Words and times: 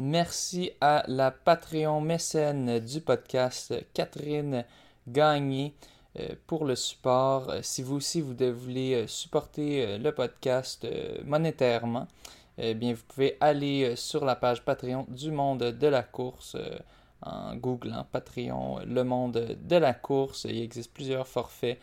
Merci 0.00 0.70
à 0.80 1.02
la 1.08 1.32
Patreon 1.32 2.00
mécène 2.00 2.78
du 2.78 3.00
podcast, 3.00 3.74
Catherine 3.94 4.64
Gagné, 5.08 5.74
euh, 6.20 6.36
pour 6.46 6.64
le 6.64 6.76
support. 6.76 7.50
Euh, 7.50 7.58
si 7.62 7.82
vous 7.82 7.96
aussi 7.96 8.20
vous 8.20 8.36
voulez 8.54 8.94
euh, 8.94 9.06
supporter 9.08 9.98
le 9.98 10.12
podcast 10.12 10.86
monétairement, 11.24 12.06
eh 12.58 12.74
bien 12.74 12.94
vous 12.94 13.02
pouvez 13.08 13.36
aller 13.40 13.96
sur 13.96 14.24
la 14.24 14.36
page 14.36 14.64
Patreon 14.64 15.04
du 15.08 15.32
monde 15.32 15.64
de 15.64 15.86
la 15.88 16.04
course 16.04 16.56
en 17.22 17.56
googlant 17.56 18.06
Patreon 18.12 18.78
le 18.86 19.02
monde 19.02 19.58
de 19.60 19.76
la 19.76 19.94
course. 19.94 20.44
Il 20.48 20.62
existe 20.62 20.92
plusieurs 20.92 21.26
forfaits, 21.26 21.80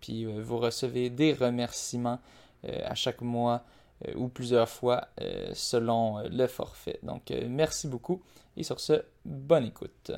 puis 0.00 0.24
vous 0.24 0.58
recevez 0.58 1.10
des 1.10 1.34
remerciements 1.34 2.20
à 2.62 2.94
chaque 2.94 3.20
mois 3.20 3.62
ou 4.16 4.28
plusieurs 4.28 4.68
fois 4.68 5.08
selon 5.52 6.22
le 6.28 6.46
forfait. 6.46 6.98
Donc 7.02 7.32
merci 7.48 7.88
beaucoup 7.88 8.22
et 8.56 8.62
sur 8.62 8.80
ce, 8.80 9.02
bonne 9.24 9.64
écoute. 9.66 10.12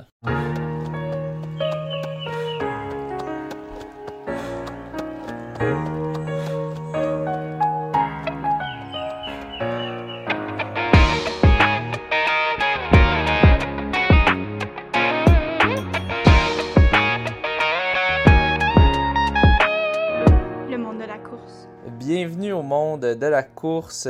Course. 23.57 24.07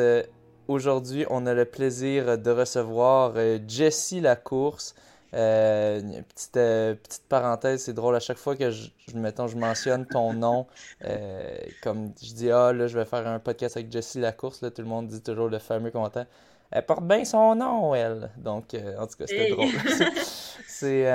Aujourd'hui, 0.68 1.26
on 1.30 1.46
a 1.46 1.54
le 1.54 1.64
plaisir 1.64 2.38
de 2.38 2.52
recevoir 2.52 3.34
euh, 3.38 3.60
Jessie 3.66 4.20
Lacourse. 4.20 4.94
Euh, 5.34 6.02
petite, 6.36 6.58
euh, 6.58 6.96
petite 6.96 7.24
parenthèse, 7.30 7.84
c'est 7.84 7.94
drôle, 7.94 8.16
à 8.16 8.20
chaque 8.20 8.38
fois 8.38 8.58
que 8.58 8.72
je, 8.72 8.90
mettons, 9.16 9.48
je 9.48 9.58
mentionne 9.58 10.06
ton 10.06 10.34
nom, 10.46 10.68
euh, 11.06 11.58
comme 11.82 12.12
je 12.22 12.34
dis, 12.34 12.52
ah 12.52 12.74
là, 12.74 12.88
je 12.88 12.98
vais 12.98 13.06
faire 13.06 13.26
un 13.26 13.40
podcast 13.40 13.78
avec 13.78 13.92
Jessie 13.92 14.20
Lacourse, 14.20 14.62
là, 14.62 14.70
tout 14.70 14.82
le 14.82 14.88
monde 14.90 15.08
dit 15.08 15.22
toujours 15.22 15.48
le 15.48 15.60
fameux 15.60 15.92
commentaire. 15.92 16.26
Elle 16.70 16.86
porte 16.86 17.04
bien 17.04 17.24
son 17.24 17.56
nom, 17.56 17.96
elle. 17.96 18.30
Donc, 18.38 18.76
en 19.00 19.08
tout 19.08 19.18
cas, 19.18 19.28
c'était 19.28 19.52
drôle. 19.52 19.68
c'est 20.68 21.06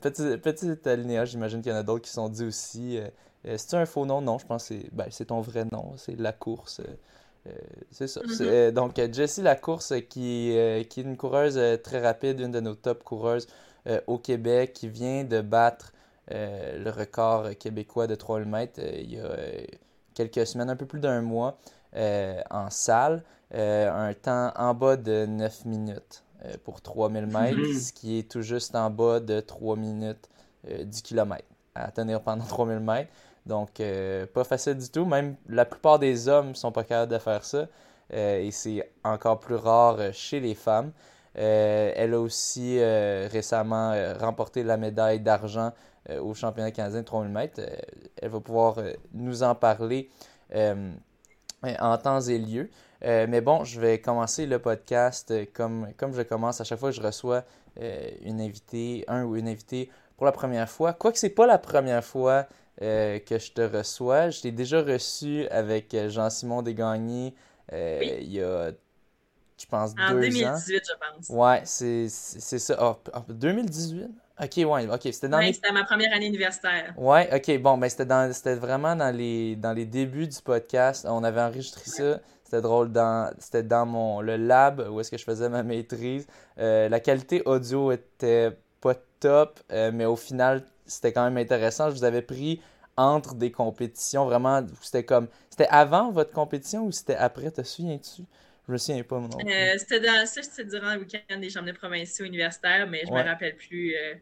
petit, 0.00 0.36
petit 0.38 0.88
alinéa, 0.88 1.24
j'imagine 1.24 1.62
qu'il 1.62 1.72
y 1.72 1.74
en 1.74 1.78
a 1.78 1.82
d'autres 1.82 2.04
qui 2.04 2.12
sont 2.12 2.28
dit 2.28 2.44
aussi. 2.44 3.00
c'est 3.44 3.74
un 3.74 3.86
faux 3.86 4.06
nom? 4.06 4.20
Non, 4.20 4.38
je 4.38 4.46
pense 4.46 4.68
que 4.68 4.74
c'est 4.76 4.94
ben, 4.94 5.08
ton 5.26 5.40
vrai 5.40 5.64
nom, 5.72 5.94
c'est 5.96 6.16
Lacourse. 6.16 6.80
Euh, 7.46 7.50
c'est 7.90 8.06
ça. 8.06 8.20
Mm-hmm. 8.20 8.42
Euh, 8.42 8.70
donc, 8.70 9.00
Jessie 9.12 9.42
Lacourse, 9.42 9.94
qui, 10.08 10.56
euh, 10.56 10.82
qui 10.84 11.00
est 11.00 11.02
une 11.04 11.16
coureuse 11.16 11.60
très 11.82 12.00
rapide, 12.00 12.40
une 12.40 12.52
de 12.52 12.60
nos 12.60 12.74
top 12.74 13.04
coureuses 13.04 13.46
au 14.06 14.18
Québec, 14.18 14.74
qui 14.74 14.88
vient 14.88 15.24
de 15.24 15.40
battre 15.40 15.92
le 16.28 16.90
record 16.90 17.56
québécois 17.58 18.06
de 18.06 18.14
3000 18.14 18.46
mètres 18.46 18.80
il 18.80 19.14
y 19.14 19.18
a 19.18 19.36
quelques 20.14 20.46
semaines, 20.46 20.68
un 20.68 20.76
peu 20.76 20.84
plus 20.84 21.00
d'un 21.00 21.22
mois, 21.22 21.58
en 21.94 22.68
salle. 22.68 23.24
un 23.52 24.12
temps 24.12 24.52
en 24.54 24.74
bas 24.74 24.96
de 24.96 25.24
9 25.24 25.64
minutes 25.64 26.22
pour 26.62 26.82
3000 26.82 27.26
mètres, 27.26 27.56
mm-hmm. 27.56 27.80
ce 27.80 27.92
qui 27.94 28.18
est 28.18 28.30
tout 28.30 28.42
juste 28.42 28.76
en 28.76 28.90
bas 28.90 29.18
de 29.18 29.40
3 29.40 29.76
minutes 29.76 30.28
10 30.68 31.02
km 31.02 31.42
à 31.74 31.90
tenir 31.90 32.20
pendant 32.20 32.44
3000 32.44 32.80
mètres. 32.80 33.10
Donc, 33.50 33.80
euh, 33.80 34.26
pas 34.26 34.44
facile 34.44 34.76
du 34.76 34.88
tout. 34.90 35.04
Même 35.04 35.34
la 35.48 35.64
plupart 35.64 35.98
des 35.98 36.28
hommes 36.28 36.54
sont 36.54 36.70
pas 36.70 36.84
capables 36.84 37.10
de 37.10 37.18
faire 37.18 37.44
ça. 37.44 37.66
Euh, 38.12 38.38
et 38.38 38.52
c'est 38.52 38.88
encore 39.02 39.40
plus 39.40 39.56
rare 39.56 39.96
euh, 39.98 40.10
chez 40.12 40.38
les 40.38 40.54
femmes. 40.54 40.92
elle 41.34 42.14
a 42.14 42.20
aussi 42.20 42.78
récemment 42.82 43.92
remporté 44.20 44.62
la 44.62 44.76
médaille 44.76 45.20
d'argent 45.20 45.72
au 46.20 46.34
championnat 46.34 46.70
canadien 46.70 47.00
de 47.00 47.04
3000 47.04 47.30
mètres. 47.30 47.60
elle 48.20 48.30
va 48.30 48.40
pouvoir 48.40 48.78
nous 49.12 49.42
en 49.42 49.54
parler 49.54 50.10
en 51.62 51.98
temps 51.98 52.20
et 52.20 52.38
lieu. 52.38 52.68
mais 53.02 53.40
bon, 53.40 53.64
je 53.64 53.80
vais 53.80 54.00
commencer 54.00 54.46
le 54.46 54.58
podcast 54.58 55.32
comme, 55.52 55.88
comme 55.96 56.12
je 56.14 56.22
commence 56.22 56.60
à 56.60 56.64
chaque 56.64 56.80
fois 56.80 56.90
que 56.90 56.96
je 56.96 57.02
reçois 57.02 57.44
une 57.76 58.40
invitée, 58.40 59.04
un 59.06 59.24
ou 59.24 59.36
une 59.36 59.48
invitée 59.48 59.88
pour 60.16 60.26
la 60.26 60.32
première 60.32 60.68
fois. 60.68 60.92
Quoique 60.94 61.18
c'est 61.18 61.30
pas 61.30 61.46
la 61.46 61.58
première 61.58 62.04
fois 62.04 62.46
euh, 62.82 63.18
que 63.18 63.38
je 63.38 63.52
te 63.52 63.60
reçois. 63.60 64.30
Je 64.30 64.40
t'ai 64.40 64.52
déjà 64.52 64.80
reçu 64.80 65.46
avec 65.48 65.92
euh, 65.92 66.08
Jean-Simon 66.08 66.62
Desgagnés 66.62 67.34
euh, 67.74 68.00
il 68.02 68.32
y 68.32 68.42
a, 68.42 68.70
je 69.58 69.66
pense, 69.66 69.90
en 69.92 70.14
deux 70.14 70.20
2018, 70.20 70.46
ans. 70.46 70.56
je 70.66 71.16
pense. 71.16 71.28
Ouais, 71.28 71.60
c'est 71.64 72.08
ça. 72.08 72.98
2018? 73.28 74.08
Ok, 74.42 74.56
ouais, 74.56 74.88
ok. 74.88 75.00
C'était 75.02 75.28
dans 75.28 75.36
ouais, 75.36 75.52
c'était 75.52 75.72
ma 75.72 75.84
première 75.84 76.10
année 76.14 76.28
universitaire. 76.28 76.94
Ouais, 76.96 77.28
ok, 77.34 77.60
bon, 77.60 77.76
ben 77.76 77.90
c'était 77.90 78.32
c'était 78.32 78.54
vraiment 78.54 78.96
dans 78.96 79.14
les, 79.14 79.56
dans 79.56 79.74
les 79.74 79.84
débuts 79.84 80.26
du 80.26 80.40
podcast. 80.42 81.06
On 81.06 81.22
avait 81.22 81.42
enregistré 81.42 81.82
ça. 81.84 82.20
C'était 82.44 82.62
drôle. 82.62 82.90
Dans, 82.90 83.30
c'était 83.38 83.62
dans 83.62 83.84
mon, 83.84 84.22
le 84.22 84.36
lab 84.36 84.88
où 84.90 85.00
est-ce 85.00 85.10
que 85.10 85.18
je 85.18 85.24
faisais 85.24 85.50
ma 85.50 85.62
maîtrise. 85.62 86.26
la 86.56 86.98
qualité 87.00 87.42
audio 87.44 87.92
était 87.92 88.56
pas 88.80 88.94
top, 89.20 89.60
mais 89.70 90.06
au 90.06 90.16
final, 90.16 90.64
c'était 90.90 91.12
quand 91.12 91.24
même 91.24 91.36
intéressant. 91.36 91.90
Je 91.90 91.94
vous 91.94 92.04
avais 92.04 92.22
pris 92.22 92.60
entre 92.96 93.34
des 93.34 93.50
compétitions 93.50 94.24
vraiment. 94.24 94.66
C'était 94.82 95.04
comme. 95.04 95.28
C'était 95.48 95.68
avant 95.68 96.10
votre 96.10 96.32
compétition 96.32 96.84
ou 96.84 96.92
c'était 96.92 97.16
après? 97.16 97.50
Te 97.50 97.62
souviens-tu? 97.62 98.22
Je 98.66 98.72
me 98.72 98.78
souviens 98.78 99.02
pas, 99.02 99.18
mon 99.18 99.28
nom. 99.28 99.38
Euh, 99.38 99.74
c'était 99.78 100.00
dans 100.00 100.26
ça, 100.26 100.42
c'était 100.42 100.64
durant 100.64 100.94
le 100.94 101.00
week-end 101.00 101.38
des 101.38 101.50
journées 101.50 101.72
provinciaux 101.72 102.26
universitaires, 102.26 102.86
mais 102.88 103.02
je 103.06 103.12
me 103.12 103.22
rappelle 103.22 103.56
plus. 103.56 103.94
Euh, 103.96 104.14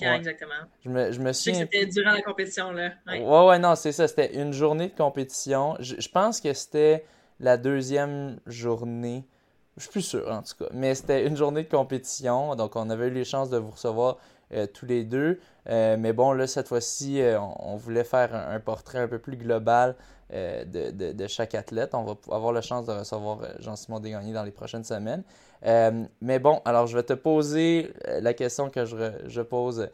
quand 0.00 0.14
exactement. 0.14 0.54
Je 0.84 0.88
me, 0.88 1.12
je 1.12 1.20
me 1.20 1.32
souviens. 1.32 1.60
C'était 1.60 1.86
durant 1.86 2.12
la 2.12 2.22
compétition, 2.22 2.72
là. 2.72 2.92
Ouais, 3.06 3.20
ouais, 3.20 3.58
non, 3.58 3.74
c'est 3.74 3.92
ça. 3.92 4.08
C'était 4.08 4.34
une 4.34 4.52
journée 4.52 4.88
de 4.88 4.96
compétition. 4.96 5.76
Je, 5.80 5.96
je 5.98 6.08
pense 6.08 6.40
que 6.40 6.52
c'était 6.54 7.04
la 7.40 7.56
deuxième 7.56 8.40
journée. 8.46 9.26
Je 9.76 9.82
suis 9.82 9.90
plus 9.90 10.02
sûr, 10.02 10.28
en 10.30 10.42
tout 10.42 10.54
cas. 10.58 10.70
Mais 10.72 10.94
c'était 10.94 11.26
une 11.26 11.36
journée 11.36 11.62
de 11.62 11.68
compétition. 11.68 12.54
Donc, 12.56 12.76
on 12.76 12.88
avait 12.88 13.08
eu 13.08 13.10
les 13.10 13.24
chances 13.24 13.50
de 13.50 13.58
vous 13.58 13.70
recevoir 13.70 14.18
euh, 14.54 14.66
tous 14.66 14.86
les 14.86 15.04
deux. 15.04 15.40
Euh, 15.68 15.96
mais 15.98 16.12
bon, 16.12 16.32
là, 16.32 16.46
cette 16.46 16.68
fois-ci, 16.68 17.20
euh, 17.20 17.38
on, 17.40 17.76
voulait 17.76 18.04
faire 18.04 18.34
un, 18.34 18.60
portrait 18.60 18.98
un 18.98 19.08
peu 19.08 19.18
plus 19.18 19.36
global 19.36 19.96
de, 20.30 21.26
chaque 21.26 21.54
athlète. 21.54 21.94
On 21.94 22.04
va 22.04 22.14
avoir 22.30 22.52
la 22.52 22.62
chance 22.62 22.86
de 22.86 22.92
recevoir 22.92 23.40
Jean-Simon 23.60 24.00
Desgagnés 24.00 24.32
dans 24.32 24.44
les 24.44 24.50
prochaines 24.50 24.84
semaines. 24.84 25.22
mais 26.22 26.38
bon, 26.38 26.62
alors 26.64 26.86
je 26.86 26.96
vais 26.96 27.02
te 27.02 27.12
poser 27.12 27.92
la 28.06 28.32
question 28.32 28.70
que 28.70 28.86
je, 28.86 29.42
pose 29.42 29.90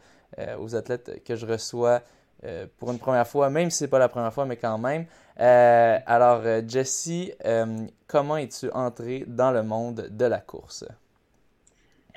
aux 0.59 0.75
athlètes 0.77 1.21
que 1.25 1.35
je 1.35 1.45
reçois 1.45 2.01
pour 2.77 2.91
une 2.91 2.99
première 2.99 3.27
fois, 3.27 3.49
même 3.49 3.69
si 3.69 3.79
ce 3.79 3.83
n'est 3.83 3.89
pas 3.89 3.99
la 3.99 4.07
première 4.07 4.33
fois, 4.33 4.45
mais 4.45 4.55
quand 4.55 4.77
même. 4.77 5.07
alors, 5.35 6.41
Jessie, 6.65 7.33
comment 8.07 8.37
es-tu 8.37 8.71
entrée 8.71 9.25
dans 9.27 9.51
le 9.51 9.63
monde 9.63 10.07
de 10.09 10.25
la 10.25 10.39
course? 10.39 10.85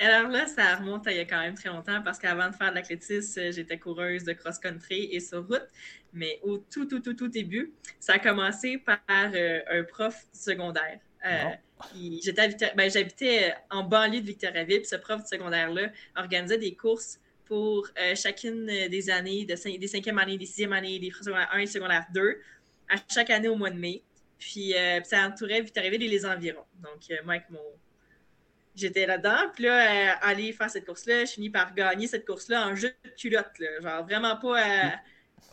Alors 0.03 0.31
là, 0.31 0.47
ça 0.49 0.75
remonte 0.77 1.07
à 1.07 1.13
il 1.13 1.19
y 1.19 1.21
a 1.21 1.25
quand 1.25 1.39
même 1.39 1.55
très 1.55 1.69
longtemps 1.69 2.03
parce 2.03 2.19
qu'avant 2.19 2.51
de 2.51 2.57
faire 2.57 2.71
de 2.71 2.75
l'athlétisme, 2.75 3.39
euh, 3.39 3.53
j'étais 3.53 3.79
coureuse 3.79 4.25
de 4.25 4.33
cross-country 4.33 5.09
et 5.13 5.21
sur 5.21 5.47
route. 5.47 5.69
Mais 6.13 6.41
au 6.43 6.59
tout, 6.59 6.87
tout, 6.87 6.99
tout, 6.99 7.15
tout 7.15 7.29
début, 7.29 7.73
ça 8.01 8.15
a 8.15 8.19
commencé 8.19 8.79
par 8.79 8.99
euh, 9.09 9.61
un 9.71 9.85
prof 9.85 10.27
secondaire. 10.33 10.99
Euh, 11.25 11.51
ben, 12.75 12.91
j'habitais 12.91 13.55
en 13.71 13.85
banlieue 13.85 14.21
de 14.21 14.27
Victoriaville, 14.27 14.81
puis 14.81 14.89
ce 14.89 14.97
prof 14.97 15.23
de 15.23 15.29
secondaire-là 15.29 15.93
organisait 16.17 16.59
des 16.59 16.75
courses 16.75 17.21
pour 17.45 17.89
chacune 18.17 18.67
des 18.67 19.11
années, 19.11 19.45
de 19.45 19.79
des 19.79 19.87
cinquièmes 19.87 20.19
années, 20.19 20.39
des 20.39 20.47
sixièmes 20.47 20.73
années, 20.73 20.99
des 20.99 21.11
secondaire 21.11 21.49
1 21.53 21.59
et 21.59 21.67
secondaire 21.67 22.07
2, 22.13 22.41
à 22.89 22.97
chaque 23.13 23.31
année 23.31 23.49
au 23.49 23.57
mois 23.57 23.71
de 23.71 23.79
mai. 23.79 24.03
Puis, 24.39 24.75
ça 25.05 25.27
entourait 25.27 25.61
Victoriaville 25.61 26.03
et 26.03 26.09
les 26.09 26.25
environs. 26.25 26.65
Donc, 26.83 27.03
moi, 27.25 27.35
avec 27.35 27.51
mon, 27.51 27.61
j'étais 28.75 29.07
là-dedans. 29.07 29.51
Puis 29.55 29.65
là, 29.65 30.13
euh, 30.13 30.15
aller 30.23 30.53
faire 30.53 30.71
cette 30.71 30.87
course-là, 30.87 31.25
je 31.25 31.33
finis 31.33 31.51
par 31.51 31.75
gagner 31.75 32.07
cette 32.07 32.27
course-là 32.27 32.69
en 32.69 32.75
jeu 32.75 32.93
de 33.05 33.11
culotte. 33.11 33.59
Là. 33.59 33.81
Genre 33.81 34.05
vraiment 34.05 34.37
pas, 34.37 34.61
euh, 34.61 34.91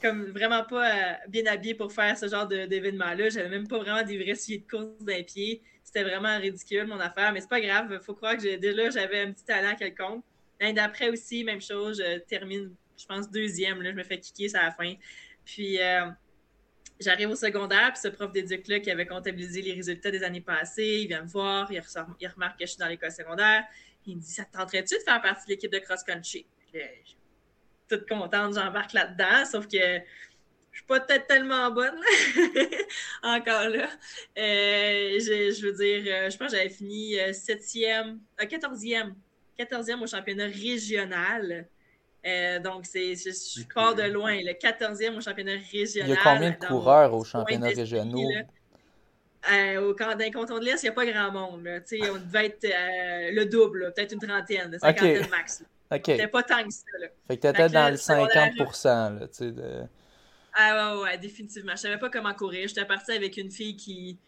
comme 0.01 0.31
vraiment 0.31 0.63
pas 0.63 0.89
euh, 0.89 1.13
bien 1.27 1.45
habillé 1.45 1.75
pour 1.75 1.91
faire 1.91 2.17
ce 2.17 2.27
genre 2.27 2.47
d'événement-là. 2.47 3.29
J'avais 3.29 3.49
même 3.49 3.67
pas 3.67 3.79
vraiment 3.79 4.03
des 4.03 4.17
vrais 4.21 4.35
souliers 4.35 4.59
de 4.59 4.69
course 4.69 5.03
d'un 5.03 5.23
pied. 5.23 5.61
C'était 5.83 6.03
vraiment 6.03 6.37
ridicule 6.37 6.85
mon 6.85 6.99
affaire, 6.99 7.31
mais 7.33 7.41
c'est 7.41 7.49
pas 7.49 7.61
grave. 7.61 7.99
Faut 8.03 8.13
croire 8.13 8.37
que 8.37 8.75
là, 8.75 8.89
j'avais 8.91 9.21
un 9.21 9.31
petit 9.31 9.45
talent 9.45 9.75
quelconque. 9.75 10.23
D'après 10.75 11.09
aussi, 11.09 11.43
même 11.43 11.61
chose. 11.61 12.03
Je 12.05 12.19
termine, 12.19 12.75
je 12.97 13.05
pense, 13.05 13.31
deuxième. 13.31 13.81
Là, 13.81 13.91
je 13.91 13.95
me 13.95 14.03
fais 14.03 14.19
kicker 14.19 14.55
à 14.55 14.65
la 14.65 14.71
fin. 14.71 14.93
Puis 15.45 15.79
J'arrive 16.99 17.29
au 17.29 17.35
secondaire, 17.35 17.93
puis 17.93 18.01
ce 18.01 18.09
prof 18.09 18.31
d'éduc-là 18.31 18.81
qui 18.81 18.91
avait 18.91 19.05
comptabilisé 19.05 19.61
les 19.61 19.73
résultats 19.73 20.11
des 20.11 20.21
années 20.23 20.41
passées, 20.41 20.99
il 21.03 21.07
vient 21.07 21.23
me 21.23 21.27
voir, 21.27 21.71
il, 21.71 21.79
remarque 22.27 22.59
que 22.59 22.65
je 22.65 22.71
suis 22.71 22.79
dans 22.79 22.87
l'école 22.87 23.11
secondaire. 23.11 23.63
Il 24.05 24.17
me 24.17 24.21
dit 24.21 24.29
Ça 24.29 24.43
te 24.43 24.57
tenterait-tu 24.57 24.97
de 24.97 25.03
faire 25.03 25.21
partie 25.21 25.45
de 25.45 25.51
l'équipe 25.51 25.71
de 25.71 25.79
cross-country? 25.79 26.45
Toute 27.87 28.07
contente, 28.07 28.53
j'embarque 28.53 28.93
là-dedans, 28.93 29.45
sauf 29.45 29.67
que 29.67 30.01
suis 30.79 30.85
pas 30.85 30.99
peut-être 31.01 31.27
tellement 31.27 31.71
bonne 31.71 31.99
encore 33.23 33.69
là. 33.69 33.89
Euh, 34.37 35.19
je, 35.19 35.65
veux 35.65 35.73
dire, 35.73 36.29
je 36.29 36.37
pense 36.37 36.51
que 36.51 36.57
j'avais 36.57 36.69
fini 36.69 37.15
7e, 37.15 38.17
14e, 38.39 39.13
14e 39.57 40.01
au 40.01 40.07
championnat 40.07 40.45
régional. 40.45 41.67
Donc, 42.63 42.85
c'est, 42.85 43.15
je, 43.15 43.63
pars 43.73 43.95
de 43.95 44.03
loin, 44.03 44.35
le 44.35 44.53
14e 44.53 45.17
au 45.17 45.21
championnat 45.21 45.53
régional. 45.71 46.09
Il 46.09 46.13
y 46.13 46.17
a 46.17 46.21
combien 46.23 46.51
de 46.51 46.65
coureurs 46.65 47.13
au 47.13 47.23
championnat 47.23 47.67
régional? 47.67 48.47
Euh, 49.49 49.89
au 49.89 49.93
camp 49.93 50.17
d'un 50.17 50.29
canton 50.31 50.59
de 50.59 50.65
l'Est, 50.65 50.83
il 50.83 50.85
n'y 50.85 50.89
a 50.89 50.93
pas 50.93 51.05
grand 51.05 51.31
monde. 51.31 51.63
Là. 51.63 51.79
On 52.11 52.17
devait 52.17 52.47
être 52.47 52.65
euh, 52.65 53.31
le 53.31 53.45
double, 53.45 53.93
peut-être 53.95 54.11
une 54.11 54.19
trentaine, 54.19 54.73
une 54.73 54.79
cinquantaine 54.79 55.29
max. 55.29 55.63
C'était 55.91 56.27
pas 56.27 56.43
tant 56.43 56.63
que 56.63 56.71
ça. 56.71 56.83
Là. 56.99 57.07
Fait 57.27 57.37
que 57.37 57.41
t'étais 57.41 57.69
dans 57.69 57.89
le 57.89 57.95
50%. 57.95 58.85
Là, 58.85 59.51
de... 59.51 59.83
Ah 60.53 60.95
ouais, 60.95 61.03
ouais, 61.03 61.17
définitivement. 61.17 61.71
Je 61.71 61.77
savais 61.77 61.97
pas 61.97 62.09
comment 62.09 62.33
courir. 62.33 62.67
J'étais 62.67 62.85
partie 62.85 63.13
avec 63.13 63.37
une 63.37 63.49
fille 63.49 63.77
qui 63.77 64.19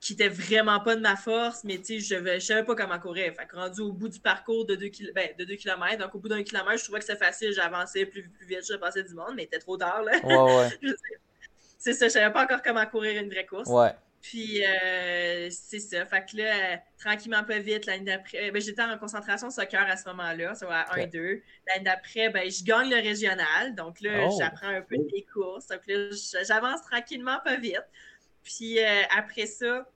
qui 0.00 0.14
était 0.14 0.28
vraiment 0.28 0.80
pas 0.80 0.96
de 0.96 1.00
ma 1.02 1.14
force, 1.14 1.62
mais 1.62 1.76
tu 1.76 2.00
sais, 2.00 2.18
je, 2.18 2.34
je 2.34 2.38
savais 2.40 2.64
pas 2.64 2.74
comment 2.74 2.98
courir. 2.98 3.34
Fait 3.34 3.46
que 3.46 3.54
rendu 3.54 3.82
au 3.82 3.92
bout 3.92 4.08
du 4.08 4.18
parcours 4.18 4.64
de 4.64 4.74
2 4.74 4.90
ben, 5.14 5.28
de 5.38 5.44
deux 5.44 5.56
km, 5.56 5.98
donc 5.98 6.14
au 6.14 6.18
bout 6.18 6.28
d'un 6.28 6.42
kilomètre, 6.42 6.78
je 6.78 6.84
trouvais 6.84 7.00
que 7.00 7.04
c'était 7.04 7.22
facile, 7.22 7.52
j'avançais 7.52 8.06
plus, 8.06 8.28
plus 8.28 8.46
vite, 8.46 8.66
je 8.66 8.76
passais 8.76 9.02
du 9.02 9.14
monde, 9.14 9.34
mais 9.36 9.42
il 9.42 9.46
était 9.46 9.58
trop 9.58 9.76
tard, 9.76 10.02
là. 10.02 10.12
Ouais, 10.24 10.70
ouais. 10.82 10.92
c'est 11.78 11.92
ça, 11.92 12.08
je 12.08 12.12
savais 12.12 12.32
pas 12.32 12.44
encore 12.44 12.62
comment 12.62 12.84
courir 12.86 13.22
une 13.22 13.28
vraie 13.28 13.44
course. 13.44 13.68
Ouais. 13.68 13.92
Puis, 14.22 14.62
euh, 14.64 15.48
c'est 15.50 15.78
ça. 15.78 16.04
Fait 16.04 16.24
que 16.30 16.36
là, 16.36 16.78
tranquillement, 16.98 17.42
pas 17.42 17.58
vite, 17.58 17.86
l'année 17.86 18.04
d'après, 18.04 18.50
ben, 18.50 18.60
j'étais 18.60 18.82
en 18.82 18.98
concentration 18.98 19.50
soccer 19.50 19.82
à 19.88 19.96
ce 19.96 20.08
moment-là, 20.10 20.54
ça 20.54 20.66
va 20.66 20.80
à 20.80 20.98
1-2. 20.98 21.42
L'année 21.68 21.84
d'après, 21.84 22.28
ben, 22.28 22.50
je 22.50 22.62
gagne 22.62 22.90
le 22.90 22.96
régional. 22.96 23.74
Donc 23.74 24.00
là, 24.02 24.26
oh. 24.28 24.36
j'apprends 24.38 24.68
un 24.68 24.82
peu 24.82 24.98
des 24.98 25.26
courses. 25.32 25.66
Donc 25.68 25.80
là, 25.86 26.10
j'avance 26.46 26.82
tranquillement, 26.82 27.38
pas 27.44 27.56
vite. 27.56 27.84
Puis 28.42 28.78
euh, 28.78 29.02
après 29.16 29.46
ça, 29.46 29.88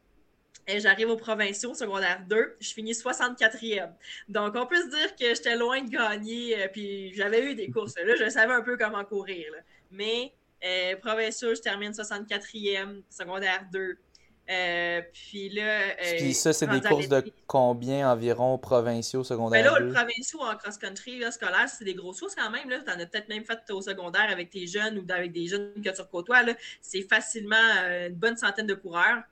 j'arrive 0.67 1.11
au 1.11 1.17
provinciaux, 1.17 1.75
secondaire 1.75 2.25
2, 2.29 2.57
je 2.61 2.73
finis 2.73 2.93
64e. 2.93 3.91
Donc, 4.29 4.55
on 4.57 4.67
peut 4.67 4.81
se 4.83 4.89
dire 4.89 5.17
que 5.17 5.35
j'étais 5.35 5.57
loin 5.57 5.83
de 5.83 5.91
gagner, 5.91 6.69
puis 6.73 7.13
j'avais 7.15 7.45
eu 7.45 7.55
des 7.55 7.71
courses. 7.71 7.97
Là, 7.97 8.15
je 8.17 8.29
savais 8.29 8.55
un 8.55 8.63
peu 8.63 8.77
comment 8.77 9.05
courir. 9.05 9.53
Mais 9.91 10.33
euh, 10.65 10.97
provinciaux, 10.97 11.55
je 11.55 11.61
termine 11.61 11.93
64e, 11.93 13.03
secondaire 13.11 13.67
2. 13.73 13.99
Euh, 14.51 15.01
puis 15.13 15.49
là. 15.49 15.63
Euh, 15.63 16.17
puis 16.19 16.35
ça, 16.35 16.53
c'est 16.53 16.67
des 16.67 16.81
courses 16.81 17.09
de 17.09 17.25
combien 17.47 18.11
environ 18.11 18.59
provinciaux, 18.59 19.25
secondaires? 19.25 19.65
Ben 19.65 19.73
là, 19.73 19.79
le 19.81 19.93
provinciaux 19.93 20.41
en 20.41 20.55
cross-country 20.57 21.23
scolaire, 21.33 21.69
c'est 21.69 21.85
des 21.85 21.95
grosses 21.95 22.21
choses 22.21 22.35
quand 22.35 22.51
même. 22.51 22.69
Tu 22.69 22.91
en 22.91 23.01
as 23.01 23.07
peut-être 23.07 23.29
même 23.29 23.45
fait 23.45 23.59
au 23.71 23.81
secondaire 23.81 24.29
avec 24.31 24.51
tes 24.51 24.67
jeunes 24.67 24.99
ou 24.99 25.13
avec 25.13 25.33
des 25.33 25.47
jeunes 25.47 25.73
que 25.83 25.89
tu 25.89 26.03
côtoies. 26.11 26.43
C'est 26.83 27.03
facilement 27.03 27.57
euh, 27.57 28.09
une 28.09 28.15
bonne 28.15 28.37
centaine 28.37 28.67
de 28.67 28.75
coureurs. 28.75 29.23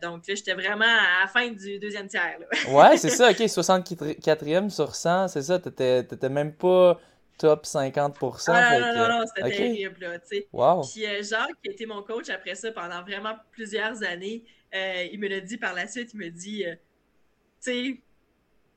donc 0.00 0.26
là, 0.26 0.34
j'étais 0.34 0.54
vraiment 0.54 0.84
à 0.84 1.24
la 1.24 1.28
fin 1.28 1.50
du 1.50 1.78
deuxième 1.78 2.08
tiers. 2.08 2.38
ouais, 2.70 2.96
c'est 2.96 3.10
ça, 3.10 3.30
ok, 3.30 3.36
64e 3.36 4.70
sur 4.70 4.94
100, 4.94 5.28
c'est 5.28 5.42
ça, 5.42 5.58
t'étais 5.58 6.28
même 6.30 6.54
pas 6.54 6.98
top 7.42 7.64
50%. 7.66 8.52
Ah, 8.54 8.78
non, 8.78 8.94
non, 8.94 9.18
non, 9.18 9.26
c'était 9.26 9.50
terrible, 9.50 9.96
là, 10.00 10.18
tu 10.20 10.28
sais. 10.28 10.48
Wow. 10.52 10.82
Puis 10.82 11.04
euh, 11.04 11.24
Jacques, 11.24 11.60
qui 11.60 11.72
était 11.72 11.86
mon 11.86 12.00
coach 12.04 12.28
après 12.30 12.54
ça 12.54 12.70
pendant 12.70 13.02
vraiment 13.02 13.34
plusieurs 13.50 14.04
années, 14.04 14.44
euh, 14.72 15.08
il 15.12 15.18
me 15.18 15.26
l'a 15.26 15.40
dit 15.40 15.58
par 15.58 15.74
la 15.74 15.88
suite, 15.88 16.10
il 16.14 16.20
me 16.20 16.28
dit, 16.28 16.64
euh, 16.64 16.76
tu 17.60 17.72
sais, 17.72 18.00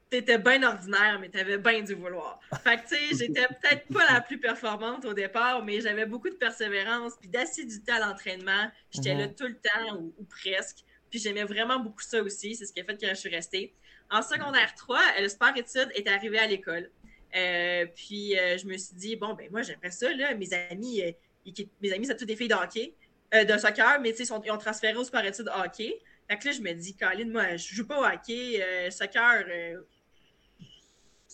t'étais 0.09 0.39
bien 0.39 0.63
ordinaire, 0.63 1.19
mais 1.21 1.29
t'avais 1.29 1.59
bien 1.59 1.83
du 1.83 1.93
vouloir. 1.93 2.39
Fait 2.63 2.77
que, 2.77 2.87
tu 2.87 2.95
sais, 2.95 3.25
j'étais 3.25 3.45
peut-être 3.45 3.85
pas 3.93 4.11
la 4.11 4.21
plus 4.21 4.39
performante 4.39 5.05
au 5.05 5.13
départ, 5.13 5.63
mais 5.63 5.79
j'avais 5.79 6.07
beaucoup 6.07 6.29
de 6.29 6.35
persévérance 6.35 7.13
puis 7.19 7.29
d'assiduité 7.29 7.91
à 7.91 7.99
l'entraînement. 7.99 8.71
J'étais 8.89 9.13
là 9.13 9.27
mhm. 9.27 9.35
tout 9.35 9.47
le 9.47 9.57
temps, 9.57 9.95
ou, 9.99 10.11
ou 10.17 10.23
presque. 10.23 10.77
Puis 11.11 11.19
j'aimais 11.19 11.43
vraiment 11.43 11.77
beaucoup 11.77 12.01
ça 12.01 12.19
aussi. 12.23 12.55
C'est 12.55 12.65
ce 12.65 12.73
qui 12.73 12.81
a 12.81 12.83
fait 12.83 12.99
que 12.99 13.07
je 13.07 13.13
suis 13.13 13.29
restée. 13.29 13.75
En 14.09 14.23
secondaire 14.23 14.73
3, 14.73 14.99
le 15.21 15.29
sport 15.29 15.55
études 15.55 15.91
est 15.93 16.07
arrivé 16.07 16.39
à 16.39 16.47
l'école. 16.47 16.89
Euh, 17.35 17.85
puis 17.93 18.37
euh, 18.37 18.57
je 18.57 18.65
me 18.65 18.77
suis 18.77 18.95
dit, 18.95 19.15
bon, 19.15 19.33
ben 19.33 19.49
moi, 19.51 19.61
j'aimerais 19.61 19.91
ça, 19.91 20.11
là. 20.13 20.33
Mes 20.35 20.53
amis, 20.53 21.01
euh, 21.01 21.11
mes 21.81 21.91
amis, 21.91 22.05
c'est 22.05 22.15
toutes 22.15 22.27
des 22.27 22.35
filles 22.35 22.47
de 22.47 22.55
hockey, 22.55 22.93
de 23.33 23.57
soccer, 23.57 23.99
mais 23.99 24.11
tu 24.13 24.25
sais, 24.25 24.33
ils 24.33 24.51
ont 24.51 24.57
transféré 24.57 24.95
au 24.95 25.03
sport 25.03 25.21
études 25.21 25.49
hockey. 25.53 25.99
Fait 26.29 26.37
que 26.37 26.47
là, 26.47 26.51
je 26.53 26.61
me 26.61 26.73
dis, 26.73 26.95
Colin, 26.95 27.29
moi, 27.29 27.55
je 27.57 27.75
joue 27.75 27.85
pas 27.85 27.99
au 27.99 28.05
hockey, 28.05 28.63
soccer, 28.89 29.45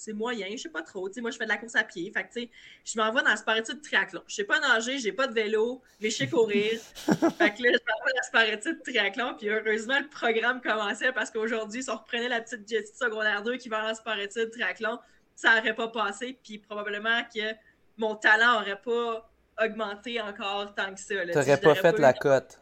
c'est 0.01 0.13
moyen, 0.13 0.47
je 0.51 0.57
sais 0.57 0.69
pas 0.69 0.81
trop. 0.81 1.07
Tu 1.09 1.15
sais, 1.15 1.21
moi, 1.21 1.29
je 1.29 1.37
fais 1.37 1.43
de 1.43 1.49
la 1.49 1.57
course 1.57 1.75
à 1.75 1.83
pied. 1.83 2.11
Fait 2.11 2.23
que, 2.23 2.33
tu 2.33 2.41
sais, 2.41 2.49
je 2.83 2.99
m'envoie 2.99 3.21
dans 3.21 3.29
le 3.29 3.37
sport 3.37 3.55
études 3.55 3.81
triathlon. 3.81 4.23
Je 4.27 4.35
sais 4.35 4.43
pas 4.43 4.59
nager, 4.59 4.97
j'ai 4.97 5.11
pas 5.11 5.27
de 5.27 5.33
vélo, 5.33 5.81
mais 5.99 6.09
je 6.09 6.17
sais 6.17 6.27
courir. 6.27 6.71
fait 7.05 7.53
que 7.53 7.63
là, 7.63 7.69
je 7.71 7.83
m'envoie 7.87 8.11
dans 8.11 8.17
le 8.17 8.25
sport 8.25 8.41
études 8.41 8.81
triathlon. 8.81 9.35
Puis 9.37 9.49
heureusement, 9.49 9.99
le 9.99 10.07
programme 10.07 10.59
commençait 10.59 11.11
parce 11.11 11.29
qu'aujourd'hui, 11.29 11.83
si 11.83 11.89
on 11.91 11.97
reprenait 11.97 12.29
la 12.29 12.41
petite 12.41 12.67
Jessie 12.67 12.95
secondaire 12.95 13.43
2 13.43 13.57
qui 13.57 13.69
va 13.69 13.91
en 13.91 13.93
sport 13.93 14.17
études 14.17 14.49
triathlon, 14.49 14.97
ça 15.41 15.55
n'aurait 15.55 15.73
pas 15.73 15.87
passé, 15.87 16.37
puis 16.43 16.59
probablement 16.59 17.23
que 17.33 17.55
mon 17.97 18.15
talent 18.15 18.59
n'aurait 18.59 18.79
pas 18.79 19.27
augmenté 19.59 20.21
encore 20.21 20.73
tant 20.75 20.93
que 20.93 20.99
ça. 20.99 21.15
Tu 21.25 21.31
n'aurais 21.31 21.59
pas 21.59 21.75
fait 21.75 21.97
la 21.97 22.13
cote. 22.13 22.59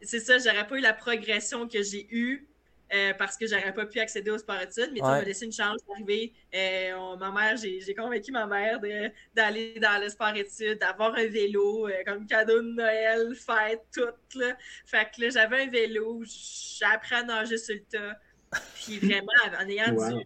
C'est 0.00 0.20
ça, 0.20 0.38
j'aurais 0.38 0.66
pas 0.66 0.76
eu 0.76 0.80
la 0.80 0.94
progression 0.94 1.68
que 1.68 1.82
j'ai 1.82 2.06
eue 2.10 2.48
euh, 2.94 3.12
parce 3.18 3.36
que 3.36 3.46
j'aurais 3.46 3.74
pas 3.74 3.84
pu 3.84 4.00
accéder 4.00 4.30
au 4.30 4.38
sport 4.38 4.60
études, 4.62 4.90
mais 4.92 5.00
tu 5.00 5.04
m'a 5.04 5.20
laissé 5.20 5.44
une 5.44 5.52
chance 5.52 5.76
d'arriver. 5.86 6.32
Euh, 6.54 7.16
ma 7.16 7.30
mère, 7.30 7.56
j'ai 7.58 7.94
convaincu 7.94 8.32
ma 8.32 8.46
mère 8.46 8.80
d'aller 9.34 9.78
dans 9.78 10.00
le 10.00 10.08
sport 10.08 10.34
études, 10.34 10.78
d'avoir 10.78 11.14
un 11.16 11.26
vélo 11.26 11.86
euh, 11.86 11.92
comme 12.06 12.26
cadeau 12.26 12.62
de 12.62 12.72
Noël, 12.72 13.34
fête, 13.34 13.82
tout. 13.92 14.38
Là. 14.38 14.56
Fait 14.86 15.06
que 15.14 15.22
là, 15.22 15.30
j'avais 15.30 15.64
un 15.64 15.70
vélo, 15.70 16.22
appris 16.80 17.14
à 17.14 17.24
nager 17.24 17.58
sur 17.58 17.74
le 17.74 17.82
tas. 17.82 18.18
Puis 18.76 18.98
vraiment, 19.00 19.32
en 19.60 19.68
ayant 19.68 19.92
du 19.92 19.98
en 19.98 20.08
ayant 20.08 20.18
du 20.18 20.24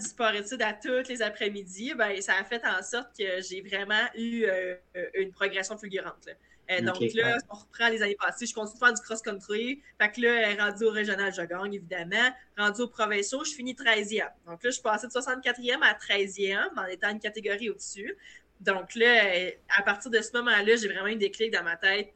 sport 0.00 0.34
études 0.34 0.62
à 0.62 0.72
tous 0.72 1.08
les 1.08 1.22
après-midi, 1.22 1.94
ben, 1.94 2.20
ça 2.20 2.34
a 2.38 2.44
fait 2.44 2.62
en 2.66 2.82
sorte 2.82 3.16
que 3.16 3.40
j'ai 3.40 3.62
vraiment 3.62 4.04
eu 4.14 4.44
euh, 4.44 4.74
une 5.14 5.32
progression 5.32 5.78
fulgurante. 5.78 6.28
Euh, 6.70 6.80
donc 6.80 6.98
là, 7.14 7.38
on 7.48 7.54
reprend 7.54 7.88
les 7.88 8.02
années 8.02 8.16
passées, 8.16 8.46
je 8.46 8.54
continue 8.54 8.80
de 8.80 8.84
faire 8.84 8.94
du 8.94 9.00
cross-country. 9.00 9.82
Fait 10.00 10.10
que 10.10 10.20
là, 10.20 10.64
rendu 10.64 10.84
au 10.84 10.90
régional, 10.90 11.32
je 11.32 11.42
gagne, 11.42 11.74
évidemment. 11.74 12.30
Rendu 12.58 12.82
au 12.82 12.88
provincial, 12.88 13.40
je 13.44 13.52
finis 13.54 13.74
13e. 13.74 14.28
Donc 14.46 14.62
là, 14.62 14.70
je 14.70 14.70
suis 14.70 14.82
passée 14.82 15.06
de 15.06 15.12
64e 15.12 15.82
à 15.82 15.94
13e 15.94 16.68
en 16.76 16.86
étant 16.86 17.10
une 17.10 17.20
catégorie 17.20 17.70
au-dessus. 17.70 18.16
Donc 18.60 18.94
là, 18.94 19.52
à 19.76 19.82
partir 19.82 20.10
de 20.10 20.20
ce 20.20 20.32
moment-là, 20.32 20.76
j'ai 20.76 20.88
vraiment 20.88 21.08
eu 21.08 21.16
des 21.16 21.30
clics 21.30 21.52
dans 21.52 21.62
ma 21.62 21.76
tête. 21.76 22.12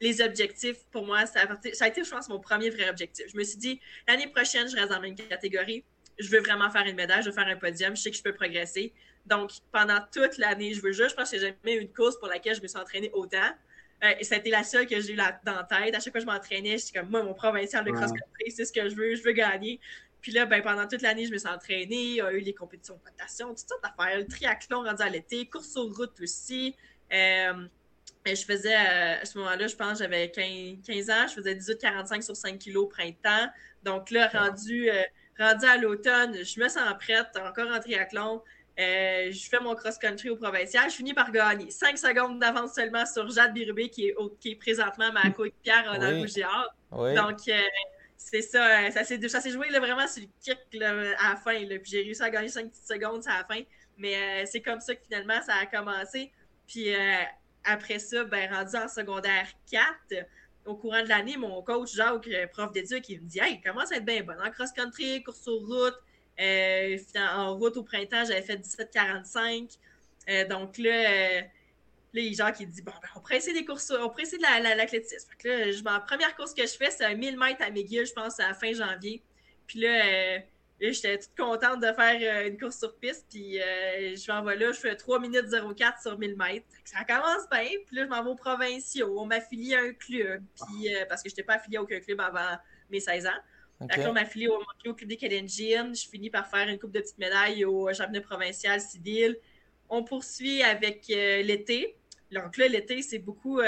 Les 0.00 0.20
objectifs, 0.20 0.78
pour 0.90 1.06
moi, 1.06 1.26
ça 1.26 1.42
a, 1.42 1.74
ça 1.74 1.84
a 1.84 1.88
été, 1.88 2.02
je 2.02 2.10
pense, 2.10 2.28
mon 2.28 2.40
premier 2.40 2.70
vrai 2.70 2.88
objectif. 2.88 3.26
Je 3.32 3.36
me 3.36 3.44
suis 3.44 3.58
dit, 3.58 3.80
l'année 4.08 4.26
prochaine, 4.26 4.68
je 4.68 4.74
reste 4.74 4.88
dans 4.88 4.96
la 4.96 5.00
même 5.00 5.14
catégorie 5.14 5.84
je 6.18 6.28
veux 6.28 6.40
vraiment 6.40 6.70
faire 6.70 6.86
une 6.86 6.96
médaille, 6.96 7.22
je 7.22 7.28
veux 7.28 7.34
faire 7.34 7.46
un 7.46 7.56
podium, 7.56 7.96
je 7.96 8.02
sais 8.02 8.10
que 8.10 8.16
je 8.16 8.22
peux 8.22 8.34
progresser. 8.34 8.92
Donc, 9.26 9.50
pendant 9.70 9.98
toute 10.12 10.38
l'année, 10.38 10.74
je 10.74 10.80
veux 10.80 10.92
juste, 10.92 11.10
je 11.10 11.14
pense 11.14 11.30
que 11.30 11.38
j'ai 11.38 11.54
jamais 11.62 11.76
eu 11.76 11.80
une 11.80 11.92
course 11.92 12.18
pour 12.18 12.28
laquelle 12.28 12.54
je 12.54 12.62
me 12.62 12.66
suis 12.66 12.78
entraînée 12.78 13.10
autant. 13.12 13.50
Euh, 14.02 14.14
et 14.18 14.24
c'était 14.24 14.50
la 14.50 14.64
seule 14.64 14.86
que 14.86 15.00
j'ai 15.00 15.12
eu 15.12 15.16
dans 15.16 15.32
la 15.44 15.64
tête. 15.64 15.94
À 15.94 16.00
chaque 16.00 16.12
fois 16.12 16.20
que 16.20 16.20
je 16.20 16.26
m'entraînais, 16.26 16.76
j'étais 16.76 16.98
comme, 16.98 17.08
moi, 17.08 17.22
mon 17.22 17.34
provincial 17.34 17.84
de 17.84 17.92
cross-country, 17.92 18.50
c'est 18.50 18.64
ce 18.64 18.72
que 18.72 18.88
je 18.88 18.96
veux, 18.96 19.14
je 19.14 19.22
veux 19.22 19.32
gagner. 19.32 19.78
Puis 20.20 20.32
là, 20.32 20.44
ben, 20.44 20.60
pendant 20.62 20.86
toute 20.88 21.02
l'année, 21.02 21.24
je 21.24 21.32
me 21.32 21.38
suis 21.38 21.48
entraînée. 21.48 21.86
Il 21.90 22.14
y 22.14 22.20
a 22.20 22.32
eu 22.32 22.40
les 22.40 22.54
compétitions 22.54 22.96
de 22.96 23.04
natation, 23.04 23.48
toutes 23.48 23.68
sortes 23.68 23.82
d'affaires. 23.82 24.18
Le 24.18 24.26
triathlon 24.26 24.82
rendu 24.82 25.02
à 25.02 25.08
l'été, 25.08 25.46
course 25.46 25.68
sur 25.68 25.84
route 25.94 26.20
aussi. 26.20 26.74
Euh, 27.12 27.66
je 28.26 28.44
faisais, 28.44 28.74
euh, 28.74 29.20
à 29.20 29.24
ce 29.24 29.38
moment-là, 29.38 29.66
je 29.68 29.76
pense 29.76 29.98
j'avais 29.98 30.30
15, 30.30 31.10
ans, 31.10 31.26
je 31.28 31.34
faisais 31.34 31.54
18-45 31.54 32.22
sur 32.22 32.36
5 32.36 32.58
kilos 32.58 32.88
printemps. 32.88 33.48
Donc 33.84 34.10
là, 34.10 34.28
rendu, 34.28 34.88
rendu 35.42 35.66
à 35.66 35.76
l'automne, 35.76 36.34
je 36.44 36.60
me 36.60 36.68
sens 36.68 36.82
prête, 36.98 37.36
encore 37.36 37.70
en 37.70 37.80
triathlon. 37.80 38.42
Euh, 38.80 39.30
je 39.30 39.48
fais 39.48 39.60
mon 39.60 39.74
cross-country 39.74 40.30
au 40.30 40.36
provincial. 40.36 40.88
Je 40.90 40.96
finis 40.96 41.12
par 41.12 41.30
gagner. 41.30 41.70
5 41.70 41.98
secondes 41.98 42.38
d'avance 42.38 42.74
seulement 42.74 43.04
sur 43.04 43.28
Jade 43.30 43.52
Birubé, 43.52 43.90
qui 43.90 44.08
est, 44.08 44.16
qui 44.40 44.52
est 44.52 44.56
présentement 44.56 45.12
ma 45.12 45.30
coéquipière 45.30 45.84
dans 45.84 46.10
le 46.10 46.22
oui. 46.92 47.14
Donc, 47.14 47.40
euh, 47.48 47.60
c'est 48.16 48.42
ça. 48.42 48.86
Euh, 48.86 48.90
ça 48.90 49.04
s'est 49.04 49.50
joué 49.50 49.68
là, 49.70 49.80
vraiment 49.80 50.06
sur 50.06 50.22
le 50.22 50.28
kick 50.40 50.82
à 50.82 51.30
la 51.30 51.36
fin. 51.36 51.66
Puis 51.66 51.90
j'ai 51.90 52.02
réussi 52.02 52.22
à 52.22 52.30
gagner 52.30 52.48
5 52.48 52.70
petites 52.70 52.86
secondes 52.86 53.22
à 53.26 53.38
la 53.38 53.44
fin. 53.44 53.62
Mais 53.98 54.46
c'est 54.46 54.62
comme 54.62 54.80
ça 54.80 54.94
que 54.94 55.02
finalement, 55.04 55.40
ça 55.42 55.54
a 55.54 55.66
commencé. 55.66 56.32
Puis 56.66 56.94
après 57.64 57.98
ça, 57.98 58.24
ben, 58.24 58.52
rendu 58.52 58.76
en 58.76 58.88
secondaire 58.88 59.46
4, 59.70 60.26
au 60.64 60.76
courant 60.76 61.02
de 61.02 61.08
l'année, 61.08 61.36
mon 61.36 61.62
coach 61.62 61.94
Jacques, 61.94 62.28
euh, 62.28 62.46
prof 62.46 62.72
d'éduc, 62.72 63.08
il 63.08 63.22
me 63.22 63.26
dit 63.26 63.40
Hey, 63.40 63.60
commence 63.60 63.92
à 63.92 63.96
être 63.96 64.04
bien 64.04 64.22
bon 64.22 64.34
en 64.44 64.50
cross-country, 64.50 65.22
course 65.22 65.42
sur 65.42 65.54
route. 65.54 65.94
Euh, 66.40 66.98
en 67.16 67.56
route 67.56 67.76
au 67.76 67.82
printemps, 67.82 68.24
j'avais 68.24 68.42
fait 68.42 68.56
17,45. 68.56 69.78
Euh, 70.28 70.46
donc 70.46 70.78
là, 70.78 70.90
euh, 70.90 71.42
là, 72.12 72.32
Jacques, 72.32 72.60
il 72.60 72.68
dit 72.68 72.82
Bon, 72.82 72.92
ben, 73.02 73.08
on 73.16 73.20
pourrait 73.20 73.38
essayer 73.38 73.58
des 73.58 73.64
courses, 73.64 73.90
on 73.90 74.08
pourrait 74.08 74.22
essayer 74.22 74.38
de 74.38 74.76
l'athlétisme. 74.76 75.28
La, 75.44 75.66
la 75.66 76.00
première 76.00 76.34
course 76.36 76.54
que 76.54 76.62
je 76.62 76.76
fais, 76.76 76.90
c'est 76.90 77.04
un 77.04 77.14
1000 77.14 77.38
mètres 77.38 77.62
à 77.62 77.70
McGill, 77.70 78.06
je 78.06 78.12
pense, 78.12 78.38
à 78.40 78.54
fin 78.54 78.72
janvier. 78.72 79.22
Puis 79.66 79.80
là, 79.80 80.42
Et 80.82 80.92
j'étais 80.92 81.16
toute 81.16 81.36
contente 81.36 81.80
de 81.80 81.92
faire 81.92 82.18
euh, 82.20 82.48
une 82.48 82.58
course 82.58 82.80
sur 82.80 82.96
piste. 82.96 83.26
Puis 83.30 83.60
euh, 83.60 84.16
je 84.16 84.32
m'en 84.32 84.42
vais 84.42 84.56
là, 84.56 84.72
je 84.72 84.80
fais 84.80 84.96
3 84.96 85.20
minutes 85.20 85.46
04 85.48 86.02
sur 86.02 86.18
1000 86.18 86.36
mètres. 86.36 86.66
Ça 86.84 87.04
commence 87.04 87.48
bien. 87.52 87.70
Puis 87.86 87.96
là, 87.96 88.02
je 88.02 88.08
m'en 88.08 88.24
vais 88.24 88.30
aux 88.30 88.34
provinciaux. 88.34 89.14
On 89.16 89.24
m'affilie 89.24 89.76
à 89.76 89.80
un 89.80 89.92
club. 89.92 90.42
Puis, 90.56 90.92
euh, 90.92 91.04
parce 91.08 91.22
que 91.22 91.28
je 91.28 91.34
n'étais 91.34 91.44
pas 91.44 91.54
affiliée 91.54 91.76
à 91.76 91.82
aucun 91.82 92.00
club 92.00 92.20
avant 92.20 92.58
mes 92.90 92.98
16 92.98 93.26
ans. 93.26 93.30
Okay. 93.80 94.00
Là, 94.00 94.10
on 94.10 94.12
m'a 94.12 94.22
affiliée 94.22 94.48
au, 94.48 94.60
au, 94.86 94.94
club 94.94 95.08
des 95.08 95.16
Canadiens. 95.16 95.92
Je 95.94 96.08
finis 96.08 96.30
par 96.30 96.50
faire 96.50 96.68
une 96.68 96.80
coupe 96.80 96.92
de 96.92 97.00
petites 97.00 97.18
médailles 97.18 97.64
au 97.64 97.88
championnat 97.94 98.20
provincial 98.20 98.80
civil. 98.80 99.38
On 99.88 100.02
poursuit 100.02 100.64
avec 100.64 101.06
l'été. 101.06 101.94
Donc 102.32 102.56
là, 102.56 102.66
l'été, 102.66 103.02
c'est 103.02 103.18
beaucoup. 103.18 103.60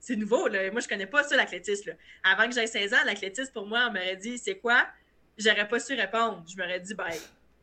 c'est 0.00 0.16
nouveau. 0.16 0.48
Là. 0.48 0.70
Moi, 0.70 0.80
je 0.80 0.88
connais 0.88 1.06
pas 1.06 1.22
ça, 1.22 1.36
l'athlétisme. 1.36 1.94
Avant 2.24 2.46
que 2.46 2.54
j'aie 2.54 2.66
16 2.66 2.92
ans, 2.92 3.04
l'athlétisme, 3.06 3.52
pour 3.52 3.66
moi, 3.66 3.86
on 3.88 3.92
m'aurait 3.92 4.16
dit 4.16 4.36
c'est 4.38 4.56
quoi? 4.56 4.86
J'aurais 5.38 5.68
pas 5.68 5.80
su 5.80 5.94
répondre. 5.94 6.44
Je 6.48 6.56
m'aurais 6.56 6.80
dit, 6.80 6.94
ben, 6.94 7.10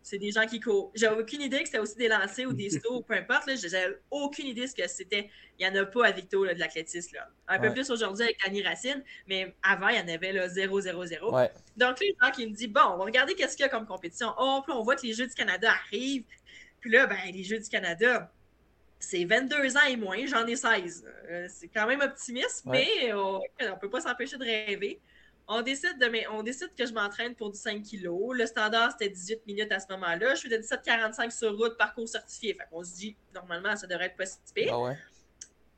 c'est 0.01 0.17
des 0.17 0.31
gens 0.31 0.45
qui 0.45 0.59
courent. 0.59 0.91
J'avais 0.95 1.21
aucune 1.21 1.41
idée 1.41 1.59
que 1.59 1.65
c'était 1.65 1.79
aussi 1.79 1.95
des 1.95 2.07
lancers 2.07 2.47
ou 2.47 2.53
des 2.53 2.69
sauts 2.81 2.97
ou 2.97 3.01
peu 3.01 3.13
importe. 3.13 3.49
J'avais 3.55 3.97
aucune 4.09 4.47
idée 4.47 4.67
ce 4.67 4.75
que 4.75 4.88
c'était. 4.88 5.29
Il 5.57 5.69
n'y 5.69 5.77
en 5.77 5.81
a 5.81 5.85
pas 5.85 6.07
à 6.07 6.11
Victo 6.11 6.45
de 6.45 6.51
l'athlétisme. 6.51 7.17
Un 7.47 7.59
peu 7.59 7.71
plus 7.71 7.89
aujourd'hui 7.91 8.23
avec 8.23 8.38
Annie 8.45 8.63
Racine, 8.63 9.03
mais 9.27 9.53
avant, 9.61 9.89
il 9.89 9.97
y 9.97 9.99
en 9.99 10.07
avait 10.07 10.33
0-0-0. 10.47 11.33
Ouais. 11.33 11.51
Donc, 11.75 11.99
les 11.99 12.15
gens 12.21 12.31
qui 12.31 12.47
me 12.47 12.55
disent, 12.55 12.69
bon, 12.69 12.81
on 12.93 12.97
va 12.97 13.03
regarder 13.03 13.35
qu'est-ce 13.35 13.55
qu'il 13.57 13.65
y 13.65 13.67
a 13.67 13.69
comme 13.69 13.85
compétition. 13.85 14.33
Oh, 14.39 14.61
puis 14.65 14.73
on 14.73 14.83
voit 14.83 14.95
que 14.95 15.05
les 15.05 15.13
Jeux 15.13 15.27
du 15.27 15.33
Canada 15.33 15.71
arrivent. 15.85 16.23
Puis 16.79 16.91
là, 16.91 17.07
ben, 17.07 17.17
les 17.33 17.43
Jeux 17.43 17.59
du 17.59 17.67
Canada, 17.67 18.31
c'est 18.99 19.25
22 19.25 19.77
ans 19.77 19.85
et 19.89 19.95
moins, 19.95 20.25
j'en 20.25 20.45
ai 20.45 20.55
16. 20.55 21.05
Euh, 21.29 21.47
c'est 21.49 21.67
quand 21.67 21.88
même 21.88 22.01
optimiste, 22.01 22.63
mais 22.65 23.13
on 23.13 23.41
ne 23.59 23.79
peut 23.79 23.89
pas 23.89 24.01
s'empêcher 24.01 24.38
de 24.38 24.43
rêver. 24.43 24.99
On 25.51 25.63
décide, 25.63 25.98
de, 26.00 26.29
on 26.32 26.44
décide 26.44 26.70
que 26.77 26.86
je 26.86 26.94
m'entraîne 26.94 27.34
pour 27.34 27.50
du 27.51 27.58
5 27.58 27.82
kg. 27.82 28.08
Le 28.34 28.46
standard, 28.46 28.91
c'était 28.91 29.10
18 29.10 29.48
minutes 29.48 29.72
à 29.72 29.79
ce 29.79 29.88
moment-là. 29.89 30.36
Je 30.36 30.41
fais 30.41 30.50
de 30.50 30.58
17,45 30.58 31.32
sur 31.36 31.58
route, 31.58 31.75
parcours 31.75 32.08
certifié. 32.08 32.53
Fait 32.53 32.65
qu'on 32.70 32.84
se 32.84 32.94
dit, 32.96 33.15
normalement, 33.34 33.75
ça 33.75 33.88
devrait 33.88 34.06
être 34.06 34.15
pas 34.15 34.27
si 34.27 34.38
pire. 34.53 34.74
Ah 34.75 34.79
ouais. 34.79 34.98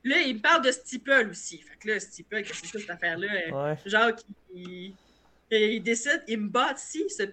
Là, 0.03 0.17
il 0.17 0.35
me 0.35 0.41
parle 0.41 0.61
de 0.65 0.71
steeple 0.71 1.29
aussi. 1.31 1.59
Fait 1.59 1.77
que 1.77 1.87
là, 1.87 1.99
steeple, 2.01 2.41
qu'est-ce 2.43 2.61
que 2.63 2.67
c'est 2.67 2.79
cette 2.79 2.89
affaire-là? 2.89 3.27
Ouais. 3.49 3.77
Genre, 3.85 4.11
il, 4.53 4.93
il, 5.51 5.81
décide, 5.83 6.21
il 6.27 6.39
me 6.41 6.49
bâtit, 6.49 7.09
ce, 7.09 7.23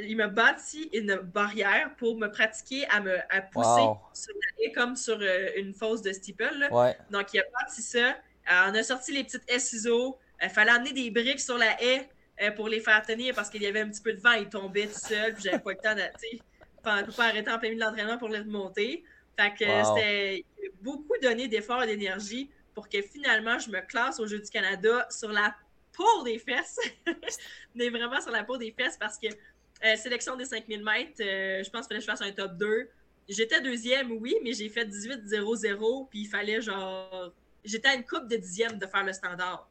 il 0.00 0.16
me 0.16 0.26
bâtit 0.26 0.90
une 0.92 1.14
barrière 1.16 1.94
pour 1.96 2.16
me 2.18 2.26
pratiquer 2.28 2.86
à 2.88 3.00
me 3.00 3.18
à 3.30 3.40
pousser 3.40 3.68
Wow. 3.68 3.98
sur 4.14 4.34
comme 4.74 4.96
sur 4.96 5.18
euh, 5.20 5.50
une 5.56 5.74
fosse 5.74 6.02
de 6.02 6.12
steeple. 6.12 6.56
là. 6.58 6.72
Ouais. 6.72 6.96
Donc, 7.10 7.32
il 7.34 7.40
a 7.40 7.44
bâti 7.60 7.82
ça. 7.82 8.08
Euh, 8.10 8.68
on 8.68 8.74
a 8.74 8.82
sorti 8.82 9.12
les 9.12 9.22
petites 9.22 9.44
S-ISO. 9.46 10.18
Il 10.42 10.50
fallait 10.50 10.70
amener 10.72 10.92
des 10.92 11.10
briques 11.10 11.40
sur 11.40 11.56
la 11.58 11.80
haie 11.82 12.08
euh, 12.40 12.50
pour 12.52 12.68
les 12.68 12.80
faire 12.80 13.02
tenir 13.02 13.34
parce 13.34 13.50
qu'il 13.50 13.62
y 13.62 13.66
avait 13.66 13.80
un 13.80 13.88
petit 13.88 14.02
peu 14.02 14.12
de 14.12 14.20
vent. 14.20 14.32
Ils 14.32 14.48
tombaient 14.48 14.86
tout 14.86 14.98
seuls. 14.98 15.34
Puis 15.34 15.44
j'avais 15.44 15.58
pas 15.58 15.70
le 15.70 15.76
temps 15.76 15.94
de. 15.94 17.12
pas 17.14 17.24
arrêter 17.24 17.50
en 17.50 17.58
plein 17.58 17.70
milieu 17.70 17.80
de 17.80 17.84
l'entraînement 17.84 18.18
pour 18.18 18.28
les 18.28 18.40
remonter. 18.40 19.04
Fait 19.38 19.54
que 19.54 19.64
euh, 19.64 19.82
Wow. 19.82 19.96
c'était 19.96 20.44
beaucoup 20.80 21.14
donné 21.22 21.48
d'efforts 21.48 21.82
et 21.84 21.86
d'énergie 21.86 22.50
pour 22.74 22.88
que 22.88 23.00
finalement 23.02 23.58
je 23.58 23.70
me 23.70 23.80
classe 23.80 24.18
au 24.20 24.26
Jeux 24.26 24.40
du 24.40 24.50
Canada 24.50 25.06
sur 25.10 25.30
la 25.30 25.54
peau 25.92 26.22
des 26.24 26.38
fesses. 26.38 26.78
Mais 27.74 27.88
vraiment 27.88 28.20
sur 28.20 28.30
la 28.30 28.44
peau 28.44 28.56
des 28.56 28.72
fesses 28.72 28.96
parce 28.98 29.18
que 29.18 29.28
euh, 29.28 29.96
sélection 29.96 30.36
des 30.36 30.44
5000 30.44 30.82
mètres, 30.84 31.20
euh, 31.20 31.62
je 31.62 31.70
pense 31.70 31.86
qu'il 31.86 31.96
fallait 31.96 31.98
que 31.98 32.04
je 32.04 32.10
fasse 32.10 32.22
un 32.22 32.32
top 32.32 32.56
2. 32.56 32.88
J'étais 33.28 33.60
deuxième, 33.60 34.12
oui, 34.12 34.34
mais 34.42 34.52
j'ai 34.52 34.68
fait 34.68 34.84
18-0-0. 34.84 36.08
Puis 36.08 36.20
il 36.20 36.26
fallait 36.28 36.60
genre. 36.60 37.32
J'étais 37.64 37.88
à 37.88 37.94
une 37.94 38.04
coupe 38.04 38.28
de 38.28 38.36
dixième 38.36 38.78
de 38.78 38.86
faire 38.86 39.04
le 39.04 39.12
standard. 39.12 39.68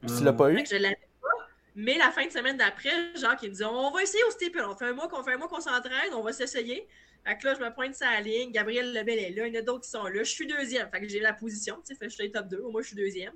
Puis 0.00 0.16
tu 0.16 0.24
l'as 0.24 0.32
pas 0.32 0.50
eu? 0.50 0.62
que 0.62 0.68
je 0.68 0.76
l'avais 0.76 0.98
pas. 1.20 1.28
Mais 1.74 1.96
la 1.98 2.10
fin 2.10 2.26
de 2.26 2.30
semaine 2.30 2.56
d'après, 2.56 3.14
genre, 3.16 3.36
qui 3.36 3.48
me 3.48 3.54
dit 3.54 3.64
On 3.64 3.90
va 3.90 4.02
essayer 4.02 4.24
au 4.24 4.30
steeple. 4.30 4.62
On 4.66 4.74
fait 4.74 4.86
un 4.86 4.92
mois 4.92 5.08
qu'on 5.08 5.22
fait 5.22 5.34
un 5.34 5.38
mois 5.38 5.48
qu'on 5.48 5.60
s'entraîne, 5.60 6.12
on 6.14 6.22
va 6.22 6.32
s'essayer. 6.32 6.86
Fait 7.24 7.36
que 7.36 7.46
là, 7.46 7.54
je 7.54 7.60
me 7.60 7.72
pointe 7.72 7.94
sur 7.94 8.06
la 8.06 8.20
ligne. 8.20 8.50
Gabriel 8.50 8.94
Lebel 8.94 9.18
est 9.18 9.30
là. 9.30 9.46
Il 9.46 9.54
y 9.54 9.58
en 9.58 9.60
a 9.60 9.62
d'autres 9.62 9.84
qui 9.84 9.90
sont 9.90 10.04
là. 10.04 10.22
Je 10.22 10.30
suis 10.30 10.46
deuxième. 10.46 10.88
Fait 10.90 11.00
que 11.00 11.08
j'ai 11.08 11.20
la 11.20 11.34
position. 11.34 11.76
Tu 11.76 11.92
sais, 11.92 11.94
fait 11.94 12.06
que 12.06 12.10
je 12.12 12.16
suis 12.16 12.32
top 12.32 12.48
2. 12.48 12.58
Au 12.60 12.70
moins, 12.70 12.80
je 12.80 12.88
suis 12.88 12.96
deuxième. 12.96 13.32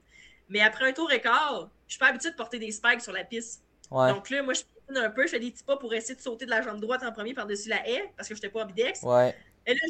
Mais 0.48 0.60
après 0.60 0.88
un 0.88 0.92
tour 0.92 1.10
quart, 1.22 1.68
je 1.86 1.92
suis 1.92 1.98
pas 1.98 2.06
habituée 2.06 2.30
de 2.30 2.36
porter 2.36 2.58
des 2.58 2.70
spikes 2.70 3.02
sur 3.02 3.12
la 3.12 3.24
piste. 3.24 3.62
Ouais. 3.90 4.10
Donc 4.10 4.30
là, 4.30 4.42
moi, 4.42 4.54
je 4.54 4.62
piétine 4.62 5.04
un 5.04 5.10
peu. 5.10 5.26
Je 5.26 5.32
fais 5.32 5.38
des 5.38 5.50
petits 5.50 5.64
pas 5.64 5.76
pour 5.76 5.92
essayer 5.92 6.14
de 6.14 6.20
sauter 6.20 6.46
de 6.46 6.50
la 6.50 6.62
jambe 6.62 6.80
droite 6.80 7.02
en 7.02 7.12
premier 7.12 7.34
par-dessus 7.34 7.68
la 7.68 7.86
haie 7.86 8.10
parce 8.16 8.28
que 8.28 8.34
je 8.34 8.38
n'étais 8.40 8.50
pas 8.50 8.62
ambidex. 8.62 9.02
Ouais. 9.02 9.34
Et 9.66 9.74
là, 9.74 9.80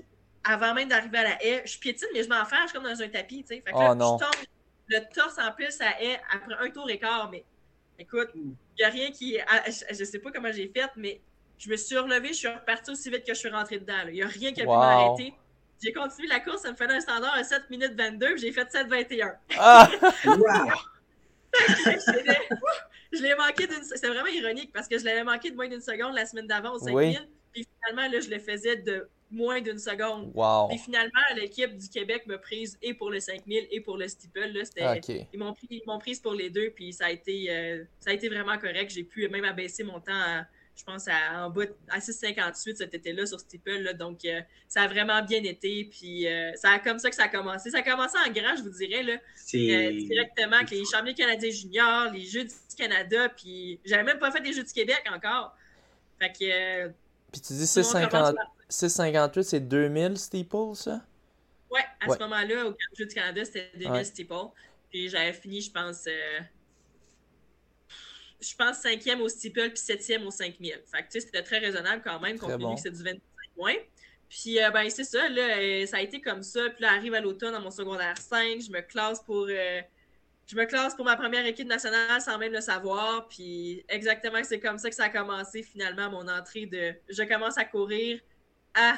avant 0.45 0.75
même 0.75 0.89
d'arriver 0.89 1.19
à 1.19 1.23
la 1.23 1.45
haie, 1.45 1.63
je 1.65 1.79
piétine, 1.79 2.09
mais 2.13 2.23
je 2.23 2.29
m'en 2.29 2.45
suis 2.45 2.73
comme 2.73 2.85
dans 2.85 3.01
un 3.01 3.09
tapis, 3.09 3.43
tu 3.43 3.55
sais. 3.55 3.63
Fait 3.65 3.73
que 3.73 3.77
Oh 3.77 3.81
là, 3.81 3.95
non. 3.95 4.19
je 4.19 4.25
tombe 4.25 4.45
le 4.89 4.99
torse 5.15 5.39
en 5.39 5.53
plus 5.53 5.81
à 5.81 6.01
haie 6.03 6.21
après 6.33 6.55
un 6.59 6.71
tour 6.71 6.89
et 6.91 6.99
quart, 6.99 7.31
mais 7.31 7.45
écoute, 7.99 8.29
il 8.35 8.55
n'y 8.79 8.85
a 8.85 8.89
rien 8.89 9.11
qui. 9.11 9.39
Je, 9.67 9.95
je 9.95 10.05
sais 10.05 10.19
pas 10.19 10.31
comment 10.31 10.53
j'ai 10.53 10.69
fait, 10.69 10.91
mais 10.97 11.21
je 11.59 11.71
me 11.71 11.77
suis 11.77 11.97
relevé, 11.97 12.29
je 12.29 12.35
suis 12.35 12.49
reparti 12.49 12.91
aussi 12.91 13.11
vite 13.11 13.25
que 13.25 13.33
je 13.35 13.39
suis 13.39 13.49
rentré 13.49 13.79
dedans. 13.79 13.95
Il 14.09 14.15
n'y 14.15 14.23
a 14.23 14.27
rien 14.27 14.53
qui 14.53 14.61
a 14.63 14.65
Wow. 14.65 14.73
pu 14.75 14.79
m'arrêter. 14.79 15.35
J'ai 15.83 15.93
continué 15.93 16.29
la 16.29 16.41
course, 16.41 16.63
ça 16.63 16.71
me 16.71 16.77
faisait 16.77 16.93
un 16.95 17.01
standard 17.01 17.35
à 17.35 17.45
7 17.45 17.69
minutes 17.71 17.95
22, 17.97 18.35
puis 18.35 18.39
j'ai 18.41 18.53
fait 18.53 18.71
7-21. 18.73 19.35
Ah! 19.59 19.91
Wow! 20.27 20.71
Je 23.13 23.23
l'ai 23.23 23.35
manqué 23.37 23.67
d'une. 23.67 23.83
C'était 23.85 24.09
vraiment 24.09 24.27
ironique 24.27 24.73
parce 24.73 24.89
que 24.89 24.99
je 24.99 25.05
l'avais 25.05 25.25
manqué 25.25 25.51
de 25.51 25.57
moins 25.57 25.69
d'une 25.69 25.81
seconde 25.81 26.15
la 26.15 26.27
semaine 26.27 26.47
d'avant 26.47 26.73
au 26.73 26.79
5000. 26.79 26.95
Oui. 26.95 27.19
Puis 27.55 27.67
finalement, 27.83 28.13
là, 28.13 28.21
je 28.21 28.29
le 28.29 28.39
faisais 28.39 28.77
de 28.77 29.09
moins 29.31 29.61
d'une 29.61 29.79
seconde. 29.79 30.31
Wow. 30.35 30.69
Puis 30.69 30.79
finalement, 30.79 31.21
l'équipe 31.37 31.77
du 31.77 31.89
Québec 31.89 32.25
m'a 32.27 32.39
prise 32.39 32.79
et 32.83 32.95
pour 32.95 33.11
le 33.11 33.19
5000 33.21 33.67
et 33.71 33.81
pour 33.81 33.97
le 33.97 34.07
steeple. 34.09 34.49
Là, 34.53 34.65
c'était. 34.65 34.83
Ils 35.33 35.39
m'ont 35.39 35.53
pris, 35.55 35.67
ils 35.71 35.83
m'ont 35.87 35.99
prise 35.99 36.21
pour 36.21 36.35
les 36.35 36.51
deux, 36.51 36.71
puis 36.71 36.93
ça 36.93 37.07
a 37.07 37.11
été, 37.11 37.47
euh, 37.51 37.83
ça 38.01 38.11
a 38.11 38.13
été 38.13 38.29
vraiment 38.29 38.59
correct. 38.59 38.91
J'ai 38.91 39.03
pu 39.05 39.27
même 39.29 39.45
abaisser 39.45 39.83
mon 39.83 39.99
temps, 39.99 40.13
à, 40.13 40.45
je 40.77 40.85
pense, 40.85 41.09
à, 41.09 41.47
en 41.47 41.51
bas 41.51 41.67
de- 41.67 41.75
à 41.89 41.99
6,58 42.01 42.77
cet 42.77 42.95
été-là 42.95 43.27
sur 43.27 43.41
steeple. 43.41 43.79
Là, 43.79 43.93
donc, 43.93 44.25
euh, 44.25 44.41
ça 44.69 44.83
a 44.83 44.89
vraiment 44.89 45.21
bien 45.23 45.43
été. 45.43 45.85
Puis 45.91 46.29
euh, 46.29 46.53
ça 46.55 46.71
a 46.71 46.79
comme 46.79 46.99
ça 47.01 47.11
que 47.11 47.17
ça 47.17 47.25
a 47.25 47.29
commencé. 47.29 47.71
Ça 47.71 47.79
a 47.79 47.83
commencé 47.83 48.17
en 48.25 48.31
grand, 48.31 48.55
je 48.57 48.63
vous 48.63 48.71
dirais, 48.79 49.03
là, 49.03 49.17
C'est. 49.35 49.75
euh, 49.75 49.91
directement 49.93 50.57
avec 50.57 50.71
les 50.71 50.85
championnats 50.85 51.13
canadiens 51.15 51.51
juniors, 51.51 52.13
les 52.13 52.25
Jeux 52.25 52.45
du 52.45 52.51
Canada, 52.79 53.29
puis 53.31 53.81
j'avais 53.85 54.05
même 54.05 54.19
pas 54.21 54.31
fait 54.31 54.41
les 54.41 54.53
Jeux 54.53 54.65
du 54.65 54.73
Québec 54.73 55.03
encore. 55.13 55.57
Fait 56.21 56.31
que, 56.31 56.45
euh, 56.45 56.89
Puis 57.35 57.41
tu 57.41 57.53
dis 57.55 57.67
tout 57.67 57.81
le 57.81 57.83
monde 57.83 57.85
650 57.85 58.11
commence 58.13 58.35
par- 58.35 58.55
658, 58.69 59.43
c'est 59.45 59.61
2000 59.61 60.17
steeple, 60.17 60.75
ça? 60.77 61.05
Ouais, 61.71 61.81
à 62.01 62.09
Ouais. 62.09 62.15
ce 62.17 62.23
moment-là, 62.23 62.67
au 62.69 62.77
Jeux 62.97 63.07
du 63.07 63.15
Canada, 63.15 63.45
c'était 63.45 63.71
2000 63.75 63.91
Ouais. 63.91 64.05
steeple. 64.05 64.35
Puis 64.91 65.09
j'avais 65.09 65.33
fini, 65.33 65.61
je 65.61 65.73
pense, 65.73 66.05
euh, 66.07 66.41
je 68.41 68.55
pense 68.55 68.79
cinquième 68.79 69.21
au 69.21 69.29
steeple 69.29 69.71
puis 69.71 69.79
septième 69.79 70.25
au 70.27 70.31
5000. 70.31 70.81
Fait 70.93 70.99
que 71.03 71.05
tu 71.11 71.13
sais, 71.13 71.21
c'était 71.21 71.43
très 71.43 71.59
raisonnable 71.59 72.03
quand 72.05 72.21
même, 72.21 72.39
compte 72.39 72.57
bon. 72.61 72.75
que 72.77 72.81
c'est 72.81 72.91
du 72.91 73.03
25 73.03 73.21
points. 73.57 73.75
Puis 74.29 74.63
euh, 74.63 74.71
ben 74.71 74.89
c'est 74.91 75.05
ça, 75.05 75.29
là, 75.29 75.59
euh, 75.59 75.87
ça 75.87 75.97
a 75.99 76.01
été 76.03 76.21
comme 76.21 76.43
ça. 76.43 76.61
Puis 76.71 76.83
là, 76.83 76.93
arrive 76.93 77.15
à 77.15 77.21
l'automne, 77.21 77.53
dans 77.53 77.61
mon 77.61 77.71
secondaire 77.71 78.17
5, 78.19 78.61
je 78.61 78.71
me 78.71 78.81
classe 78.81 79.21
pour... 79.23 79.47
euh, 79.49 79.81
je 80.47 80.57
me 80.57 80.65
classe 80.67 80.95
pour 80.95 81.05
ma 81.05 81.17
première 81.17 81.47
équipe 81.47 81.69
nationale 81.69 82.21
sans 82.21 82.39
même 82.39 82.53
le 82.53 82.61
savoir. 82.61 83.27
Puis 83.29 83.85
exactement, 83.89 84.39
c'est 84.43 84.61
comme 84.61 84.79
ça 84.79 84.89
que 84.91 84.95
ça 84.97 85.05
a 85.05 85.09
commencé 85.09 85.63
finalement 85.63 86.11
mon 86.11 86.29
entrée 86.29 86.67
de... 86.67 86.93
Je 87.09 87.23
commence 87.23 87.57
à 87.59 87.65
courir 87.65 88.21
à... 88.75 88.95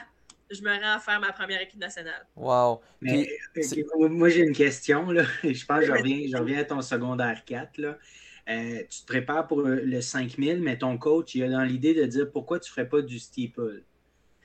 Je 0.51 0.63
me 0.63 0.71
rends 0.71 0.97
à 0.97 0.99
faire 1.01 1.21
ma 1.21 1.33
première 1.33 1.61
équipe 1.61 1.81
nationale. 1.81 2.25
Wow. 2.37 2.81
Mais, 3.01 3.29
Puis, 3.53 3.65
c'est- 3.65 3.85
moi, 3.99 4.29
j'ai 4.29 4.43
une 4.43 4.55
question. 4.55 5.11
Là. 5.11 5.25
Je 5.43 5.65
pense 5.67 5.81
que 5.81 5.87
je 5.87 5.93
reviens, 5.93 6.21
je 6.31 6.37
reviens 6.37 6.59
à 6.61 6.65
ton 6.65 6.81
secondaire 6.83 7.43
4. 7.45 7.79
Là. 7.79 7.99
Euh, 8.49 8.79
tu 8.89 9.01
te 9.01 9.07
prépares 9.07 9.49
pour 9.49 9.61
euh, 9.67 9.81
le 9.83 10.01
5000, 10.01 10.61
mais 10.63 10.79
ton 10.79 10.99
coach, 10.99 11.35
il 11.35 11.43
a 11.43 11.49
dans 11.49 11.65
l'idée 11.65 11.95
de 11.95 12.05
dire 12.05 12.31
pourquoi 12.31 12.61
tu 12.61 12.71
ne 12.71 12.75
ferais 12.75 12.89
pas 12.89 13.03
du 13.03 13.19
steeple. 13.19 13.83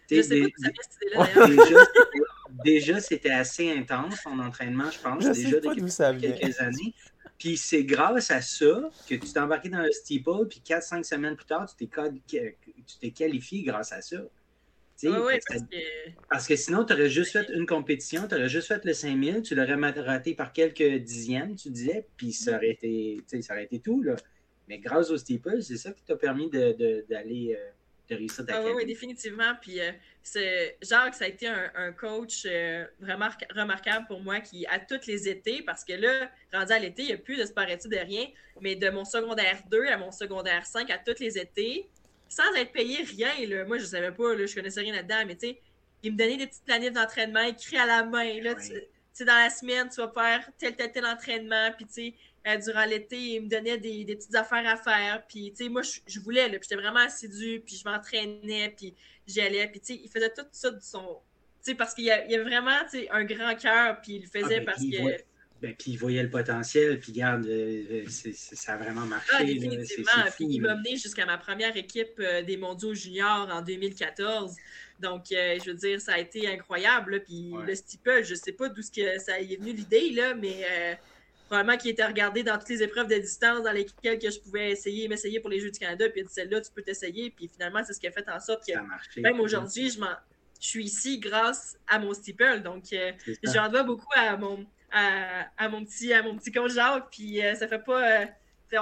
Je 0.09 0.15
Tu 0.15 0.23
sais 0.23 0.23
sais, 0.23 0.39
pas 0.39 0.45
dé- 0.47 0.53
d'où 0.57 0.63
ça 0.63 0.69
vient 0.71 0.81
cette 0.89 1.35
idée-là, 1.37 1.47
dé- 1.47 1.55
d'ailleurs. 1.55 1.87
déjà, 2.63 2.99
c'était- 2.99 3.29
assez 3.31 3.71
intense 3.71 4.21
ton 4.23 4.39
entraînement, 4.39 4.89
je 4.91 4.99
pense. 4.99 5.23
Je 5.23 5.29
déjà 5.29 5.49
sais 5.49 5.61
pas 5.61 5.73
depuis 5.75 5.91
quelques 6.21 6.59
années. 6.59 6.93
Puis 7.37 7.57
c'est 7.57 7.83
grâce 7.83 8.29
à 8.29 8.41
ça 8.41 8.89
que 9.09 9.15
tu 9.15 9.19
t'es 9.33 9.39
embarqué 9.39 9.69
dans 9.69 9.81
le 9.81 9.91
steeple, 9.91 10.45
puis 10.49 10.61
4-5 10.63 11.03
semaines 11.03 11.35
plus 11.35 11.45
tard, 11.45 11.65
tu 11.75 11.87
t'es 12.99 13.11
qualifié 13.11 13.63
grâce 13.63 13.91
à 13.91 14.01
ça. 14.01 14.17
Oui, 15.03 15.09
oui, 15.25 15.33
parce 15.47 15.61
que. 15.63 15.75
parce 16.29 16.47
que 16.47 16.55
sinon, 16.55 16.85
tu 16.85 16.93
aurais 16.93 17.09
juste 17.09 17.31
fait 17.31 17.49
une 17.55 17.65
compétition, 17.65 18.27
tu 18.27 18.35
aurais 18.35 18.49
juste 18.49 18.67
fait 18.67 18.85
le 18.85 18.93
5000, 18.93 19.41
tu 19.41 19.55
l'aurais 19.55 19.73
raté 19.73 20.35
par 20.35 20.53
quelques 20.53 20.99
dixièmes, 21.03 21.55
tu 21.55 21.71
disais, 21.71 22.05
puis 22.17 22.31
ça 22.33 22.57
aurait 22.57 22.69
été, 22.69 23.17
tu 23.21 23.23
sais, 23.37 23.41
ça 23.41 23.53
aurait 23.55 23.63
été 23.63 23.79
tout. 23.79 24.03
Là. 24.03 24.15
Mais 24.67 24.77
grâce 24.77 25.09
au 25.09 25.17
steeple, 25.17 25.63
c'est 25.63 25.77
ça 25.77 25.91
qui 25.91 26.03
t'a 26.03 26.15
permis 26.15 26.51
de- 26.51 26.73
de- 26.73 27.03
d'aller 27.09 27.57
euh, 27.59 27.69
de 28.17 28.51
Ah 28.51 28.61
oui, 28.63 28.71
oui, 28.75 28.85
définitivement. 28.85 29.53
Puis 29.61 29.79
euh, 29.79 29.91
Jacques, 30.81 31.15
ça 31.15 31.25
a 31.25 31.27
été 31.27 31.47
un, 31.47 31.71
un 31.75 31.91
coach 31.91 32.43
euh, 32.45 32.85
remar- 33.01 33.37
remarquable 33.55 34.05
pour 34.07 34.21
moi 34.21 34.39
qui, 34.39 34.65
à 34.67 34.79
tous 34.79 35.05
les 35.07 35.29
étés, 35.29 35.61
parce 35.63 35.83
que 35.83 35.93
là, 35.93 36.29
rendu 36.53 36.71
à 36.71 36.79
l'été, 36.79 37.03
il 37.03 37.07
n'y 37.07 37.13
a 37.13 37.17
plus 37.17 37.37
de 37.37 37.45
sport 37.45 37.65
de 37.65 37.97
rien, 37.97 38.27
mais 38.59 38.75
de 38.75 38.89
mon 38.89 39.05
secondaire 39.05 39.61
2 39.69 39.85
à 39.87 39.97
mon 39.97 40.11
secondaire 40.11 40.65
5, 40.65 40.89
à 40.89 40.97
tous 40.97 41.19
les 41.19 41.37
étés, 41.37 41.89
sans 42.29 42.53
être 42.55 42.71
payé 42.71 43.03
rien, 43.03 43.33
là. 43.47 43.65
moi 43.65 43.77
je 43.77 43.85
savais 43.85 44.11
pas, 44.11 44.33
là, 44.35 44.45
je 44.45 44.55
connaissais 44.55 44.81
rien 44.81 44.93
là-dedans, 44.95 45.23
mais 45.27 45.35
tu 45.35 45.47
sais, 45.47 45.61
il 46.03 46.13
me 46.13 46.17
donnait 46.17 46.37
des 46.37 46.47
petites 46.47 46.65
planifs 46.65 46.93
d'entraînement 46.93 47.41
écrits 47.41 47.77
à 47.77 47.85
la 47.85 48.03
main. 48.03 48.41
Là, 48.41 48.55
tu 48.55 48.73
sais, 49.13 49.25
dans 49.25 49.35
la 49.35 49.49
semaine, 49.49 49.89
tu 49.89 49.97
vas 50.01 50.11
faire 50.11 50.49
tel, 50.57 50.75
tel, 50.75 50.91
tel 50.91 51.05
entraînement, 51.05 51.71
puis 51.75 51.85
tu 51.85 51.93
sais, 51.93 52.13
euh, 52.47 52.57
durant 52.57 52.85
l'été, 52.85 53.17
il 53.17 53.43
me 53.43 53.47
donnait 53.47 53.77
des, 53.77 54.03
petites 54.05 54.33
affaires 54.33 54.67
à 54.67 54.75
faire. 54.75 55.23
Puis, 55.27 55.51
tu 55.51 55.63
sais, 55.63 55.69
moi, 55.69 55.81
je, 55.83 56.19
voulais, 56.19 56.47
là, 56.47 56.57
puis 56.57 56.67
j'étais 56.69 56.81
vraiment 56.81 57.01
assidue, 57.01 57.61
puis 57.63 57.75
je 57.75 57.87
m'entraînais, 57.87 58.73
puis 58.75 58.95
j'y 59.27 59.41
allais. 59.41 59.67
Puis, 59.67 59.79
tu 59.79 59.93
sais, 59.93 60.01
il 60.03 60.09
faisait 60.09 60.33
tout 60.33 60.45
ça 60.51 60.71
de 60.71 60.81
son... 60.81 61.19
Tu 61.63 61.71
sais, 61.71 61.75
parce 61.75 61.93
qu'il 61.93 62.05
y, 62.05 62.11
a 62.11 62.43
vraiment, 62.43 62.79
tu 62.89 63.01
sais, 63.01 63.09
un 63.11 63.23
grand 63.23 63.55
cœur, 63.55 64.01
puis 64.01 64.13
il 64.13 64.21
le 64.21 64.27
faisait 64.27 64.55
ah, 64.55 64.59
ben, 64.59 64.65
parce 64.65 64.81
que... 64.81 65.23
Ben, 65.61 65.75
puis 65.77 65.91
il 65.91 65.97
voyait 65.97 66.23
le 66.23 66.31
potentiel, 66.31 66.99
puis 66.99 67.11
regarde, 67.11 67.45
euh, 67.45 68.03
ça 68.07 68.73
a 68.73 68.77
vraiment 68.77 69.05
marché. 69.05 69.29
Ah, 69.31 69.43
définitivement. 69.43 70.23
puis 70.35 70.47
il 70.49 70.59
m'a 70.59 70.73
mené 70.73 70.97
jusqu'à 70.97 71.27
ma 71.27 71.37
première 71.37 71.77
équipe 71.77 72.19
euh, 72.19 72.41
des 72.41 72.57
mondiaux 72.57 72.95
juniors 72.95 73.47
en 73.51 73.61
2014. 73.61 74.55
Donc, 74.99 75.25
je 75.29 75.63
veux 75.69 75.75
dire, 75.75 76.01
ça 76.01 76.13
a 76.13 76.17
été 76.17 76.47
incroyable. 76.47 77.23
Puis 77.23 77.53
le 77.67 77.75
steeple, 77.75 78.23
je 78.23 78.33
sais 78.33 78.53
pas 78.53 78.69
d'où 78.69 78.81
que 78.81 79.19
ça 79.19 79.39
est 79.39 79.55
venu 79.59 79.73
l'idée, 79.73 80.09
là, 80.11 80.33
mais 80.33 80.65
probablement 81.51 81.77
qu'il 81.77 81.91
était 81.91 82.05
regardé 82.05 82.43
dans 82.43 82.57
toutes 82.57 82.69
les 82.69 82.81
épreuves 82.81 83.07
de 83.07 83.15
distance 83.15 83.61
dans 83.61 83.73
lesquelles 83.73 84.17
que 84.17 84.31
je 84.31 84.39
pouvais 84.39 84.71
essayer, 84.71 85.09
m'essayer 85.09 85.41
pour 85.41 85.49
les 85.49 85.59
Jeux 85.59 85.69
du 85.69 85.79
Canada, 85.79 86.07
puis 86.09 86.23
celle-là, 86.29 86.61
tu 86.61 86.71
peux 86.73 86.81
t'essayer, 86.81 87.29
puis 87.29 87.49
finalement, 87.49 87.83
c'est 87.83 87.91
ce 87.91 87.99
qui 87.99 88.07
a 88.07 88.11
fait 88.11 88.23
en 88.29 88.39
sorte 88.39 88.65
que 88.65 88.71
même 89.19 89.37
aujourd'hui, 89.41 89.89
je, 89.89 89.99
je 89.99 90.65
suis 90.65 90.85
ici 90.85 91.19
grâce 91.19 91.75
à 91.89 91.99
mon 91.99 92.13
steeple, 92.13 92.61
donc 92.61 92.85
euh, 92.93 93.11
j'en 93.43 93.67
dois 93.67 93.83
beaucoup 93.83 94.07
à 94.15 94.37
mon, 94.37 94.65
à, 94.93 95.67
mon 95.67 95.83
petit 95.83 96.13
à 96.13 96.23
mon 96.23 96.37
petit 96.37 96.53
coach 96.53 96.71
Jacques, 96.71 97.09
puis 97.11 97.43
euh, 97.43 97.53
ça 97.55 97.67
fait 97.67 97.83
pas... 97.83 98.21
Euh, 98.21 98.25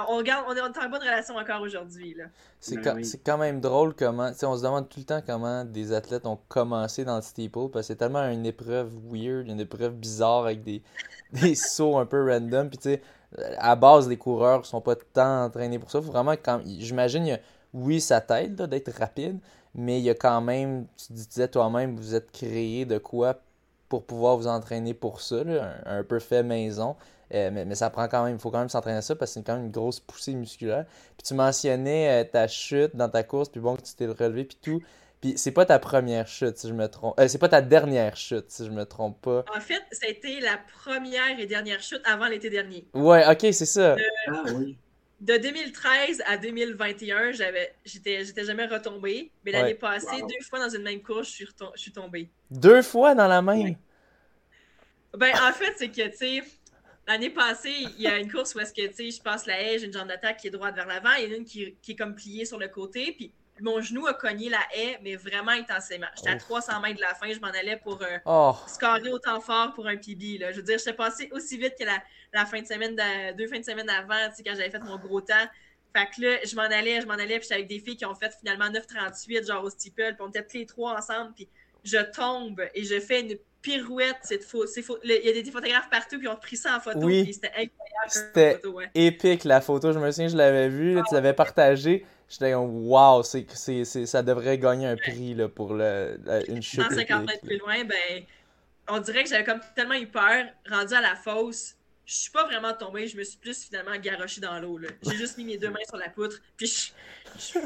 on, 0.08 0.16
regarde, 0.16 0.44
on 0.48 0.54
est 0.54 0.60
en 0.60 0.88
bonne 0.88 1.00
relation 1.00 1.36
encore 1.36 1.62
aujourd'hui. 1.62 2.16
C'est 2.60 2.76
ben 2.76 3.02
quand, 3.24 3.38
même 3.38 3.60
drôle 3.60 3.94
comment. 3.94 4.30
On 4.42 4.56
se 4.56 4.62
demande 4.62 4.88
tout 4.88 5.00
le 5.00 5.06
temps 5.06 5.20
comment 5.26 5.64
des 5.64 5.92
athlètes 5.92 6.26
ont 6.26 6.38
commencé 6.48 7.04
dans 7.04 7.16
le 7.16 7.22
steeple 7.22 7.68
parce 7.72 7.86
que 7.86 7.92
c'est 7.92 7.96
tellement 7.96 8.28
une 8.28 8.46
épreuve 8.46 8.90
weird, 9.10 9.48
une 9.48 9.60
épreuve 9.60 9.94
bizarre 9.94 10.44
avec 10.44 10.62
des, 10.62 10.82
des 11.32 11.54
sauts 11.54 11.98
un 11.98 12.06
peu 12.06 12.30
random. 12.30 12.68
Puis 12.68 12.78
tu 12.78 12.90
sais, 12.90 13.02
à 13.58 13.76
base, 13.76 14.08
les 14.08 14.16
coureurs 14.16 14.66
sont 14.66 14.80
pas 14.80 14.96
tant 14.96 15.44
entraînés 15.44 15.78
pour 15.78 15.90
ça. 15.90 16.00
Faut 16.00 16.10
vraiment 16.10 16.32
quand. 16.32 16.60
J'imagine, 16.64 17.38
oui, 17.72 18.00
ça 18.00 18.20
t'aide 18.20 18.62
d'être 18.62 18.92
rapide, 18.98 19.38
mais 19.74 19.98
il 19.98 20.04
y 20.04 20.10
a 20.10 20.14
quand 20.14 20.40
même, 20.40 20.86
tu 20.96 21.12
disais 21.12 21.48
toi-même, 21.48 21.96
vous 21.96 22.14
êtes 22.14 22.30
créé 22.32 22.84
de 22.84 22.98
quoi 22.98 23.40
pour 23.88 24.04
pouvoir 24.04 24.36
vous 24.36 24.46
entraîner 24.46 24.94
pour 24.94 25.20
ça, 25.20 25.42
un, 25.84 26.04
peu 26.04 26.20
fait 26.20 26.42
maison. 26.42 26.96
Euh, 27.32 27.50
mais, 27.52 27.74
ça 27.74 27.90
prend 27.90 28.08
quand 28.08 28.24
même, 28.24 28.36
il 28.36 28.40
faut 28.40 28.50
quand 28.50 28.58
même 28.58 28.68
s'entraîner 28.68 28.98
à 28.98 29.02
ça 29.02 29.14
parce 29.14 29.30
que 29.30 29.34
c'est 29.34 29.46
quand 29.46 29.54
même 29.54 29.66
une 29.66 29.70
grosse 29.70 30.00
poussée 30.00 30.34
musculaire. 30.34 30.84
Puis 31.16 31.26
tu 31.26 31.34
mentionnais 31.34 32.22
euh, 32.22 32.24
ta 32.24 32.48
chute 32.48 32.96
dans 32.96 33.08
ta 33.08 33.22
course, 33.22 33.48
puis 33.48 33.60
bon, 33.60 33.76
que 33.76 33.82
tu 33.82 33.94
t'es 33.94 34.06
relevé, 34.06 34.44
puis 34.44 34.58
tout. 34.60 34.82
Puis 35.20 35.34
c'est 35.36 35.52
pas 35.52 35.66
ta 35.66 35.78
première 35.78 36.26
chute, 36.26 36.56
si 36.56 36.68
je 36.68 36.72
me 36.72 36.88
trompe. 36.88 37.18
Euh, 37.20 37.28
c'est 37.28 37.38
pas 37.38 37.48
ta 37.48 37.60
dernière 37.60 38.16
chute, 38.16 38.46
si 38.48 38.64
je 38.64 38.70
me 38.70 38.84
trompe 38.84 39.20
pas. 39.20 39.44
En 39.54 39.60
fait, 39.60 39.82
ça 39.92 40.06
a 40.06 40.10
été 40.10 40.40
la 40.40 40.58
première 40.82 41.38
et 41.38 41.46
dernière 41.46 41.82
chute 41.82 42.00
avant 42.04 42.26
l'été 42.26 42.50
dernier. 42.50 42.86
Ouais, 42.94 43.24
ok, 43.30 43.52
c'est 43.52 43.66
ça. 43.66 43.96
De, 43.96 44.02
ah 44.28 44.42
oui. 44.54 44.76
De 45.20 45.36
2013 45.36 46.22
à 46.26 46.38
2021, 46.38 47.32
j'avais, 47.32 47.74
j'étais, 47.84 48.24
j'étais 48.24 48.44
jamais 48.44 48.64
retombé. 48.64 49.30
Mais 49.44 49.52
l'année 49.52 49.74
passée, 49.74 50.22
deux 50.22 50.44
fois 50.48 50.58
dans 50.58 50.74
une 50.74 50.82
même 50.82 51.02
course, 51.02 51.28
je 51.28 51.32
suis, 51.32 51.48
je 51.74 51.80
suis 51.80 51.92
tombée. 51.92 52.30
Deux 52.50 52.80
fois 52.80 53.14
dans 53.14 53.28
la 53.28 53.42
même? 53.42 53.76
Ben, 55.16 55.32
en 55.42 55.52
fait, 55.52 55.74
c'est 55.76 55.88
que, 55.88 56.08
tu 56.08 56.16
sais, 56.16 56.42
l'année 57.10 57.30
passée, 57.30 57.74
il 57.98 58.00
y 58.00 58.06
a 58.06 58.18
une 58.18 58.30
course 58.30 58.54
où 58.54 58.60
est-ce 58.60 58.72
que, 58.72 58.86
tu 58.86 58.94
sais, 58.94 59.10
je 59.10 59.22
passe 59.22 59.46
la 59.46 59.60
haie, 59.60 59.78
j'ai 59.78 59.86
une 59.86 59.92
jambe 59.92 60.08
d'attaque 60.08 60.38
qui 60.38 60.48
est 60.48 60.50
droite 60.50 60.74
vers 60.74 60.86
l'avant, 60.86 61.14
et 61.18 61.24
une 61.24 61.44
qui, 61.44 61.74
qui 61.82 61.92
est 61.92 61.96
comme 61.96 62.14
pliée 62.14 62.44
sur 62.44 62.58
le 62.58 62.68
côté, 62.68 63.12
puis 63.12 63.32
mon 63.60 63.80
genou 63.80 64.06
a 64.06 64.14
cogné 64.14 64.48
la 64.48 64.60
haie, 64.74 64.98
mais 65.02 65.16
vraiment 65.16 65.50
intensément. 65.50 66.06
J'étais 66.16 66.30
à 66.30 66.36
300 66.36 66.80
mètres 66.80 66.96
de 66.96 67.02
la 67.02 67.14
fin, 67.14 67.32
je 67.32 67.40
m'en 67.40 67.48
allais 67.48 67.76
pour 67.76 68.02
un 68.02 68.20
oh. 68.24 68.54
scorer 68.66 69.10
autant 69.10 69.40
fort 69.40 69.74
pour 69.74 69.86
un 69.86 69.96
PB. 69.96 70.38
Là. 70.38 70.52
Je 70.52 70.58
veux 70.58 70.62
dire, 70.62 70.78
j'étais 70.78 70.94
passé 70.94 71.28
aussi 71.32 71.58
vite 71.58 71.74
que 71.78 71.84
la, 71.84 72.46
fin 72.46 72.62
de 72.62 72.66
semaine, 72.66 72.96
deux 73.36 73.46
fins 73.48 73.58
de 73.58 73.64
semaine 73.64 73.90
avant, 73.90 74.28
quand 74.44 74.54
j'avais 74.54 74.70
fait 74.70 74.78
mon 74.78 74.98
gros 74.98 75.20
temps. 75.20 75.46
Fait 75.94 76.06
que 76.06 76.22
là, 76.22 76.36
je 76.44 76.54
m'en 76.54 76.62
allais, 76.62 77.00
je 77.00 77.06
m'en 77.06 77.14
allais, 77.14 77.38
puis 77.38 77.42
j'étais 77.42 77.54
avec 77.54 77.66
des 77.66 77.80
filles 77.80 77.96
qui 77.96 78.06
ont 78.06 78.14
fait 78.14 78.32
finalement 78.38 78.66
9,38, 78.66 79.46
genre 79.46 79.64
au 79.64 79.70
steeple, 79.70 80.14
puis 80.14 80.20
on 80.20 80.28
était 80.28 80.44
tous 80.44 80.56
les 80.56 80.66
trois 80.66 80.96
ensemble, 80.96 81.32
puis 81.34 81.48
je 81.82 81.98
tombe 82.12 82.62
et 82.74 82.84
je 82.84 83.00
fais 83.00 83.20
une 83.20 83.36
pirouette. 83.62 84.16
Cette 84.22 84.44
faux, 84.44 84.64
il 85.04 85.10
y 85.10 85.28
a 85.28 85.32
des 85.32 85.50
photographes 85.50 85.90
partout, 85.90 86.18
puis 86.18 86.28
on 86.28 86.32
a 86.32 86.36
pris 86.36 86.56
ça 86.56 86.76
en 86.76 86.80
photo, 86.80 87.00
oui. 87.02 87.32
c'était 87.32 87.48
incroyable. 87.48 88.08
C'était 88.08 88.60
épique 88.94 89.44
la 89.44 89.60
photo, 89.60 89.92
je 89.92 89.98
me 89.98 90.10
souviens, 90.10 90.28
je 90.28 90.36
l'avais 90.36 90.68
vue, 90.68 91.00
tu 91.08 91.14
l'avais 91.14 91.32
partagée. 91.32 92.06
J'étais 92.28 92.52
comme, 92.52 92.86
wow, 92.86 93.24
c'est, 93.24 93.44
c'est, 93.54 93.84
ça 93.84 94.22
devrait 94.22 94.56
gagner 94.56 94.86
un 94.86 94.96
prix 94.96 95.34
là, 95.34 95.48
pour 95.48 95.74
le, 95.74 96.16
une 96.46 96.62
chute. 96.62 96.82
150 96.82 97.26
mètres 97.26 97.44
plus 97.44 97.58
loin, 97.58 97.84
ben, 97.84 98.24
on 98.88 99.00
dirait 99.00 99.24
que 99.24 99.28
j'avais 99.28 99.44
comme 99.44 99.60
tellement 99.74 99.94
eu 99.94 100.06
peur, 100.06 100.44
rendu 100.70 100.94
à 100.94 101.00
la 101.00 101.16
fosse, 101.16 101.74
je 102.10 102.14
suis 102.16 102.30
pas 102.30 102.44
vraiment 102.44 102.72
tombée, 102.72 103.06
je 103.06 103.16
me 103.16 103.22
suis 103.22 103.38
plus 103.38 103.64
finalement 103.64 103.96
garochée 103.96 104.40
dans 104.40 104.58
l'eau. 104.58 104.80
J'ai 105.02 105.16
juste 105.16 105.38
mis 105.38 105.44
mes 105.44 105.58
deux 105.58 105.70
mains 105.70 105.84
sur 105.88 105.96
la 105.96 106.08
poutre, 106.08 106.40
puis 106.56 106.66
je, 106.66 106.90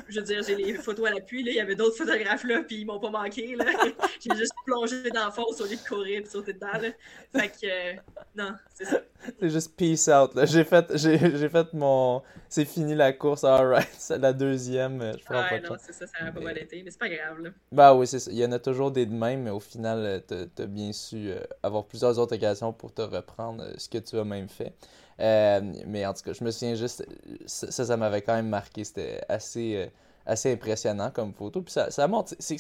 veux 0.09 0.23
dire, 0.23 0.43
j'ai 0.43 0.55
les 0.57 0.75
photos 0.75 1.09
à 1.09 1.11
l'appui, 1.13 1.41
il 1.41 1.53
y 1.53 1.61
avait 1.61 1.75
d'autres 1.75 1.97
photographes 1.97 2.45
là, 2.45 2.63
puis 2.67 2.81
ils 2.81 2.87
m'ont 2.87 3.01
pas 3.01 3.11
manqué. 3.11 3.57
J'ai 4.21 4.37
juste 4.37 4.55
plongé 4.65 5.11
dans 5.11 5.27
la 5.27 5.31
fosse 5.31 5.61
au 5.61 5.65
lieu 5.65 5.77
de 5.77 5.89
courir 5.89 6.21
et 6.21 6.25
sauter 6.25 6.53
dedans. 6.53 6.73
Là. 6.73 6.91
Fait 7.35 7.49
que, 7.49 7.67
euh, 7.67 8.01
non, 8.37 8.53
c'est 8.73 8.85
ça. 8.85 9.01
C'est 9.41 9.51
juste 9.51 9.77
peace 9.77 10.09
out. 10.09 10.33
J'ai 10.47 10.65
fait, 10.65 10.97
j'ai, 10.97 11.49
fait 11.49 11.73
mon. 11.73 12.23
C'est 12.49 12.65
fini 12.65 12.95
la 12.95 13.13
course, 13.13 13.45
alright. 13.45 13.89
C'est 13.99 14.19
la 14.19 14.33
deuxième. 14.33 15.13
Je 15.19 15.25
prends 15.25 15.43
pas 15.43 15.61
non, 15.61 15.77
c'est 15.79 15.93
ça, 15.93 16.07
ça 16.07 16.27
a 16.27 16.33
pas 16.33 16.41
mal 16.41 16.59
été, 16.59 16.83
mais 16.83 16.91
c'est 16.91 16.99
pas 16.99 17.09
grave. 17.09 17.41
Là. 17.41 17.51
Bah 17.73 17.95
oui, 17.95 18.07
c'est 18.07 18.19
ça. 18.19 18.31
Il 18.31 18.39
y 18.39 18.45
en 18.45 18.53
a 18.53 18.59
toujours 18.59 18.91
des 18.91 19.07
de 19.07 19.15
même, 19.15 19.43
mais 19.43 19.51
au 19.51 19.61
final, 19.61 19.99
euh, 19.99 20.21
t'as, 20.21 20.63
as 20.63 20.67
bien 20.67 20.93
su 20.93 21.31
euh, 21.31 21.41
avoir 21.63 21.85
plusieurs 21.85 22.19
autres 22.19 22.35
occasions 22.35 22.73
pour 22.73 22.93
te 22.93 23.03
reprendre 23.03 23.65
ce 23.79 23.89
que 23.89 23.99
tu 23.99 24.19
as 24.19 24.25
même 24.25 24.49
fait. 24.49 24.75
Mais 25.19 26.07
en 26.07 26.15
tout 26.15 26.23
cas, 26.23 26.33
je 26.33 26.45
me 26.45 26.51
souviens 26.51 26.75
juste, 26.75 27.07
ça, 27.47 27.71
ça 27.71 27.97
m'avait 27.97 28.23
quand 28.23 28.35
même 28.35 28.49
marqué. 28.49 28.85
C'était 28.85 29.21
assez, 29.29 29.91
assez 30.27 30.53
impressionnant 30.53 31.11
comme 31.11 31.33
photo. 31.33 31.63
Puis 31.63 31.73
ça, 31.73 32.09
montre, 32.09 32.35
c'est, 32.39 32.57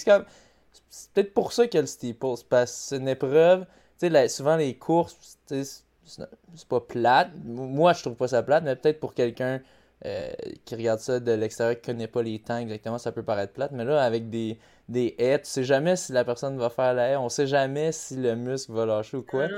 peut-être 1.14 1.35
pour 1.35 1.53
ça 1.53 1.62
a 1.62 1.81
le 1.81 1.87
steeple. 1.87 2.27
Parce 2.49 2.73
que 2.73 2.79
c'est 2.79 2.97
une 2.97 3.09
épreuve. 3.09 3.67
Tu 3.99 4.11
sais, 4.11 4.29
souvent 4.29 4.57
les 4.57 4.77
courses, 4.77 5.38
c'est 5.47 6.69
pas 6.69 6.81
plate. 6.81 7.31
Moi, 7.45 7.93
je 7.93 8.03
trouve 8.03 8.14
pas 8.14 8.29
ça 8.29 8.43
plate, 8.43 8.64
mais 8.64 8.77
peut-être 8.77 9.01
pour 9.01 9.14
quelqu'un 9.14 9.61
euh, 10.07 10.31
qui 10.67 10.75
regarde 10.75 11.01
ça 11.01 11.19
de 11.19 11.33
l'extérieur, 11.33 11.81
qui 11.81 11.87
connaît 11.90 12.09
pas 12.09 12.23
les 12.23 12.38
temps 12.38 12.59
exactement, 12.59 12.99
ça 12.99 13.11
peut 13.12 13.23
paraître 13.23 13.55
plate. 13.55 13.73
Mais 13.73 13.85
là, 13.85 14.03
avec 14.03 14.29
des, 14.29 14.59
des 14.88 15.14
haies, 15.19 15.40
tu 15.40 15.47
sais 15.49 15.64
jamais 15.64 15.97
si 15.97 16.12
la 16.12 16.25
personne 16.25 16.59
va 16.59 16.69
faire 16.69 16.93
la 16.93 17.09
haie, 17.11 17.17
on 17.17 17.31
sait 17.31 17.47
jamais 17.47 17.90
si 17.90 18.17
le 18.17 18.37
muscle 18.37 18.73
va 18.73 18.85
lâcher 18.85 19.17
ou 19.17 19.23
quoi. 19.23 19.49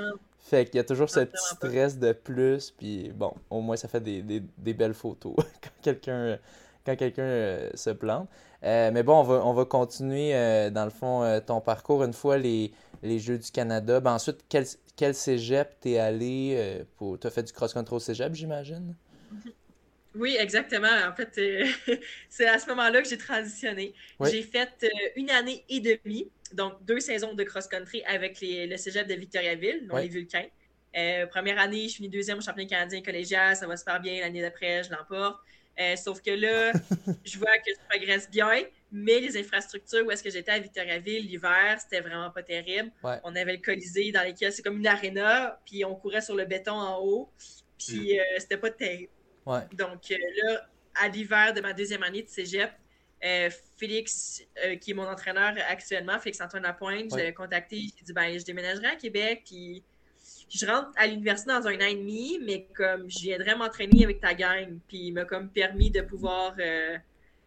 Fait 0.48 0.64
qu'il 0.66 0.76
y 0.76 0.78
a 0.78 0.84
toujours 0.84 1.10
ce 1.10 1.20
petit 1.20 1.44
stress 1.54 1.98
de 1.98 2.12
plus, 2.12 2.70
puis 2.70 3.10
bon, 3.14 3.34
au 3.50 3.60
moins 3.60 3.76
ça 3.76 3.88
fait 3.88 4.00
des, 4.00 4.22
des, 4.22 4.74
belles 4.74 4.94
photos 4.94 5.34
quand 5.62 5.70
quelqu'un 5.82 6.38
quand 6.84 6.94
quelqu'un 6.94 7.22
euh, 7.22 7.70
se 7.74 7.90
plante. 7.90 8.28
Euh, 8.62 8.90
mais 8.92 9.02
bon, 9.02 9.18
on 9.18 9.22
va, 9.24 9.34
on 9.44 9.52
va 9.52 9.64
continuer, 9.64 10.32
dans 10.70 10.84
le 10.84 10.90
fond, 10.90 11.40
ton 11.44 11.60
parcours 11.60 12.04
une 12.04 12.12
fois 12.12 12.38
les, 12.38 12.72
les 13.02 13.18
Jeux 13.18 13.38
du 13.38 13.50
Canada. 13.50 14.00
Ben, 14.00 14.12
ensuite, 14.12 14.44
quel, 14.48 14.64
quel 14.96 15.14
cégep 15.14 15.78
t'es 15.80 15.98
allé 15.98 16.54
euh, 16.56 16.84
pour. 16.96 17.18
T'as 17.18 17.30
fait 17.30 17.42
du 17.42 17.52
cross-country 17.52 17.94
au 17.94 18.00
cégep, 18.00 18.34
j'imagine? 18.34 18.94
Oui, 20.14 20.36
exactement. 20.38 20.88
En 21.06 21.14
fait, 21.14 21.36
euh, 21.38 21.66
c'est 22.28 22.48
à 22.48 22.58
ce 22.58 22.66
moment-là 22.68 23.02
que 23.02 23.08
j'ai 23.08 23.18
transitionné. 23.18 23.94
J'ai 24.24 24.42
fait 24.42 24.70
euh, 24.82 24.88
une 25.16 25.30
année 25.30 25.64
et 25.68 25.80
demie, 25.80 26.28
donc 26.54 26.84
deux 26.84 27.00
saisons 27.00 27.34
de 27.34 27.44
cross-country 27.44 28.02
avec 28.04 28.40
les, 28.40 28.66
le 28.66 28.76
cégep 28.76 29.06
de 29.06 29.14
Victoriaville, 29.14 29.86
dans 29.86 29.98
les 29.98 30.08
Vulcains. 30.08 30.48
première 31.30 31.58
année, 31.58 31.88
je 31.88 31.96
finis 31.96 32.08
deuxième 32.08 32.38
au 32.38 32.40
championnat 32.40 32.68
canadien 32.68 33.02
collégial, 33.02 33.56
ça 33.56 33.66
va 33.66 33.76
super 33.76 34.00
bien. 34.00 34.20
L'année 34.20 34.42
d'après, 34.42 34.82
je 34.84 34.90
l'emporte. 34.90 35.38
sauf 35.96 36.20
que 36.22 36.30
là, 36.30 36.72
je 37.24 37.38
vois 37.38 37.56
que 37.58 37.70
je 37.70 37.88
progresse 37.88 38.30
bien. 38.30 38.64
Mais 38.92 39.20
les 39.20 39.36
infrastructures 39.36 40.06
où 40.06 40.10
est-ce 40.10 40.22
que 40.22 40.30
j'étais 40.30 40.52
à 40.52 40.58
Victoriaville 40.58 41.26
l'hiver, 41.26 41.78
c'était 41.80 42.00
vraiment 42.00 42.30
pas 42.30 42.42
terrible. 42.42 42.92
On 43.02 43.34
avait 43.34 43.56
le 43.56 43.62
Colisée 43.62 44.12
dans 44.12 44.22
lequel 44.26 44.52
c'est 44.52 44.62
comme 44.62 44.78
une 44.78 44.86
aréna, 44.86 45.60
puis 45.66 45.84
on 45.84 45.94
courait 45.96 46.20
sur 46.20 46.36
le 46.36 46.44
béton 46.44 46.72
en 46.72 47.00
haut, 47.02 47.30
puis 47.78 48.14
mm. 48.14 48.18
euh, 48.18 48.38
c'était 48.38 48.56
pas 48.56 48.70
terrible. 48.70 49.10
Donc 49.72 50.10
euh, 50.10 50.16
là, 50.42 50.66
à 50.94 51.08
l'hiver 51.08 51.52
de 51.52 51.60
ma 51.60 51.72
deuxième 51.72 52.02
année 52.02 52.22
de 52.22 52.28
cégep, 52.28 52.70
euh, 53.26 53.50
Félix, 53.76 54.42
qui 54.80 54.92
est 54.92 54.94
mon 54.94 55.06
entraîneur 55.06 55.54
actuellement, 55.68 56.18
Félix-Antoine 56.18 56.62
Lapointe, 56.62 57.10
je 57.10 57.16
l'avais 57.16 57.34
contacté, 57.34 57.76
j'ai 57.76 58.04
dit 58.04 58.12
ben, 58.12 58.38
je 58.38 58.44
déménagerai 58.44 58.86
à 58.86 58.96
Québec, 58.96 59.42
puis 59.44 59.82
je 60.48 60.66
rentre 60.66 60.90
à 60.96 61.06
l'université 61.06 61.50
dans 61.50 61.66
un 61.66 61.76
an 61.76 61.86
et 61.86 61.94
demi, 61.94 62.38
mais 62.44 62.68
comme 62.74 63.10
je 63.10 63.20
viendrais 63.20 63.56
m'entraîner 63.56 64.04
avec 64.04 64.20
ta 64.20 64.34
gang, 64.34 64.78
puis 64.88 65.08
il 65.08 65.12
m'a 65.12 65.24
comme 65.24 65.50
permis 65.50 65.90
de 65.90 66.00
pouvoir 66.00 66.56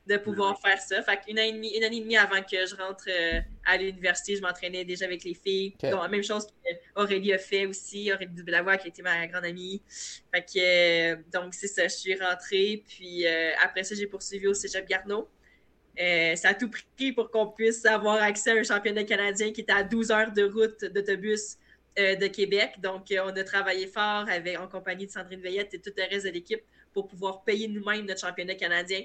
de 0.09 0.17
pouvoir 0.17 0.59
faire 0.59 0.79
ça. 0.79 1.01
Fait 1.03 1.19
qu'une 1.23 1.37
année, 1.37 1.77
une 1.77 1.83
année 1.83 1.97
et 1.97 2.01
demie 2.01 2.17
avant 2.17 2.41
que 2.41 2.65
je 2.65 2.75
rentre 2.75 3.05
euh, 3.07 3.39
à 3.65 3.77
l'université, 3.77 4.35
je 4.35 4.41
m'entraînais 4.41 4.83
déjà 4.83 5.05
avec 5.05 5.23
les 5.23 5.35
filles. 5.35 5.75
Donc, 5.81 6.01
la 6.01 6.07
même 6.07 6.23
chose 6.23 6.47
qu'Aurélie 6.95 7.31
a 7.31 7.37
fait 7.37 7.67
aussi, 7.67 8.11
Aurélie 8.11 8.33
Dubelavoie 8.33 8.77
qui 8.77 8.87
était 8.87 9.03
ma 9.03 9.27
grande 9.27 9.45
amie. 9.45 9.81
Fait 10.33 10.41
que, 10.41 11.13
euh, 11.13 11.15
donc, 11.31 11.53
c'est 11.53 11.67
ça, 11.67 11.83
je 11.83 11.95
suis 11.95 12.15
rentrée. 12.15 12.83
Puis 12.87 13.27
euh, 13.27 13.51
après 13.63 13.83
ça, 13.83 13.93
j'ai 13.93 14.07
poursuivi 14.07 14.47
au 14.47 14.53
Cégep 14.53 14.87
Garneau. 14.87 15.29
Ça 16.35 16.49
a 16.49 16.53
tout 16.53 16.69
pris 16.69 17.11
pour 17.11 17.29
qu'on 17.29 17.47
puisse 17.47 17.85
avoir 17.85 18.21
accès 18.21 18.51
à 18.51 18.53
un 18.53 18.63
championnat 18.63 19.03
canadien 19.03 19.51
qui 19.51 19.61
était 19.61 19.73
à 19.73 19.83
12 19.83 20.11
heures 20.11 20.31
de 20.31 20.43
route 20.43 20.85
d'autobus 20.85 21.57
de 21.97 22.27
Québec. 22.27 22.75
Donc, 22.81 23.07
on 23.11 23.29
a 23.29 23.43
travaillé 23.43 23.85
fort 23.85 24.25
avec, 24.29 24.57
en 24.57 24.67
compagnie 24.67 25.05
de 25.05 25.11
Sandrine 25.11 25.41
Veillette 25.41 25.73
et 25.73 25.79
tout 25.79 25.91
le 25.97 26.03
reste 26.09 26.25
de 26.25 26.31
l'équipe 26.31 26.61
pour 26.93 27.07
pouvoir 27.07 27.43
payer 27.43 27.67
nous-mêmes 27.67 28.05
notre 28.05 28.21
championnat 28.21 28.55
canadien. 28.55 29.01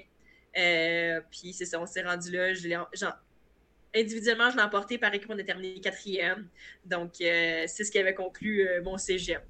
puis 1.29 1.53
c'est 1.53 1.65
ça, 1.65 1.79
on 1.81 1.85
s'est 1.85 2.03
rendu 2.03 2.31
là. 2.31 2.53
Je 2.53 3.05
individuellement, 3.97 4.49
je 4.49 4.57
l'ai 4.57 4.63
emporté 4.63 4.97
par 4.97 5.13
équipe, 5.13 5.29
on 5.29 5.39
a 5.39 5.43
terminé 5.43 5.79
quatrième. 5.79 6.47
Donc, 6.85 7.11
c'est 7.17 7.67
ce 7.67 7.91
qui 7.91 7.97
avait 7.97 8.13
conclu 8.13 8.67
mon 8.83 8.97
cégep. 8.97 9.43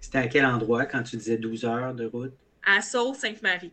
C'était 0.00 0.18
à 0.18 0.26
quel 0.26 0.44
endroit 0.44 0.86
quand 0.86 1.02
tu 1.02 1.16
disais 1.16 1.36
12 1.36 1.64
heures 1.64 1.94
de 1.94 2.06
route? 2.06 2.34
À 2.64 2.80
Sault-Sainte-Marie. 2.80 3.72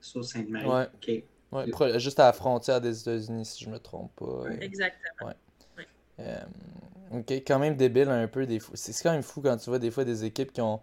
Sault-Sainte-Marie, 0.00 0.88
OK. 0.94 1.24
Ouais, 1.54 2.00
juste 2.00 2.18
à 2.20 2.26
la 2.26 2.32
frontière 2.32 2.80
des 2.80 3.00
États-Unis, 3.00 3.44
si 3.44 3.64
je 3.64 3.70
me 3.70 3.78
trompe 3.78 4.12
pas. 4.16 4.50
Exactement. 4.60 5.32
Euh, 6.20 6.38
ok, 7.12 7.30
quand 7.46 7.58
même 7.58 7.76
débile 7.76 8.08
un 8.08 8.26
peu. 8.28 8.46
des 8.46 8.60
C'est 8.74 9.02
quand 9.02 9.12
même 9.12 9.22
fou 9.22 9.40
quand 9.40 9.56
tu 9.56 9.70
vois 9.70 9.78
des 9.78 9.90
fois 9.90 10.04
des 10.04 10.24
équipes 10.24 10.52
qui 10.52 10.60
ont 10.60 10.80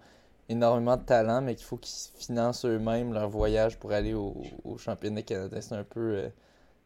énormément 0.49 0.97
de 0.97 1.03
talent, 1.03 1.41
mais 1.41 1.55
qu'il 1.55 1.65
faut 1.65 1.77
qu'ils 1.77 2.11
financent 2.17 2.65
eux-mêmes 2.65 3.13
leur 3.13 3.29
voyage 3.29 3.77
pour 3.77 3.91
aller 3.91 4.13
au, 4.13 4.41
au 4.63 4.77
championnat 4.77 5.21
canadien. 5.21 5.61
C'est 5.61 5.75
un 5.75 5.83
peu 5.83 5.99
euh, 5.99 6.29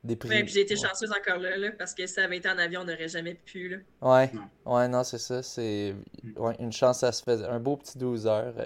déprimant. 0.03 0.35
Ouais, 0.35 0.47
j'ai 0.47 0.61
été 0.61 0.75
chanceuse 0.75 1.11
encore 1.11 1.39
là, 1.39 1.71
parce 1.77 1.93
que 1.93 2.05
si 2.05 2.13
ça 2.13 2.23
avait 2.23 2.37
été 2.37 2.49
en 2.49 2.57
avion, 2.57 2.81
on 2.81 2.85
n'aurait 2.85 3.07
jamais 3.07 3.33
pu. 3.33 3.69
Là. 3.69 3.77
Ouais, 4.01 4.31
ouais, 4.65 4.87
non, 4.87 5.03
c'est 5.03 5.17
ça. 5.17 5.41
C'est 5.41 5.95
ouais, 6.37 6.55
une 6.59 6.71
chance, 6.71 6.99
ça 6.99 7.11
se 7.11 7.23
fait. 7.23 7.43
Un 7.43 7.59
beau 7.59 7.77
petit 7.77 7.97
12 7.97 8.27
heures. 8.27 8.53
Euh, 8.57 8.65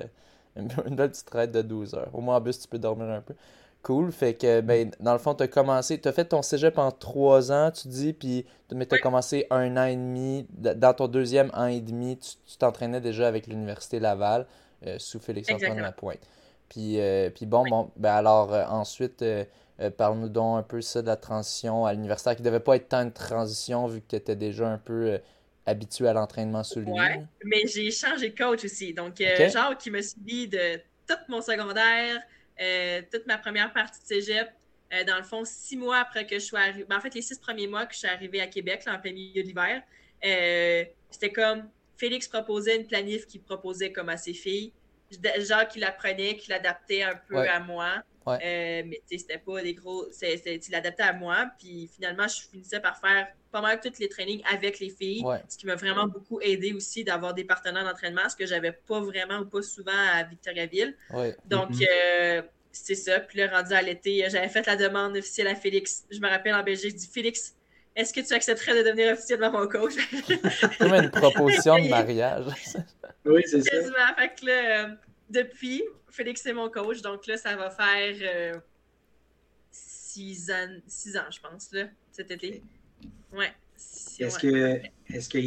une, 0.56 0.96
belle 0.96 1.12
petite 1.12 1.26
traite 1.26 1.52
de 1.52 1.62
12 1.62 1.94
heures. 1.94 2.10
Au 2.14 2.22
moins 2.22 2.38
en 2.38 2.42
bus, 2.42 2.60
tu 2.60 2.68
peux 2.68 2.80
dormir 2.80 3.08
un 3.10 3.22
peu. 3.22 3.34
Cool. 3.82 4.12
Fait 4.12 4.34
que, 4.34 4.60
ben, 4.62 4.92
dans 5.00 5.14
le 5.14 5.20
fond, 5.20 5.34
tu 5.34 5.44
as 5.44 5.48
commencé, 5.48 6.00
tu 6.00 6.08
as 6.08 6.12
fait 6.12 6.26
ton 6.26 6.42
cégep 6.42 6.78
en 6.78 6.92
trois 6.92 7.52
ans, 7.52 7.72
tu 7.72 7.88
dis, 7.88 8.14
puis, 8.14 8.46
mais 8.74 8.86
tu 8.86 8.96
as 8.96 9.00
commencé 9.00 9.48
un 9.50 9.78
an 9.78 9.86
et 9.86 9.96
demi. 9.96 10.46
Dans 10.52 10.94
ton 10.94 11.08
deuxième 11.08 11.50
an 11.54 11.68
et 11.68 11.80
demi, 11.80 12.18
tu 12.18 12.58
t'entraînais 12.58 13.00
déjà 13.00 13.28
avec 13.28 13.48
l'Université 13.48 14.00
Laval, 14.00 14.48
euh, 14.86 14.98
sous 15.00 15.20
Félix-Antoine 15.20 15.80
Lapointe. 15.80 16.20
Puis, 16.68 17.00
euh, 17.00 17.30
puis 17.30 17.46
bon, 17.46 17.64
bon, 17.70 17.90
ben 17.96 18.14
alors, 18.14 18.54
euh, 18.54 18.66
ensuite, 18.66 19.24
parle-nous 19.98 20.30
donc 20.30 20.60
un 20.60 20.64
peu 20.64 20.82
ça 20.82 21.02
de 21.02 21.08
la 21.08 21.16
transition 21.16 21.86
à 21.86 21.94
l'université, 21.94 22.36
qui 22.36 22.44
devait 22.44 22.60
pas 22.60 22.76
être 22.76 22.90
tant 22.90 23.02
une 23.02 23.14
transition 23.14 23.88
vu 23.88 24.02
que 24.02 24.08
tu 24.10 24.16
étais 24.18 24.36
déjà 24.36 24.68
un 24.68 24.78
peu 24.78 25.20
habitué 25.66 26.08
à 26.08 26.14
l'entraînement 26.14 26.64
sous 26.64 26.82
lui. 26.82 26.92
Ouais, 26.92 27.24
mais 27.46 27.66
j'ai 27.66 27.92
changé 27.92 28.32
de 28.32 28.38
coach 28.38 28.66
aussi. 28.66 28.94
Donc, 28.94 29.18
genre 29.20 29.50
Jacques 29.50 29.78
qui 29.78 29.90
me 29.90 30.02
suivi 30.02 30.50
de 30.50 30.82
tout 31.08 31.16
mon 31.28 31.42
secondaire, 31.42 32.18
euh, 32.18 32.20
toute 33.12 33.26
ma 33.28 33.38
première 33.38 33.72
partie 33.74 34.02
de 34.02 34.06
cégep, 34.06 34.50
euh, 34.94 35.04
dans 35.04 35.18
le 35.18 35.24
fond, 35.24 35.44
six 35.46 35.78
mois 35.78 35.98
après 35.98 36.26
que 36.26 36.40
je 36.40 36.46
sois 36.46 36.62
arrivée, 36.62 36.86
ben, 36.86 36.98
en 36.98 37.02
fait, 37.02 37.14
les 37.14 37.22
six 37.22 37.38
premiers 37.38 37.68
mois 37.68 37.86
que 37.86 37.94
je 37.94 38.00
suis 38.00 38.08
arrivée 38.08 38.42
à 38.42 38.48
Québec, 38.48 38.86
là, 38.86 38.96
en 38.96 39.00
plein 39.00 39.14
milieu 39.14 39.44
de 39.44 39.48
l'hiver, 39.48 39.84
euh, 40.26 40.84
c'était 41.12 41.32
comme 41.32 41.70
Félix 41.98 42.28
proposait 42.28 42.76
une 42.76 42.88
planif 42.88 43.28
qu'il 43.28 43.42
proposait 43.42 43.92
comme 43.92 44.10
à 44.10 44.18
ses 44.18 44.34
filles. 44.34 44.74
Genre 45.40 45.68
qui 45.68 45.80
l'apprenait, 45.80 46.36
qui 46.38 46.50
l'adaptait 46.50 47.04
un 47.04 47.16
peu 47.16 47.38
à 47.38 47.60
moi. 47.60 48.04
Ouais. 48.28 48.84
mais 48.84 49.02
c'était 49.10 49.40
pas 49.40 49.62
des 49.64 49.74
gros. 49.74 50.06
Tu 50.12 50.72
l'adaptais 50.72 51.04
à 51.04 51.14
moi. 51.14 51.50
Puis 51.58 51.90
finalement, 51.94 52.28
je 52.28 52.42
finissais 52.48 52.80
par 52.80 53.00
faire 53.00 53.28
pas 53.52 53.62
mal 53.62 53.80
tous 53.80 54.00
les 54.00 54.10
trainings 54.10 54.42
avec 54.52 54.80
les 54.80 54.90
filles, 54.90 55.24
ce 55.48 55.58
qui 55.58 55.66
m'a 55.66 55.76
vraiment 55.76 56.08
beaucoup 56.08 56.40
aidé 56.42 56.74
aussi 56.74 57.04
d'avoir 57.04 57.34
des 57.34 57.44
partenaires 57.44 57.84
d'entraînement, 57.84 58.28
ce 58.30 58.36
que 58.36 58.46
j'avais 58.46 58.72
pas 58.72 59.00
vraiment 59.00 59.40
ou 59.40 59.46
pas 59.46 59.62
souvent 59.62 59.92
à 59.92 60.24
Victoriaville. 60.24 60.96
Donc, 61.46 61.72
mm-hmm. 61.72 61.88
euh, 61.92 62.42
c'est 62.72 62.96
ça. 62.96 63.20
Puis 63.20 63.40
là, 63.40 63.48
rendu 63.48 63.74
à 63.74 63.82
l'été, 63.82 64.26
j'avais 64.30 64.50
fait 64.50 64.66
la 64.66 64.76
demande 64.76 65.18
officielle 65.18 65.48
à 65.48 65.56
Félix. 65.56 66.06
Je 66.12 66.20
me 66.20 66.28
rappelle 66.30 66.54
en 66.54 66.64
Belgique, 66.64 66.92
je 66.92 66.98
dis 66.98 67.10
Félix, 67.12 67.56
est-ce 67.96 68.14
que 68.14 68.22
tu 68.22 68.34
accepterais 68.34 68.78
de 68.78 68.88
devenir 68.88 69.14
officiellement 69.14 69.52
mon 69.52 69.68
coach? 69.68 69.96
Comme 70.78 70.94
une 70.94 71.10
proposition 71.10 71.78
de 71.78 71.90
mariage. 71.90 72.46
oui, 73.26 73.44
c'est 73.46 73.62
ça. 73.62 74.16
Fait 74.18 74.40
que 74.40 74.46
là, 74.46 74.86
euh, 74.86 74.90
depuis, 75.30 75.84
Félix 76.10 76.46
est 76.46 76.54
mon 76.54 76.70
coach, 76.70 77.02
donc 77.02 77.26
là, 77.28 77.38
ça 77.38 77.56
va 77.56 77.70
faire 77.70 78.16
euh, 78.22 78.60
six, 79.72 80.50
ans, 80.52 80.78
six 80.88 81.18
ans, 81.18 81.30
je 81.30 81.40
pense, 81.40 81.72
là, 81.72 81.86
cet 82.12 82.32
été. 82.32 82.64
Ouais. 83.34 83.52
Est-ce 84.20 84.40
que, 84.40 84.80
est-ce 85.14 85.30
que, 85.30 85.38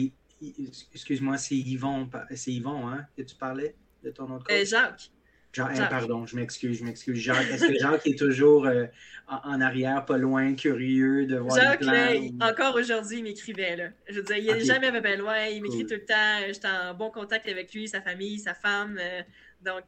excuse-moi, 0.95 1.39
c'est 1.39 1.57
Yvon, 1.57 2.09
c'est 2.35 2.53
Yvon, 2.53 2.89
hein, 2.89 3.07
que 3.17 3.23
tu 3.23 3.35
parlais 3.37 3.75
de 4.03 4.11
ton 4.11 4.25
autre 4.25 4.47
euh, 4.51 4.59
coach? 4.59 4.69
Jacques. 4.69 5.11
Jacques. 5.53 5.91
pardon, 5.91 6.25
je 6.25 6.35
m'excuse, 6.37 6.79
je 6.79 6.85
m'excuse. 6.85 7.19
Jacques, 7.19 7.51
est-ce 7.51 7.67
que 7.67 7.79
Jacques 7.79 8.07
est 8.07 8.19
toujours 8.19 8.65
euh, 8.67 8.87
en, 9.29 9.61
arrière, 9.61 10.05
pas 10.07 10.17
loin, 10.17 10.55
curieux 10.55 11.27
de 11.27 11.37
voir 11.37 11.61
Jacques, 11.61 11.83
là, 11.83 12.13
encore 12.41 12.75
aujourd'hui, 12.75 13.19
il 13.19 13.25
m'écrivait. 13.25 13.77
Là. 13.77 13.89
Je 14.09 14.15
veux 14.15 14.23
dire, 14.23 14.39
il 14.39 14.47
n'est 14.47 14.61
jamais 14.65 14.91
jamais 14.91 15.17
loin, 15.17 15.45
il 15.47 15.63
m'écrit 15.63 15.85
tout 15.85 15.95
le 15.95 16.05
temps. 16.05 16.39
J'étais 16.47 16.69
en 16.69 16.95
bon 16.95 17.11
contact 17.11 17.47
avec 17.49 17.73
lui, 17.75 17.87
sa 17.87 18.01
famille, 18.01 18.39
sa 18.39 18.55
femme. 18.55 18.99
Euh, 18.99 19.23
donc, 19.63 19.85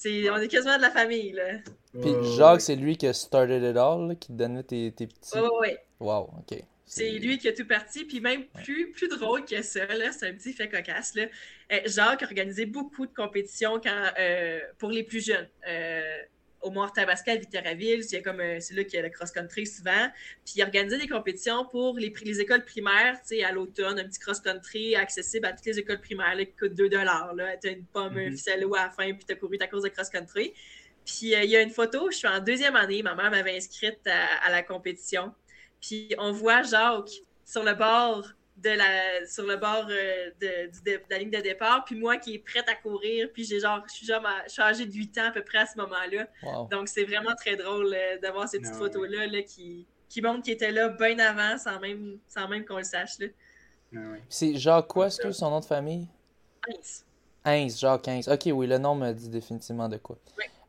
c'est, 0.00 0.30
on 0.30 0.36
est 0.38 0.48
quasiment 0.48 0.78
de 0.78 0.82
la 0.82 0.90
famille. 0.90 1.32
Là. 1.32 1.58
Puis 2.00 2.10
Jacques, 2.34 2.62
c'est 2.62 2.74
lui 2.74 2.96
qui 2.96 3.06
a 3.06 3.12
started 3.12 3.62
it 3.62 3.76
all, 3.76 4.16
qui 4.18 4.28
te 4.28 4.32
donnait 4.32 4.62
tes, 4.62 4.90
tes 4.92 5.06
petits. 5.06 5.38
Oui, 5.38 5.48
oui, 5.60 5.68
Wow, 6.00 6.30
ok. 6.38 6.58
C'est 6.86 7.10
lui 7.10 7.36
qui 7.36 7.48
a 7.48 7.52
tout 7.52 7.66
parti, 7.66 8.06
puis 8.06 8.18
même 8.18 8.44
plus, 8.64 8.92
plus 8.92 9.08
drôle 9.08 9.44
que 9.44 9.60
ça, 9.60 9.82
c'est 10.12 10.28
un 10.28 10.32
petit 10.32 10.54
fait 10.54 10.70
cocasse. 10.70 11.14
Là. 11.16 11.26
Euh, 11.70 11.80
Jacques 11.84 12.22
organisait 12.22 12.64
beaucoup 12.64 13.06
de 13.06 13.12
compétitions 13.12 13.78
quand, 13.78 14.10
euh, 14.18 14.60
pour 14.78 14.90
les 14.90 15.02
plus 15.02 15.24
jeunes. 15.24 15.48
Euh, 15.68 16.22
au 16.60 16.70
Mont 16.70 16.88
Tabasca 16.88 17.32
à 17.32 17.36
Victoriaville, 17.36 18.04
c'est 18.04 18.22
comme 18.22 18.42
c'est 18.60 18.74
là 18.74 18.84
qu'il 18.84 18.94
y 18.94 18.98
a 18.98 19.02
le 19.02 19.10
cross-country 19.10 19.66
souvent. 19.66 20.08
Puis 20.44 20.54
il 20.56 20.62
organisait 20.62 20.98
des 20.98 21.08
compétitions 21.08 21.64
pour 21.64 21.98
les, 21.98 22.12
les 22.24 22.40
écoles 22.40 22.64
primaires, 22.64 23.20
tu 23.22 23.36
sais, 23.36 23.44
à 23.44 23.52
l'automne, 23.52 23.98
un 23.98 24.04
petit 24.04 24.18
cross-country 24.18 24.96
accessible 24.96 25.46
à 25.46 25.52
toutes 25.52 25.66
les 25.66 25.78
écoles 25.78 26.00
primaires 26.00 26.36
qui 26.36 26.52
coûte 26.52 26.74
2 26.74 26.88
dollars. 26.88 27.34
Tu 27.62 27.68
as 27.68 27.72
une 27.72 27.84
pomme, 27.84 28.16
un 28.16 28.30
mm-hmm. 28.30 28.74
à 28.74 28.84
la 28.84 28.90
fin, 28.90 29.12
puis 29.12 29.24
tu 29.26 29.32
as 29.32 29.36
couru 29.36 29.58
ta 29.58 29.66
course 29.66 29.82
de 29.82 29.88
cross-country. 29.88 30.52
Puis 31.04 31.32
il 31.32 31.50
y 31.50 31.56
a 31.56 31.62
une 31.62 31.70
photo, 31.70 32.10
je 32.10 32.16
suis 32.18 32.28
en 32.28 32.40
deuxième 32.40 32.76
année, 32.76 33.02
ma 33.02 33.14
mère 33.14 33.30
m'avait 33.30 33.56
inscrite 33.56 34.06
à 34.06 34.50
la 34.50 34.62
compétition. 34.62 35.32
Puis 35.80 36.14
on 36.18 36.32
voit 36.32 36.62
Jacques 36.62 37.22
sur 37.44 37.64
le 37.64 37.74
bord 37.74 38.26
de 38.62 38.70
la 38.70 39.26
sur 39.26 39.46
le 39.46 39.56
bord 39.56 39.86
euh, 39.88 40.30
de, 40.40 41.00
la 41.10 41.18
ligne 41.18 41.30
de 41.30 41.40
départ, 41.40 41.84
puis 41.84 41.94
moi 41.94 42.16
qui 42.16 42.34
est 42.34 42.38
prête 42.38 42.68
à 42.68 42.74
courir, 42.74 43.28
puis 43.32 43.44
j'ai 43.44 43.60
genre 43.60 43.82
je 43.88 43.94
suis 43.94 44.06
genre 44.06 44.24
âgée 44.58 44.86
de 44.86 44.92
8 44.92 45.18
ans 45.18 45.28
à 45.28 45.30
peu 45.30 45.42
près 45.42 45.58
à 45.58 45.66
ce 45.66 45.78
moment-là. 45.78 46.66
Donc 46.70 46.88
c'est 46.88 47.04
vraiment 47.04 47.34
très 47.34 47.56
drôle 47.56 47.92
euh, 47.94 48.18
d'avoir 48.18 48.48
ces 48.48 48.58
petites 48.58 48.74
ah 48.76 48.78
photos 48.78 49.08
là, 49.08 49.26
là 49.26 49.42
qui, 49.42 49.86
qui 50.08 50.22
montrent 50.22 50.42
qu'il 50.42 50.52
était 50.52 50.72
là 50.72 50.88
bien 50.88 51.18
avant 51.18 51.58
sans 51.58 51.80
même 51.80 52.18
sans 52.28 52.48
même 52.48 52.64
qu'on 52.64 52.78
le 52.78 52.84
sache 52.84 53.18
là. 53.18 53.26
C'est 54.28 54.54
Jacques 54.56 54.88
quoi, 54.88 55.08
est-ce 55.08 55.20
que 55.20 55.32
son 55.32 55.50
nom 55.50 55.60
de 55.60 55.64
famille? 55.64 56.06
Heinz. 56.68 57.04
Heinz, 57.44 57.80
Jacques 57.80 58.06
Heinz. 58.06 58.28
Ok, 58.28 58.48
oui, 58.52 58.66
le 58.66 58.78
nom 58.78 58.94
me 58.94 59.12
dit 59.12 59.28
définitivement 59.28 59.88
de 59.88 59.96
quoi. 59.96 60.16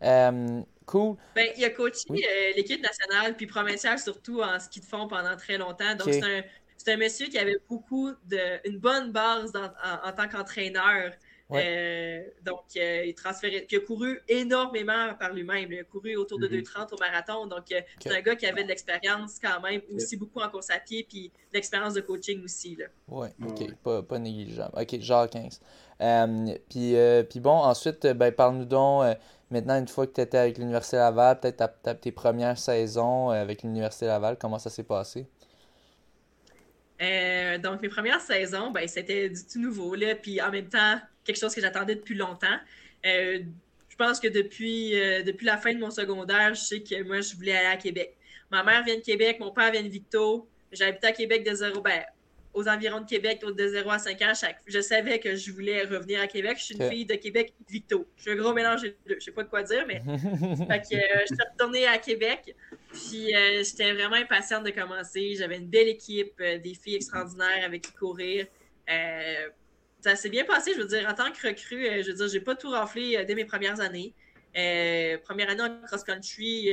Euh, 0.03 0.61
cool. 0.85 1.15
Ben, 1.35 1.47
il 1.57 1.63
a 1.63 1.69
coaché 1.69 2.05
euh, 2.09 2.53
l'équipe 2.55 2.81
nationale 2.81 3.35
puis 3.35 3.45
provinciale 3.45 3.99
surtout 3.99 4.41
en 4.41 4.59
ski 4.59 4.79
de 4.79 4.85
fond 4.85 5.07
pendant 5.07 5.35
très 5.37 5.57
longtemps. 5.57 5.95
Donc, 5.95 6.11
c'est 6.11 6.23
un, 6.23 6.41
un, 6.89 6.97
monsieur 6.97 7.27
qui 7.27 7.37
avait 7.37 7.57
beaucoup 7.69 8.11
de, 8.25 8.67
une 8.67 8.77
bonne 8.77 9.11
base 9.11 9.53
en, 9.55 10.11
tant 10.11 10.27
qu'entraîneur. 10.27 11.11
Euh, 11.53 12.23
donc, 12.45 12.61
il 12.75 13.13
transférait, 13.13 13.67
il 13.69 13.77
a 13.77 13.79
couru 13.81 14.21
énormément 14.29 15.13
par 15.19 15.33
lui-même. 15.33 15.69
Il 15.71 15.79
a 15.79 15.83
couru 15.83 16.15
autour 16.15 16.39
de 16.39 16.47
2,30 16.47 16.63
mm-hmm. 16.63 16.93
au 16.93 16.97
marathon. 16.97 17.45
Donc, 17.45 17.63
c'est 17.67 18.15
un 18.15 18.21
gars 18.21 18.35
qui 18.37 18.45
avait 18.45 18.63
de 18.63 18.69
l'expérience 18.69 19.37
quand 19.37 19.59
même, 19.59 19.81
aussi 19.93 20.15
beaucoup 20.15 20.39
en 20.39 20.49
course 20.49 20.69
à 20.69 20.79
pied, 20.79 21.05
puis 21.07 21.27
de 21.27 21.57
l'expérience 21.57 21.93
de 21.93 22.01
coaching 22.01 22.41
aussi. 22.43 22.77
Oui, 23.09 23.27
OK. 23.45 23.75
Pas, 23.83 24.01
pas, 24.01 24.19
négligeable. 24.19 24.71
OK, 24.79 24.99
Jacques 25.01 25.31
15. 25.31 25.59
puis, 26.69 26.95
puis 27.29 27.39
bon, 27.41 27.51
ensuite, 27.51 28.07
ben, 28.07 28.31
parle-nous 28.31 28.65
donc 28.65 29.03
Maintenant, 29.51 29.77
une 29.77 29.87
fois 29.87 30.07
que 30.07 30.13
tu 30.13 30.21
étais 30.21 30.37
avec 30.37 30.57
l'Université 30.57 30.95
Laval, 30.95 31.37
peut-être 31.41 31.99
tes 31.99 32.13
premières 32.13 32.57
saisons 32.57 33.31
euh, 33.31 33.41
avec 33.41 33.63
l'Université 33.63 34.05
Laval, 34.05 34.37
comment 34.39 34.57
ça 34.57 34.69
s'est 34.69 34.83
passé? 34.83 35.27
Euh, 37.01 37.57
donc, 37.57 37.81
mes 37.81 37.89
premières 37.89 38.21
saisons, 38.21 38.71
ben, 38.71 38.87
c'était 38.87 39.29
du 39.29 39.43
tout 39.45 39.59
nouveau, 39.59 39.95
là, 39.95 40.15
puis 40.15 40.41
en 40.41 40.51
même 40.51 40.69
temps, 40.69 40.99
quelque 41.23 41.39
chose 41.39 41.53
que 41.55 41.61
j'attendais 41.61 41.95
depuis 41.95 42.15
longtemps. 42.15 42.57
Euh, 43.05 43.39
je 43.89 43.95
pense 43.95 44.19
que 44.19 44.27
depuis, 44.27 44.91
depuis 45.25 45.45
la 45.45 45.57
fin 45.57 45.73
de 45.73 45.79
mon 45.79 45.91
secondaire, 45.91 46.53
je 46.55 46.61
sais 46.61 46.79
que 46.81 47.03
moi, 47.03 47.21
je 47.21 47.35
voulais 47.35 47.55
aller 47.55 47.67
à 47.67 47.77
Québec. 47.77 48.15
Ma 48.49 48.63
mère 48.63 48.83
vient 48.83 48.95
de 48.95 49.01
Québec, 49.01 49.37
mon 49.39 49.51
père 49.51 49.71
vient 49.71 49.83
de 49.83 49.89
Victo. 49.89 50.47
Habité 50.79 51.07
à 51.07 51.11
Québec 51.11 51.43
de 51.43 51.53
zéro. 51.53 51.81
Ben, 51.81 52.03
aux 52.53 52.67
environs 52.67 53.01
de 53.01 53.05
Québec 53.05 53.41
de 53.43 53.67
0 53.67 53.89
à 53.89 53.99
5 53.99 54.21
ans. 54.21 54.33
Chaque... 54.39 54.57
Je 54.67 54.81
savais 54.81 55.19
que 55.19 55.35
je 55.35 55.51
voulais 55.51 55.83
revenir 55.83 56.21
à 56.21 56.27
Québec. 56.27 56.57
Je 56.59 56.65
suis 56.65 56.75
une 56.75 56.89
fille 56.89 57.05
de 57.05 57.15
Québec 57.15 57.53
Victo. 57.69 58.07
Je 58.17 58.23
suis 58.23 58.31
un 58.31 58.35
gros 58.35 58.53
mélange 58.53 58.81
de 58.81 58.95
deux. 59.07 59.15
Je 59.19 59.25
sais 59.25 59.31
pas 59.31 59.43
de 59.43 59.49
quoi 59.49 59.63
dire, 59.63 59.85
mais 59.87 59.99
fait 60.05 60.81
que, 60.81 60.95
euh, 60.95 61.21
je 61.21 61.35
suis 61.35 61.43
retournée 61.51 61.87
à 61.87 61.97
Québec. 61.97 62.55
Puis 62.93 63.35
euh, 63.35 63.63
j'étais 63.63 63.93
vraiment 63.93 64.15
impatiente 64.15 64.65
de 64.65 64.71
commencer. 64.71 65.35
J'avais 65.35 65.57
une 65.57 65.67
belle 65.67 65.87
équipe, 65.87 66.33
euh, 66.41 66.57
des 66.57 66.73
filles 66.73 66.95
extraordinaires 66.95 67.63
avec 67.65 67.83
qui 67.83 67.93
courir. 67.93 68.47
ça 70.01 70.15
s'est 70.15 70.29
bien 70.29 70.45
passé, 70.45 70.73
je 70.75 70.81
veux 70.81 70.87
dire, 70.87 71.07
en 71.07 71.13
tant 71.13 71.31
que 71.31 71.47
recrue, 71.47 72.03
je 72.03 72.07
veux 72.09 72.17
dire, 72.17 72.27
j'ai 72.27 72.41
pas 72.41 72.55
tout 72.55 72.69
raflé 72.69 73.23
dès 73.25 73.35
mes 73.35 73.45
premières 73.45 73.79
années. 73.79 74.13
première 75.23 75.49
année 75.49 75.61
en 75.61 75.81
cross-country, 75.83 76.71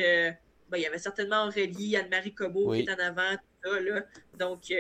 ben, 0.71 0.77
il 0.77 0.83
y 0.83 0.87
avait 0.87 0.99
certainement 0.99 1.47
Aurélie, 1.47 1.97
Anne-Marie 1.97 2.35
Cobo 2.35 2.73
qui 2.73 2.81
est 2.81 2.91
en 2.91 2.99
avant, 2.99 3.37
tout 3.37 3.71
ça, 3.71 3.81
là. 3.81 4.05
Donc, 4.39 4.73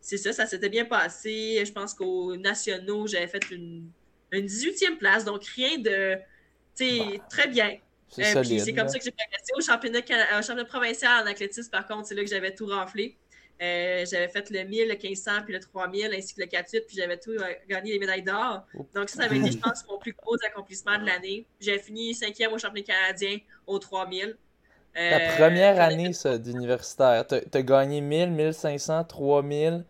c'est 0.00 0.18
ça, 0.18 0.34
ça 0.34 0.44
s'était 0.44 0.68
bien 0.68 0.84
passé. 0.84 1.62
Je 1.64 1.72
pense 1.72 1.94
qu'aux 1.94 2.36
nationaux, 2.36 3.06
j'avais 3.06 3.26
fait 3.26 3.50
une, 3.50 3.90
une 4.32 4.46
18e 4.46 4.98
place, 4.98 5.24
donc 5.24 5.44
rien 5.46 5.78
de. 5.78 6.16
Tu 6.76 6.84
sais, 6.84 7.20
très 7.30 7.48
bien. 7.48 7.78
C'est 8.14 8.36
Euh, 8.36 8.42
c'est 8.64 8.74
comme 8.74 8.88
ça 8.88 8.98
que 8.98 9.04
j'ai 9.04 9.10
progressé 9.10 9.52
au 9.56 9.60
championnat, 9.60 10.00
au 10.38 10.42
championnat 10.42 10.64
provincial 10.64 11.22
en 11.24 11.30
athlétisme. 11.30 11.70
Par 11.70 11.86
contre, 11.86 12.06
c'est 12.08 12.14
là 12.14 12.22
que 12.22 12.30
j'avais 12.30 12.54
tout 12.54 12.66
raflé. 12.66 13.16
Euh, 13.62 14.04
j'avais 14.10 14.28
fait 14.28 14.50
le 14.50 14.64
1000, 14.64 14.88
le 14.88 14.94
1500, 14.94 15.30
puis 15.44 15.54
le 15.54 15.60
3000, 15.60 16.12
ainsi 16.16 16.34
que 16.34 16.40
le 16.40 16.46
4-8, 16.46 16.86
puis 16.86 16.96
j'avais 16.96 17.18
tout 17.18 17.30
euh, 17.30 17.44
gagné 17.68 17.92
les 17.92 17.98
médailles 17.98 18.22
d'or. 18.22 18.66
Donc, 18.94 19.08
ça, 19.08 19.18
ça 19.18 19.24
avait 19.24 19.38
été, 19.38 19.52
je 19.52 19.58
pense, 19.58 19.84
mon 19.88 19.98
plus 19.98 20.12
gros 20.12 20.36
accomplissement 20.46 20.98
de 20.98 21.06
l'année. 21.06 21.46
J'ai 21.60 21.78
fini 21.78 22.14
cinquième 22.14 22.52
au 22.52 22.58
championnat 22.58 22.86
canadien 22.86 23.38
au 23.66 23.78
3000. 23.78 24.36
Ta 24.94 25.20
première 25.36 25.80
année, 25.80 26.12
d'universitaire. 26.38 27.26
T'as 27.26 27.40
t'as 27.40 27.62
gagné 27.62 28.00
1000, 28.00 28.30
1500, 28.30 29.04
3000, 29.04 29.84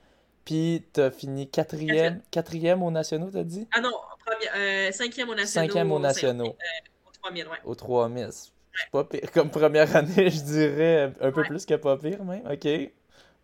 puis 0.44 0.82
t'as 0.92 1.10
fini 1.10 1.48
quatrième, 1.50 2.22
quatrième 2.30 2.82
aux 2.82 2.90
nationaux, 2.90 3.30
t'as 3.30 3.44
dit? 3.44 3.66
Ah 3.74 3.80
non, 3.80 3.92
premier- 4.24 4.92
cinquième 4.92 5.28
au 5.28 5.34
national. 5.34 5.68
Cinquième 5.68 5.92
aux 5.92 5.98
nationaux, 5.98 6.48
Au 6.48 6.56
3000, 7.24 7.46
ouais. 7.48 7.58
aux 7.64 7.74
3000. 7.74 8.28
C'est 8.32 8.90
pas 8.90 9.04
pire. 9.04 9.30
Comme 9.32 9.50
première 9.50 9.94
année, 9.96 10.30
je 10.30 10.40
dirais 10.42 11.12
un 11.20 11.30
peu 11.32 11.40
Ouais. 11.42 11.46
plus 11.48 11.64
que 11.64 11.74
pas 11.74 11.96
pire, 11.96 12.24
même. 12.24 12.42
OK. 12.50 12.68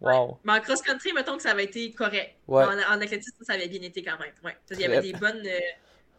Wow. 0.01 0.39
Mais 0.45 0.53
en 0.55 0.61
cross-country, 0.61 1.13
mettons 1.13 1.37
que 1.37 1.43
ça 1.43 1.51
avait 1.51 1.65
été 1.65 1.93
correct. 1.93 2.35
Ouais. 2.49 2.65
En, 2.65 2.71
en 2.97 3.01
athlétisme, 3.01 3.37
ça 3.43 3.53
avait 3.53 3.69
bien 3.69 3.83
été 3.83 4.03
quand 4.03 4.19
même. 4.19 4.33
Ouais. 4.45 4.57
Qu'il 4.67 4.81
y 4.81 4.85
avait 4.87 5.01
des 5.03 5.13
bonnes. 5.13 5.43
euh, 5.47 5.59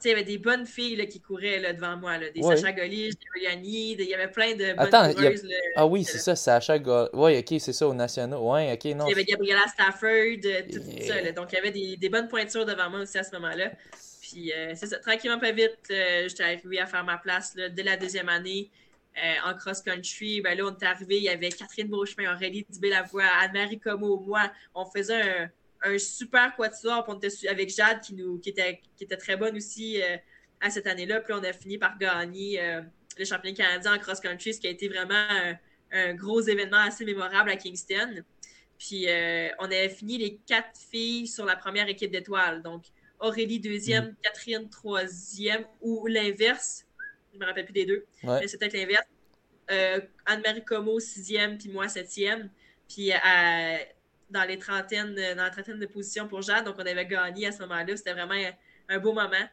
il 0.06 0.10
y 0.10 0.14
avait 0.14 0.24
des 0.24 0.38
bonnes 0.38 0.66
filles 0.66 0.96
là, 0.96 1.06
qui 1.06 1.20
couraient 1.20 1.60
là, 1.60 1.74
devant 1.74 1.98
moi. 1.98 2.18
Là. 2.18 2.30
Des 2.30 2.42
Ouais. 2.42 2.56
Sacha 2.58 2.72
Golich, 2.74 3.12
des 3.14 3.26
Riani, 3.48 3.92
il 3.94 4.02
y 4.02 4.14
avait 4.14 4.30
plein 4.32 4.52
de 4.54 4.74
bonnes 4.74 4.80
Attends, 4.80 5.04
a- 5.04 5.14
là. 5.14 5.30
Ah 5.76 5.86
oui, 5.86 6.04
c'est 6.04 6.18
ça, 6.18 6.36
Sacha 6.36 6.78
Gall. 6.80 7.10
Ouais, 7.14 7.40
OK, 7.40 7.60
c'est 7.60 7.74
ça, 7.74 7.88
aux 7.88 7.94
nationaux. 7.94 8.52
Ouais, 8.54 8.74
OK, 8.74 8.86
non. 8.96 9.06
Il 9.08 9.10
y 9.10 9.14
avait 9.14 9.24
Gabriella 9.26 9.62
Stafford, 9.68 10.08
euh, 10.10 10.62
tout, 10.72 10.80
tout 10.80 10.86
Yeah. 10.88 11.24
ça. 11.26 11.32
Donc, 11.32 11.52
il 11.52 11.56
y 11.56 11.60
avait 11.60 11.72
des, 11.72 11.98
des 11.98 12.10
bonnes 12.10 12.28
pointures 12.28 12.66
devant 12.66 12.90
moi 12.90 13.00
aussi 13.02 13.18
à 13.18 13.24
ce 13.24 13.32
moment-là. 13.36 13.72
Puis, 14.22 14.52
euh, 14.54 14.74
c'est 14.76 14.88
ça, 14.88 14.98
tranquillement, 15.00 15.40
pas 15.40 15.52
vite, 15.52 15.78
euh, 15.92 16.28
j'étais 16.30 16.44
arrivée 16.44 16.80
à 16.80 16.86
faire 16.86 17.04
ma 17.04 17.18
place 17.18 17.54
là, 17.56 17.70
dès 17.70 17.84
la 17.84 17.98
deuxième 17.98 18.30
année. 18.30 18.70
euh, 19.18 19.50
en 19.52 19.54
cross-country, 19.58 20.40
ben 20.40 20.58
là, 20.58 20.64
on 20.66 20.72
est 20.78 20.86
arrivé, 20.86 21.18
il 21.18 21.24
y 21.24 21.28
avait 21.30 21.50
Catherine 21.50 21.90
Beauchemin, 21.90 22.34
Aurélie 22.34 22.66
Dubé-Lavoie, 22.70 23.26
Anne-Marie 23.42 23.78
Como, 23.78 24.18
moi. 24.26 24.50
On 24.74 24.86
faisait 24.86 25.22
un, 25.22 25.50
un 25.84 25.98
super 25.98 26.56
quatuor, 26.56 27.06
on 27.08 27.18
était 27.20 27.48
avec 27.48 27.70
Jade 27.70 28.02
qui, 28.02 28.14
nous, 28.14 28.40
qui, 28.40 28.50
était, 28.50 28.82
qui 28.98 29.04
était 29.04 29.18
très 29.18 29.36
bonne 29.36 29.56
aussi 29.58 30.02
euh, 30.02 30.18
à 30.60 30.70
cette 30.70 30.88
année-là. 30.88 31.22
Puis 31.22 31.34
on 31.34 31.44
a 31.44 31.54
fini 31.54 31.78
par 31.78 31.98
gagner 31.98 32.62
euh, 32.62 32.82
le 33.18 33.26
championnat 33.26 33.56
canadien 33.56 33.96
en 33.96 34.00
cross-country, 34.00 34.54
ce 34.54 34.60
qui 34.60 34.68
a 34.68 34.70
été 34.70 34.88
vraiment 34.88 35.14
un, 35.14 35.58
un 35.92 36.14
gros 36.14 36.42
événement 36.42 36.78
assez 36.78 37.04
mémorable 37.06 37.50
à 37.50 37.56
Kingston. 37.56 38.24
Puis 38.78 39.08
euh, 39.08 39.50
on 39.60 39.66
avait 39.66 39.90
fini 39.90 40.18
les 40.18 40.38
quatre 40.46 40.80
filles 40.80 41.28
sur 41.28 41.46
la 41.46 41.56
première 41.56 41.88
équipe 41.88 42.12
d'étoiles. 42.12 42.62
Donc 42.62 42.84
Aurélie 43.20 43.60
deuxième, 43.60 44.16
Catherine 44.22 44.70
troisième, 44.70 45.66
ou 45.82 46.08
l'inverse. 46.08 46.86
Je 47.34 47.40
me 47.40 47.46
rappelle 47.46 47.66
plus 47.66 47.74
des 47.74 47.86
deux. 47.86 48.06
Ouais. 48.24 48.40
Mais 48.42 48.48
c'est 48.48 48.58
peut-être 48.58 48.74
l'inverse. 48.74 49.06
Anne-Marie 50.26 50.66
Como 50.66 51.00
sixième, 51.00 51.58
puis 51.58 51.70
moi 51.70 51.88
septième. 51.88 52.50
Puis 52.90 53.12
à- 53.14 53.80
dans 54.32 54.44
les 54.44 54.58
trentaines, 54.58 55.14
dans 55.14 55.44
la 55.44 55.50
trentaine 55.50 55.80
de 55.80 55.86
positions 55.86 56.28
pour 56.28 56.42
Jade. 56.42 56.66
Donc 56.66 56.76
on 56.78 56.86
avait 56.86 57.06
gagné 57.06 57.48
à 57.48 57.52
ce 57.52 57.60
moment-là. 57.60 57.96
C'était 57.96 58.14
vraiment 58.14 58.34
un, 58.34 58.96
un 58.96 59.00
beau 59.00 59.14
moment. 59.14 59.46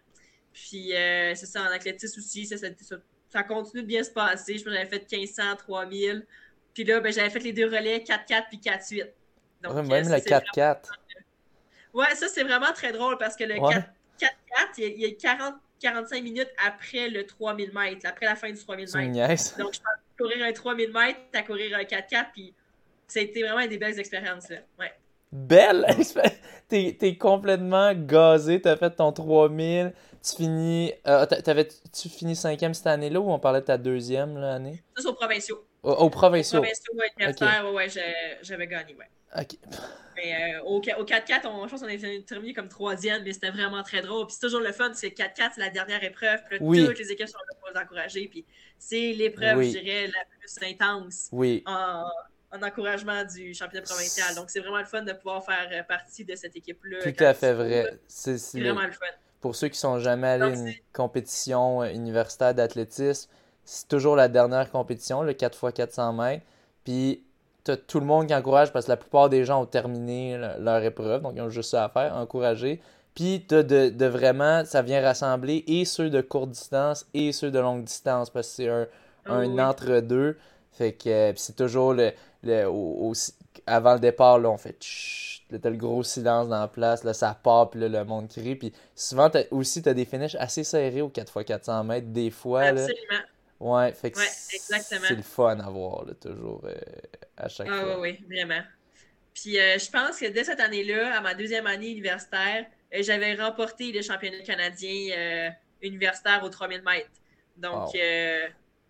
Puis 0.53 0.95
euh, 0.95 1.35
c'est 1.35 1.47
ça, 1.47 1.63
en 1.63 1.67
athlétisme 1.67 2.19
aussi, 2.21 2.47
ça, 2.47 2.57
ça, 3.31 3.43
continue 3.43 3.83
de 3.83 3.87
bien 3.87 4.03
se 4.03 4.11
passer. 4.11 4.55
Je 4.59 4.65
pense 4.65 4.73
que 4.73 4.79
j'avais 4.79 4.89
fait 4.89 5.11
1500, 5.13 5.57
3000. 5.57 6.27
Puis 6.75 6.85
là, 6.85 7.01
ben, 7.01 7.13
j'avais 7.13 7.31
fait 7.31 7.41
les 7.41 7.53
deux 7.53 7.67
relais 7.67 7.99
4-4 7.99 8.49
puis 8.49 8.59
4-8. 8.59 9.07
Donc, 9.63 9.73
Ouais, 9.75 9.79
euh, 9.81 9.83
même 9.83 10.05
ça, 10.05 10.17
le 10.17 10.23
c'est 10.23 10.31
4-4. 10.31 10.91
Ouais, 11.95 12.15
ça, 12.15 12.29
c'est 12.29 12.45
vraiment 12.45 12.73
très 12.73 12.93
drôle 12.93 13.19
parce 13.19 13.35
que 13.37 13.45
le 13.45 13.59
Ouais. 13.59 13.75
4 13.75 14.37
4 14.49 14.79
il 14.79 14.85
y 14.85 14.87
a- 14.87 14.89
il 14.89 15.01
y 15.01 15.07
a 15.07 15.11
40, 15.13 15.55
45 15.81 16.23
minutes 16.23 16.51
après 16.65 17.09
le 17.09 17.25
3000 17.27 17.73
mètres, 17.73 18.07
après 18.07 18.27
la 18.27 18.37
fin 18.37 18.51
du 18.51 18.59
3000 18.59 18.89
Tu 18.89 18.97
me 18.99 19.03
mètres. 19.13 19.57
Donc, 19.59 19.75
je 19.75 19.79
pense 19.81 19.89
courir 20.19 20.45
un 20.45 20.53
3000 20.53 20.93
mètres, 20.93 21.21
à 21.35 21.43
courir 21.43 21.77
un 21.79 21.85
4-4, 21.85 22.33
puis 22.33 22.53
ça 23.09 23.21
a 23.21 23.23
été 23.23 23.43
vraiment 23.43 23.67
des 23.67 23.79
belles 23.79 23.99
expériences, 23.99 24.49
là. 24.51 24.59
Ouais. 24.79 24.93
Belle! 25.33 25.85
expé- 25.99 26.33
T'es 26.69 26.97
t'es 26.99 27.17
complètement 27.17 27.93
gazé, 27.95 28.61
t'as 28.61 28.77
fait 28.77 28.91
ton 28.91 29.11
3000, 29.13 29.93
tu 30.23 30.37
finis... 30.37 30.93
euh, 31.07 31.25
t'a- 31.27 31.41
t'avais- 31.43 31.69
tu 31.69 32.09
finis 32.09 32.37
cinquième 32.37 32.75
cette 32.75 32.87
année-là 32.87 33.21
ou 33.21 33.31
on 33.31 33.39
parlait 33.39 33.61
de 33.61 33.67
ta 33.67 33.79
deuxième 33.79 34.37
là, 34.39 34.55
année? 34.55 34.83
Ça, 34.97 35.03
c'est 35.03 35.09
aux 35.09 35.15
provinciaux. 35.15 35.65
Au, 35.83 35.93
au 35.93 36.11
provinciaux. 36.11 36.61
Provinciaux, 36.61 36.95
ouais, 37.75 37.89
j'avais 38.43 38.67
gagné, 38.67 38.95
ouais. 38.97 39.07
Ok. 39.39 39.57
Mais 40.17 40.57
euh, 40.57 40.63
au, 40.65 40.77
au 40.79 40.81
4-4, 41.05 41.47
on- 41.47 41.67
je 41.67 41.71
pense 41.71 41.81
qu'on 41.81 41.89
a 41.89 42.21
terminé 42.27 42.53
comme 42.53 42.69
troisième, 42.69 43.23
mais 43.23 43.33
c'était 43.33 43.51
vraiment 43.51 43.83
très 43.83 44.03
drôle. 44.03 44.27
Puis 44.27 44.35
c'est 44.39 44.47
toujours 44.47 44.61
le 44.61 44.73
fun, 44.73 44.91
c'est 44.95 45.09
4-4, 45.11 45.53
c'est 45.55 45.61
la 45.61 45.71
dernière 45.71 46.03
épreuve. 46.03 46.41
Puis 46.49 46.59
là, 46.59 46.65
Oui. 46.65 46.85
toutes 46.87 46.99
les 46.99 47.13
équipes 47.13 47.29
sont 47.29 47.39
là 47.39 47.57
pour 47.61 47.71
vous 47.73 47.79
encourager. 47.81 48.27
Puis 48.29 48.45
c'est 48.79 49.13
l'épreuve, 49.13 49.59
Oui. 49.59 49.73
je 49.73 49.79
dirais, 49.79 50.07
la 50.09 50.25
plus 50.41 50.69
intense 50.71 51.29
Oui. 51.33 51.63
en, 51.67 52.05
en 52.53 52.63
encouragement 52.63 53.25
du 53.25 53.53
championnat 53.55 53.85
provincial. 53.85 54.35
Donc 54.35 54.51
c'est 54.51 54.61
vraiment 54.61 54.79
le 54.79 54.85
fun 54.87 55.03
de 55.03 55.13
pouvoir 55.13 55.45
faire 55.45 55.69
euh, 55.73 55.83
partie 55.83 56.25
de 56.25 56.35
cette 56.35 56.57
équipe-là. 56.57 56.99
Tout 57.03 57.25
à 57.25 57.35
tu 57.35 57.41
fait 57.41 57.53
vrai. 57.53 57.83
là. 57.85 57.91
C'est 58.07 58.37
vraiment 58.55 58.83
le 58.87 58.93
fun. 58.93 59.07
Pour 59.41 59.55
ceux 59.55 59.69
qui 59.69 59.79
sont 59.79 59.99
jamais 59.99 60.27
allés 60.29 60.45
à 60.45 60.49
une 60.49 60.73
compétition 60.93 61.83
euh, 61.83 61.91
universitaire 61.93 62.55
d'athlétisme, 62.55 63.31
c'est 63.65 63.87
toujours 63.89 64.17
la 64.17 64.29
dernière 64.29 64.71
compétition, 64.71 65.23
le 65.23 65.33
4x400 65.33 66.17
mètres. 66.17 66.45
Puis 66.85 67.23
t'as 67.65 67.77
tout 67.77 68.01
le 68.01 68.07
monde 68.07 68.27
qui 68.27 68.35
encourage 68.35 68.73
parce 68.73 68.87
que 68.87 68.91
la 68.91 68.97
plupart 68.97 69.29
des 69.29 69.45
gens 69.45 69.63
ont 69.63 69.67
terminé 69.67 70.39
le- 70.39 70.63
leur 70.65 70.83
épreuve, 70.83 71.23
donc 71.23 71.35
ils 71.37 71.43
ont 71.43 71.51
juste 71.51 71.71
ça 71.71 71.85
à 71.85 71.89
faire, 71.91 72.15
encourager. 72.17 72.81
Puis 73.15 73.45
t'as 73.47 73.63
de, 73.63 73.89
de 73.91 74.07
vraiment, 74.07 74.65
ça 74.65 74.81
vient 74.81 75.03
rassembler 75.03 75.65
et 75.67 75.85
ceux 75.85 76.09
de 76.09 76.21
courte 76.21 76.51
distance 76.51 77.07
et 77.15 77.33
ceux 77.33 77.51
de 77.51 77.59
longue 77.59 77.85
distance 77.85 78.31
parce 78.31 78.49
que 78.49 78.55
c'est 78.55 78.69
un, 78.69 78.87
un 79.27 79.45
Oh, 79.45 79.49
oui. 79.51 79.61
entre-deux. 79.61 80.39
Fait 80.79 80.93
que 80.95 81.09
euh, 81.11 81.33
c'est 81.37 81.57
toujours 81.57 81.95
le, 81.95 82.13
le- 82.45 82.67
au- 82.67 83.11
au- 83.11 83.15
avant 83.67 83.95
le 83.95 84.01
départ, 84.01 84.39
là, 84.39 84.51
on 84.51 84.57
fait 84.59 84.77
tchut, 84.81 85.43
là, 85.51 85.59
t'as 85.61 85.71
le 85.71 85.77
gros 85.77 86.03
silence 86.05 86.49
dans 86.49 86.61
la 86.61 86.69
place, 86.69 87.05
là, 87.05 87.15
ça 87.15 87.35
part, 87.35 87.71
puis 87.71 87.81
là, 87.81 87.89
le 87.89 88.05
monde 88.05 88.29
crie. 88.29 88.57
Puis 88.57 88.73
souvent, 88.95 89.31
t'as, 89.31 89.45
aussi, 89.51 89.83
t'as 89.83 89.95
des 89.95 90.05
finishes 90.07 90.37
assez 90.37 90.65
serrés 90.65 91.03
au 91.03 91.09
4x400 91.11 91.85
mètres, 91.85 92.09
des 92.09 92.31
fois, 92.31 92.71
là. 92.73 92.91
Absolument. 92.91 93.25
Ouais, 93.61 93.93
fait 93.93 94.13
que 94.13 94.19
Ouais, 94.19 94.27
c'est 94.51 94.57
exactement. 94.57 95.09
c'est 95.09 95.17
le 95.17 95.23
fun 95.23 95.59
à 95.61 95.71
voir, 95.71 96.05
là, 96.07 96.15
toujours, 96.15 96.63
euh, 96.67 96.75
à 97.37 97.49
chaque 97.49 97.69
Ah 97.69 97.73
fois. 97.75 97.99
oui, 98.01 98.19
oui, 98.21 98.27
vraiment. 98.29 98.63
Puis 99.35 99.59
euh, 99.61 99.79
je 99.79 99.91
pense 99.91 100.19
que 100.19 100.27
dès 100.27 100.45
cette 100.45 100.61
année-là, 100.61 101.17
à 101.19 101.21
ma 101.23 101.35
deuxième 101.35 101.67
année 101.67 101.91
universitaire, 101.91 102.67
euh, 102.95 103.03
j'avais 103.03 103.35
remporté 103.37 103.93
le 103.93 104.03
championnat 104.03 104.43
canadien 104.43 105.53
universitaire 105.83 106.45
aux 106.45 106.51
3000 106.51 106.83
mètres. 106.83 107.11
Donc, 107.57 107.85
Wow. 107.85 107.93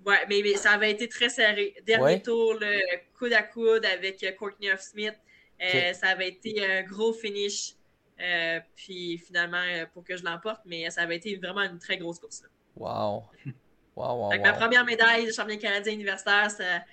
Euh, 0.07 0.11
ouais, 0.11 0.19
mais, 0.29 0.41
mais 0.43 0.55
ça 0.55 0.73
avait 0.73 0.91
été 0.91 1.09
très 1.09 1.29
serré. 1.29 1.75
Dernier 1.87 2.03
Ouais. 2.05 2.21
tour, 2.23 2.55
le 2.55 2.81
coude 3.19 3.33
à 3.33 3.43
coude 3.43 3.85
avec 3.85 4.23
euh, 4.23 4.33
Courtney 4.33 4.69
Huff-Smith. 4.71 5.15
Euh, 5.61 5.91
Ok. 5.91 5.95
Ça 5.97 6.09
avait 6.09 6.29
été 6.29 6.65
un 6.65 6.83
gros 6.83 7.13
finish. 7.13 7.75
euh, 8.21 8.59
puis 8.75 9.19
finalement, 9.19 9.63
euh, 9.63 9.87
pour 9.95 10.03
que 10.05 10.17
je 10.17 10.25
l'emporte, 10.25 10.63
mais 10.67 10.91
ça 10.91 11.03
avait 11.03 11.17
été 11.17 11.37
vraiment 11.37 11.63
une 11.63 11.79
très 11.79 11.97
grosse 11.99 12.19
course. 12.19 12.43
là. 12.43 12.49
Wow. 12.77 13.25
Wow, 13.97 14.29
wow, 14.31 14.39
ma 14.41 14.53
première 14.53 14.85
médaille 14.85 15.27
de 15.27 15.33
championnat 15.33 15.61
canadien 15.61 15.93
universitaire, 15.93 16.49
ça, 16.53 16.85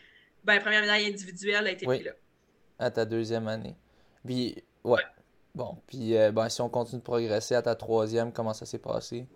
ben, 0.44 0.60
première 0.60 0.82
médaille 0.82 1.06
individuelle 1.06 1.68
a 1.68 1.72
été 1.72 1.86
Oui. 1.86 1.98
prise 1.98 2.08
là. 2.08 2.14
À 2.80 2.90
ta 2.90 3.06
deuxième 3.06 3.48
année. 3.48 3.76
Puis, 4.26 4.64
ouais. 4.84 5.04
Bon, 5.54 5.78
puis, 5.86 6.18
euh, 6.18 6.32
ben, 6.32 6.50
si 6.50 6.62
on 6.62 6.70
continue 6.70 7.00
de 7.02 7.06
progresser 7.06 7.54
à 7.54 7.62
ta 7.62 7.76
troisième, 7.76 8.34
comment 8.34 8.54
ça 8.56 8.66
s'est 8.66 8.80
passé? 8.80 9.28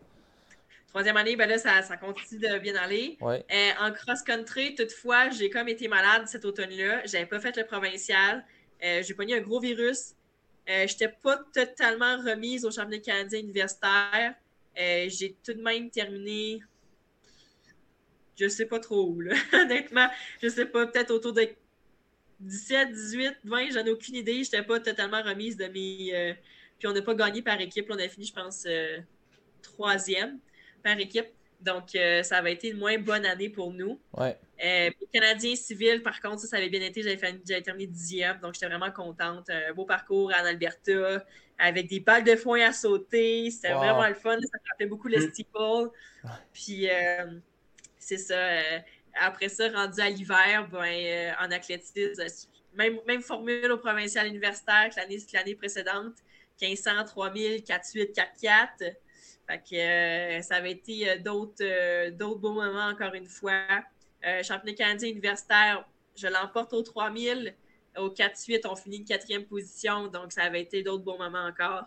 Troisième 0.89 1.17
année, 1.17 1.35
ben 1.35 1.47
là, 1.47 1.59
ça, 1.59 1.83
ça 1.83 1.97
continue 1.97 2.39
de 2.39 2.57
bien 2.57 2.75
aller. 2.75 3.15
Ouais. 3.21 3.45
Euh, 3.51 3.71
en 3.79 3.91
cross-country, 3.91 4.73
toutefois, 4.73 5.29
j'ai 5.29 5.51
comme 5.51 5.67
été 5.67 5.87
malade 5.87 6.27
cet 6.27 6.45
automne-là. 6.45 7.05
J'avais 7.05 7.27
pas 7.27 7.39
fait 7.39 7.55
le 7.57 7.63
provincial. 7.63 8.43
Euh, 8.83 9.03
j'ai 9.03 9.13
pogné 9.13 9.35
un 9.35 9.41
gros 9.41 9.59
virus. 9.59 10.15
Euh, 10.67 10.87
j'étais 10.87 11.09
pas 11.09 11.37
totalement 11.53 12.17
remise 12.17 12.65
au 12.65 12.71
championnat 12.71 13.03
canadien 13.03 13.39
universitaire. 13.39 14.33
Euh, 14.79 15.05
j'ai 15.09 15.35
tout 15.43 15.53
de 15.53 15.61
même 15.61 15.91
terminé. 15.91 16.59
Je 18.35 18.47
sais 18.47 18.65
pas 18.65 18.79
trop 18.79 19.09
où, 19.09 19.21
là. 19.21 19.35
Honnêtement, 19.53 20.07
je 20.41 20.49
sais 20.49 20.65
pas, 20.65 20.87
peut-être 20.87 21.11
autour 21.11 21.33
de 21.33 21.49
17, 22.39 22.91
18, 22.91 23.33
20, 23.43 23.69
j'en 23.73 23.85
ai 23.85 23.91
aucune 23.91 24.15
idée. 24.15 24.43
J'étais 24.43 24.63
pas 24.63 24.79
totalement 24.79 25.21
remise 25.21 25.55
de 25.55 25.65
mes. 25.65 26.35
Puis 26.79 26.87
on 26.87 26.93
n'a 26.93 27.01
pas 27.03 27.13
gagné 27.13 27.43
par 27.43 27.61
équipe. 27.61 27.85
On 27.91 27.99
a 27.99 28.07
fini, 28.07 28.25
je 28.25 28.33
pense, 28.33 28.65
troisième 29.61 30.39
par 30.81 30.97
équipe. 30.99 31.27
Donc, 31.61 31.93
euh, 31.95 32.23
ça 32.23 32.37
avait 32.37 32.53
été 32.53 32.69
une 32.69 32.77
moins 32.77 32.97
bonne 32.97 33.25
année 33.25 33.49
pour 33.49 33.73
nous. 33.73 33.99
Ouais. 34.17 34.37
Euh, 34.63 34.89
les 35.01 35.07
Canadiens 35.13 35.55
civils, 35.55 36.01
par 36.01 36.21
contre, 36.21 36.39
ça, 36.39 36.47
ça 36.47 36.57
avait 36.57 36.69
bien 36.69 36.81
été. 36.81 37.01
J'avais, 37.01 37.61
terminé 37.61 37.87
dixième, 37.87 38.39
donc 38.39 38.53
j'étais 38.53 38.67
vraiment 38.67 38.91
contente. 38.91 39.49
Un 39.49 39.73
beau 39.73 39.85
parcours 39.85 40.29
en 40.31 40.45
Alberta, 40.45 41.23
avec 41.57 41.87
des 41.89 41.99
balles 41.99 42.23
de 42.23 42.35
foin 42.37 42.61
à 42.61 42.71
sauter. 42.71 43.51
C'était 43.51 43.73
Wow. 43.73 43.79
vraiment 43.79 44.07
le 44.07 44.13
fun. 44.15 44.31
Ça 44.39 44.57
me 44.63 44.69
rappelait 44.71 44.85
beaucoup 44.87 45.09
le 45.09 45.17
Mm. 45.17 45.29
steeple. 45.31 45.89
Puis, 46.53 46.89
euh, 46.89 47.25
c'est 47.97 48.17
ça. 48.17 48.35
euh, 48.37 48.79
après 49.19 49.49
ça, 49.49 49.67
rendu 49.69 49.99
à 49.99 50.09
l'hiver, 50.09 50.67
ben, 50.71 51.35
en 51.41 51.51
athlétisme, 51.51 52.23
même, 52.73 52.99
même 53.05 53.21
formule 53.21 53.69
au 53.71 53.77
provincial 53.77 54.27
universitaire 54.27 54.89
que 54.91 54.95
l'année 55.35 55.55
précédente. 55.55 56.13
1500, 56.61 57.03
3000, 57.05 57.63
48, 57.63 58.13
44. 58.13 58.83
Fait 59.49 59.63
que 59.67 60.45
ça 60.45 60.55
avait 60.57 60.73
été 60.73 61.17
d'autres 61.19 62.09
d'autres 62.11 62.39
beaux 62.39 62.53
moments, 62.53 62.89
encore 62.89 63.15
une 63.15 63.25
fois. 63.25 63.65
championnat 64.43 64.75
canadien 64.75 65.09
universitaire, 65.09 65.87
je 66.15 66.27
l'emporte 66.27 66.73
au 66.73 66.83
3000. 66.83 67.55
Au 67.97 68.09
4-8, 68.09 68.61
on 68.69 68.75
finit 68.75 68.97
une 68.97 69.05
quatrième 69.05 69.45
position, 69.45 70.07
donc 70.07 70.31
ça 70.31 70.43
avait 70.43 70.61
été 70.61 70.83
d'autres 70.83 71.03
bons 71.03 71.17
moments 71.17 71.45
encore. 71.45 71.85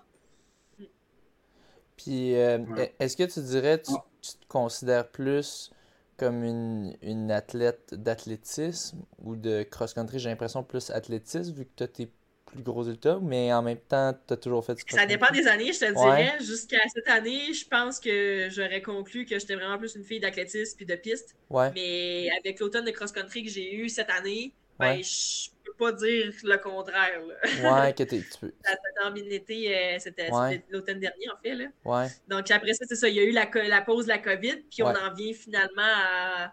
Puis, 1.96 2.34
euh, 2.34 2.58
est-ce 2.98 3.16
que 3.16 3.22
tu 3.22 3.40
dirais, 3.40 3.80
tu, 3.80 3.92
tu, 4.20 4.32
te 4.32 4.46
considères 4.48 5.08
plus 5.08 5.70
comme 6.16 6.42
une, 6.42 6.96
une 7.02 7.30
athlète 7.30 7.94
d'athlétisme 7.94 9.04
ou 9.18 9.36
de 9.36 9.62
cross-country? 9.62 10.18
J'ai 10.18 10.30
l'impression 10.30 10.64
plus 10.64 10.90
athlétisme, 10.90 11.54
vu 11.54 11.64
que 11.66 11.70
tu 11.76 11.82
as 11.84 11.88
tes 11.88 12.10
plus 12.52 12.62
gros 12.62 12.80
résultats, 12.80 13.18
mais 13.22 13.52
en 13.52 13.62
même 13.62 13.78
temps, 13.78 14.16
tu 14.26 14.34
as 14.34 14.36
toujours 14.36 14.64
fait 14.64 14.74
du 14.74 14.82
Ça 14.88 15.06
dépend 15.06 15.30
des 15.32 15.46
années, 15.46 15.72
je 15.72 15.80
te 15.80 15.92
dirais. 15.92 16.36
Jusqu'à 16.40 16.78
cette 16.94 17.08
année, 17.08 17.52
je 17.52 17.66
pense 17.66 17.98
que 17.98 18.48
j'aurais 18.50 18.82
conclu 18.82 19.24
que 19.24 19.38
j'étais 19.38 19.54
vraiment 19.54 19.78
plus 19.78 19.94
une 19.96 20.04
fille 20.04 20.20
d'athlétisme 20.20 20.76
puis 20.76 20.86
de 20.86 20.94
piste. 20.94 21.36
Mais 21.50 22.28
avec 22.38 22.60
l'automne 22.60 22.84
de 22.84 22.90
cross-country 22.90 23.44
que 23.44 23.50
j'ai 23.50 23.74
eu 23.74 23.88
cette 23.88 24.10
année, 24.10 24.52
ben, 24.78 25.02
je 25.02 25.50
peux 25.64 25.74
pas 25.74 25.92
dire 25.92 26.32
le 26.42 26.56
contraire. 26.58 27.20
Ouais, 27.62 27.92
que 27.94 28.02
tu 28.04 28.24
peux. 28.40 28.52
La, 28.64 29.98
c'était 29.98 30.30
l'automne 30.70 31.00
dernier, 31.00 31.30
en 31.30 31.40
fait. 31.42 31.54
Là. 31.54 31.66
Ouais. 31.84 32.06
Donc, 32.28 32.50
après 32.50 32.74
ça, 32.74 32.84
c'est 32.88 32.96
ça. 32.96 33.08
Il 33.08 33.14
y 33.14 33.20
a 33.20 33.24
eu 33.24 33.32
la, 33.32 33.48
la 33.68 33.82
pause 33.82 34.06
de 34.06 34.10
la 34.10 34.18
COVID, 34.18 34.64
puis 34.70 34.82
on 34.82 34.88
en 34.88 35.12
vient 35.14 35.32
finalement 35.32 35.82
à 35.82 36.52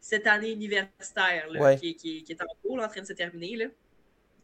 cette 0.00 0.26
année 0.26 0.52
universitaire 0.52 1.48
là, 1.50 1.76
qui, 1.76 1.94
qui, 1.94 2.22
qui, 2.22 2.32
est 2.32 2.42
en 2.42 2.46
cours, 2.62 2.82
en 2.82 2.88
train 2.88 3.02
de 3.02 3.06
se 3.06 3.12
terminer. 3.12 3.56
Là. 3.56 3.66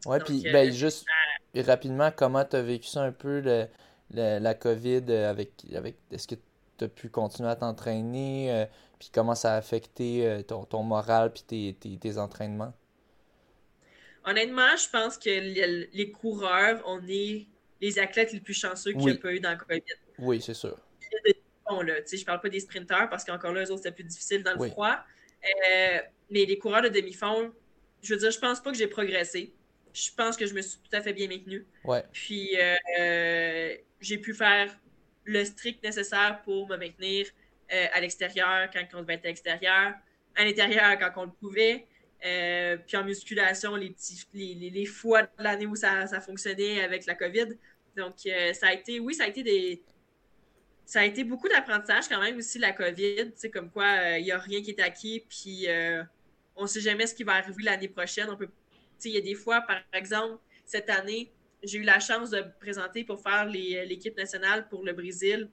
Ouais, 0.05 0.19
puis 0.19 0.43
ben, 0.43 0.69
euh, 0.69 0.71
juste 0.71 1.05
rapidement, 1.55 2.11
comment 2.15 2.43
tu 2.45 2.55
as 2.55 2.61
vécu 2.61 2.87
ça 2.87 3.01
un 3.03 3.11
peu, 3.11 3.39
le, 3.39 3.67
la 4.11 4.53
COVID, 4.53 5.03
euh, 5.09 5.29
avec, 5.29 5.51
avec 5.73 5.97
est-ce 6.11 6.27
que 6.27 6.35
tu 6.77 6.85
as 6.85 6.87
pu 6.87 7.09
continuer 7.09 7.49
à 7.49 7.55
t'entraîner, 7.55 8.51
euh, 8.51 8.65
puis 8.99 9.09
comment 9.13 9.35
ça 9.35 9.53
a 9.53 9.57
affecté 9.57 10.43
ton, 10.47 10.65
ton 10.65 10.83
moral 10.83 11.33
puis 11.33 11.75
tes, 11.75 11.97
tes 11.97 12.17
entraînements? 12.17 12.73
Honnêtement, 14.25 14.75
je 14.75 14.89
pense 14.89 15.17
que 15.17 15.29
les, 15.29 16.11
coureurs, 16.11 16.81
on 16.85 17.01
est 17.07 17.45
les 17.81 17.99
athlètes 17.99 18.33
les 18.33 18.39
plus 18.39 18.53
chanceux 18.53 18.91
qu'il 18.91 19.05
n'y 19.05 19.11
a 19.11 19.15
pas 19.15 19.33
eu 19.33 19.39
dans 19.39 19.51
le 19.51 19.57
COVID. 19.57 19.81
Oui, 20.19 20.41
c'est 20.41 20.53
sûr. 20.53 20.77
Bon, 21.69 21.81
là, 21.81 21.95
je 22.11 22.25
parle 22.25 22.41
pas 22.41 22.49
des 22.49 22.59
sprinteurs 22.59 23.09
parce 23.09 23.23
qu'encore 23.23 23.51
là, 23.51 23.63
eux 23.63 23.71
autres, 23.71 23.83
c'était 23.83 23.91
plus 23.91 24.03
difficile 24.03 24.43
dans 24.43 24.53
le 24.53 24.69
froid. 24.69 24.97
Euh, 25.43 25.99
mais 26.29 26.45
les 26.45 26.57
coureurs 26.57 26.81
de 26.81 26.89
demi-fond, 26.89 27.51
je 28.01 28.13
veux 28.13 28.19
dire, 28.19 28.31
je 28.31 28.39
pense 28.39 28.61
pas 28.61 28.71
que 28.71 28.77
j'ai 28.77 28.87
progressé. 28.87 29.53
Je 29.95 30.09
pense 30.15 30.35
que 30.35 30.45
je 30.45 30.53
me 30.53 30.61
suis 30.61 30.77
tout 30.77 30.95
à 30.95 31.01
fait 31.01 31.13
bien 31.13 31.27
maintenu. 31.29 31.65
Ouais. 31.85 32.03
Puis, 32.11 32.57
euh, 32.99 33.75
j'ai 34.01 34.17
pu 34.17 34.33
faire 34.33 34.69
le 35.23 35.43
strict 35.45 35.83
nécessaire 35.83 36.41
pour 36.43 36.67
me 36.67 36.77
maintenir 36.77 37.27
euh, 37.73 37.85
à 37.93 38.01
l'extérieur 38.01 38.69
quand 38.71 38.83
on 38.93 39.01
devait 39.01 39.15
être 39.15 39.25
à 39.25 39.29
l'extérieur, 39.29 39.93
à 40.35 40.45
l'intérieur 40.45 40.99
quand 40.99 41.23
on 41.23 41.25
le 41.25 41.31
pouvait. 41.31 41.87
Euh, 42.25 42.77
puis 42.77 42.97
en 42.97 43.03
musculation, 43.03 43.75
les, 43.75 43.91
petits, 43.91 44.25
les, 44.33 44.69
les, 44.69 44.85
fois 44.85 45.23
de 45.23 45.29
l'année 45.39 45.67
où 45.67 45.75
ça, 45.75 46.07
ça, 46.07 46.19
fonctionnait 46.19 46.81
avec 46.83 47.05
la 47.05 47.15
COVID. 47.15 47.57
Donc, 47.95 48.15
euh, 48.25 48.53
ça 48.53 48.67
a 48.67 48.73
été, 48.73 48.99
oui, 48.99 49.13
ça 49.13 49.23
a 49.23 49.27
été 49.27 49.43
des. 49.43 49.81
Ça 50.85 50.99
a 50.99 51.05
été 51.05 51.23
beaucoup 51.23 51.47
d'apprentissage 51.49 52.07
quand 52.07 52.21
même 52.21 52.37
aussi, 52.37 52.59
la 52.59 52.71
COVID. 52.71 53.31
Tu 53.31 53.31
sais, 53.35 53.49
comme 53.49 53.71
quoi, 53.71 53.85
euh, 53.85 54.19
il 54.19 54.25
n'y 54.25 54.31
a 54.31 54.37
rien 54.37 54.61
qui 54.61 54.71
est 54.71 54.79
acquis, 54.79 55.25
puis 55.27 55.67
on 56.55 56.63
ne 56.63 56.67
sait 56.67 56.81
jamais 56.81 57.07
ce 57.07 57.15
qui 57.15 57.23
va 57.23 57.33
arriver 57.33 57.63
l'année 57.63 57.87
prochaine. 57.87 58.29
On 58.29 58.37
peut. 58.37 58.49
Il 59.03 59.11
y 59.11 59.17
a 59.17 59.21
des 59.21 59.35
fois, 59.35 59.61
par 59.61 59.81
exemple, 59.93 60.39
cette 60.65 60.89
année, 60.89 61.31
j'ai 61.63 61.79
eu 61.79 61.83
la 61.83 61.99
chance 61.99 62.29
de 62.29 62.43
présenter 62.59 63.03
pour 63.03 63.21
faire 63.21 63.45
l'équipe 63.45 64.17
nationale 64.17 64.67
pour 64.69 64.83
le 64.83 64.93
Brésil, 64.93 65.49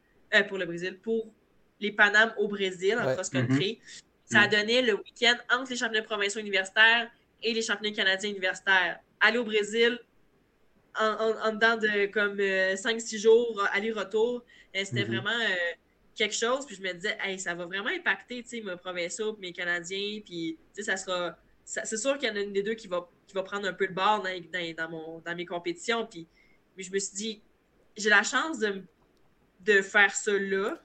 pour 0.48 0.58
le 0.58 0.66
Brésil, 0.66 0.98
pour 1.02 1.32
les 1.80 1.92
Panames 1.92 2.32
au 2.38 2.48
Brésil 2.48 2.96
en 2.98 3.12
cross-country. 3.12 3.80
Mm-hmm. 3.82 4.02
Ça 4.24 4.40
a 4.40 4.46
mm. 4.46 4.50
donné 4.50 4.82
le 4.82 4.94
week-end 4.94 5.34
entre 5.50 5.70
les 5.70 5.76
championnats 5.76 6.04
provinciaux 6.04 6.40
universitaires 6.40 7.10
et 7.42 7.52
les 7.52 7.62
championnats 7.62 7.94
canadiens 7.94 8.30
universitaires. 8.30 9.00
Aller 9.20 9.38
au 9.38 9.44
Brésil 9.44 9.98
en, 10.98 11.52
dedans 11.52 11.76
de 11.76 12.06
comme 12.06 12.36
5-6 12.36 13.14
euh, 13.14 13.18
jours, 13.18 13.68
aller-retour, 13.72 14.44
euh, 14.76 14.84
c'était 14.84 15.02
mm-hmm. 15.02 15.06
vraiment 15.06 15.30
euh, 15.30 15.72
quelque 16.14 16.34
chose. 16.34 16.66
Puis 16.66 16.76
je 16.76 16.82
me 16.82 16.92
disais, 16.92 17.16
hey, 17.22 17.38
ça 17.38 17.54
va 17.54 17.66
vraiment 17.66 17.88
impacter 17.88 18.44
mes 18.52 18.76
provinciaux 18.76 19.36
mes 19.40 19.52
Canadiens. 19.52 20.20
Puis 20.24 20.58
ça 20.78 20.96
sera. 20.96 21.36
C'est 21.64 21.96
sûr 21.96 22.18
qu'il 22.18 22.28
y 22.28 22.32
en 22.32 22.36
a 22.36 22.40
une 22.40 22.52
des 22.52 22.62
deux 22.62 22.74
qui 22.74 22.88
va, 22.88 23.08
qui 23.26 23.34
va 23.34 23.42
prendre 23.42 23.66
un 23.66 23.72
peu 23.72 23.86
le 23.86 23.94
bord 23.94 24.22
dans, 24.22 24.74
dans, 24.76 24.90
mon, 24.90 25.18
dans 25.20 25.34
mes 25.34 25.46
compétitions. 25.46 26.06
Puis 26.06 26.26
mais 26.76 26.82
je 26.82 26.92
me 26.92 26.98
suis 26.98 27.14
dit, 27.14 27.42
j'ai 27.96 28.10
la 28.10 28.22
chance 28.22 28.58
de, 28.58 28.82
de 29.60 29.82
faire 29.82 30.14
ça 30.14 30.32
là. 30.32 30.80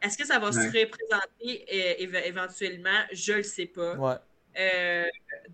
Est-ce 0.00 0.16
que 0.16 0.24
ça 0.24 0.38
va 0.38 0.52
se 0.52 0.58
représenter 0.58 1.66
euh, 1.72 2.22
éventuellement? 2.24 3.00
Je 3.12 3.32
le 3.32 3.42
sais 3.42 3.66
pas. 3.66 4.22
Euh, 4.58 5.04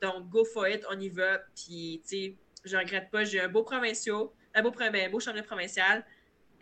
donc, 0.03 0.29
go 0.29 0.45
for 0.45 0.69
it, 0.69 0.85
on 0.91 1.01
y 1.01 1.09
va. 1.09 1.39
Puis, 1.55 2.03
tu 2.03 2.09
sais, 2.09 2.35
je 2.65 2.77
regrette 2.77 3.11
pas. 3.11 3.25
J'ai 3.25 3.41
un 3.41 3.49
beau 3.49 3.63
provincial, 3.63 4.27
un 4.55 4.63
beau, 4.63 4.73
un 4.79 5.09
beau 5.09 5.21
championnat 5.21 5.47
provincial. 5.47 6.05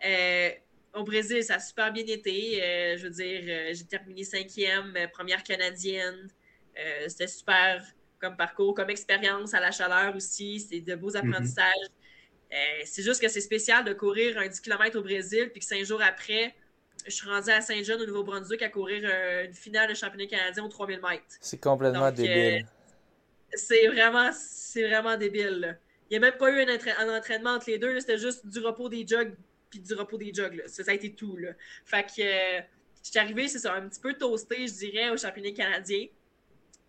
Euh, 0.05 0.49
au 0.93 1.03
Brésil, 1.03 1.43
ça 1.43 1.55
a 1.55 1.59
super 1.59 1.91
bien 1.91 2.05
été. 2.05 2.61
je 2.97 3.03
veux 3.03 3.09
dire, 3.09 3.73
j'ai 3.73 3.85
terminé 3.85 4.23
cinquième, 4.23 4.95
première 5.11 5.43
canadienne. 5.43 6.29
C'était 7.07 7.27
super 7.27 7.83
comme 8.19 8.35
parcours, 8.35 8.73
comme 8.73 8.89
expérience 8.89 9.53
à 9.53 9.59
la 9.59 9.71
chaleur 9.71 10.15
aussi. 10.15 10.59
C'est 10.59 10.81
de 10.81 10.95
beaux 10.95 11.11
mm-hmm. 11.11 11.29
apprentissages. 11.29 11.87
c'est 12.85 13.03
juste 13.03 13.21
que 13.21 13.27
c'est 13.27 13.41
spécial 13.41 13.83
de 13.85 13.93
courir 13.93 14.37
un 14.37 14.47
10 14.47 14.59
km 14.61 14.99
au 14.99 15.03
Brésil, 15.03 15.49
puis 15.51 15.59
que 15.59 15.65
cinq 15.65 15.83
jours 15.83 16.01
après, 16.01 16.55
je 17.05 17.11
suis 17.11 17.29
rendue 17.29 17.49
à 17.49 17.61
Saint-Jean, 17.61 17.99
au 17.99 18.05
Nouveau-Brunswick, 18.05 18.61
à 18.61 18.69
courir 18.69 19.01
euh, 19.05 19.45
une 19.45 19.53
finale 19.53 19.89
de 19.89 19.93
championnat 19.93 20.27
canadien 20.27 20.63
aux 20.63 20.69
3000 20.69 20.99
mètres. 21.01 21.23
C'est 21.39 21.61
complètement 21.61 22.11
débile. 22.11 22.63
Euh, 22.63 23.55
c'est 23.55 23.87
vraiment, 23.87 24.29
vraiment 24.75 25.17
débile. 25.17 25.79
Il 26.09 26.17
n'y 26.19 26.25
a 26.25 26.29
même 26.29 26.37
pas 26.37 26.51
eu 26.51 26.61
un, 26.61 27.17
entraînement 27.17 27.51
entre 27.51 27.69
les 27.69 27.77
deux. 27.77 27.99
C'était 27.99 28.17
juste 28.17 28.45
du 28.45 28.59
repos 28.59 28.89
des 28.89 29.05
jogs 29.05 29.33
puis 29.69 29.79
du 29.79 29.93
repos 29.93 30.17
des 30.17 30.33
jogs. 30.33 30.63
Ça, 30.67 30.83
a 30.87 30.93
été 30.93 31.13
tout. 31.13 31.35
Là. 31.37 31.49
Fait 31.85 32.03
que 32.03 32.21
euh, 32.21 32.61
je 33.03 33.09
suis 33.09 33.19
arrivée, 33.19 33.47
c'est 33.47 33.59
ça, 33.59 33.73
un 33.73 33.87
petit 33.87 33.99
peu 33.99 34.13
toasté, 34.13 34.67
je 34.67 34.73
dirais, 34.73 35.09
au 35.09 35.17
championnat 35.17 35.51
canadien. 35.51 36.07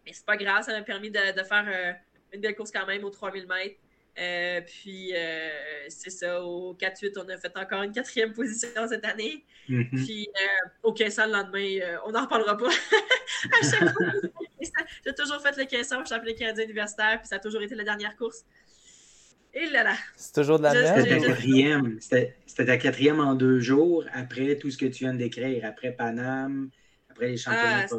Mais 0.08 0.14
c'est 0.14 0.24
pas 0.24 0.38
grave, 0.38 0.64
ça 0.64 0.72
m'a 0.72 0.82
permis 0.82 1.10
de, 1.10 1.18
faire 1.18 1.98
une 2.32 2.40
belle 2.40 2.56
course 2.56 2.70
quand 2.70 2.86
même 2.86 3.04
aux 3.04 3.10
3000 3.10 3.46
mètres. 3.46 3.76
Euh, 4.18 4.60
puis, 4.62 5.12
euh, 5.14 5.48
c'est 5.88 6.10
ça, 6.10 6.42
au 6.42 6.74
4-8, 6.74 7.12
on 7.18 7.28
a 7.28 7.36
fait 7.36 7.56
encore 7.56 7.82
une 7.82 7.92
quatrième 7.92 8.32
position 8.32 8.88
cette 8.88 9.04
année. 9.04 9.44
Mm-hmm. 9.68 10.04
Puis, 10.04 10.28
euh, 10.28 10.68
au 10.82 10.92
15 10.92 11.18
le 11.18 11.32
lendemain, 11.32 11.98
on 12.04 12.10
n'en 12.10 12.22
reparlera 12.22 12.56
pas. 12.56 12.68
à 13.60 13.70
chaque 13.70 13.92
fois, 13.92 14.06
j'ai 15.04 15.14
toujours 15.14 15.40
fait 15.40 15.56
le 15.56 15.66
15 15.66 15.92
au 15.92 16.04
championnat 16.04 16.32
canadien 16.32 16.64
universitaire, 16.64 17.18
puis 17.20 17.28
ça 17.28 17.36
a 17.36 17.38
toujours 17.38 17.62
été 17.62 17.74
la 17.76 17.84
dernière 17.84 18.16
course. 18.16 18.44
Et 19.54 19.66
là 19.66 19.84
là. 19.84 19.94
C'est 20.16 20.34
toujours 20.34 20.58
de 20.58 20.64
la 20.64 20.74
merde. 20.74 21.98
C'était 22.00 22.34
ta 22.56 22.76
quatrième 22.76 23.20
en 23.20 23.34
deux 23.34 23.60
jours, 23.60 24.04
après 24.12 24.56
tout 24.56 24.70
ce 24.70 24.78
que 24.78 24.86
tu 24.86 25.04
viens 25.04 25.12
de 25.12 25.18
décrire, 25.18 25.64
après 25.64 25.92
Paname, 25.92 26.70
après 27.08 27.28
les 27.28 27.36
championnats 27.36 27.86
ah, 27.90 27.96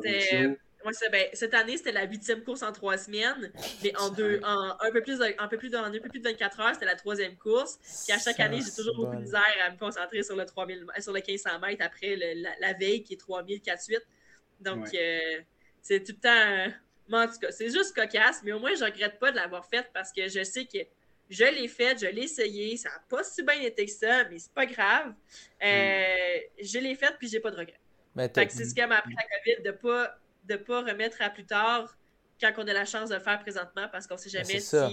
provinciaux. 0.79 1.09
Ben, 1.11 1.27
cette 1.33 1.53
année, 1.53 1.77
c'était 1.77 1.91
la 1.91 2.05
huitième 2.05 2.43
course 2.43 2.63
en 2.63 2.71
trois 2.71 2.97
semaines, 2.97 3.51
mais 3.83 3.95
en 3.97 4.09
deux, 4.09 4.39
en 4.43 4.75
un 4.79 4.91
peu 4.91 5.01
plus 5.01 5.19
de, 5.19 5.35
un 5.37 5.47
peu 5.47 5.57
plus 5.57 5.69
de, 5.69 5.77
un 5.77 5.91
peu 5.91 5.99
plus 6.09 6.19
de 6.19 6.27
24 6.27 6.59
heures, 6.59 6.73
c'était 6.73 6.85
la 6.85 6.95
troisième 6.95 7.35
course. 7.35 7.77
Puis 8.05 8.13
à 8.13 8.19
chaque 8.19 8.39
année, 8.39 8.59
j'ai 8.65 8.71
toujours 8.71 8.95
beaucoup 8.95 9.15
de 9.15 9.21
misère 9.21 9.43
à 9.65 9.71
me 9.71 9.77
concentrer 9.77 10.23
sur 10.23 10.35
le 10.35 10.45
3000, 10.45 10.85
sur 10.99 11.13
le 11.13 11.19
1500 11.19 11.59
mètres 11.59 11.85
après 11.85 12.15
la, 12.15 12.73
veille 12.73 13.03
qui 13.03 13.13
est 13.13 13.17
3000, 13.17 13.61
48. 13.61 13.99
Donc, 14.61 14.87
euh, 14.93 15.19
c'est 15.81 16.03
tout 16.03 16.13
le 16.13 16.19
temps. 16.19 17.17
en 17.17 17.27
tout 17.27 17.39
cas, 17.39 17.51
c'est 17.51 17.69
juste 17.69 17.95
cocasse, 17.95 18.41
mais 18.43 18.51
au 18.51 18.59
moins, 18.59 18.73
je 18.75 18.83
regrette 18.83 19.19
pas 19.19 19.31
de 19.31 19.35
l'avoir 19.37 19.65
faite 19.65 19.89
parce 19.93 20.11
que 20.11 20.27
je 20.27 20.43
sais 20.43 20.65
que 20.65 20.79
je 21.29 21.43
l'ai 21.43 21.67
faite, 21.67 21.99
je 22.01 22.07
l'ai 22.07 22.23
essayé, 22.23 22.75
ça 22.75 22.89
n'a 22.89 23.03
pas 23.07 23.23
si 23.23 23.43
bien 23.43 23.61
été 23.61 23.85
que 23.85 23.91
ça, 23.91 24.23
mais 24.29 24.39
c'est 24.39 24.51
pas 24.51 24.65
grave. 24.65 25.13
Euh, 25.63 26.39
je 26.61 26.79
l'ai 26.79 26.95
faite, 26.95 27.15
puis 27.19 27.27
j'ai 27.27 27.39
pas 27.39 27.51
de 27.51 27.57
regrets. 27.57 27.79
c'est 28.49 28.65
ce 28.65 28.73
qui 28.73 28.85
m'a 28.85 28.97
appris 28.97 29.13
la 29.13 29.23
COVID 29.23 29.63
de 29.63 29.71
pas 29.71 30.19
de 30.43 30.53
ne 30.53 30.57
pas 30.57 30.81
remettre 30.81 31.21
à 31.21 31.29
plus 31.29 31.45
tard 31.45 31.95
quand 32.39 32.51
on 32.57 32.67
a 32.67 32.73
la 32.73 32.85
chance 32.85 33.09
de 33.09 33.15
le 33.15 33.21
faire 33.21 33.39
présentement 33.39 33.87
parce 33.91 34.07
qu'on 34.07 34.15
ne 34.15 34.19
sait 34.19 34.29
ben, 34.31 34.45
jamais 34.45 34.59
si 34.59 34.65
ça. 34.65 34.89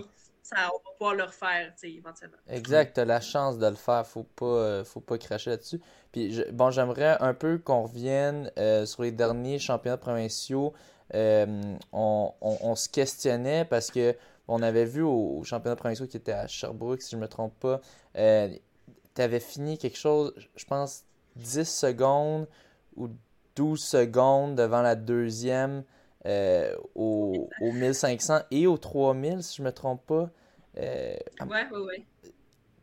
on 0.73 0.77
va 0.77 0.93
pouvoir 0.97 1.15
le 1.15 1.25
refaire 1.25 1.73
éventuellement. 1.83 2.37
Exact, 2.49 2.95
tu 2.95 3.01
as 3.01 3.05
la 3.05 3.21
chance 3.21 3.59
de 3.59 3.67
le 3.67 3.75
faire, 3.75 4.07
faut 4.07 4.25
pas, 4.25 4.47
euh, 4.47 4.85
faut 4.85 5.01
pas 5.01 5.19
cracher 5.19 5.51
là-dessus. 5.51 5.81
Puis 6.13 6.43
bon, 6.53 6.71
j'aimerais 6.71 7.17
un 7.21 7.35
peu 7.35 7.59
qu'on 7.59 7.83
revienne 7.83 8.51
euh, 8.59 8.87
sur 8.87 9.03
les 9.03 9.13
derniers 9.13 9.59
championnats 9.59 9.97
provinciaux. 9.97 10.73
Euh, 11.15 11.77
on, 11.93 12.75
se 12.75 12.89
questionnait 12.89 13.65
parce 13.65 13.91
que 13.91 14.17
on 14.49 14.63
avait 14.63 14.85
vu 14.85 15.03
au, 15.03 15.43
championnat 15.45 15.77
provinciaux 15.77 16.07
qui 16.07 16.17
était 16.17 16.33
à 16.33 16.47
Sherbrooke, 16.47 17.03
si 17.03 17.13
je 17.13 17.17
ne 17.17 17.23
me 17.23 17.29
trompe 17.29 17.59
pas, 17.61 17.81
tu 18.15 19.23
avais 19.23 19.41
fini 19.41 19.79
quelque 19.79 19.99
chose, 19.99 20.33
je 20.57 20.65
pense, 20.65 21.05
10 21.37 21.65
secondes 21.65 22.49
ou 22.97 23.09
12 23.57 23.83
secondes 23.83 24.57
devant 24.57 24.83
la 24.83 24.95
deuxième 24.97 25.85
euh, 26.27 26.75
au, 26.95 27.49
au 27.61 27.73
1500 27.73 28.41
et 28.51 28.67
au 28.67 28.79
3000, 28.79 29.43
si 29.43 29.57
je 29.59 29.63
me 29.63 29.73
trompe 29.73 30.05
pas. 30.07 30.31
Euh, 30.79 31.17
Ouais, 31.41 31.67
ouais, 31.71 31.79
ouais. 31.79 32.07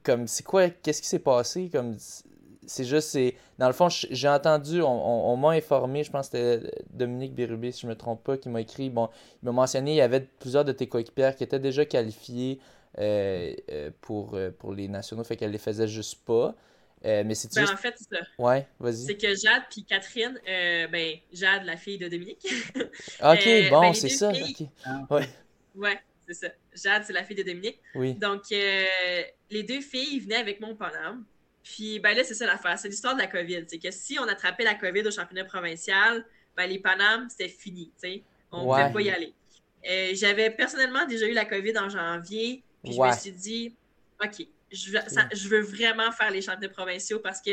comme 0.04 0.28
c'est 0.28 0.44
quoi 0.44 0.70
qu'est-ce 0.70 1.02
qui 1.02 1.08
s'est 1.08 1.20
passé? 1.20 1.70
Comme 1.72 1.96
c'est 2.66 2.86
juste 2.86 3.10
c'est 3.10 3.36
dans 3.58 3.68
le 3.68 3.74
fond 3.74 3.90
j'ai 3.90 4.30
entendu 4.30 4.82
on, 4.82 4.88
on- 4.88 5.34
on 5.34 5.38
m'a 5.38 5.50
informé 5.52 6.04
je 6.04 6.12
pense 6.12 6.30
que 6.30 6.60
c'était 6.60 6.72
Dominique 6.92 7.36
Bérubé 7.36 7.72
si 7.74 7.82
je 7.82 7.88
me 7.88 7.96
trompe 7.96 8.24
pas 8.24 8.38
qui 8.38 8.48
m'a 8.50 8.62
écrit 8.62 8.90
bon 8.90 9.10
il 9.42 9.46
m'a 9.48 9.52
mentionné 9.52 9.92
il 9.92 9.96
y 9.98 10.02
avait 10.02 10.22
plusieurs 10.22 10.64
de 10.64 10.72
tes 10.72 10.88
coéquipières 10.88 11.36
qui 11.36 11.44
étaient 11.44 11.60
déjà 11.60 11.86
qualifiées 11.86 12.60
euh, 13.00 13.54
euh, 13.72 13.92
pour 14.02 14.36
euh, 14.36 14.50
pour 14.58 14.74
les 14.74 14.88
nationaux 14.88 15.24
fait 15.26 15.36
qu'elle 15.36 15.52
les 15.52 15.58
faisait 15.58 15.88
juste 15.90 16.24
pas 16.26 16.56
Euh, 17.06 17.24
mais 17.26 17.36
c'est 17.36 17.54
Ben, 17.54 17.62
juste 17.62 17.74
en 17.74 17.78
fait, 17.78 17.96
c'est 17.98 18.16
ça. 18.16 18.22
ouais 18.38 18.66
vas-y 18.80 19.06
C'est 19.06 19.18
que 19.18 19.28
Jade 19.36 19.64
puis 19.70 19.84
Catherine, 19.84 20.40
euh, 20.48 20.88
ben, 20.88 21.18
Jade, 21.34 21.64
la 21.66 21.76
fille 21.76 21.98
de 21.98 22.08
Dominique. 22.08 22.46
ok 22.76 23.48
euh, 23.48 23.70
bon 23.70 23.82
ben, 23.82 23.94
c'est 23.94 24.10
ça 24.10 24.34
filles- 24.34 24.70
ouais 25.10 25.28
ouais, 25.76 26.00
c'est 26.26 26.34
ça. 26.34 26.48
Jade, 26.74 27.04
c'est 27.06 27.14
la 27.14 27.24
fille 27.24 27.36
de 27.36 27.44
Dominique. 27.44 27.80
oui 27.96 28.14
Donc, 28.14 28.44
euh, 28.54 28.86
les 29.52 29.64
deux 29.64 29.82
filles 29.82 30.20
venaient 30.22 30.38
avec 30.38 30.62
mon 30.62 30.76
Paname. 30.76 31.26
Puis, 31.64 32.00
ben 32.00 32.16
là, 32.16 32.24
c'est 32.24 32.34
ça 32.34 32.46
l'affaire. 32.46 32.78
C'est 32.78 32.90
l'histoire 32.90 33.14
de 33.16 33.20
la 33.22 33.28
COVID. 33.28 33.64
C'est 33.68 33.80
que 33.80 33.90
si 33.92 34.18
on 34.20 34.24
attrapait 34.28 34.64
la 34.66 34.76
COVID 34.76 35.02
au 35.08 35.12
championnat 35.12 35.46
provincial, 35.46 36.26
ben 36.58 36.68
les 36.70 36.80
Panames, 36.80 37.28
c'était 37.30 37.48
fini. 37.50 37.92
tu 38.02 38.10
sais. 38.10 38.24
On 38.52 38.64
ne 38.64 38.68
Ouais. 38.68 38.82
pouvait 38.92 38.94
pas 38.94 39.02
y 39.02 39.10
aller. 39.10 39.34
Euh, 39.90 40.12
J'avais 40.14 40.50
personnellement 40.52 41.06
déjà 41.06 41.26
eu 41.26 41.34
la 41.34 41.46
COVID 41.46 41.78
en 41.78 41.90
janvier. 41.90 42.64
Puis, 42.84 42.94
je 42.94 43.02
me 43.02 43.12
suis 43.14 43.32
dit, 43.32 43.76
OK, 44.24 44.46
je 44.74 44.92
veux, 44.92 45.00
ça- 45.08 45.30
je 45.34 45.48
veux 45.48 45.62
vraiment 45.62 46.12
faire 46.12 46.32
les 46.32 46.42
championnats 46.42 46.74
provinciaux 46.74 47.20
parce 47.20 47.42
que, 47.42 47.52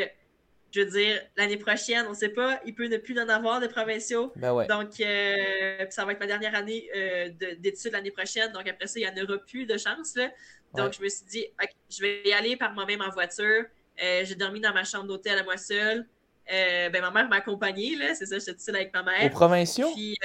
je 0.73 0.81
veux 0.81 0.91
dire, 0.91 1.21
l'année 1.37 1.57
prochaine, 1.57 2.07
on 2.07 2.11
ne 2.11 2.14
sait 2.14 2.29
pas, 2.31 2.61
il 2.64 2.75
peut 2.75 2.87
ne 2.87 2.97
plus 2.97 3.18
en 3.21 3.29
avoir 3.29 3.61
de 3.61 3.66
provinciaux. 3.66 4.33
ben 4.37 4.53
ouais 4.55 4.66
Donc, 4.68 5.01
euh, 5.01 5.87
ça 5.91 6.05
va 6.05 6.12
être 6.12 6.21
ma 6.21 6.27
dernière 6.27 6.55
année 6.55 6.89
euh, 6.97 7.29
de- 7.31 7.57
d'études 7.59 7.93
l'année 7.93 8.11
prochaine. 8.12 8.53
Donc, 8.53 8.68
après 8.68 8.87
ça, 8.87 8.99
il 9.01 9.12
n'y 9.12 9.21
en 9.21 9.25
aura 9.25 9.39
plus 9.39 9.66
de 9.66 9.77
chance. 9.77 10.14
Là. 10.16 10.31
Donc, 10.75 10.87
Ouais. 10.87 10.93
je 10.99 11.03
me 11.03 11.09
suis 11.09 11.25
dit, 11.27 11.45
OK, 11.62 11.71
je 11.91 12.01
vais 12.03 12.23
y 12.25 12.33
aller 12.33 12.57
par 12.57 12.73
moi-même 12.73 13.01
en 13.01 13.11
voiture. 13.11 13.64
Euh, 14.03 14.25
j'ai 14.25 14.35
dormi 14.37 14.61
dans 14.61 14.73
ma 14.73 14.85
chambre 14.85 15.07
d'hôtel 15.07 15.39
à 15.39 15.43
moi 15.45 15.57
seule. 15.57 16.07
Ben, 16.49 16.91
ma 17.01 17.11
mère 17.11 17.29
m'a 17.29 17.37
accompagnée, 17.37 17.95
là. 17.97 18.14
C'est 18.14 18.27
ça, 18.27 18.39
j'étais 18.39 18.59
seule 18.59 18.77
avec 18.77 18.93
ma 18.95 19.03
aux 19.03 19.05
mère. 19.05 19.31
provinciaux? 19.31 19.91
Puis, 19.95 20.16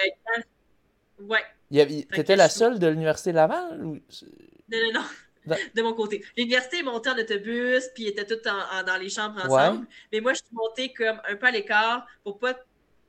ouais, 1.20 1.44
t'étais 2.12 2.36
la 2.36 2.50
seule 2.50 2.80
de 2.80 2.88
l'université 2.88 3.32
Laval 3.32 3.84
ou- 3.84 3.96
non, 3.96 4.80
non, 4.80 4.94
non. 4.94 5.06
Da- 5.46 5.58
De 5.76 5.82
mon 5.82 5.94
côté. 5.94 6.24
L'université 6.38 6.80
est 6.80 6.84
montée 6.84 7.10
en 7.10 7.18
autobus, 7.18 7.90
puis 7.94 8.08
était 8.08 8.26
toutes 8.26 8.46
en- 8.48 8.80
en- 8.80 8.84
dans 8.84 8.98
les 8.98 9.10
chambres 9.10 9.40
ensemble. 9.46 9.88
Mais 10.12 10.20
moi, 10.20 10.34
je 10.34 10.38
suis 10.40 10.54
montée 10.54 10.94
comme 10.94 11.22
un 11.28 11.36
peu 11.36 11.46
à 11.48 11.52
l'écart 11.52 12.08
pour 12.24 12.40
pas 12.40 12.56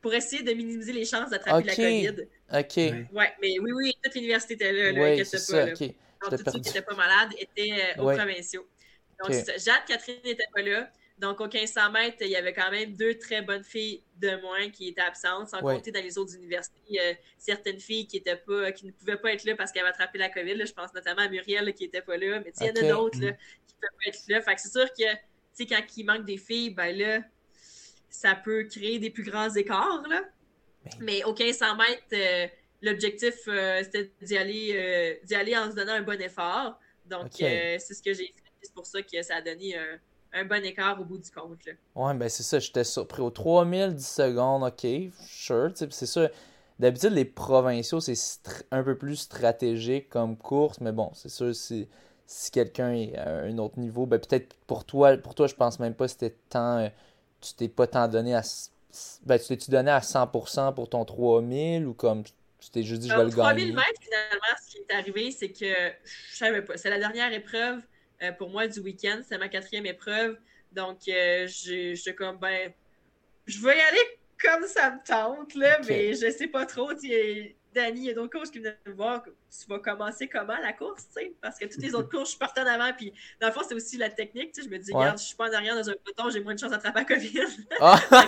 pour 0.02 0.14
essayer 0.14 0.42
de 0.42 0.52
minimiser 0.52 0.92
les 0.92 1.04
chances 1.04 1.30
d'attraper 1.30 1.64
la 1.64 1.74
COVID. 1.74 2.08
ok 2.52 2.76
Ouais. 2.76 3.06
Ouais, 3.12 3.32
mais 3.42 3.58
oui, 3.58 3.72
oui, 3.72 3.92
toute 4.04 4.14
l'université 4.14 4.54
était 4.54 4.72
là, 4.72 4.92
là, 4.92 5.00
ouais 5.00 5.24
c'est 5.24 5.50
pas. 5.52 5.64
là. 5.64 5.66
Donc, 5.66 5.78
tous 6.30 6.36
ceux 6.52 6.60
qui 6.60 6.60
n'étaient 6.68 6.82
pas 6.82 6.94
malades 6.94 7.30
étaient 7.38 7.72
euh, 7.98 8.02
aux 8.02 8.06
Ouais. 8.06 8.16
provinciaux. 8.16 8.66
Donc, 9.20 9.30
Ok. 9.30 9.34
c'est 9.34 9.58
ça. 9.58 9.72
Jade, 9.72 9.84
Catherine 9.88 10.16
n'était 10.24 10.44
pas 10.54 10.62
là. 10.62 10.90
Donc, 11.18 11.40
au 11.40 11.48
1500 11.48 11.90
mètres, 11.92 12.18
il 12.20 12.28
y 12.28 12.36
avait 12.36 12.52
quand 12.52 12.70
même 12.70 12.94
deux 12.94 13.16
très 13.16 13.40
bonnes 13.40 13.64
filles 13.64 14.02
de 14.20 14.38
moins 14.42 14.68
qui 14.70 14.88
étaient 14.88 15.00
absentes, 15.00 15.48
sans 15.48 15.62
Ouais. 15.62 15.76
compter 15.76 15.90
dans 15.90 16.02
les 16.02 16.18
autres 16.18 16.34
universités, 16.36 17.00
euh, 17.00 17.14
certaines 17.38 17.80
filles 17.80 18.06
qui 18.06 18.18
étaient 18.18 18.36
pas, 18.36 18.70
qui 18.72 18.84
ne 18.86 18.92
pouvaient 18.92 19.16
pas 19.16 19.32
être 19.32 19.44
là 19.44 19.56
parce 19.56 19.72
qu'elles 19.72 19.82
avaient 19.82 19.90
attrapé 19.92 20.18
la 20.18 20.28
COVID. 20.28 20.54
là. 20.54 20.64
Je 20.66 20.72
pense 20.72 20.92
notamment 20.92 21.22
à 21.22 21.28
Muriel 21.28 21.64
là, 21.64 21.72
qui 21.72 21.84
n'était 21.84 22.02
pas 22.02 22.18
là. 22.18 22.40
Mais 22.40 22.52
il 22.60 22.66
y 22.66 22.70
en 22.70 22.74
a 22.84 22.92
d'autres 22.92 23.18
là, 23.20 23.32
qui 23.66 23.74
ne 23.76 23.80
peuvent 23.80 23.90
pas 24.04 24.08
être 24.08 24.18
là. 24.28 24.40
Fait 24.42 24.54
que 24.56 24.60
c'est 24.60 24.70
sûr 24.72 24.88
que, 24.92 25.10
tu 25.14 25.18
sais, 25.54 25.66
quand 25.66 25.82
il 25.96 26.04
manque 26.04 26.26
des 26.26 26.36
filles, 26.36 26.70
ben 26.70 26.94
là, 26.94 27.20
ça 28.10 28.34
peut 28.34 28.64
créer 28.64 28.98
des 28.98 29.10
plus 29.10 29.24
grands 29.24 29.52
écarts, 29.54 30.02
là. 30.10 30.22
Ben. 30.84 30.92
Mais 31.00 31.24
au 31.24 31.32
1500 31.32 31.76
mètres, 31.76 32.02
euh, 32.12 32.46
l'objectif, 32.82 33.34
euh, 33.48 33.82
c'était 33.82 34.10
d'y 34.20 34.36
aller, 34.36 34.72
euh, 34.74 35.14
d'y 35.24 35.34
aller 35.34 35.56
en 35.56 35.70
se 35.70 35.76
donnant 35.76 35.94
un 35.94 36.02
bon 36.02 36.20
effort. 36.20 36.78
Donc, 37.06 37.28
c'est 37.32 37.78
ce 37.78 38.02
que 38.02 38.12
j'ai 38.12 38.26
fait. 38.26 38.42
C'est 38.60 38.74
pour 38.74 38.84
ça 38.86 39.00
que 39.00 39.22
ça 39.22 39.36
a 39.36 39.40
donné 39.40 39.76
un, 39.78 39.98
un 40.32 40.44
bon 40.44 40.64
écart 40.64 41.00
au 41.00 41.04
bout 41.04 41.18
du 41.18 41.30
compte. 41.30 41.64
Là. 41.66 41.72
Ouais, 41.94 42.14
ben 42.14 42.28
c'est 42.28 42.42
ça, 42.42 42.58
j'étais 42.58 42.84
surpris. 42.84 43.22
Au 43.22 43.30
3010 43.30 44.06
secondes, 44.06 44.62
ok, 44.64 44.86
sure, 45.26 45.72
c'est 45.74 46.06
ça. 46.06 46.28
D'habitude, 46.78 47.12
les 47.12 47.24
provinciaux, 47.24 48.00
c'est 48.00 48.14
un 48.70 48.82
peu 48.82 48.98
plus 48.98 49.16
stratégique 49.16 50.10
comme 50.10 50.36
course, 50.36 50.78
mais 50.80 50.92
bon, 50.92 51.10
c'est 51.14 51.30
sûr, 51.30 51.54
si, 51.54 51.88
si 52.26 52.50
quelqu'un 52.50 52.92
est 52.92 53.16
à 53.16 53.30
un 53.44 53.56
autre 53.58 53.78
niveau, 53.78 54.04
ben 54.06 54.18
peut-être 54.20 54.54
pour 54.66 54.84
toi, 54.84 55.16
pour 55.16 55.34
toi, 55.34 55.46
je 55.46 55.54
pense 55.54 55.78
même 55.80 55.94
pas 55.94 56.04
que 56.06 56.10
c'était 56.12 56.36
tant. 56.50 56.78
euh, 56.80 56.88
tu 57.40 57.54
t'es 57.54 57.68
pas 57.68 57.86
tant 57.86 58.08
donné 58.08 58.34
à. 58.34 58.42
Ben, 59.24 59.38
tu 59.38 59.46
t'es-tu 59.48 59.70
donné 59.70 59.90
à 59.90 60.00
100% 60.02 60.74
pour 60.74 60.88
ton 60.90 61.04
3000 61.06 61.86
ou 61.86 61.94
comme 61.94 62.24
tu 62.24 62.70
t'es 62.70 62.82
juste 62.82 63.00
dit, 63.02 63.08
je 63.10 63.16
vais 63.16 63.24
le 63.24 63.30
3000 63.30 63.72
gagner? 63.72 63.74
mètres, 63.74 64.00
finalement, 64.00 64.56
ce 64.64 64.70
qui 64.70 64.78
est 64.78 64.92
arrivé, 64.94 65.30
c'est 65.30 65.50
que 65.52 65.66
je 66.04 66.36
savais 66.36 66.62
pas. 66.62 66.76
C'est 66.76 66.90
la 66.90 66.98
dernière 66.98 67.32
épreuve 67.32 67.80
euh, 68.22 68.32
pour 68.32 68.50
moi 68.50 68.66
du 68.68 68.80
week-end. 68.80 69.20
C'est 69.28 69.38
ma 69.38 69.48
quatrième 69.48 69.86
épreuve. 69.86 70.36
Donc, 70.72 70.98
euh, 71.08 71.46
j'étais 71.48 72.14
comme, 72.14 72.38
ben, 72.38 72.72
je 73.46 73.60
vais 73.64 73.76
y 73.78 73.80
aller 73.80 74.18
comme 74.42 74.66
ça 74.66 74.90
me 74.90 74.98
tente, 75.06 75.54
là, 75.54 75.78
mais 75.88 76.12
je 76.14 76.30
sais 76.30 76.46
pas 76.48 76.66
trop. 76.66 76.92
Danny, 77.74 78.00
il 78.00 78.04
y 78.06 78.10
a 78.10 78.14
d'autres 78.14 78.38
coachs 78.38 78.50
qui 78.50 78.58
venaient 78.58 78.76
me 78.86 78.92
voir. 78.94 79.22
Tu 79.24 79.66
vas 79.68 79.78
commencer 79.78 80.28
comment 80.28 80.56
la 80.62 80.72
course, 80.72 81.06
tu 81.08 81.20
sais? 81.22 81.32
Parce 81.42 81.58
que 81.58 81.66
toutes 81.66 81.82
les 81.82 81.94
autres 81.94 82.08
courses, 82.14 82.32
je 82.32 82.38
partais 82.38 82.62
en 82.62 82.66
avant. 82.66 82.90
Puis, 82.94 83.12
dans 83.40 83.48
le 83.48 83.52
fond, 83.52 83.60
c'est 83.68 83.74
aussi 83.74 83.98
la 83.98 84.08
technique. 84.08 84.52
Tu 84.52 84.62
sais, 84.62 84.68
je 84.68 84.72
me 84.74 84.78
dis, 84.78 84.92
Ouais. 84.92 85.00
regarde, 85.00 85.18
je 85.18 85.24
suis 85.24 85.36
pas 85.36 85.50
en 85.50 85.52
arrière 85.52 85.74
dans 85.74 85.88
un 85.90 85.94
bouton, 86.04 86.30
j'ai 86.30 86.40
moins 86.40 86.54
de 86.54 86.58
chance 86.58 86.70
d'attraper 86.70 87.00
la 87.00 87.04
COVID. 87.04 87.40
Ah! 87.80 88.00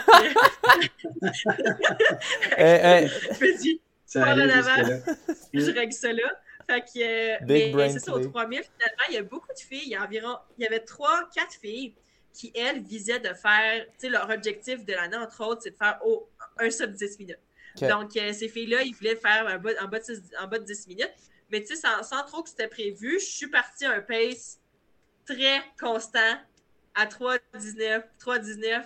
Que, 1.19 2.57
Eh, 2.59 3.05
eh, 3.05 3.09
je 3.09 3.45
me 3.45 3.59
dis, 3.59 3.81
Ça 4.07 4.21
Par 4.21 4.29
allait 4.31 4.53
en 4.53 4.57
avant. 4.59 5.01
je 5.53 5.71
règle 5.71 5.93
ça 5.93 6.13
là. 6.13 6.41
Fait 6.69 6.83
que, 6.83 6.99
euh, 6.99 7.39
Big 7.47 7.75
mais, 7.75 7.89
c'est 7.91 8.01
ça, 8.01 8.13
au 8.13 8.19
play. 8.19 8.29
3000, 8.29 8.63
finalement, 8.63 9.05
il 9.09 9.15
y 9.15 9.17
a 9.17 9.23
beaucoup 9.23 9.53
de 9.53 9.59
filles. 9.59 9.83
Il 9.87 9.89
y 9.89 9.95
a 9.95 10.05
environ, 10.05 10.37
il 10.59 10.65
y 10.65 10.67
avait 10.67 10.81
trois, 10.81 11.29
quatre 11.35 11.55
filles 11.55 11.95
qui, 12.35 12.53
elles, 12.55 12.83
visaient 12.83 13.21
de 13.21 13.33
faire, 13.33 13.87
tu 13.87 13.93
sais, 13.99 14.09
leur 14.11 14.29
objectif 14.29 14.85
de 14.85 14.93
l'année, 14.93 15.17
entre 15.17 15.45
autres, 15.47 15.63
c'est 15.63 15.71
de 15.71 15.77
faire 15.77 15.99
un 16.59 16.71
sub 16.71 16.93
10 16.93 17.19
minutes. 17.19 17.39
Donc, 17.81 18.17
euh, 18.17 18.33
ces 18.33 18.49
filles-là, 18.49 18.83
ils 18.83 18.95
voulaient 18.95 19.17
faire 19.17 19.47
un 19.47 19.59
bas, 19.59 19.71
en, 19.81 19.89
bas 19.89 19.99
de, 19.99 20.05
six- 20.05 20.31
en 20.39 20.47
bas 20.47 20.59
de 20.59 20.65
10 20.65 20.87
minutes. 20.89 21.15
Mais 21.51 21.61
tu 21.63 21.69
sais, 21.69 21.77
sans, 21.77 22.03
sans 22.03 22.23
trop 22.25 22.43
que 22.43 22.51
c'était 22.51 22.69
prévu, 22.69 23.19
je 23.19 23.25
suis 23.25 23.47
partie 23.47 23.87
à 23.87 23.93
un 23.93 24.01
pace 24.03 24.59
très 25.25 25.63
constant 25.81 26.39
à 26.95 27.07
3,19, 27.07 28.03
3,19 28.21 28.85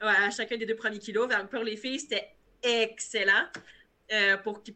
ouais, 0.00 0.06
à 0.06 0.30
chacun 0.30 0.56
des 0.56 0.66
deux 0.66 0.76
premiers 0.76 0.98
kilos. 0.98 1.28
Donc, 1.28 1.50
pour 1.50 1.62
les 1.62 1.76
filles, 1.76 2.00
c'était 2.00 2.34
excellent 2.62 3.46
euh, 4.12 4.36
pour 4.38 4.62
qu'ils 4.62 4.74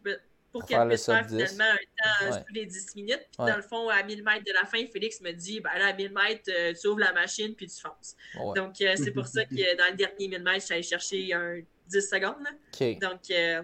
pour 0.52 0.60
Pour 0.60 0.68
qu'elles 0.68 0.76
faire 0.76 0.84
le 0.84 0.90
puissent 0.90 1.06
faire 1.06 1.28
sub 1.28 1.38
10. 1.38 1.50
finalement 1.50 1.72
un 1.72 1.76
temps 1.76 2.26
euh, 2.26 2.30
Ouais. 2.36 2.44
tous 2.46 2.54
les 2.54 2.66
10 2.66 2.94
minutes. 2.96 3.20
Puis 3.32 3.42
Ouais. 3.44 3.50
dans 3.50 3.56
le 3.56 3.62
fond, 3.62 3.88
à 3.88 4.02
1000 4.02 4.22
mètres 4.22 4.44
de 4.44 4.52
la 4.52 4.66
fin, 4.66 4.84
Félix 4.92 5.20
me 5.22 5.32
dit 5.32 5.60
ben 5.60 5.70
là, 5.78 5.86
à 5.88 5.92
1000 5.94 6.12
mètres, 6.12 6.50
euh, 6.50 6.72
tu 6.80 6.86
ouvres 6.88 7.00
la 7.00 7.12
machine 7.12 7.54
puis 7.54 7.66
tu 7.66 7.80
fonces. 7.80 8.14
ouais. 8.38 8.54
Donc, 8.60 8.80
euh, 8.82 8.92
c'est 8.96 9.10
pour 9.12 9.26
ça 9.26 9.44
que 9.44 9.76
dans 9.78 9.90
le 9.90 9.96
dernier 9.96 10.28
1000 10.28 10.42
mètres, 10.42 10.60
je 10.60 10.64
suis 10.66 10.74
allée 10.74 10.82
chercher 10.82 11.32
un 11.32 11.60
10 11.88 12.00
secondes. 12.08 12.36
là. 12.44 12.50
Ok, 12.72 12.98
Donc, 13.00 13.20
euh, 13.30 13.62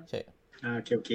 Ah, 0.62 0.78
ok, 0.78 0.92
ok. 0.98 1.12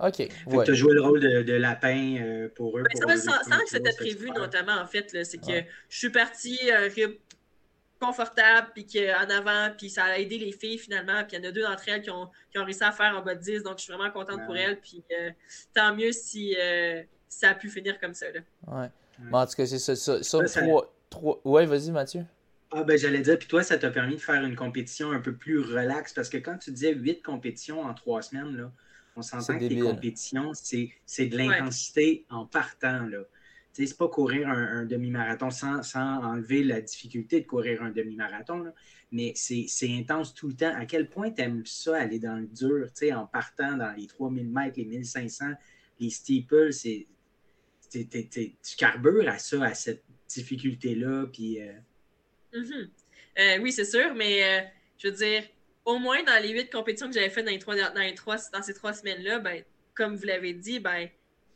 ok, 0.00 0.16
Fait 0.16 0.66
que 0.66 0.74
joué 0.74 0.92
le 0.94 1.00
rôle 1.02 1.20
de, 1.20 1.42
de 1.42 1.52
lapin 1.54 2.16
euh, 2.20 2.48
pour 2.54 2.76
eux. 2.78 2.82
Ben, 2.82 2.88
pour 3.00 3.10
ça, 3.10 3.14
eux 3.16 3.18
sans, 3.18 3.58
que 3.60 3.68
c'était 3.70 3.92
prévu, 3.96 4.30
notamment, 4.30 4.74
en 4.80 4.86
fait, 4.86 5.24
c'est 5.24 5.38
que 5.40 5.46
Ouais. 5.46 5.68
je 5.88 5.98
suis 5.98 6.10
partie 6.10 6.58
confortable, 8.00 8.68
puis 8.74 8.86
qu'en 8.86 9.30
avant, 9.30 9.70
puis 9.76 9.88
ça 9.88 10.04
a 10.04 10.18
aidé 10.18 10.38
les 10.38 10.52
filles 10.52 10.78
finalement, 10.78 11.24
puis 11.24 11.36
il 11.36 11.42
y 11.42 11.46
en 11.46 11.48
a 11.48 11.52
deux 11.52 11.62
d'entre 11.62 11.88
elles 11.88 12.02
qui 12.02 12.10
ont, 12.10 12.28
qui 12.50 12.58
ont 12.58 12.64
réussi 12.64 12.84
à 12.84 12.92
faire 12.92 13.16
en 13.16 13.22
bas 13.22 13.34
de 13.34 13.40
10, 13.40 13.62
donc 13.62 13.78
je 13.78 13.84
suis 13.84 13.92
vraiment 13.92 14.10
contente 14.10 14.44
pour 14.44 14.56
elles, 14.56 14.80
puis 14.80 15.02
euh, 15.12 15.30
tant 15.74 15.94
mieux 15.94 16.12
si 16.12 16.54
euh, 16.58 17.02
ça 17.28 17.50
a 17.50 17.54
pu 17.54 17.70
finir 17.70 17.98
comme 18.00 18.14
ça. 18.14 18.26
Là. 18.30 18.40
Ouais. 18.66 18.88
En 19.32 19.46
tout 19.46 19.54
cas, 19.54 19.66
c'est 19.66 19.78
ça. 19.78 19.96
ça, 19.96 20.22
sur 20.22 20.40
Ça, 20.40 20.46
ça- 20.46 20.62
trois, 20.62 20.94
trois... 21.08 21.40
Ouais, 21.44 21.66
vas-y, 21.66 21.90
Mathieu. 21.90 22.24
Ah 22.76 22.82
ben 22.82 22.98
j'allais 22.98 23.20
dire, 23.20 23.38
puis 23.38 23.46
toi, 23.46 23.62
ça 23.62 23.78
t'a 23.78 23.88
permis 23.90 24.16
de 24.16 24.20
faire 24.20 24.42
une 24.42 24.56
compétition 24.56 25.12
un 25.12 25.20
peu 25.20 25.32
plus 25.34 25.60
relaxe, 25.60 26.12
parce 26.12 26.28
que 26.28 26.38
quand 26.38 26.58
tu 26.58 26.72
disais 26.72 26.92
huit 26.92 27.22
compétitions 27.22 27.80
en 27.82 27.94
trois 27.94 28.20
semaines, 28.20 28.56
là, 28.56 28.72
on 29.16 29.22
s'entend 29.22 29.54
que 29.54 29.60
débile. 29.60 29.84
compétitions, 29.84 30.52
c'est 30.54 30.90
c'est 31.06 31.26
de 31.26 31.38
l'intensité 31.38 32.26
en 32.30 32.46
partant. 32.46 33.06
là. 33.06 33.18
C'est 33.74 33.98
pas 33.98 34.08
courir 34.08 34.48
un, 34.48 34.84
demi-marathon 34.84 35.50
sans, 35.50 35.82
sans 35.82 36.22
enlever 36.22 36.62
la 36.62 36.80
difficulté 36.80 37.40
de 37.40 37.46
courir 37.46 37.82
un 37.82 37.90
demi-marathon, 37.90 38.72
mais 39.10 39.32
c'est 39.34 39.68
intense 39.90 40.32
tout 40.32 40.46
le 40.46 40.54
temps. 40.54 40.74
À 40.76 40.86
quel 40.86 41.08
point 41.08 41.30
tu 41.32 41.42
aimes 41.42 41.66
ça, 41.66 41.96
aller 41.96 42.20
dans 42.20 42.36
le 42.36 42.46
dur, 42.46 42.88
en 43.16 43.26
partant 43.26 43.76
dans 43.76 43.92
les 43.96 44.06
3000 44.06 44.48
mètres, 44.48 44.78
les 44.78 44.84
1500, 44.84 45.46
les 45.98 46.10
steeples, 46.10 46.70
Tu 47.90 48.76
carbures 48.78 49.28
à 49.28 49.38
ça, 49.38 49.64
à 49.64 49.74
cette 49.74 50.04
difficulté-là, 50.28 51.26
euh, 51.38 51.72
Mhm. 52.54 52.90
Euh, 53.38 53.58
oui, 53.58 53.72
c'est 53.72 53.84
sûr, 53.84 54.14
mais 54.14 54.44
euh, 54.44 54.64
je 54.98 55.08
veux 55.08 55.14
dire, 55.14 55.42
au 55.84 55.98
moins 55.98 56.22
dans 56.22 56.40
les 56.40 56.50
huit 56.50 56.70
compétitions 56.70 57.08
que 57.08 57.14
j'avais 57.14 57.30
faites 57.30 57.44
dans, 57.44 57.50
les 57.50 57.58
trois, 57.58 57.74
dans, 57.76 58.00
les 58.00 58.14
trois, 58.14 58.36
dans 58.52 58.62
ces 58.62 58.74
trois 58.74 58.92
semaines-là, 58.92 59.40
ben, 59.40 59.64
comme 59.94 60.14
vous 60.16 60.24
l'avez 60.24 60.54
dit, 60.54 60.78
ben, 60.78 61.08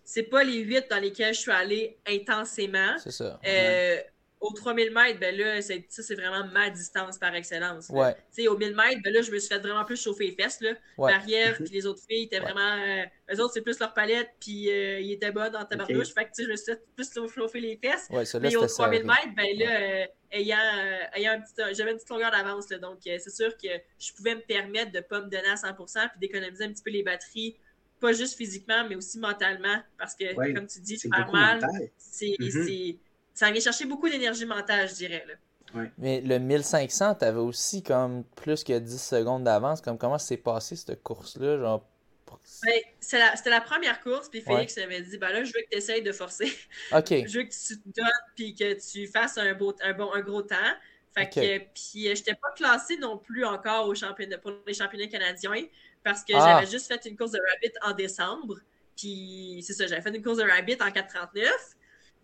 c'est 0.08 0.22
pas 0.22 0.42
les 0.42 0.60
huit 0.60 0.86
dans 0.88 0.98
lesquelles 1.00 1.34
je 1.34 1.40
suis 1.40 1.52
allée 1.52 1.98
intensément. 2.06 2.96
C'est 2.96 3.10
ça. 3.10 3.38
Euh, 3.46 3.98
au 4.40 4.54
3000 4.54 4.90
mètres, 4.90 5.20
ben 5.20 5.36
là, 5.36 5.60
ça, 5.60 5.74
c'est 5.88 6.14
vraiment 6.14 6.46
ma 6.46 6.70
distance 6.70 7.18
par 7.18 7.34
excellence. 7.34 7.90
Ouais. 7.90 8.14
Tu 8.34 8.44
sais, 8.44 8.48
au 8.48 8.56
1000 8.56 8.74
mètres, 8.74 9.02
ben 9.04 9.12
là, 9.12 9.20
je 9.20 9.30
me 9.30 9.38
suis 9.38 9.48
fait 9.48 9.58
vraiment 9.58 9.84
plus 9.84 10.02
chauffer 10.02 10.28
les 10.28 10.32
fesses. 10.32 10.62
Là. 10.62 10.70
Ouais. 10.96 11.12
Marie-Ève, 11.12 11.56
puis 11.56 11.74
les 11.74 11.86
autres 11.86 12.00
filles 12.08 12.22
étaient 12.22 12.40
vraiment. 12.40 12.78
Euh, 12.86 13.04
eux 13.34 13.40
autres, 13.42 13.52
c'est 13.52 13.60
plus 13.60 13.78
leur 13.80 13.92
palette, 13.92 14.30
puis 14.40 14.70
euh, 14.70 14.98
ils 15.00 15.12
étaient 15.12 15.30
bons 15.30 15.52
dans 15.52 15.62
tabarnouche. 15.66 16.14
Fait 16.14 16.24
que, 16.24 16.28
tu 16.28 16.34
sais, 16.36 16.44
je 16.44 16.50
me 16.52 16.56
suis 16.56 16.72
fait 16.72 16.82
plus 16.96 17.34
chauffer 17.34 17.60
les 17.60 17.76
fesses. 17.76 18.06
Ouais, 18.08 18.24
ça, 18.24 18.38
là, 18.38 18.48
Mais 18.48 18.56
au 18.56 18.62
c'était 18.66 18.82
3000 18.82 19.00
serré. 19.00 19.08
mètres, 19.08 19.34
ben 19.36 19.58
là, 19.58 19.80
euh, 19.80 20.06
ayant, 20.30 20.56
euh, 20.58 21.16
ayant 21.16 21.32
un 21.32 21.40
petit, 21.40 21.76
j'avais 21.76 21.90
une 21.90 21.96
petite 21.96 22.10
longueur 22.10 22.30
d'avance. 22.30 22.70
là. 22.70 22.78
Donc, 22.78 22.98
euh, 23.06 23.16
c'est 23.18 23.34
sûr 23.34 23.56
que 23.56 23.68
je 23.98 24.12
pouvais 24.14 24.34
me 24.34 24.40
permettre 24.40 24.92
de 24.92 24.98
ne 24.98 25.02
pas 25.02 25.20
me 25.20 25.28
donner 25.28 25.48
à 25.48 25.56
100% 25.56 26.08
puis 26.08 26.18
d'économiser 26.20 26.64
un 26.64 26.72
petit 26.72 26.82
peu 26.82 26.90
les 26.90 27.02
batteries, 27.02 27.56
pas 28.00 28.12
juste 28.12 28.36
physiquement, 28.36 28.86
mais 28.88 28.94
aussi 28.96 29.18
mentalement. 29.18 29.82
Parce 29.98 30.14
que, 30.14 30.34
Ouais, 30.34 30.54
comme 30.54 30.66
tu 30.66 30.80
dis, 30.80 30.98
C'est 30.98 31.08
faire 31.08 31.30
mal, 31.32 31.60
c'est, 31.98 32.34
c'est- 32.50 32.96
ça 33.34 33.50
vient 33.50 33.60
chercher 33.60 33.84
beaucoup 33.86 34.08
d'énergie 34.08 34.46
mentale, 34.46 34.88
je 34.88 34.94
dirais. 34.94 35.24
Là. 35.26 35.34
Mais 35.98 36.20
le 36.22 36.38
1500, 36.38 37.14
t'avais 37.14 37.38
aussi 37.40 37.82
comme 37.82 38.24
plus 38.36 38.64
que 38.64 38.78
10 38.78 39.00
secondes 39.02 39.44
d'avance. 39.44 39.80
Comme 39.80 39.98
comment 39.98 40.18
s'est 40.18 40.38
passé 40.38 40.76
cette 40.76 41.02
course-là? 41.02 41.58
Genre, 41.58 41.86
Ben, 42.62 42.80
c'est 43.00 43.18
la- 43.18 43.36
c'était 43.36 43.50
la 43.50 43.60
première 43.60 44.00
course, 44.02 44.28
puis 44.28 44.40
Ouais. 44.40 44.54
Félix 44.56 44.76
m'avait 44.76 45.00
dit 45.02 45.16
ben 45.18 45.30
là, 45.30 45.44
je 45.44 45.52
veux 45.52 45.60
que 45.62 45.68
tu 45.70 45.78
essayes 45.78 46.02
de 46.02 46.12
forcer. 46.12 46.46
Ok. 46.92 47.08
je 47.28 47.38
veux 47.38 47.44
que 47.44 47.50
tu 47.50 47.78
te 47.80 47.88
donnes, 48.00 48.08
puis 48.36 48.54
que 48.54 48.74
tu 48.74 49.06
fasses 49.06 49.38
un, 49.38 49.54
beau, 49.54 49.74
un, 49.82 49.92
bon, 49.94 50.12
un 50.12 50.20
gros 50.20 50.42
temps. 50.42 50.56
Fait 51.14 51.24
Ok. 51.24 51.34
que, 51.34 51.58
puis 51.74 52.08
euh, 52.08 52.14
j'étais 52.14 52.34
pas 52.34 52.50
classée 52.54 52.96
non 52.98 53.16
plus 53.18 53.44
encore 53.44 53.88
au 53.88 53.94
championnat, 53.94 54.38
pour 54.38 54.52
les 54.66 54.74
championnats 54.74 55.06
canadiens, 55.06 55.64
parce 56.04 56.22
que 56.24 56.32
Ah. 56.34 56.54
j'avais 56.60 56.70
juste 56.70 56.86
fait 56.86 57.04
une 57.08 57.16
course 57.16 57.32
de 57.32 57.40
rabbit 57.52 57.72
en 57.82 57.92
décembre. 57.92 58.56
Puis 58.96 59.62
c'est 59.66 59.72
ça, 59.74 59.86
j'avais 59.86 60.00
fait 60.02 60.14
une 60.14 60.22
course 60.22 60.38
de 60.38 60.44
rabbit 60.44 60.76
en 60.80 60.90
4,39. 60.90 61.48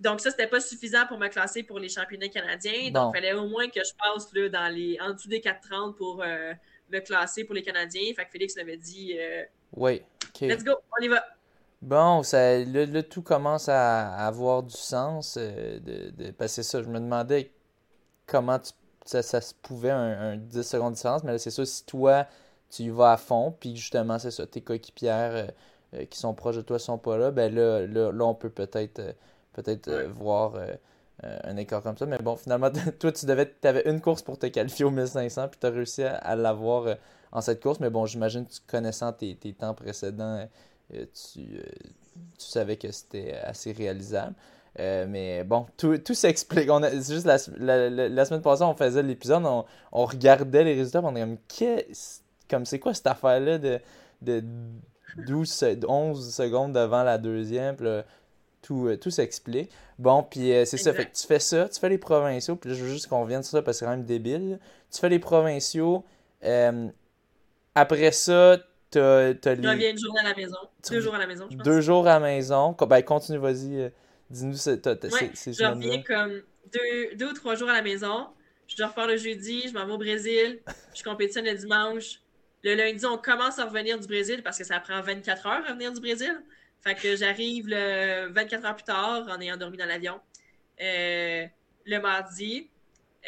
Donc 0.00 0.20
ça, 0.20 0.30
c'était 0.30 0.48
pas 0.48 0.60
suffisant 0.60 1.06
pour 1.06 1.18
me 1.18 1.28
classer 1.28 1.62
pour 1.62 1.78
les 1.78 1.88
championnats 1.88 2.28
canadiens. 2.28 2.90
Donc 2.90 3.12
il 3.14 3.18
fallait 3.18 3.32
au 3.34 3.46
moins 3.46 3.68
que 3.68 3.80
je 3.84 3.92
passe 3.96 4.28
là, 4.32 4.48
dans 4.48 4.74
les, 4.74 4.98
en 5.00 5.12
dessous 5.12 5.28
des 5.28 5.40
4,30 5.40 5.94
pour 5.94 6.22
euh, 6.22 6.52
me 6.90 6.98
classer 7.00 7.44
pour 7.44 7.54
les 7.54 7.62
Canadiens. 7.62 8.12
Fait 8.16 8.24
que 8.24 8.30
Félix 8.32 8.56
m'avait 8.56 8.76
dit 8.76 9.14
euh, 9.18 9.44
Oui. 9.72 10.02
Ok. 10.28 10.40
Let's 10.40 10.64
go, 10.64 10.72
on 10.98 11.02
y 11.02 11.08
va. 11.08 11.24
Bon, 11.80 12.22
ça, 12.24 12.58
là, 12.64 12.86
là, 12.86 13.02
tout 13.02 13.22
commence 13.22 13.68
à, 13.68 14.14
à 14.16 14.26
avoir 14.26 14.62
du 14.64 14.74
sens. 14.76 15.36
euh, 15.38 15.78
de, 15.78 16.10
de, 16.10 16.30
parce 16.32 16.52
que 16.56 16.62
c'est 16.62 16.70
ça, 16.70 16.82
je 16.82 16.88
me 16.88 16.98
demandais 16.98 17.52
comment 18.26 18.58
tu- 18.58 18.72
ça, 19.04 19.22
ça 19.22 19.40
se 19.40 19.54
pouvait 19.54 19.90
un, 19.90 20.32
un 20.32 20.36
10 20.38 20.62
secondes 20.62 20.92
de 20.92 20.96
différence. 20.96 21.22
Mais 21.24 21.32
là, 21.32 21.38
c'est 21.38 21.50
ça, 21.50 21.64
si 21.64 21.84
toi, 21.84 22.26
tu 22.74 22.84
y 22.84 22.88
vas 22.90 23.12
à 23.12 23.16
fond, 23.16 23.54
puis 23.58 23.76
justement, 23.76 24.18
c'est 24.18 24.30
ça, 24.30 24.46
tes 24.46 24.60
coéquipières 24.62 25.32
euh, 25.34 25.46
euh, 25.94 26.04
qui 26.06 26.18
sont 26.18 26.34
proches 26.34 26.56
de 26.56 26.62
toi 26.62 26.78
sont 26.78 26.98
pas 26.98 27.16
là, 27.18 27.30
ben 27.30 27.54
là, 27.54 27.86
là, 27.86 28.10
là, 28.12 28.24
on 28.24 28.34
peut 28.34 28.50
peut-être 28.50 28.98
euh, 29.00 29.12
peut-être 29.52 29.88
Ouais. 29.90 30.06
voir 30.06 30.54
un 31.22 31.56
écart 31.56 31.82
comme 31.82 31.96
ça. 31.96 32.06
Mais 32.06 32.18
bon, 32.18 32.36
finalement, 32.36 32.70
toi, 32.98 33.12
tu 33.12 33.24
devais, 33.26 33.54
avais 33.62 33.88
une 33.88 34.00
course 34.00 34.22
pour 34.22 34.38
te 34.38 34.46
qualifier 34.46 34.84
au 34.84 34.90
1500, 34.90 35.48
puis 35.48 35.58
tu 35.60 35.66
as 35.66 35.70
réussi 35.70 36.02
à, 36.02 36.16
à 36.16 36.34
l'avoir 36.36 36.96
en 37.32 37.40
cette 37.40 37.62
course. 37.62 37.78
Mais 37.80 37.88
bon, 37.90 38.04
j'imagine, 38.06 38.46
tu 38.46 38.58
connaissant 38.66 39.12
tes, 39.12 39.36
tes 39.36 39.52
temps 39.52 39.74
précédents, 39.74 40.46
tu, 40.90 41.06
tu 42.38 42.46
savais 42.46 42.76
que 42.76 42.90
c'était 42.90 43.34
assez 43.42 43.72
réalisable. 43.72 44.34
Euh, 44.80 45.06
mais 45.08 45.44
bon, 45.44 45.66
tout, 45.76 45.96
tout 45.98 46.14
s'explique. 46.14 46.68
On 46.68 46.82
a- 46.82 46.90
C'est 46.90 47.14
juste 47.14 47.26
la, 47.26 47.36
la, 47.88 48.08
la- 48.08 48.24
semaine 48.24 48.42
passée, 48.42 48.64
on 48.64 48.74
faisait 48.74 49.02
l'épisode, 49.04 49.44
on, 49.46 49.64
on 49.92 50.04
regardait 50.04 50.64
les 50.64 50.74
résultats, 50.74 51.00
on 51.04 51.12
était 51.12 51.20
comme, 51.20 51.38
qu'est-ce- 51.46 52.20
comme 52.50 52.64
c'est 52.66 52.78
quoi 52.78 52.94
cette 52.94 53.06
affaire-là 53.06 53.58
de, 53.58 53.78
de 54.22 54.42
12, 55.26 55.48
se- 55.50 55.86
11 55.86 56.34
secondes 56.34 56.72
devant 56.72 57.02
la 57.02 57.18
deuxième, 57.18 57.76
puis 57.76 57.86
là, 57.86 58.04
tout, 58.62 58.88
euh, 58.88 58.96
tout 58.96 59.10
s'explique. 59.10 59.70
Bon, 59.98 60.22
puis 60.22 60.52
euh, 60.52 60.64
c'est 60.64 60.76
ça, 60.76 60.90
Exact. 60.90 61.02
fait 61.04 61.10
que 61.10 61.16
tu 61.16 61.26
fais 61.26 61.38
ça, 61.38 61.68
tu 61.68 61.78
fais 61.78 61.88
les 61.88 61.98
provinciaux, 61.98 62.56
puis 62.56 62.70
là, 62.70 62.76
je 62.76 62.82
veux 62.84 62.90
juste 62.90 63.06
qu'on 63.08 63.22
revienne 63.22 63.42
sur 63.42 63.52
ça 63.52 63.62
parce 63.62 63.76
que 63.76 63.78
c'est 63.80 63.84
quand 63.84 63.90
même 63.96 64.04
débile. 64.04 64.58
Tu 64.90 64.98
fais 65.00 65.08
les 65.08 65.18
provinciaux, 65.18 66.04
euh, 66.44 66.88
après 67.74 68.12
ça, 68.12 68.58
t'as, 68.90 69.32
Je 69.32 69.50
les 69.60 69.68
reviens 69.68 69.90
une 69.90 69.98
journée 69.98 70.20
à 70.20 70.28
la 70.30 70.34
maison. 70.34 70.56
Tu 70.82 70.92
Deux 70.92 71.00
jours 71.00 71.14
à 71.14 71.18
la 71.18 71.26
maison, 71.26 71.46
je 71.50 71.56
pense. 71.56 71.64
deux 71.64 71.80
jours 71.80 72.06
à 72.06 72.18
la 72.18 72.20
maison. 72.20 72.76
Ben, 72.88 73.02
continue, 73.02 73.38
vas-y. 73.38 73.92
Dis-nous 74.30 74.54
ce- 74.56 74.70
t'as- 74.70 74.96
t'as- 74.96 75.08
Ouais, 75.08 75.30
Je 75.34 75.64
reviens 75.64 76.02
comme 76.02 76.40
deux, 76.72 77.14
deux 77.16 77.30
ou 77.30 77.34
trois 77.34 77.54
jours 77.56 77.68
à 77.68 77.74
la 77.74 77.82
maison. 77.82 78.28
Je 78.66 78.76
dois 78.76 78.86
repars 78.88 79.06
le 79.06 79.16
jeudi, 79.18 79.68
je 79.68 79.74
m'en 79.74 79.84
vais 79.86 79.92
au 79.92 79.98
Brésil. 79.98 80.60
Je 80.94 81.02
compétitionne 81.02 81.44
le 81.44 81.54
dimanche. 81.54 82.20
Le 82.64 82.74
lundi, 82.74 83.04
on 83.04 83.18
commence 83.18 83.58
à 83.58 83.66
revenir 83.66 84.00
du 84.00 84.06
Brésil 84.06 84.42
parce 84.42 84.56
que 84.56 84.64
ça 84.64 84.80
prend 84.80 85.00
24 85.02 85.46
heures 85.46 85.64
à 85.66 85.68
revenir 85.68 85.92
du 85.92 86.00
Brésil. 86.00 86.42
Fait 86.82 86.94
que 86.94 87.14
j'arrive 87.14 87.68
le 87.68 88.32
24 88.32 88.64
heures 88.64 88.76
plus 88.76 88.84
tard 88.84 89.26
en 89.28 89.40
ayant 89.40 89.56
dormi 89.58 89.76
dans 89.76 89.84
l'avion. 89.84 90.18
Euh, 90.80 91.46
le 91.84 91.98
mardi, 92.00 92.68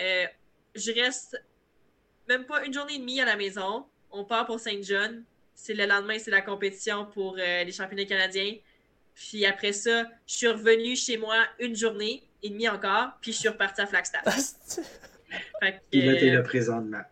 euh, 0.00 0.24
je 0.74 0.90
reste 0.92 1.40
même 2.28 2.44
pas 2.44 2.64
une 2.64 2.72
journée 2.72 2.94
et 2.94 2.98
demie 2.98 3.20
à 3.20 3.26
la 3.26 3.36
maison. 3.36 3.84
On 4.10 4.24
part 4.24 4.46
pour 4.46 4.58
Saint-John. 4.58 5.22
C'est 5.54 5.74
le 5.74 5.86
lendemain, 5.86 6.18
c'est 6.18 6.30
la 6.30 6.42
compétition 6.42 7.06
pour 7.06 7.36
euh, 7.38 7.64
les 7.64 7.72
championnats 7.72 8.04
canadiens. 8.06 8.54
Puis 9.14 9.46
après 9.46 9.72
ça, 9.72 10.04
je 10.26 10.34
suis 10.34 10.48
revenue 10.48 10.96
chez 10.96 11.16
moi 11.18 11.36
une 11.58 11.76
journée 11.76 12.22
et 12.42 12.50
demie 12.50 12.68
encore, 12.68 13.12
puis 13.20 13.32
je 13.32 13.38
suis 13.38 13.48
repartie 13.48 13.80
à 13.80 13.86
Flagstaff. 13.86 14.24
Fait 15.60 15.72
que, 15.72 15.76
Puis 15.90 16.02
là, 16.02 16.16
t'es 16.16 16.30
euh, 16.30 16.34
là 16.34 16.42
présentement. 16.42 17.02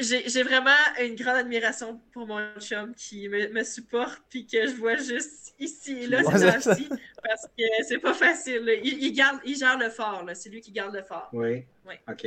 J'ai 0.00 0.28
j'ai 0.28 0.42
vraiment 0.42 0.70
une 1.00 1.14
grande 1.14 1.36
admiration 1.36 2.00
pour 2.12 2.26
mon 2.26 2.40
chum 2.58 2.94
qui 2.94 3.28
me, 3.28 3.48
me 3.52 3.62
supporte, 3.64 4.20
puis 4.30 4.46
que 4.46 4.66
je 4.66 4.74
vois 4.74 4.96
juste 4.96 5.54
ici 5.58 5.92
et 6.02 6.06
là, 6.08 6.22
Ouais, 6.22 6.38
c'est 6.38 6.60
temps-ci, 6.62 6.88
parce 7.22 7.46
que 7.56 7.64
c'est 7.86 7.98
pas 7.98 8.14
facile. 8.14 8.80
Il, 8.82 9.02
il 9.04 9.12
garde, 9.12 9.38
il 9.44 9.56
gère 9.56 9.78
le 9.78 9.90
fort, 9.90 10.24
là. 10.24 10.34
c'est 10.34 10.48
lui 10.50 10.60
qui 10.60 10.72
garde 10.72 10.94
le 10.94 11.02
fort. 11.02 11.28
Oui. 11.32 11.64
Ouais. 11.86 12.00
OK. 12.08 12.24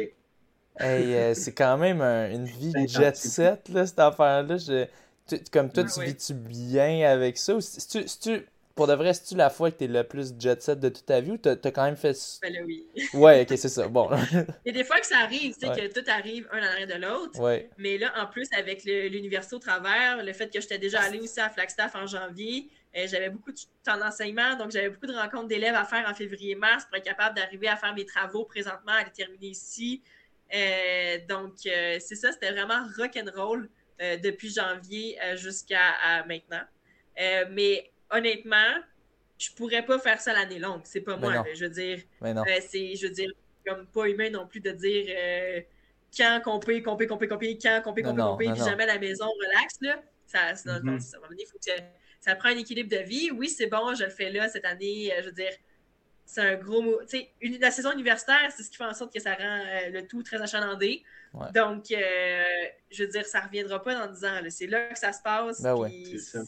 Hey, 0.77 1.13
euh, 1.13 1.33
c'est 1.33 1.53
quand 1.53 1.77
même 1.77 2.01
un- 2.01 2.29
une 2.31 2.45
vie 2.45 2.73
jet 2.87 3.15
set, 3.15 3.69
là, 3.69 3.85
cette 3.87 3.99
affaire-là. 3.99 4.57
Je- 4.57 4.85
tu- 5.27 5.43
comme 5.51 5.71
toi, 5.71 5.83
Ouais, 5.83 5.89
tu 5.93 5.99
ouais. 5.99 6.05
vis-tu 6.07 6.33
bien 6.33 7.09
avec 7.09 7.37
ça? 7.37 7.55
Ou 7.55 7.61
si 7.61 7.87
tu- 7.87 8.07
si 8.07 8.19
tu- 8.19 8.45
pour 8.75 8.87
de 8.87 8.93
vrai, 8.93 9.13
c'est-tu 9.13 9.35
la 9.35 9.49
fois 9.49 9.71
que 9.71 9.77
t'es 9.77 9.87
le 9.87 10.03
plus 10.03 10.33
jet 10.37 10.61
set 10.61 10.79
de 10.81 10.89
toute 10.89 11.05
ta 11.05 11.21
vie 11.21 11.31
ou 11.31 11.37
t'as 11.37 11.55
t'as 11.55 11.71
quand 11.71 11.85
même 11.85 11.95
fait... 11.95 12.15
Ben 12.41 12.51
là, 12.53 12.59
oui. 12.65 12.85
Ouais, 13.13 13.41
ok, 13.43 13.57
c'est 13.57 13.69
ça. 13.69 13.87
Bon. 13.87 14.09
Il 14.33 14.45
y 14.65 14.69
a 14.69 14.73
des 14.73 14.83
fois 14.83 14.99
que 14.99 15.05
ça 15.05 15.19
arrive, 15.19 15.53
tu 15.53 15.61
sais, 15.61 15.69
Ouais. 15.69 15.87
que 15.89 15.99
tout 15.99 16.05
arrive 16.09 16.47
un 16.51 16.59
en 16.59 16.63
arrière 16.63 16.87
de 16.87 17.01
l'autre. 17.01 17.39
ouais. 17.39 17.69
Mais 17.77 17.97
là, 17.97 18.11
en 18.17 18.27
plus, 18.27 18.47
avec 18.57 18.83
l'université 18.83 19.55
au 19.55 19.59
travers, 19.59 20.21
le 20.23 20.33
fait 20.33 20.53
que 20.53 20.59
j'étais 20.59 20.77
déjà 20.77 21.01
allée 21.01 21.19
aussi 21.19 21.39
à 21.39 21.49
Flagstaff 21.49 21.95
en 21.95 22.05
janvier, 22.05 22.67
euh, 22.97 23.07
j'avais 23.07 23.29
beaucoup 23.29 23.51
de 23.51 23.59
temps 23.83 23.97
d'enseignement, 23.97 24.55
donc 24.57 24.71
j'avais 24.71 24.89
beaucoup 24.89 25.07
de 25.07 25.15
rencontres 25.15 25.47
d'élèves 25.47 25.75
à 25.75 25.85
faire 25.85 26.05
en 26.09 26.13
février-mars 26.13 26.85
pour 26.85 26.97
être 26.97 27.05
capable 27.05 27.35
d'arriver 27.37 27.67
à 27.69 27.77
faire 27.77 27.93
mes 27.95 28.05
travaux 28.05 28.43
présentement, 28.45 28.91
à 28.91 29.03
les 29.05 29.11
terminer 29.11 29.47
ici. 29.47 30.01
Euh, 30.53 31.17
donc, 31.29 31.53
euh, 31.65 31.97
c'est 31.99 32.15
ça, 32.15 32.31
c'était 32.33 32.51
vraiment 32.51 32.85
rock'n'roll 32.97 33.69
depuis 34.21 34.53
janvier 34.53 35.17
jusqu'à 35.35 36.25
maintenant. 36.27 36.63
Mais 37.51 37.89
honnêtement, 38.11 38.73
je 39.37 39.49
pourrais 39.51 39.83
pas 39.85 39.99
faire 39.99 40.19
ça 40.21 40.33
l'année 40.33 40.59
longue. 40.59 40.81
C'est 40.85 41.01
pas 41.01 41.15
Ben 41.17 41.19
moi. 41.29 41.33
non. 41.35 41.43
je 41.53 41.65
veux 41.65 41.69
dire, 41.71 41.99
non. 42.21 42.43
euh, 42.47 42.59
c'est, 42.67 42.95
je 42.95 43.07
veux 43.07 43.13
dire, 43.13 43.29
comme 43.65 43.85
pas 43.87 44.07
humain 44.07 44.29
non 44.29 44.47
plus 44.47 44.59
de 44.61 44.71
dire 44.71 45.05
euh, 45.09 45.61
quand 46.15 46.41
qu'on 46.43 46.59
peut, 46.59 46.79
qu'on 46.81 46.95
peut, 46.95 47.07
qu'on 47.07 47.17
peut, 47.17 47.27
qu'on 47.27 47.37
peut, 47.37 47.47
quand 47.61 47.81
qu'on 47.83 47.93
peut, 47.93 48.01
qu'on 48.03 48.15
peut, 48.15 48.21
qu'on 48.21 48.37
peut, 48.37 48.45
puis 48.53 48.55
jamais 48.63 48.83
à 48.83 48.87
la 48.87 48.99
maison, 48.99 49.25
relax, 49.27 49.75
là. 49.81 50.01
Ça, 50.27 50.55
ça, 50.55 50.79
non, 50.79 50.93
Mhm. 50.93 50.99
ça, 50.99 51.17
il 51.37 51.45
faut 51.45 51.57
que 51.59 51.71
ça 52.19 52.35
prend 52.35 52.49
un 52.49 52.57
équilibre 52.57 52.89
de 52.89 53.03
vie. 53.03 53.29
Oui, 53.31 53.47
c'est 53.49 53.67
bon, 53.67 53.93
je 53.93 54.05
le 54.05 54.09
fais 54.09 54.31
là 54.31 54.49
cette 54.49 54.65
année. 54.65 55.11
euh, 55.13 55.21
je 55.21 55.25
veux 55.27 55.31
dire, 55.33 55.51
c'est 56.25 56.41
un 56.41 56.55
gros 56.55 56.81
mot. 56.81 56.99
Tu 57.07 57.19
sais, 57.19 57.29
la 57.59 57.69
saison 57.69 57.91
universitaire, 57.91 58.51
c'est 58.55 58.63
ce 58.63 58.71
qui 58.71 58.77
fait 58.77 58.83
en 58.85 58.93
sorte 58.95 59.13
que 59.13 59.19
ça 59.21 59.35
rend 59.35 59.59
euh, 59.67 59.89
le 59.91 60.07
tout 60.07 60.23
très 60.23 60.41
achalandé. 60.41 61.03
Ouais. 61.33 61.51
Donc, 61.53 61.91
euh, 61.91 62.43
je 62.89 63.03
veux 63.03 63.09
dire, 63.09 63.25
ça 63.25 63.41
reviendra 63.41 63.83
pas 63.83 63.93
dans 64.07 64.11
10 64.11 64.25
ans. 64.25 64.41
là. 64.41 64.49
C'est 64.49 64.65
là 64.67 64.87
que 64.87 64.97
ça 64.97 65.13
se 65.13 65.21
passe. 65.21 65.61
Ben 65.61 65.75
ouais. 65.75 65.91
C'est 66.05 66.17
ça. 66.17 66.39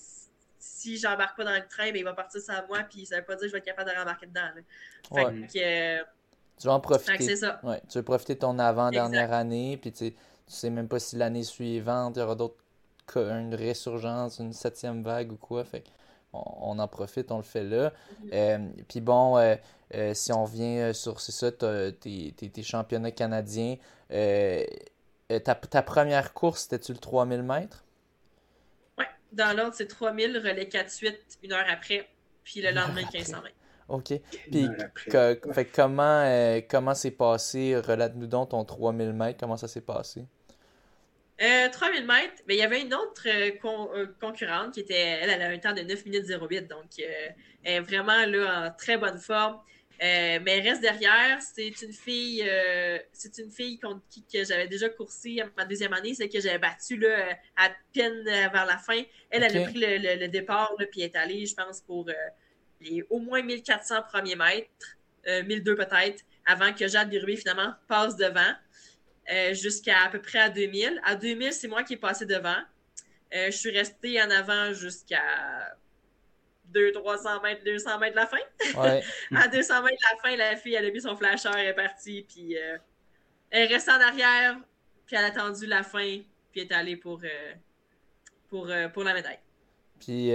Si 0.59 0.97
j'embarque 0.97 1.37
pas 1.37 1.43
dans 1.43 1.53
le 1.53 1.67
train, 1.67 1.91
ben, 1.91 1.97
il 1.97 2.03
va 2.03 2.13
partir 2.13 2.41
sans 2.41 2.65
moi, 2.67 2.79
puis 2.89 3.05
ça 3.05 3.17
veut 3.17 3.25
pas 3.25 3.35
dire 3.35 3.43
que 3.43 3.47
je 3.47 3.51
vais 3.53 3.59
être 3.59 3.65
capable 3.65 3.91
de 3.91 3.95
rembarquer 3.95 4.25
dedans. 4.27 4.41
là. 4.55 4.61
Fait 5.15 5.25
Ouais. 5.25 5.47
que, 5.47 5.99
euh, 5.99 6.03
Tu 6.59 6.67
vas 6.67 6.73
en 6.73 6.81
fait 6.81 6.97
que 6.97 7.03
profiter. 7.03 7.35
ça. 7.35 7.59
Ouais, 7.63 7.81
tu 7.89 7.97
veux 7.99 8.03
profiter 8.03 8.33
de 8.35 8.39
ton 8.39 8.57
avant-dernière 8.57 9.31
année, 9.33 9.77
puis 9.77 9.91
tu 9.91 10.13
sais, 10.47 10.69
même 10.69 10.87
pas 10.87 10.99
si 10.99 11.15
l'année 11.15 11.43
suivante, 11.43 12.15
il 12.15 12.19
y 12.19 12.23
aura 12.23 12.35
d'autres 12.35 12.57
cas, 13.13 13.39
une 13.39 13.53
résurgence, 13.53 14.39
une 14.39 14.53
septième 14.53 15.03
vague 15.03 15.31
ou 15.31 15.37
quoi. 15.37 15.63
Fait 15.63 15.83
on, 16.33 16.43
on 16.61 16.79
en 16.79 16.87
profite, 16.87 17.31
on 17.31 17.37
le 17.37 17.43
fait 17.43 17.63
là. 17.63 17.93
Euh, 18.33 18.57
puis 18.87 19.01
bon, 19.01 19.37
euh, 19.37 19.55
euh, 19.95 20.13
si 20.13 20.31
on 20.33 20.43
revient 20.43 20.93
sur, 20.93 21.19
ça, 21.21 21.51
tes, 21.51 22.63
championnats 22.63 23.11
canadiens, 23.11 23.77
ta, 24.09 25.55
ta 25.55 25.81
première 25.83 26.33
course, 26.33 26.63
c'était-tu 26.63 26.93
le 26.93 26.99
3000 26.99 27.43
mètres? 27.43 27.83
Dans 29.31 29.55
l'ordre, 29.55 29.73
c'est 29.75 29.87
3000, 29.87 30.37
relais 30.37 30.65
4-8, 30.65 31.15
une 31.43 31.53
heure 31.53 31.65
après, 31.69 32.07
puis 32.43 32.61
le 32.61 32.71
lendemain, 32.71 33.03
après. 33.03 33.19
1500 33.19 33.41
mètres. 33.43 33.55
OK. 33.89 34.11
Une 34.11 34.21
Puis, 34.51 34.67
que- 35.11 35.39
fait 35.53 35.65
comment, 35.65 36.21
euh, 36.25 36.59
comment 36.69 36.93
c'est 36.93 37.11
passé? 37.11 37.77
Relate-nous 37.77 38.27
donc 38.27 38.49
ton 38.49 38.63
3000 38.65 39.13
mètres, 39.13 39.39
comment 39.39 39.57
ça 39.57 39.67
s'est 39.67 39.81
passé? 39.81 40.25
Euh, 41.41 41.69
3000 41.69 42.05
mètres, 42.05 42.41
mais 42.47 42.55
il 42.55 42.59
y 42.59 42.63
avait 42.63 42.81
une 42.81 42.93
autre 42.95 43.21
euh, 43.27 43.51
con- 43.61 43.89
euh, 43.95 44.07
concurrente 44.19 44.73
qui 44.73 44.79
était, 44.79 44.95
elle, 45.21 45.29
elle 45.29 45.41
a 45.43 45.49
un 45.49 45.57
temps 45.59 45.73
de 45.73 45.81
9 45.81 46.03
minutes 46.05 46.25
08, 46.27 46.67
donc 46.67 46.85
euh, 46.99 47.03
elle 47.63 47.73
est 47.75 47.79
vraiment 47.81 48.25
là 48.25 48.67
en 48.67 48.71
très 48.75 48.97
bonne 48.97 49.19
forme. 49.19 49.59
Euh, 50.03 50.39
mais 50.43 50.59
reste 50.59 50.81
derrière, 50.81 51.41
c'est 51.41 51.81
une 51.81 51.91
fille, 51.91 52.43
euh, 52.47 52.99
c'est 53.11 53.39
une 53.39 53.49
fille 53.49 53.79
contre 53.79 54.01
qui 54.09 54.23
que 54.23 54.43
j'avais 54.43 54.67
déjà 54.67 54.89
coursé 54.89 55.41
ma 55.57 55.65
deuxième 55.65 55.93
année, 55.93 56.13
c'est 56.13 56.29
que 56.29 56.39
j'avais 56.39 56.59
battu 56.59 56.97
là, 56.97 57.35
à 57.55 57.71
peine 57.93 58.23
vers 58.23 58.65
la 58.65 58.77
fin. 58.77 59.01
Elle, 59.31 59.43
elle 59.43 59.57
a 59.57 59.63
pris 59.63 59.79
le, 59.79 60.27
départ, 60.27 60.73
là, 60.77 60.85
puis 60.85 61.01
est 61.01 61.15
allée, 61.15 61.45
je 61.47 61.55
pense, 61.55 61.81
pour 61.81 62.07
les 62.81 63.03
au 63.09 63.19
moins 63.19 63.41
1400 63.41 64.03
premiers 64.03 64.35
mètres, 64.35 64.97
1002 65.25 65.75
peut-être, 65.75 66.23
avant 66.45 66.73
que 66.73 66.87
Jade 66.87 67.09
Birubé 67.09 67.35
finalement 67.35 67.73
passe 67.87 68.15
devant, 68.17 68.53
jusqu'à 69.53 70.03
à 70.03 70.09
peu 70.09 70.21
près 70.21 70.39
à 70.39 70.49
2000. 70.49 71.01
À 71.05 71.15
2000, 71.15 71.53
c'est 71.53 71.67
moi 71.67 71.83
qui 71.83 71.93
ai 71.93 71.97
passé 71.97 72.27
devant. 72.27 72.61
je 73.31 73.49
suis 73.49 73.71
restée 73.71 74.21
en 74.21 74.29
avant 74.29 74.73
jusqu'à 74.73 75.23
200-300 76.73 77.41
mètres, 77.43 77.63
200 77.65 77.99
mètres 77.99 78.15
de 78.15 78.19
la 78.19 78.27
fin. 78.27 78.37
à 79.35 79.47
200 79.47 79.83
mètres 79.83 79.97
de 79.97 80.15
la 80.15 80.21
fin, 80.21 80.35
la 80.35 80.55
fille, 80.55 80.75
elle 80.75 80.85
a 80.85 80.91
mis 80.91 81.01
son 81.01 81.15
flasher, 81.15 81.49
elle 81.55 81.67
est 81.67 81.73
partie, 81.73 82.25
puis 82.27 82.57
euh, 82.57 82.77
elle 83.49 83.63
est 83.63 83.73
restée 83.73 83.91
en 83.91 84.01
arrière, 84.01 84.57
puis 85.05 85.15
elle 85.15 85.25
a 85.25 85.27
attendu 85.27 85.65
la 85.65 85.83
fin, 85.83 86.19
puis 86.51 86.61
elle 86.61 86.63
est 86.63 86.73
allée 86.73 86.95
pour, 86.95 87.21
euh, 87.23 87.53
pour, 88.49 88.69
euh, 88.69 88.87
pour 88.89 89.03
la 89.03 89.13
médaille. 89.13 89.39
Puis, 89.99 90.31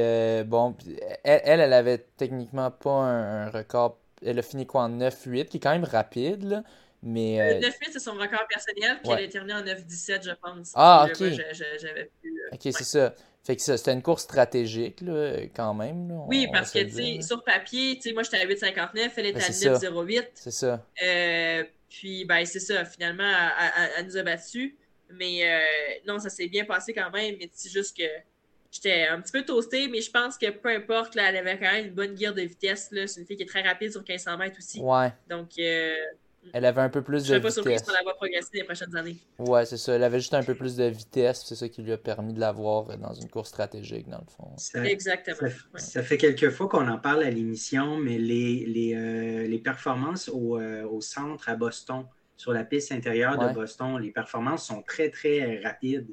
bon, 0.46 0.76
elle, 1.22 1.60
elle, 1.60 1.72
avait 1.72 1.98
techniquement 2.16 2.72
pas 2.72 2.90
un, 2.90 3.50
record. 3.50 4.00
Elle 4.24 4.40
a 4.40 4.42
fini 4.42 4.66
quoi 4.66 4.82
en 4.82 4.88
9-8, 4.90 5.46
qui 5.46 5.58
est 5.58 5.60
quand 5.60 5.70
même 5.70 5.84
rapide, 5.84 6.42
là. 6.42 6.62
Mais, 7.04 7.60
9-8, 7.60 7.74
c'est 7.92 7.98
son 7.98 8.14
record 8.14 8.46
personnel, 8.48 8.98
puis 9.02 9.12
elle 9.12 9.24
est 9.24 9.28
terminée 9.28 9.54
en 9.54 9.62
9-17, 9.62 10.24
je 10.24 10.30
pense. 10.32 10.72
Ah, 10.74 11.06
ok. 11.08 11.16
J'avais 11.52 12.10
Ok, 12.52 12.60
c'est 12.62 12.84
ça. 12.84 13.14
Fait 13.44 13.56
que 13.56 13.62
c'était 13.62 13.92
une 13.92 14.02
course 14.02 14.22
stratégique, 14.22 15.00
là, 15.00 15.36
quand 15.54 15.74
même. 15.74 16.12
oui, 16.28 16.46
parce 16.52 16.70
que, 16.70 16.78
tu 16.78 16.92
sais, 16.92 17.22
sur 17.22 17.42
papier, 17.42 17.96
tu 17.96 18.02
sais, 18.02 18.12
moi, 18.12 18.22
j'étais 18.22 18.38
à 18.38 18.46
8,59, 18.46 19.10
elle 19.16 19.26
était 19.26 19.40
ben, 19.40 19.44
à 19.44 19.78
9,08. 19.78 20.26
C'est 20.34 20.50
ça. 20.52 20.86
Euh, 21.02 21.64
puis, 21.88 22.24
ben, 22.24 22.44
c'est 22.46 22.60
ça. 22.60 22.84
Finalement, 22.84 23.32
elle, 23.98 24.06
nous 24.06 24.16
a 24.16 24.22
battus. 24.22 24.74
Mais 25.10 25.42
euh, 25.44 25.60
non, 26.06 26.18
ça 26.18 26.30
s'est 26.30 26.48
bien 26.48 26.64
passé 26.64 26.94
quand 26.94 27.10
même. 27.10 27.34
Mais 27.38 27.50
c'est 27.52 27.68
juste 27.68 27.96
que 27.96 28.04
j'étais 28.70 29.06
un 29.08 29.20
petit 29.20 29.32
peu 29.32 29.44
toastée, 29.44 29.88
mais 29.88 30.00
je 30.00 30.10
pense 30.10 30.38
que 30.38 30.50
peu 30.50 30.70
importe, 30.70 31.16
là, 31.16 31.28
elle 31.28 31.36
avait 31.36 31.58
quand 31.58 31.70
même 31.70 31.86
une 31.86 31.94
bonne 31.94 32.14
guerre 32.14 32.34
de 32.34 32.42
vitesse. 32.42 32.90
C'est 32.92 33.20
une 33.20 33.26
fille 33.26 33.36
qui 33.36 33.42
est 33.42 33.46
très 33.46 33.62
rapide 33.62 33.90
sur 33.90 34.00
1500 34.00 34.38
mètres 34.38 34.56
aussi. 34.58 34.80
Ouais. 34.80 35.12
Donc, 35.28 35.50
euh, 35.58 35.94
elle 36.52 36.64
avait 36.64 36.80
un 36.80 36.88
peu 36.88 37.02
plus 37.02 37.26
de 37.28 37.34
vitesse. 37.34 37.34
Je 37.34 37.34
serais 37.34 37.40
pas 37.40 37.50
surprise 37.50 37.82
qu'on 37.82 37.92
la 37.92 38.02
voit 38.02 38.14
progresser 38.14 38.50
les 38.54 38.64
prochaines 38.64 38.96
années. 38.96 39.16
Ouais, 39.38 39.64
c'est 39.64 39.76
ça. 39.76 39.94
Elle 39.94 40.04
avait 40.04 40.18
juste 40.18 40.34
un 40.34 40.42
peu 40.42 40.54
plus 40.54 40.76
de 40.76 40.84
vitesse. 40.84 41.44
C'est 41.46 41.54
ça 41.54 41.68
qui 41.68 41.82
lui 41.82 41.92
a 41.92 41.98
permis 41.98 42.32
de 42.32 42.40
l'avoir 42.40 42.96
dans 42.98 43.14
une 43.14 43.28
course 43.28 43.50
stratégique, 43.50 44.08
dans 44.08 44.18
le 44.18 44.26
fond. 44.26 44.82
Exactement. 44.84 45.48
Ça, 45.76 46.02
fait 46.02 46.18
quelques 46.18 46.50
fois 46.50 46.68
qu'on 46.68 46.88
en 46.88 46.98
parle 46.98 47.22
à 47.22 47.30
l'émission, 47.30 47.96
mais 47.96 48.18
les, 48.18 48.66
les, 48.66 48.94
euh, 48.94 49.46
les 49.46 49.58
performances 49.58 50.28
au, 50.28 50.58
euh, 50.58 50.84
au, 50.84 51.00
centre 51.00 51.48
à 51.48 51.54
Boston, 51.54 52.06
sur 52.36 52.52
la 52.52 52.64
piste 52.64 52.92
intérieure 52.92 53.38
de 53.38 53.54
Boston, 53.54 53.98
les 53.98 54.10
performances 54.10 54.66
sont 54.66 54.82
très, 54.82 55.10
très 55.10 55.60
rapides. 55.62 56.10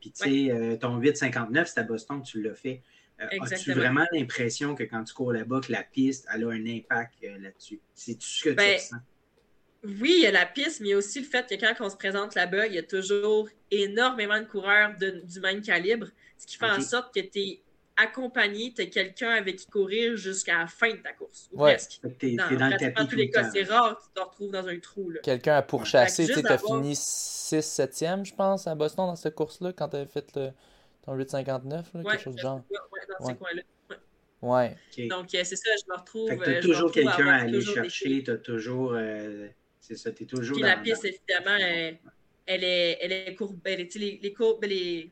Puis, 0.00 0.12
tu 0.12 0.24
sais, 0.24 0.52
euh, 0.52 0.76
ton 0.76 0.98
8,59, 0.98 1.66
c'est 1.66 1.80
à 1.80 1.82
Boston 1.82 2.22
que 2.22 2.26
tu 2.26 2.42
l'as 2.42 2.54
fait. 2.54 2.82
As-tu 3.18 3.72
vraiment 3.72 4.04
l'impression 4.12 4.76
que 4.76 4.84
quand 4.84 5.02
tu 5.02 5.12
cours 5.12 5.32
là-bas, 5.32 5.60
que 5.60 5.72
la 5.72 5.82
piste, 5.82 6.26
elle 6.32 6.44
a 6.44 6.50
un 6.50 6.66
impact 6.66 7.14
là-dessus? 7.22 7.80
C'est 7.94 8.14
tout 8.14 8.26
ce 8.26 8.44
que 8.44 8.50
tu 8.50 8.54
ben, 8.54 8.74
ressens? 8.74 8.96
Oui, 9.84 10.14
il 10.16 10.22
y 10.22 10.26
a 10.26 10.32
la 10.32 10.46
piste, 10.46 10.80
mais 10.80 10.88
il 10.88 10.90
y 10.90 10.94
a 10.94 10.96
aussi 10.96 11.20
le 11.20 11.26
fait 11.26 11.48
que 11.48 11.54
quand 11.54 11.84
on 11.84 11.90
se 11.90 11.96
présente 11.96 12.34
là-bas, 12.34 12.66
il 12.66 12.74
y 12.74 12.78
a 12.78 12.82
toujours 12.82 13.48
énormément 13.70 14.38
de 14.38 14.44
coureurs 14.44 14.94
du 14.98 15.40
même 15.40 15.62
calibre, 15.62 16.08
ce 16.36 16.46
qui 16.46 16.56
fait 16.56 16.70
en 16.70 16.80
sorte 16.80 17.14
que 17.14 17.20
tu 17.20 17.38
es 17.38 17.62
accompagné, 17.96 18.72
tu 18.74 18.82
as 18.82 18.86
quelqu'un 18.86 19.30
avec 19.30 19.56
qui 19.56 19.66
courir 19.66 20.16
jusqu'à 20.16 20.58
la 20.58 20.66
fin 20.66 20.90
de 20.90 20.98
ta 20.98 21.12
course. 21.12 21.48
ouais. 21.52 21.74
presque. 21.74 22.00
dans, 22.02 23.06
tous 23.06 23.16
les 23.16 23.30
cas, 23.30 23.50
c'est 23.50 23.64
rare 23.64 23.98
que 23.98 24.02
tu 24.04 24.08
te 24.14 24.20
retrouves 24.20 24.50
dans 24.52 24.66
un 24.66 24.78
trou. 24.78 25.12
Quelqu'un 25.22 25.56
a 25.56 25.62
pourchassé, 25.62 26.26
tu 26.26 26.46
as 26.46 26.58
fini 26.58 26.94
6-7e, 26.94 28.24
je 28.24 28.34
pense, 28.34 28.66
à 28.66 28.74
Boston 28.74 29.06
dans 29.06 29.16
cette 29.16 29.34
course-là, 29.34 29.72
quand 29.72 29.88
tu 29.88 29.96
avais 29.96 30.06
fait 30.06 30.26
le, 30.36 30.50
ton 31.02 31.16
8,59, 31.16 32.04
quelque 32.04 32.22
chose 32.22 32.34
de 32.36 32.40
genre. 32.40 32.62
Ouais, 32.70 33.00
dans 33.18 33.26
ces 33.26 33.34
coins-là. 33.34 33.62
Ouais. 34.40 34.76
Donc, 35.08 35.34
euh, 35.34 35.40
c'est 35.42 35.56
ça, 35.56 35.70
je 35.84 35.92
me 35.92 35.98
retrouve. 35.98 36.28
Tu 36.30 36.44
as 36.44 36.58
euh, 36.58 36.60
toujours 36.60 36.92
quelqu'un 36.92 37.26
à 37.26 37.42
aller 37.42 37.60
chercher, 37.60 38.22
tu 38.22 38.30
as 38.30 38.36
toujours. 38.36 38.92
Euh, 38.94 39.48
c'est 39.88 39.96
ça, 39.96 40.12
tu 40.12 40.24
es 40.24 40.26
toujours. 40.26 40.56
Puis 40.56 40.62
la 40.62 40.76
piste, 40.76 41.04
évidemment, 41.04 41.56
elle, 42.46 42.64
est, 42.64 42.98
elle 43.00 43.12
est 43.12 43.34
courbée. 43.34 43.76
les, 43.76 44.18
les, 44.22 44.32
courbes, 44.34 44.64
les, 44.64 45.10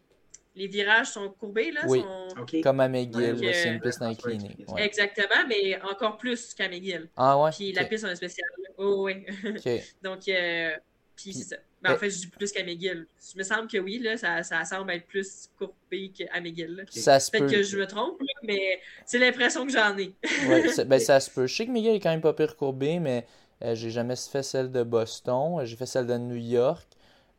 les 0.55 0.66
virages 0.66 1.09
sont 1.09 1.31
courbés, 1.31 1.70
là. 1.70 1.83
Oui, 1.87 2.01
sont... 2.01 2.61
comme 2.62 2.81
à 2.81 2.89
McGill, 2.89 3.39
c'est 3.39 3.68
une 3.68 3.81
piste 3.81 4.03
inclinée. 4.03 4.57
Exactement, 4.77 5.47
mais 5.49 5.81
encore 5.83 6.18
plus 6.18 6.53
qu'à 6.53 6.68
McGill. 6.68 7.09
Ah 7.16 7.41
ouais? 7.41 7.51
Puis 7.53 7.72
la 7.72 7.85
piste, 7.85 8.05
en 8.05 8.14
spécial. 8.14 8.49
Oh, 8.77 9.05
oui. 9.07 9.24
Donc, 10.03 10.29
euh, 10.29 10.72
puis 11.16 11.33
c'est 11.33 11.55
ça. 11.55 11.57
Ben, 11.83 11.95
en 11.95 11.97
fait, 11.99 12.11
je 12.11 12.18
dis 12.18 12.27
plus 12.27 12.53
qu'à 12.53 12.64
McGill. 12.64 13.07
Il 13.35 13.39
me 13.39 13.43
semble 13.43 13.68
que 13.68 13.79
oui, 13.79 13.99
là, 13.99 14.16
ça, 14.16 14.43
ça 14.43 14.64
semble 14.64 14.91
être 14.93 15.07
plus 15.07 15.49
courbé 15.59 16.11
qu'à 16.11 16.41
McGill. 16.41 16.85
Ça 16.91 17.20
se 17.20 17.31
peut. 17.31 17.47
que 17.47 17.62
je 17.62 17.79
me 17.79 17.87
trompe, 17.87 18.20
mais 18.43 18.81
c'est 19.07 19.18
l'impression 19.18 19.66
que 19.66 19.72
j'en 19.72 19.97
ai. 19.97 20.12
ouais, 20.49 20.85
ben, 20.85 21.01
ça 21.01 21.20
se 21.20 21.31
peut. 21.31 21.47
Je 21.47 21.55
sais 21.55 21.66
que 21.66 21.70
McGill 21.70 21.95
est 21.95 22.01
quand 22.01 22.11
même 22.11 22.20
pas 22.20 22.35
pire 22.35 22.57
courbé, 22.57 22.99
mais 22.99 23.18
euh, 23.18 23.27
j'ai 23.61 23.90
jamais 23.90 24.16
fait 24.16 24.42
celle 24.42 24.70
de 24.70 24.82
Boston. 24.82 25.61
Euh, 25.61 25.64
j'ai 25.64 25.76
fait 25.76 25.86
celle 25.86 26.07
de 26.07 26.16
New 26.16 26.36
York, 26.36 26.86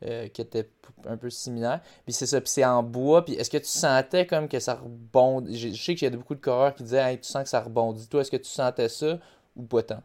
euh, 0.03 0.28
qui 0.28 0.41
était 0.41 0.70
un 1.05 1.18
peu 1.18 1.30
similaire. 1.30 1.82
Puis 2.05 2.13
c'est 2.13 2.26
ça, 2.26 2.41
puis 2.41 2.49
c'est 2.49 2.65
en 2.65 2.84
bois. 2.84 3.24
Puis 3.24 3.36
est-ce 3.36 3.49
que 3.49 3.57
tu 3.57 3.65
sentais 3.65 4.26
comme 4.26 4.47
que 4.47 4.59
ça 4.59 4.76
rebondit 4.76 5.57
Je 5.57 5.82
sais 5.82 5.95
qu'il 5.95 6.09
y 6.09 6.13
a 6.13 6.15
beaucoup 6.15 6.36
de 6.36 6.41
coureurs 6.41 6.74
qui 6.76 6.84
disaient 6.84 7.11
hey, 7.11 7.20
Tu 7.20 7.28
sens 7.28 7.43
que 7.43 7.49
ça 7.49 7.61
rebondit. 7.61 8.07
Toi, 8.07 8.22
est-ce 8.22 8.32
que 8.32 8.38
tu 8.38 8.49
sentais 8.49 8.89
ça 8.89 9.20
ou 9.55 9.63
pas 9.63 9.84
tant? 9.84 10.03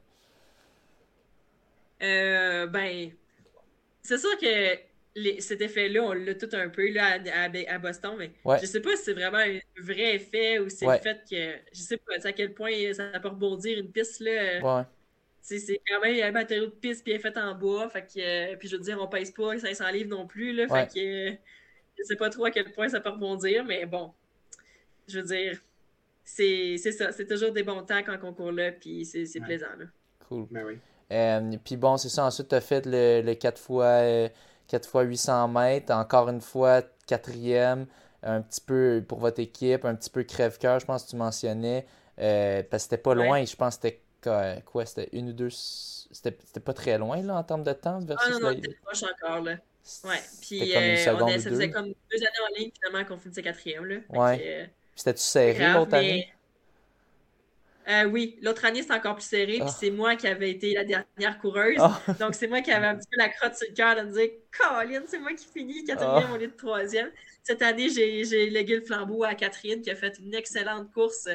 Ben, 2.01 3.11
c'est 4.03 4.19
sûr 4.19 4.37
que 4.39 5.41
cet 5.41 5.61
effet-là, 5.61 6.03
on 6.03 6.13
l'a 6.13 6.35
tout 6.35 6.49
un 6.53 6.69
peu 6.69 6.91
là, 6.91 7.19
à, 7.69 7.79
Boston, 7.79 8.17
mais 8.19 8.33
je 8.61 8.67
sais 8.67 8.81
pas 8.81 8.97
si 8.97 9.05
c'est 9.05 9.13
vraiment 9.13 9.39
un 9.39 9.61
vrai 9.81 10.17
effet 10.17 10.59
ou 10.59 10.69
c'est 10.69 10.87
le 10.87 10.99
fait 10.99 11.23
que 11.31 11.71
je 11.73 11.81
sais 11.81 11.97
pas 11.97 12.15
à 12.25 12.33
quel 12.33 12.55
point 12.55 12.73
ça 12.93 13.21
peut 13.21 13.29
rebondir 13.29 13.79
une 13.79 13.93
piste 13.93 14.21
là. 14.21 14.61
Ouais 14.61 14.85
c'est 15.43 15.81
quand 15.89 16.01
même 16.01 16.23
un 16.23 16.31
matériau 16.31 16.67
de 16.67 16.71
piste 16.71 17.05
puis 17.05 17.19
fait 17.19 17.37
en 17.37 17.55
bois. 17.55 17.89
Fait 17.89 18.03
que, 18.03 18.53
euh, 18.53 18.57
puis 18.57 18.69
je 18.69 18.77
veux 18.77 18.83
dire, 18.83 18.99
on 19.01 19.09
pèse 19.09 19.33
pas 19.33 19.59
500 19.59 19.91
livres 19.91 20.11
non 20.11 20.27
plus. 20.27 20.53
Là, 20.53 20.69
Fait 20.69 20.95
que 20.95 21.33
euh, 21.33 21.35
je 21.99 22.05
sais 22.05 22.17
pas 22.17 22.31
trop 22.31 22.45
à 22.45 22.51
quel 22.51 22.73
point 22.73 22.89
ça 22.89 23.01
peut 23.01 23.11
rebondir, 23.11 23.65
mais 23.65 23.85
bon. 23.85 24.13
Je 25.09 25.19
veux 25.19 25.27
dire, 25.27 25.59
c'est 26.25 26.79
ça. 26.79 27.11
C'est 27.11 27.27
toujours 27.27 27.53
des 27.53 27.65
bons 27.65 27.83
temps 27.83 28.03
quand 28.07 28.17
on 28.23 28.33
court 28.33 28.53
là, 28.53 28.71
puis 28.71 29.05
c'est 29.05 29.41
plaisant. 29.41 29.75
Là. 29.79 29.87
Cool. 30.29 30.47
Ben 30.51 30.65
oui. 30.65 30.79
Euh, 31.11 31.57
puis 31.63 31.77
bon, 31.77 31.97
c'est 31.97 32.09
ça. 32.09 32.25
Ensuite, 32.25 32.49
tu 32.49 32.55
as 32.55 32.61
fait 32.61 32.87
le, 32.87 33.21
le 33.23 33.35
4 33.35 33.59
x 33.59 34.33
4 34.69 34.89
fois 34.89 35.03
800 35.03 35.49
mètres. 35.49 35.93
Encore 35.93 36.29
une 36.29 36.41
fois, 36.41 36.83
quatrième. 37.07 37.87
Un 38.23 38.41
petit 38.41 38.61
peu 38.61 39.05
pour 39.07 39.19
votre 39.19 39.41
équipe, 39.41 39.85
un 39.85 39.97
petit 39.97 40.09
peu 40.09 40.23
crève-cœur, 40.23 40.79
je 40.79 40.87
pense 40.87 41.05
que 41.05 41.11
tu 41.11 41.17
mentionnais. 41.17 41.85
parce 42.17 42.69
que 42.71 42.79
c'était 42.79 42.97
pas 42.97 43.15
loin. 43.17 43.45
Je 43.45 43.57
pense 43.57 43.77
que 43.77 43.89
c'était 43.89 44.03
quoi, 44.23 44.87
c'était 44.87 45.09
une 45.13 45.31
ou 45.31 45.33
deux. 45.33 45.51
C'était 45.51 46.61
pas 46.61 46.75
très 46.75 46.99
loin 46.99 47.23
là, 47.23 47.35
en 47.35 47.45
termes 47.45 47.65
de 47.65 47.73
temps 47.73 48.01
versus 48.01 48.29
Ah 48.31 48.39
non, 48.39 48.51
non, 48.51 48.55
c'était 48.55 48.77
proche 48.85 49.03
encore 49.03 49.41
là. 49.41 49.57
Ouais. 50.05 50.23
Puis 50.41 50.77
euh, 50.77 51.15
on 51.19 51.27
a, 51.27 51.39
ça 51.39 51.51
faisait 51.51 51.71
comme 51.71 51.87
deux 51.87 52.19
années 52.19 52.49
en 52.49 52.59
ligne 52.59 52.71
finalement 52.73 53.05
qu'on 53.05 53.19
finissait 53.19 53.43
quatrième 53.43 53.85
là. 53.85 53.97
Ouais. 54.11 54.41
Euh, 54.45 54.67
C'était-tu 54.95 55.23
serré 55.23 55.73
l'autre 55.73 55.95
année? 55.95 56.33
Euh, 57.89 58.05
oui, 58.05 58.39
l'autre 58.43 58.65
année, 58.65 58.83
c'était 58.83 58.95
encore 58.95 59.17
plus 59.17 59.25
serré. 59.25 59.55
Puis 59.55 59.63
ah. 59.63 59.69
c'est 59.69 59.91
moi 59.91 60.15
qui 60.17 60.27
avais 60.27 60.51
été 60.51 60.75
la 60.75 60.85
dernière 60.85 61.39
coureuse. 61.41 61.79
Ah. 61.81 62.01
Donc, 62.21 62.35
c'est 62.35 62.47
moi 62.47 62.61
qui 62.61 62.71
avais 62.71 62.87
un 62.87 62.97
petit 62.97 63.09
peu 63.11 63.19
la 63.19 63.29
crotte 63.29 63.57
sur 63.57 63.67
le 63.69 63.75
cœur 63.75 63.97
de 63.97 64.03
me 64.03 64.13
dire 64.13 64.31
Colin, 64.57 65.03
c'est 65.07 65.19
moi 65.19 65.33
qui 65.33 65.47
finis 65.47 65.85
quatrième 65.85 66.29
ah. 66.31 66.35
au 66.35 66.37
lieu 66.37 66.47
de 66.47 66.57
troisième. 66.57 67.11
Cette 67.43 67.63
année, 67.63 67.89
j'ai 67.89 68.51
légué 68.51 68.77
le 68.77 68.85
flambeau 68.85 69.25
à 69.25 69.35
Catherine 69.35 69.83
qui 69.83 69.91
a 69.91 69.97
fait 69.97 70.17
une 70.21 70.35
excellente 70.35 70.93
course 70.93 71.29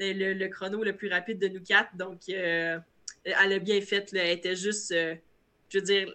le, 0.00 0.48
chrono 0.48 0.82
le 0.82 0.94
plus 0.94 1.08
rapide 1.08 1.38
de 1.38 1.48
nous 1.48 1.62
quatre. 1.62 1.96
Donc, 1.96 2.20
euh, 2.28 2.78
elle 3.24 3.52
a 3.52 3.58
bien 3.58 3.80
fait. 3.80 4.12
Elle 4.12 4.30
était 4.30 4.56
juste, 4.56 4.92
euh, 4.92 5.14
je 5.68 5.78
veux 5.78 5.84
dire, 5.84 6.14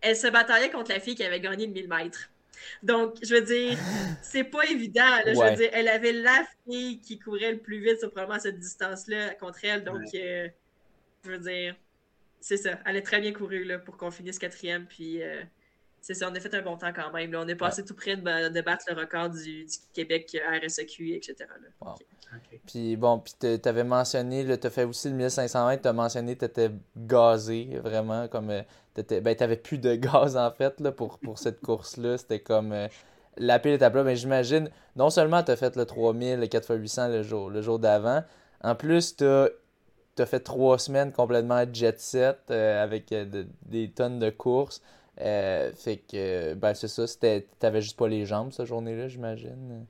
elle 0.00 0.16
se 0.16 0.26
bataillait 0.28 0.70
contre 0.70 0.92
la 0.92 1.00
fille 1.00 1.14
qui 1.14 1.24
avait 1.24 1.40
gagné 1.40 1.66
le 1.66 1.72
1000 1.72 1.88
mètres. 1.88 2.30
Donc, 2.82 3.16
je 3.22 3.34
veux 3.34 3.42
dire, 3.42 3.78
c'est 4.22 4.44
pas 4.44 4.64
évident. 4.66 5.20
Je 5.26 5.32
veux 5.32 5.56
dire, 5.56 5.70
elle 5.72 5.88
avait 5.88 6.12
la 6.12 6.46
fille 6.66 7.00
qui 7.00 7.18
courait 7.18 7.52
le 7.52 7.58
plus 7.58 7.80
vite 7.80 7.98
sur 7.98 8.10
probablement 8.10 8.40
cette 8.40 8.58
distance-là 8.58 9.34
contre 9.34 9.64
elle. 9.64 9.84
Donc, 9.84 10.02
euh, 10.14 10.48
je 11.24 11.30
veux 11.30 11.38
dire, 11.38 11.76
c'est 12.40 12.56
ça. 12.56 12.78
Elle 12.86 12.96
a 12.96 13.02
très 13.02 13.20
bien 13.20 13.32
couru 13.32 13.64
là, 13.64 13.78
pour 13.78 13.96
qu'on 13.96 14.10
finisse 14.10 14.38
quatrième. 14.38 14.86
Puis, 14.86 15.20
c'est 16.06 16.14
ça, 16.14 16.28
on 16.30 16.34
a 16.36 16.38
fait 16.38 16.54
un 16.54 16.62
bon 16.62 16.76
temps 16.76 16.92
quand 16.94 17.12
même. 17.12 17.34
On 17.34 17.48
est 17.48 17.56
passé 17.56 17.84
tout 17.84 17.96
près 17.96 18.16
de, 18.16 18.60
battre 18.60 18.84
le 18.88 18.94
record 18.94 19.28
du, 19.28 19.66
Québec 19.92 20.40
RSEQ, 20.62 21.14
etc. 21.16 21.34
Puis 22.64 22.94
bon, 22.94 23.18
puis 23.18 23.34
tu 23.40 23.68
avais 23.68 23.82
mentionné, 23.82 24.46
tu 24.56 24.66
as 24.68 24.70
fait 24.70 24.84
aussi 24.84 25.08
le 25.08 25.16
1500 25.16 25.66
mètres, 25.66 25.82
tu 25.82 25.88
as 25.88 25.92
mentionné 25.92 26.36
que 26.36 26.44
tu 26.44 26.44
étais 26.44 26.70
gazé, 26.96 27.80
vraiment, 27.82 28.28
comme. 28.28 28.50
Euh, 28.50 28.62
ben, 28.94 29.34
tu 29.34 29.42
n'avais 29.42 29.56
plus 29.56 29.78
de 29.78 29.96
gaz 29.96 30.36
en 30.36 30.52
fait 30.52 30.78
là, 30.80 30.92
pour, 30.92 31.18
pour 31.18 31.40
cette 31.40 31.60
course-là. 31.60 32.18
C'était 32.18 32.38
comme. 32.38 32.70
Euh, 32.70 32.86
la 33.36 33.58
pile 33.58 33.72
était 33.72 33.90
plat, 33.90 34.04
mais 34.04 34.14
j'imagine, 34.14 34.70
non 34.94 35.10
seulement 35.10 35.42
tu 35.42 35.50
as 35.50 35.56
fait 35.56 35.74
le 35.74 35.86
3000, 35.86 36.38
le 36.38 36.46
4x800 36.46 37.10
le 37.10 37.22
jour, 37.24 37.50
le 37.50 37.62
jour 37.62 37.80
d'avant, 37.80 38.22
en 38.62 38.76
plus, 38.76 39.16
tu 39.16 39.24
as 39.24 39.48
tu 40.14 40.22
as 40.22 40.26
fait 40.26 40.40
trois 40.40 40.78
semaines 40.78 41.12
complètement 41.12 41.64
jet 41.70 42.00
set 42.00 42.38
euh, 42.50 42.82
avec 42.82 43.12
des 43.62 43.90
tonnes 43.90 44.20
de 44.20 44.30
courses. 44.30 44.80
Fait 45.16 46.02
que, 46.10 46.54
ben, 46.54 46.74
c'est 46.74 46.88
ça, 46.88 47.04
t'avais 47.58 47.80
juste 47.80 47.96
pas 47.96 48.08
les 48.08 48.26
jambes 48.26 48.52
cette 48.52 48.66
journée-là, 48.66 49.08
j'imagine? 49.08 49.86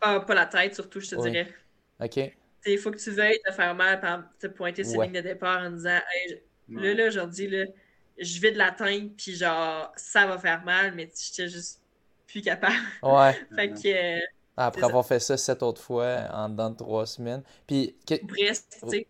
Ah, 0.00 0.20
pas 0.20 0.34
la 0.34 0.46
tête, 0.46 0.74
surtout, 0.74 1.00
je 1.00 1.10
te 1.10 1.20
dirais. 1.22 1.48
OK. 2.00 2.32
Il 2.66 2.78
faut 2.78 2.90
que 2.90 2.98
tu 2.98 3.10
veuilles 3.10 3.40
te 3.44 3.52
faire 3.52 3.74
mal 3.74 4.00
par 4.00 4.24
te 4.38 4.46
pointer 4.46 4.84
sur 4.84 5.00
la 5.00 5.06
ligne 5.06 5.16
de 5.16 5.20
départ 5.20 5.62
en 5.62 5.70
disant 5.70 5.98
là, 6.68 6.94
là, 6.94 7.06
aujourd'hui, 7.06 7.48
là, 7.48 7.64
je 8.18 8.40
vais 8.40 8.52
de 8.52 8.58
l'atteindre, 8.58 9.10
puis 9.16 9.34
genre, 9.34 9.92
ça 9.96 10.26
va 10.26 10.38
faire 10.38 10.64
mal, 10.64 10.94
mais 10.94 11.10
j'étais 11.14 11.48
juste 11.48 11.80
plus 12.26 12.42
capable. 12.42 12.74
Ouais. 13.02 13.34
fait 13.54 13.70
que. 13.70 14.32
Après 14.54 14.84
avoir 14.84 15.06
fait 15.06 15.18
ça 15.18 15.36
sept 15.38 15.62
autres 15.62 15.80
fois 15.80 16.28
en 16.30 16.48
dedans 16.48 16.70
de 16.70 16.76
trois 16.76 17.06
semaines. 17.06 17.42
Puis. 17.66 17.96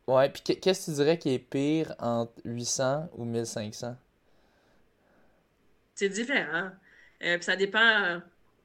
Ouais, 0.07 0.29
puis 0.29 0.57
qu'est-ce 0.57 0.87
que 0.87 0.91
tu 0.91 0.97
dirais 0.97 1.19
qui 1.19 1.35
est 1.35 1.39
pire 1.39 1.95
entre 1.99 2.33
800 2.45 3.09
ou 3.17 3.25
1500? 3.25 3.97
C'est 6.03 6.09
différent. 6.09 6.71
Euh, 7.23 7.37
puis 7.37 7.45
ça 7.45 7.55
dépend, 7.55 8.21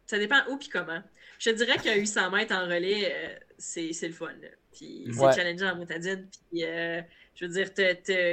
ça 0.07 0.17
dépend 0.17 0.39
où 0.49 0.57
puis 0.57 0.69
comment. 0.69 1.03
Je 1.38 1.51
te 1.51 1.55
dirais 1.55 1.77
qu'à 1.77 1.93
800 1.93 2.31
mètres 2.31 2.55
en 2.55 2.65
relais, 2.65 3.13
euh, 3.13 3.35
c'est 3.59 3.91
le 4.01 4.11
fun. 4.11 4.33
Puis 4.73 5.07
c'est 5.11 5.33
challengeant 5.33 5.73
en 5.73 5.75
montadine. 5.75 6.27
Puis 6.49 6.63
euh, 6.63 6.99
je 7.35 7.45
veux 7.45 7.51
dire, 7.51 7.69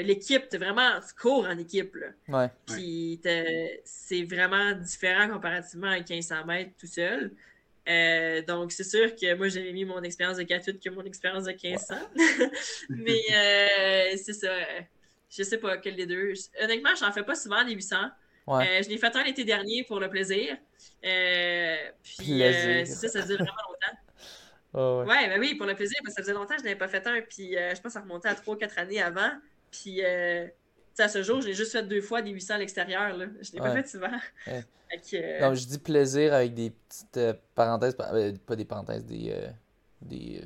l'équipe, 0.07 0.49
tu 0.49 0.57
vraiment, 0.57 0.99
tu 1.07 1.15
cours 1.21 1.45
en 1.45 1.59
équipe. 1.59 1.95
Là. 1.97 2.07
Ouais. 2.29 2.51
Puis 2.65 3.21
c'est 3.85 4.23
vraiment 4.23 4.73
différent 4.73 5.29
comparativement 5.29 5.89
à 5.89 5.99
1500 5.99 6.47
mètres 6.47 6.71
tout 6.81 6.87
seul. 6.87 7.31
Euh, 7.87 8.41
donc, 8.41 8.73
c'est 8.73 8.85
sûr 8.85 9.15
que 9.15 9.35
moi, 9.35 9.49
j'avais 9.49 9.73
mis 9.73 9.85
mon 9.85 10.03
expérience 10.03 10.39
de 10.39 10.45
4 10.45 10.73
que 10.73 10.89
mon 10.89 11.05
expérience 11.05 11.45
de 11.45 11.53
1500. 11.53 11.95
Mais 12.89 13.21
euh, 13.31 14.17
c'est 14.17 14.33
ça. 14.33 14.55
Je 15.29 15.43
sais 15.43 15.59
pas 15.59 15.77
quel 15.77 15.97
des 15.97 16.07
deux. 16.07 16.33
Honnêtement, 16.63 16.95
j'en 16.99 17.13
fais 17.13 17.23
pas 17.23 17.35
souvent 17.35 17.63
des 17.65 17.75
800. 17.75 17.97
Ouais. 18.47 18.83
je 18.83 18.89
l'ai 18.91 18.99
fait 18.99 19.15
un 19.17 19.25
l'été 19.25 19.45
dernier 19.45 19.85
pour 19.85 20.01
le 20.01 20.09
plaisir. 20.11 20.57
puis, 22.03 22.39
c'est 22.41 22.85
ça, 22.85 23.09
ça 23.09 23.23
dure 23.23 23.37
vraiment 23.37 23.53
longtemps 23.69 23.99
ouais. 24.75 25.29
ben 25.29 25.39
oui, 25.39 25.55
pour 25.55 25.67
le 25.67 25.75
plaisir, 25.75 25.97
parce 26.03 26.15
que 26.15 26.23
ça 26.23 26.25
faisait 26.25 26.35
longtemps 26.35 26.55
que 26.55 26.61
je 26.61 26.65
n'avais 26.65 26.79
pas 26.79 26.89
fait 26.89 27.07
un, 27.07 27.21
puis 27.21 27.57
euh, 27.57 27.71
je 27.71 27.81
pense 27.81 27.93
que 27.93 27.99
ça 27.99 28.01
remontait 28.01 28.29
à 28.29 28.35
3-4 28.35 28.79
années 28.81 29.01
avant. 29.03 29.31
Puis 29.71 30.05
euh, 30.05 30.47
à 30.99 31.09
ce 31.09 31.23
jour, 31.23 31.41
j'ai 31.41 31.55
juste 31.55 31.73
fait 31.73 31.83
deux 31.85 32.01
fois 32.01 32.23
des 32.23 32.31
800 32.31 32.55
à 32.55 32.59
l'extérieur. 32.59 33.17
Là. 33.17 33.27
Je 33.41 33.53
l'ai 33.53 33.59
pas 33.59 33.73
fait 33.73 33.89
souvent. 33.89 34.19
Euh, 35.13 35.41
Donc, 35.41 35.55
je 35.55 35.67
dis 35.67 35.79
plaisir 35.79 36.33
avec 36.33 36.55
des 36.55 36.71
petites 36.71 37.37
parenthèses, 37.57 37.97
pas 37.97 38.55
des 38.55 38.65
parenthèses, 38.65 39.05
des. 39.05 39.35
des 40.03 40.41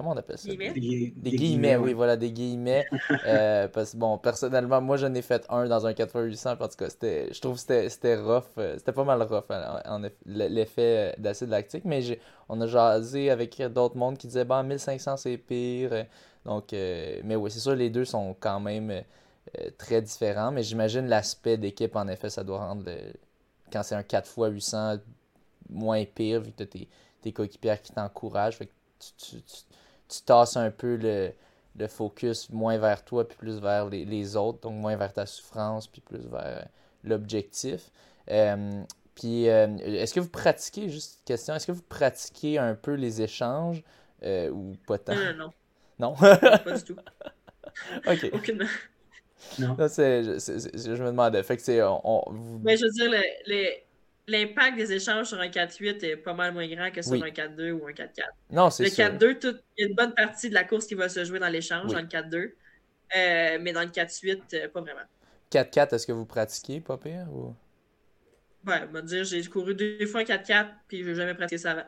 Comment 0.00 0.12
on 0.12 0.16
appelle 0.16 0.38
ça? 0.38 0.48
Des, 0.48 1.12
des, 1.14 1.30
guillemets, 1.30 1.76
oui, 1.76 1.92
voilà, 1.92 2.16
des 2.16 2.32
guillemets. 2.32 2.86
euh, 3.26 3.68
parce 3.68 3.92
que, 3.92 3.98
bon, 3.98 4.16
personnellement, 4.16 4.80
moi, 4.80 4.96
j'en 4.96 5.12
ai 5.12 5.20
fait 5.20 5.44
un 5.50 5.66
dans 5.66 5.86
un 5.86 5.92
4x800, 5.92 6.56
parce 6.56 6.74
que 6.74 6.88
c'était, 6.88 7.30
je 7.30 7.38
trouve 7.38 7.62
que 7.62 7.86
c'était 7.90 8.16
rough. 8.16 8.44
Euh, 8.56 8.78
c'était 8.78 8.92
pas 8.92 9.04
mal 9.04 9.20
rough, 9.22 9.44
en, 9.50 10.00
l'effet 10.24 11.14
d'acide 11.18 11.50
lactique. 11.50 11.84
Mais 11.84 12.18
on 12.48 12.58
a 12.62 12.66
jasé 12.66 13.28
avec 13.28 13.60
d'autres 13.60 13.98
mondes 13.98 14.16
qui 14.16 14.26
disaient, 14.26 14.46
bon, 14.46 14.62
1500, 14.62 15.18
c'est 15.18 15.36
pire. 15.36 16.06
Donc, 16.46 16.72
euh, 16.72 17.20
mais 17.22 17.36
oui, 17.36 17.50
c'est 17.50 17.60
sûr, 17.60 17.74
les 17.74 17.90
deux 17.90 18.06
sont 18.06 18.34
quand 18.40 18.58
même 18.58 18.90
euh, 18.90 19.02
très 19.76 20.00
différents. 20.00 20.50
Mais 20.50 20.62
j'imagine 20.62 21.08
l'aspect 21.08 21.58
d'équipe, 21.58 21.94
en 21.94 22.08
effet, 22.08 22.30
ça 22.30 22.42
doit 22.42 22.60
rendre, 22.60 22.90
quand 23.70 23.82
c'est 23.82 23.96
un 23.96 24.00
4x800, 24.00 25.00
moins 25.68 26.02
pire, 26.06 26.40
vu 26.40 26.52
que 26.52 26.64
tu 26.64 26.86
as 26.86 26.86
tes, 27.22 27.32
coéquipiers 27.32 27.76
qui 27.82 27.92
t'encouragent. 27.92 28.56
Fait 28.56 28.64
que 28.64 28.72
tu, 29.18 29.42
tu 29.42 29.69
tasses 30.18 30.56
un 30.56 30.70
peu 30.70 30.96
le, 30.96 31.32
focus 31.88 32.50
moins 32.50 32.76
vers 32.78 33.04
toi, 33.04 33.26
puis 33.26 33.38
plus 33.38 33.58
vers 33.58 33.88
les, 33.88 34.36
autres, 34.36 34.60
donc 34.60 34.74
moins 34.74 34.96
vers 34.96 35.12
ta 35.12 35.26
souffrance, 35.26 35.86
puis 35.86 36.00
plus 36.00 36.26
vers 36.26 36.68
l'objectif. 37.04 37.90
Euh, 38.30 38.82
puis, 39.14 39.48
euh, 39.48 39.66
est-ce 39.78 40.14
que 40.14 40.20
vous 40.20 40.28
pratiquez, 40.28 40.88
juste 40.88 41.20
question, 41.24 41.54
est-ce 41.54 41.66
que 41.66 41.72
vous 41.72 41.82
pratiquez 41.82 42.58
un 42.58 42.74
peu 42.74 42.94
les 42.94 43.22
échanges 43.22 43.82
euh, 44.22 44.50
ou 44.50 44.76
pas 44.86 44.98
tant? 44.98 45.14
Non, 45.14 45.34
non, 45.36 45.52
non. 45.98 46.14
pas 46.14 46.72
du 46.76 46.84
tout. 46.84 46.96
OK. 48.06 48.30
Aucunement. 48.32 48.66
Non. 49.58 49.74
Là, 49.78 49.88
je, 49.88 50.38
je, 50.38 51.02
me 51.02 51.08
demandais. 51.08 51.42
Fait 51.42 51.56
que 51.56 51.62
c'est. 51.62 51.82
On, 51.82 52.24
Mais 52.62 52.76
je 52.76 52.84
veux 52.84 52.90
dire, 52.90 53.10
les, 53.46 53.84
l'impact 54.30 54.76
des 54.76 54.92
échanges 54.92 55.28
sur 55.28 55.40
un 55.40 55.48
4-8 55.48 56.04
est 56.04 56.16
pas 56.16 56.34
mal 56.34 56.52
moins 56.52 56.66
grand 56.68 56.90
que 56.90 57.02
sur 57.02 57.14
un 57.14 57.28
4-2 57.28 57.72
ou 57.72 57.86
un 57.86 57.92
4-4. 57.92 58.08
Non, 58.50 58.70
c'est 58.70 58.84
Le 58.84 58.90
4-2, 58.90 59.60
il 59.76 59.82
y 59.82 59.84
a 59.84 59.88
une 59.88 59.94
bonne 59.94 60.14
partie 60.14 60.48
de 60.48 60.54
la 60.54 60.64
course 60.64 60.86
qui 60.86 60.94
va 60.94 61.08
se 61.08 61.24
jouer 61.24 61.38
dans 61.38 61.48
l'échange, 61.48 61.92
dans 61.92 62.00
le 62.00 62.06
4-2. 62.06 62.52
Euh, 63.16 63.58
mais 63.60 63.72
dans 63.72 63.82
le 63.82 63.88
4-8, 63.88 64.40
euh, 64.54 64.68
pas 64.68 64.80
vraiment. 64.80 65.00
4-4, 65.50 65.94
est-ce 65.94 66.06
que 66.06 66.12
vous 66.12 66.26
pratiquez, 66.26 66.80
pas 66.80 66.96
pire? 66.96 67.26
Ou... 67.32 67.54
Ouais, 68.66 68.82
on 68.88 68.92
va 68.92 69.02
dire, 69.02 69.24
j'ai 69.24 69.42
couru 69.44 69.74
deux 69.74 70.06
fois 70.06 70.20
un 70.20 70.24
4-4, 70.24 70.66
puis 70.86 71.02
je 71.02 71.08
n'ai 71.08 71.14
jamais 71.16 71.34
pratiqué 71.34 71.58
ça 71.58 71.72
avant. 71.72 71.86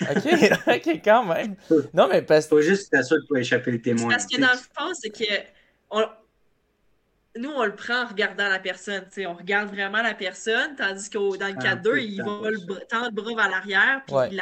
ok, 0.00 0.66
ok, 0.66 1.00
quand 1.04 1.24
même. 1.26 1.54
Non, 1.94 2.08
mais 2.08 2.22
parce 2.22 2.46
que. 2.46 2.56
Faut 2.56 2.62
juste 2.62 2.90
t'assurer 2.90 3.20
pour 3.28 3.36
échapper 3.36 3.70
le 3.70 3.80
témoin. 3.80 4.08
Parce 4.08 4.26
que 4.26 4.40
dans 4.40 4.50
le 4.50 4.58
fond, 4.58 4.94
c'est 4.94 5.10
que. 5.10 5.24
On, 5.90 6.04
nous, 7.38 7.50
on 7.50 7.64
le 7.64 7.74
prend 7.74 8.02
en 8.04 8.06
regardant 8.06 8.48
la 8.48 8.58
personne. 8.58 9.04
On 9.26 9.34
regarde 9.34 9.68
vraiment 9.68 10.02
la 10.02 10.14
personne, 10.14 10.74
tandis 10.76 11.08
que 11.08 11.36
dans 11.36 11.46
le 11.46 11.54
4-2, 11.54 12.02
il 12.02 12.22
va 12.22 12.50
le, 12.50 12.86
tendre 12.86 13.06
le 13.06 13.10
bras 13.12 13.34
vers 13.34 13.50
l'arrière. 13.50 14.02
Puis 14.06 14.38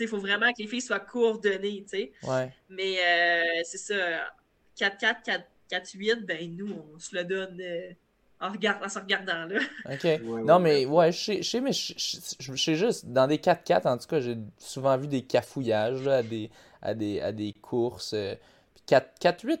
il 0.00 0.08
faut 0.08 0.18
vraiment 0.18 0.52
que 0.52 0.58
les 0.62 0.66
filles 0.66 0.80
soient 0.80 1.00
coordonnées. 1.00 1.84
Ouais. 2.24 2.52
Mais 2.68 2.96
euh, 2.98 3.60
c'est 3.64 3.78
ça. 3.78 3.94
4-4, 4.76 5.42
4-8, 5.70 6.24
ben 6.24 6.56
nous, 6.56 6.74
on 6.94 6.98
se 6.98 7.14
le 7.14 7.24
donne. 7.24 7.60
Euh, 7.60 7.92
en, 8.40 8.50
regard, 8.50 8.80
en 8.82 8.88
se 8.88 8.98
regardant 8.98 9.44
là. 9.44 9.60
OK. 9.92 10.22
non, 10.44 10.58
mais 10.58 10.86
ouais, 10.86 11.12
je 11.12 11.42
sais, 11.42 11.60
mais 11.60 11.72
je 11.72 12.54
sais 12.56 12.74
juste, 12.74 13.06
dans 13.06 13.26
des 13.26 13.36
4-4, 13.36 13.86
en 13.86 13.98
tout 13.98 14.06
cas, 14.06 14.20
j'ai 14.20 14.38
souvent 14.56 14.96
vu 14.96 15.06
des 15.06 15.22
cafouillages 15.22 16.08
à, 16.08 16.22
des, 16.22 16.50
à, 16.80 16.94
des, 16.94 17.20
à 17.20 17.32
des 17.32 17.52
courses. 17.52 18.14
Euh, 18.14 18.34
4-8, 18.90 19.60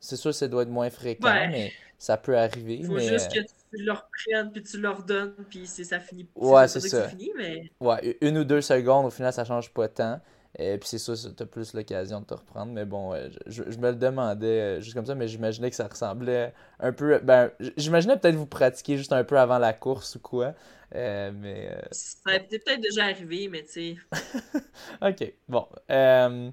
c'est 0.00 0.16
sûr 0.16 0.30
que 0.30 0.36
ça 0.36 0.48
doit 0.48 0.62
être 0.62 0.68
moins 0.68 0.90
fréquent, 0.90 1.48
mais 1.50 1.72
ça 1.98 2.16
peut 2.16 2.36
arriver. 2.36 2.76
Il 2.76 2.86
faut 2.86 2.98
juste 2.98 3.36
euh, 3.36 3.42
que 3.42 3.48
tu 3.76 3.84
leur 3.84 4.08
prennes, 4.08 4.52
puis 4.52 4.62
tu 4.62 4.80
leur 4.80 5.02
donnes, 5.02 5.34
puis 5.50 5.66
ça 5.66 6.00
finit. 6.00 6.28
Ouais, 6.34 6.68
c'est 6.68 6.80
ça. 6.80 7.08
Fini, 7.08 7.30
mais... 7.36 7.70
Ouais, 7.80 8.16
une 8.20 8.38
ou 8.38 8.44
deux 8.44 8.60
secondes, 8.60 9.06
au 9.06 9.10
final, 9.10 9.32
ça 9.32 9.44
change 9.44 9.70
pas 9.72 9.88
tant. 9.88 10.20
Et 10.58 10.78
puis 10.78 10.88
c'est 10.88 10.98
sûr, 10.98 11.14
tu 11.14 11.42
as 11.42 11.46
plus 11.46 11.74
l'occasion 11.74 12.20
de 12.20 12.26
te 12.26 12.34
reprendre. 12.34 12.72
Mais 12.72 12.84
bon, 12.84 13.14
je, 13.46 13.62
me 13.62 13.90
le 13.90 13.96
demandais 13.96 14.46
euh, 14.46 14.80
juste 14.80 14.94
comme 14.94 15.06
ça, 15.06 15.14
mais 15.14 15.28
j'imaginais 15.28 15.70
que 15.70 15.76
ça 15.76 15.86
ressemblait 15.86 16.52
un 16.80 16.92
peu. 16.92 17.18
Ben, 17.18 17.50
j'imaginais 17.76 18.16
peut-être 18.16 18.34
vous 18.34 18.46
pratiquer 18.46 18.96
juste 18.96 19.12
un 19.12 19.24
peu 19.24 19.38
avant 19.38 19.58
la 19.58 19.72
course 19.72 20.16
ou 20.16 20.20
quoi. 20.20 20.54
Euh, 20.94 21.30
mais. 21.34 21.76
Ça 21.92 22.30
a 22.34 22.40
peut-être 22.40 22.80
déjà 22.80 23.04
arrivé, 23.04 23.48
mais 23.48 23.62
tu 23.62 23.70
sais. 23.70 23.96
ok, 25.02 25.32
bon. 25.48 25.66
Euh, 25.90 26.50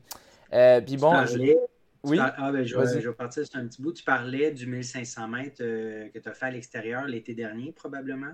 puis 0.49 0.97
bon. 0.97 1.13
oui? 2.03 2.17
Ah, 2.19 2.51
ben, 2.51 2.63
je, 2.63 2.77
vais, 2.77 3.13
partir 3.13 3.45
sur 3.45 3.59
un 3.59 3.67
petit 3.67 3.81
bout. 3.81 3.93
Tu 3.93 4.03
parlais 4.03 4.51
du 4.51 4.67
1500 4.67 5.27
mètres 5.27 5.61
euh, 5.61 6.09
que 6.09 6.19
tu 6.19 6.29
as 6.29 6.33
fait 6.33 6.45
à 6.45 6.51
l'extérieur 6.51 7.05
l'été 7.05 7.33
dernier, 7.33 7.71
probablement. 7.71 8.33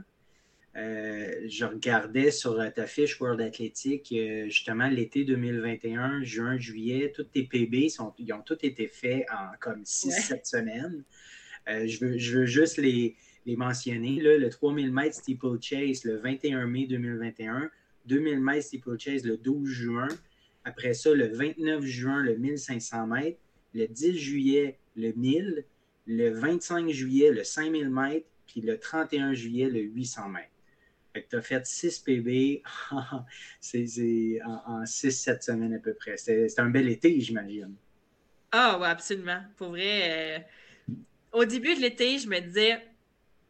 Euh, 0.75 1.47
je 1.47 1.65
regardais 1.65 2.31
sur 2.31 2.57
ta 2.73 2.87
fiche 2.87 3.19
World 3.19 3.41
Athletic, 3.41 4.13
justement, 4.45 4.87
l'été 4.87 5.25
2021, 5.25 6.23
juin, 6.23 6.57
juillet, 6.57 7.11
tous 7.13 7.23
tes 7.23 7.43
PB 7.43 7.89
sont, 7.89 8.13
ils 8.17 8.31
ont 8.31 8.41
tous 8.41 8.59
été 8.63 8.87
faits 8.87 9.25
en 9.31 9.57
comme 9.59 9.83
6-7 9.83 10.45
semaines. 10.45 11.03
je, 11.67 12.05
veux, 12.05 12.17
je 12.17 12.39
veux 12.39 12.45
juste 12.45 12.77
les, 12.77 13.17
les 13.45 13.55
mentionner. 13.55 14.21
Là, 14.21 14.37
le 14.37 14.49
3000 14.49 14.91
mètres 14.91 15.15
steeplechase 15.15 16.03
le 16.03 16.17
21 16.17 16.67
mai 16.67 16.85
2021, 16.87 17.69
2000 18.05 18.39
mètres 18.39 18.67
steeplechase 18.67 19.23
le 19.25 19.37
12 19.37 19.69
juin, 19.69 20.07
après 20.63 20.93
ça, 20.93 21.13
le 21.13 21.27
29 21.27 21.83
juin, 21.83 22.21
le 22.21 22.37
1500 22.37 23.07
mètres. 23.07 23.39
Le 23.73 23.87
10 23.87 24.17
juillet, 24.17 24.79
le 24.95 25.11
1000. 25.13 25.65
Le 26.07 26.29
25 26.29 26.89
juillet, 26.89 27.31
le 27.31 27.43
5000 27.43 27.89
mètres. 27.89 28.27
Puis 28.47 28.61
le 28.61 28.77
31 28.77 29.33
juillet, 29.33 29.69
le 29.69 29.79
800 29.81 30.29
mètres. 30.29 30.47
Fait 31.13 31.23
que 31.23 31.29
tu 31.29 31.35
as 31.35 31.41
fait 31.41 31.65
6 31.65 31.99
PB 31.99 32.61
en, 32.91 33.25
6-7 33.59 35.41
semaines 35.41 35.73
à 35.73 35.79
peu 35.79 35.93
près. 35.93 36.17
C'est 36.17 36.59
un 36.59 36.69
bel 36.69 36.89
été, 36.89 37.19
j'imagine. 37.19 37.75
Ah, 38.51 38.77
oui, 38.79 38.87
absolument. 38.87 39.41
Pour 39.57 39.69
vrai, 39.69 40.39
euh, 40.89 40.95
au 41.31 41.45
début 41.45 41.75
de 41.75 41.81
l'été, 41.81 42.17
je 42.17 42.27
me 42.27 42.39
disais, 42.39 42.81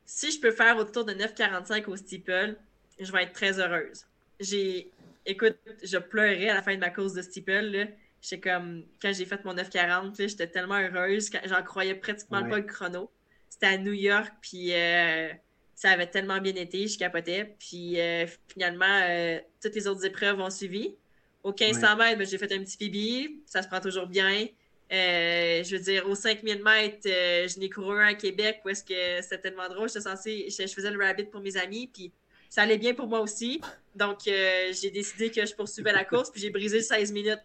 si 0.06 0.32
je 0.32 0.40
peux 0.40 0.52
faire 0.52 0.78
autour 0.78 1.06
de 1.06 1.14
9,45 1.14 1.86
au 1.88 1.96
steeple, 1.96 2.58
je 3.00 3.12
vais 3.12 3.24
être 3.24 3.34
très 3.34 3.60
heureuse. 3.60 4.06
J'ai 4.40 4.92
écoute, 5.26 5.58
je 5.84 5.98
pleurais 5.98 6.50
à 6.50 6.56
la 6.56 6.62
fin 6.62 6.74
de 6.74 6.80
ma 6.80 6.90
course 6.90 7.14
de 7.14 7.22
steeple. 7.22 7.88
J'étais 8.22 8.40
comme, 8.50 8.86
quand 9.02 9.14
j'ai 9.14 9.26
fait 9.26 9.44
mon 9.46 9.54
940, 9.54 10.16
j'étais 10.18 10.48
tellement 10.48 10.80
heureuse. 10.80 11.30
J'en 11.46 11.64
croyais 11.64 11.96
pratiquement 11.96 12.48
pas 12.48 12.58
le 12.58 12.66
chrono. 12.66 13.12
C'était 13.50 13.68
à 13.68 13.78
New 13.78 13.94
York, 13.94 14.32
puis 14.42 14.74
euh, 14.74 15.30
ça 15.76 15.90
avait 15.92 16.08
tellement 16.08 16.40
bien 16.40 16.56
été, 16.56 16.88
je 16.88 16.98
capotais. 16.98 17.56
Puis 17.60 18.00
euh, 18.00 18.26
finalement, 18.48 19.00
euh, 19.04 19.40
toutes 19.62 19.76
les 19.76 19.88
autres 19.88 20.06
épreuves 20.06 20.40
ont 20.40 20.50
suivi. 20.50 20.96
Au 21.44 21.50
1500 21.50 21.96
mètres, 21.98 22.20
ben, 22.20 22.28
j'ai 22.28 22.38
fait 22.38 22.52
un 22.54 22.60
petit 22.60 22.78
PB, 22.78 23.42
ça 23.48 23.64
se 23.64 23.68
prend 23.68 23.80
toujours 23.80 24.06
bien. 24.06 24.48
Euh, 24.92 25.64
je 25.64 25.76
veux 25.76 25.82
dire, 25.82 26.08
aux 26.08 26.16
5000 26.16 26.62
mètres, 26.62 27.08
euh, 27.08 27.48
je 27.48 27.60
n'ai 27.60 27.70
couru 27.70 27.98
un 28.00 28.08
à 28.08 28.14
Québec 28.14 28.62
où 28.66 28.70
est-ce 28.70 28.84
que 28.84 29.22
c'était 29.24 29.40
tellement 29.40 29.70
drôle. 29.70 29.88
J'étais 29.88 30.02
censée, 30.02 30.48
je, 30.50 30.68
je, 30.68 30.74
faisais 30.74 30.92
le 30.92 31.04
rabbit 31.04 31.24
pour 31.24 31.42
mes 31.42 31.56
amis, 31.58 31.90
puis 31.92 32.12
ça 32.50 32.64
allait 32.64 32.78
bien 32.78 32.94
pour 32.94 33.08
moi 33.08 33.22
aussi. 33.22 33.62
Donc, 33.96 34.28
euh, 34.28 34.72
j'ai 34.74 34.90
décidé 34.90 35.30
que 35.32 35.46
je 35.46 35.54
poursuivais 35.54 35.92
la 35.92 36.06
course, 36.06 36.32
puis 36.32 36.42
j'ai 36.42 36.50
brisé 36.50 36.82
16 36.82 37.12
minutes 37.12 37.42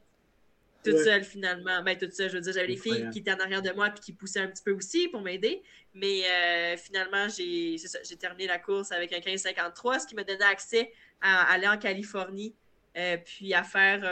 toute 0.84 0.94
ouais. 0.94 1.04
seule 1.04 1.24
finalement. 1.24 1.82
Ben, 1.82 1.98
toute 1.98 2.12
seule, 2.12 2.30
je 2.30 2.36
veux 2.36 2.40
dire, 2.40 2.52
j'avais 2.52 2.68
les 2.68 2.76
filles 2.76 3.08
qui 3.10 3.18
étaient 3.18 3.32
en 3.32 3.40
arrière 3.40 3.62
de 3.62 3.72
moi 3.72 3.90
puis 3.90 4.00
qui 4.00 4.12
poussaient 4.12 4.40
un 4.40 4.46
petit 4.46 4.62
peu 4.62 4.70
aussi 4.72 5.08
pour 5.08 5.20
m'aider. 5.20 5.62
Mais 5.94 6.22
euh, 6.24 6.76
finalement, 6.76 7.26
j'ai 7.28 7.76
terminé 8.20 8.46
la 8.46 8.58
course 8.58 8.92
avec 8.92 9.12
un 9.12 9.18
15-53, 9.18 10.00
ce 10.00 10.06
qui 10.06 10.14
me 10.14 10.22
donnait 10.22 10.44
accès 10.44 10.92
à, 11.20 11.52
aller 11.52 11.66
en 11.66 11.76
Californie 11.76 12.54
euh, 12.96 13.16
puis 13.16 13.52
à 13.52 13.64
faire 13.64 14.04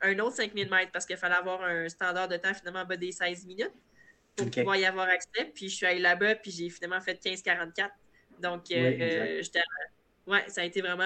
un 0.00 0.18
autre 0.20 0.36
5000 0.36 0.70
mètres 0.70 0.92
parce 0.92 1.06
qu'il 1.06 1.16
fallait 1.16 1.34
avoir 1.34 1.62
un 1.62 1.88
standard 1.88 2.28
de 2.28 2.36
temps 2.36 2.54
finalement 2.54 2.80
en 2.80 2.84
bas 2.84 2.96
des 2.96 3.10
16 3.10 3.46
minutes 3.46 3.72
pour 4.36 4.46
okay. 4.46 4.60
pouvoir 4.60 4.76
y 4.76 4.84
avoir 4.84 5.08
accès. 5.08 5.50
Puis 5.52 5.68
je 5.68 5.74
suis 5.74 5.86
allée 5.86 5.98
là-bas 5.98 6.36
puis 6.36 6.52
j'ai 6.52 6.70
finalement 6.70 7.00
fait 7.00 7.20
15-44. 7.20 7.90
Donc, 8.40 8.66
ouais, 8.70 9.40
ouais, 10.26 10.44
ça 10.48 10.62
a 10.62 10.64
été 10.64 10.80
vraiment 10.80 11.04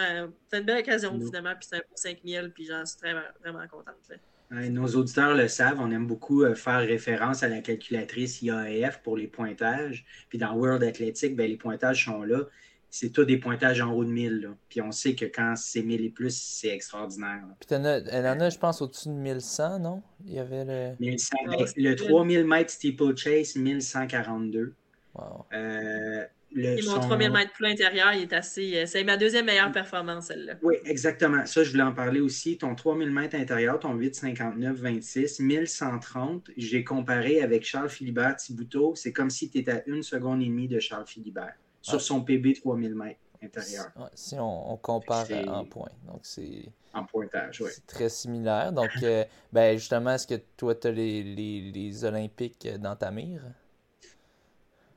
une 0.52 0.60
belle 0.62 0.80
occasion 0.80 1.18
finalement. 1.18 1.54
Puis 1.58 1.68
c'est 1.70 1.76
un 1.76 1.80
beau 1.80 1.94
5000 1.94 2.52
puis 2.54 2.66
j'en 2.66 2.84
suis 2.84 2.98
très, 2.98 3.14
vraiment 3.42 3.66
contente. 3.68 3.94
Là. 4.08 4.16
Nos 4.50 4.86
auditeurs 4.94 5.34
le 5.34 5.48
savent, 5.48 5.80
on 5.80 5.90
aime 5.90 6.06
beaucoup 6.06 6.44
euh, 6.44 6.54
faire 6.54 6.78
référence 6.78 7.42
à 7.42 7.48
la 7.48 7.60
calculatrice 7.60 8.42
IAF 8.42 9.02
pour 9.02 9.16
les 9.16 9.26
pointages. 9.26 10.04
Puis 10.28 10.38
dans 10.38 10.54
World 10.54 10.84
Athletic, 10.84 11.34
ben, 11.34 11.48
les 11.48 11.56
pointages 11.56 12.04
sont 12.04 12.22
là. 12.22 12.44
C'est 12.88 13.10
tous 13.10 13.24
des 13.24 13.38
pointages 13.38 13.80
en 13.80 13.92
haut 13.92 14.04
de 14.04 14.10
1000. 14.10 14.40
Là. 14.42 14.48
Puis 14.68 14.80
on 14.80 14.92
sait 14.92 15.16
que 15.16 15.24
quand 15.24 15.54
c'est 15.56 15.82
1000 15.82 16.04
et 16.04 16.10
plus, 16.10 16.40
c'est 16.40 16.68
extraordinaire. 16.68 17.42
Là. 17.48 17.56
Puis 17.58 17.74
as, 17.74 18.02
elle 18.08 18.26
en 18.26 18.40
a, 18.40 18.48
je 18.48 18.58
pense, 18.58 18.80
au-dessus 18.80 19.08
de 19.08 19.14
1100, 19.14 19.80
non? 19.80 20.02
Il 20.24 20.34
y 20.34 20.38
avait 20.38 20.64
le. 20.64 20.94
1100, 21.00 21.36
ben, 21.46 21.66
le 21.76 21.96
3000 21.96 22.44
mètres 22.46 22.70
steeplechase, 22.70 23.56
1142. 23.56 24.74
Wow. 25.14 25.46
Euh, 25.52 26.24
le, 26.56 26.78
Et 26.78 26.82
mon 26.82 26.94
son... 26.94 27.00
3000 27.00 27.30
mètres 27.30 27.52
plus 27.52 27.66
intérieur, 27.66 28.12
il 28.14 28.22
est 28.22 28.32
assez. 28.32 28.86
C'est 28.86 29.04
ma 29.04 29.16
deuxième 29.16 29.44
meilleure 29.44 29.70
performance, 29.72 30.26
celle-là. 30.26 30.54
Oui, 30.62 30.76
exactement. 30.84 31.44
Ça, 31.44 31.62
je 31.62 31.70
voulais 31.70 31.82
en 31.82 31.92
parler 31.92 32.20
aussi. 32.20 32.56
Ton 32.56 32.74
3000 32.74 33.10
mètres 33.10 33.36
intérieur, 33.36 33.78
ton 33.78 33.94
8,59-26, 33.94 35.42
1130, 35.42 36.50
j'ai 36.56 36.82
comparé 36.82 37.42
avec 37.42 37.64
Charles 37.64 37.90
Philibert 37.90 38.36
Thibouteau. 38.36 38.94
C'est 38.96 39.12
comme 39.12 39.28
si 39.28 39.50
tu 39.50 39.58
étais 39.58 39.70
à 39.70 39.82
une 39.86 40.02
seconde 40.02 40.40
et 40.42 40.46
demie 40.46 40.66
de 40.66 40.80
Charles 40.80 41.06
Philibert 41.06 41.54
sur 41.82 42.00
son 42.00 42.22
PB 42.22 42.54
3000 42.54 42.94
mètres 42.94 43.20
intérieur. 43.42 43.86
Ouais, 43.96 44.08
si 44.14 44.34
on, 44.38 44.72
on 44.72 44.76
compare 44.78 45.26
en 45.46 45.64
points. 45.66 45.90
Donc, 46.06 46.20
c'est. 46.22 46.64
En 46.94 47.04
pointage, 47.04 47.60
oui. 47.60 47.68
C'est 47.70 47.86
très 47.86 48.08
similaire. 48.08 48.72
Donc, 48.72 48.88
euh, 49.02 49.24
ben, 49.52 49.76
justement, 49.76 50.12
est-ce 50.12 50.26
que 50.26 50.40
toi, 50.56 50.74
tu 50.74 50.86
as 50.86 50.92
les, 50.92 51.22
les, 51.22 51.70
les 51.70 52.04
Olympiques 52.06 52.66
dans 52.78 52.96
ta 52.96 53.10
mire? 53.10 53.42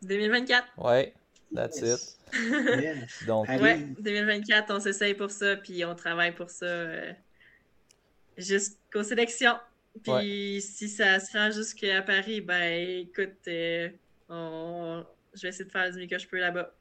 2024. 0.02 0.66
Oui. 0.78 1.12
That's 1.54 1.82
yes. 1.82 2.18
it. 2.34 2.82
yes. 2.82 3.26
Donc, 3.26 3.48
ouais, 3.48 3.80
2024, 4.00 4.72
on 4.74 4.80
s'essaye 4.80 5.14
pour 5.14 5.32
ça, 5.32 5.56
puis 5.56 5.84
on 5.86 5.96
travaille 5.96 6.34
pour 6.34 6.50
ça 6.50 6.66
euh, 6.66 7.14
jusqu'aux 8.38 9.04
sélections. 9.04 9.58
Puis 10.04 10.12
ouais. 10.56 10.60
si 10.62 10.88
ça 10.88 11.20
se 11.20 11.36
rend 11.36 11.52
jusqu'à 11.52 12.02
Paris, 12.02 12.42
ben 12.42 13.00
écoute, 13.00 13.48
euh, 13.48 13.90
on... 14.30 15.04
je 15.34 15.42
vais 15.42 15.50
essayer 15.50 15.66
de 15.66 15.72
faire 15.72 15.92
du 15.92 16.00
mieux 16.00 16.08
que 16.08 16.20
je 16.20 16.28
peux 16.28 16.40
là-bas. 16.40 16.74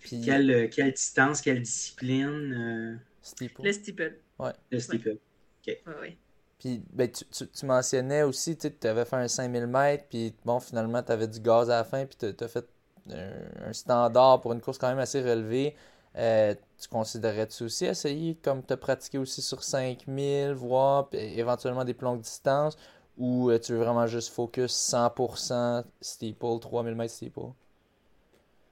Puis 0.00 0.20
quelle, 0.22 0.68
quelle, 0.70 0.92
distance, 0.92 1.40
quelle 1.40 1.62
discipline 1.62 2.54
euh... 2.54 2.96
Steeple. 3.22 3.62
Le 3.62 3.72
steeple. 3.72 4.18
Ouais. 4.38 4.52
Le 4.70 4.78
steeple. 4.78 5.08
Ouais. 5.08 5.18
OK. 5.66 5.78
Ouais, 5.86 6.00
ouais. 6.00 6.16
Puis 6.58 6.82
ben, 6.92 7.10
tu, 7.10 7.24
tu, 7.24 7.48
tu, 7.48 7.66
mentionnais 7.66 8.22
aussi, 8.22 8.56
tu 8.56 8.68
avais 8.86 9.06
fait 9.06 9.16
un 9.16 9.28
5000 9.28 9.66
mètres, 9.66 10.04
puis 10.10 10.34
bon, 10.44 10.60
finalement, 10.60 11.02
tu 11.02 11.10
avais 11.10 11.26
du 11.26 11.40
gaz 11.40 11.70
à 11.70 11.78
la 11.78 11.84
fin, 11.84 12.04
puis 12.04 12.16
tu 12.18 12.44
as 12.44 12.48
fait 12.48 12.66
un, 13.10 13.72
standard 13.72 14.40
pour 14.40 14.52
une 14.52 14.60
course 14.60 14.78
quand 14.78 14.88
même 14.88 14.98
assez 14.98 15.20
relevée. 15.22 15.76
Euh, 16.16 16.54
tu 16.80 16.88
considérais-tu 16.88 17.64
aussi 17.64 17.86
essayer 17.86 18.36
comme 18.36 18.64
te 18.64 18.74
pratiquer 18.74 19.18
aussi 19.18 19.42
sur 19.42 19.62
5000, 19.62 20.52
voire 20.52 21.08
éventuellement 21.12 21.84
des 21.84 21.94
plus 21.94 22.04
longues 22.04 22.20
distances, 22.22 22.76
ou 23.16 23.50
euh, 23.50 23.58
tu 23.58 23.72
veux 23.72 23.78
vraiment 23.78 24.06
juste 24.06 24.32
focus 24.32 24.72
100% 24.72 25.84
steeple, 26.00 26.58
3000 26.60 26.94
mètres 26.96 27.14
steeple? 27.14 27.52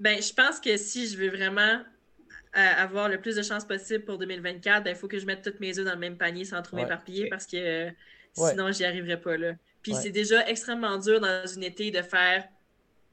Ben, 0.00 0.22
je 0.22 0.32
pense 0.32 0.60
que 0.60 0.76
si 0.76 1.08
je 1.08 1.16
veux 1.18 1.28
vraiment 1.30 1.82
euh, 2.56 2.74
avoir 2.76 3.08
le 3.08 3.20
plus 3.20 3.36
de 3.36 3.42
chances 3.42 3.64
possible 3.66 4.04
pour 4.04 4.18
2024, 4.18 4.80
il 4.80 4.84
ben, 4.84 4.94
faut 4.96 5.08
que 5.08 5.18
je 5.18 5.26
mette 5.26 5.42
toutes 5.42 5.60
mes 5.60 5.78
œufs 5.78 5.84
dans 5.84 5.92
le 5.94 5.98
même 5.98 6.16
panier 6.18 6.44
sans 6.44 6.62
trop 6.62 6.76
Ouais. 6.76 6.82
m'éparpiller 6.82 7.28
parce 7.28 7.46
que 7.46 7.56
euh, 7.56 7.90
Ouais. 8.36 8.50
sinon, 8.50 8.72
j'y 8.72 8.84
arriverai 8.84 9.20
pas. 9.20 9.36
Là. 9.36 9.54
Puis 9.82 9.94
Ouais. 9.94 10.02
c'est 10.02 10.10
déjà 10.10 10.46
extrêmement 10.48 10.98
dur 10.98 11.20
dans 11.20 11.46
une 11.46 11.64
été 11.64 11.90
de 11.90 12.02
faire 12.02 12.48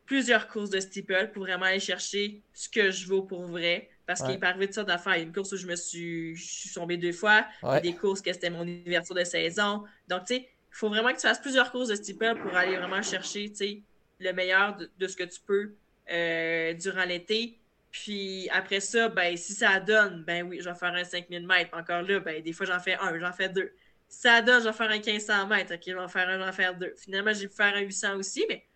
plusieurs 0.05 0.47
courses 0.47 0.69
de 0.69 0.79
steeple 0.79 1.31
pour 1.33 1.43
vraiment 1.43 1.65
aller 1.65 1.79
chercher 1.79 2.43
ce 2.53 2.69
que 2.69 2.91
je 2.91 3.07
vaux 3.07 3.23
pour 3.23 3.45
vrai. 3.47 3.89
Parce 4.05 4.21
Ouais. 4.21 4.27
qu'il 4.31 4.39
peut 4.39 4.47
arriver 4.47 4.67
de 4.67 4.73
ça 4.73 4.83
d'affaires. 4.83 5.15
Il 5.15 5.19
y 5.19 5.21
a 5.21 5.25
une 5.25 5.33
course 5.33 5.51
où 5.53 5.57
je 5.57 5.65
me 5.67 5.75
suis, 5.75 6.35
je 6.35 6.43
suis 6.45 6.71
tombée 6.73 6.97
deux 6.97 7.11
fois. 7.13 7.47
Il 7.71 7.75
y 7.75 7.77
a 7.77 7.81
Ouais. 7.81 7.81
des 7.81 7.95
courses 7.95 8.21
que 8.21 8.31
c'était 8.33 8.51
mon 8.51 8.67
ouverture 8.67 9.15
de 9.15 9.23
saison. 9.23 9.83
Donc, 10.07 10.25
tu 10.25 10.35
sais, 10.35 10.41
il 10.41 10.77
faut 10.77 10.89
vraiment 10.89 11.09
que 11.11 11.15
tu 11.15 11.21
fasses 11.27 11.41
plusieurs 11.41 11.71
courses 11.71 11.89
de 11.89 11.95
steeple 11.95 12.37
pour 12.41 12.55
aller 12.55 12.77
vraiment 12.77 13.01
chercher, 13.01 13.49
tu 13.49 13.55
sais, 13.55 13.83
le 14.19 14.31
meilleur 14.33 14.75
de, 14.77 14.91
de 14.97 15.07
ce 15.07 15.15
que 15.15 15.23
tu 15.23 15.39
peux 15.41 15.75
euh, 16.11 16.73
durant 16.73 17.05
l'été. 17.05 17.61
Puis 17.91 18.49
après 18.51 18.79
ça, 18.81 19.09
ben, 19.09 19.35
si 19.37 19.53
ça 19.53 19.79
donne, 19.79 20.23
ben 20.25 20.43
oui, 20.47 20.59
je 20.61 20.69
vais 20.69 20.75
faire 20.75 20.93
un 20.93 21.03
5000 21.03 21.45
mètres. 21.47 21.71
Encore 21.77 22.01
là, 22.03 22.19
ben, 22.19 22.41
des 22.43 22.53
fois, 22.53 22.65
j'en 22.65 22.79
fais 22.79 22.95
un, 22.99 23.17
j'en 23.19 23.31
fais 23.33 23.49
deux. 23.49 23.73
Si 24.07 24.19
ça 24.21 24.41
donne, 24.41 24.61
je 24.61 24.67
vais 24.67 24.73
faire 24.73 24.91
un 24.91 24.99
1500 24.99 25.47
mètres. 25.47 25.73
OK, 25.73 25.81
je 25.87 25.93
vais 25.93 25.99
en 25.99 26.07
faire 26.09 26.27
un, 26.29 26.33
je 26.33 26.43
vais 26.43 26.49
en 26.49 26.53
faire 26.53 26.75
deux. 26.77 26.93
Finalement, 26.97 27.33
j'ai 27.33 27.47
pu 27.47 27.55
faire 27.55 27.73
un 27.75 27.79
800 27.81 28.17
aussi, 28.17 28.45
mais 28.49 28.67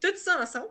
tout 0.00 0.16
ça 0.16 0.40
ensemble, 0.40 0.68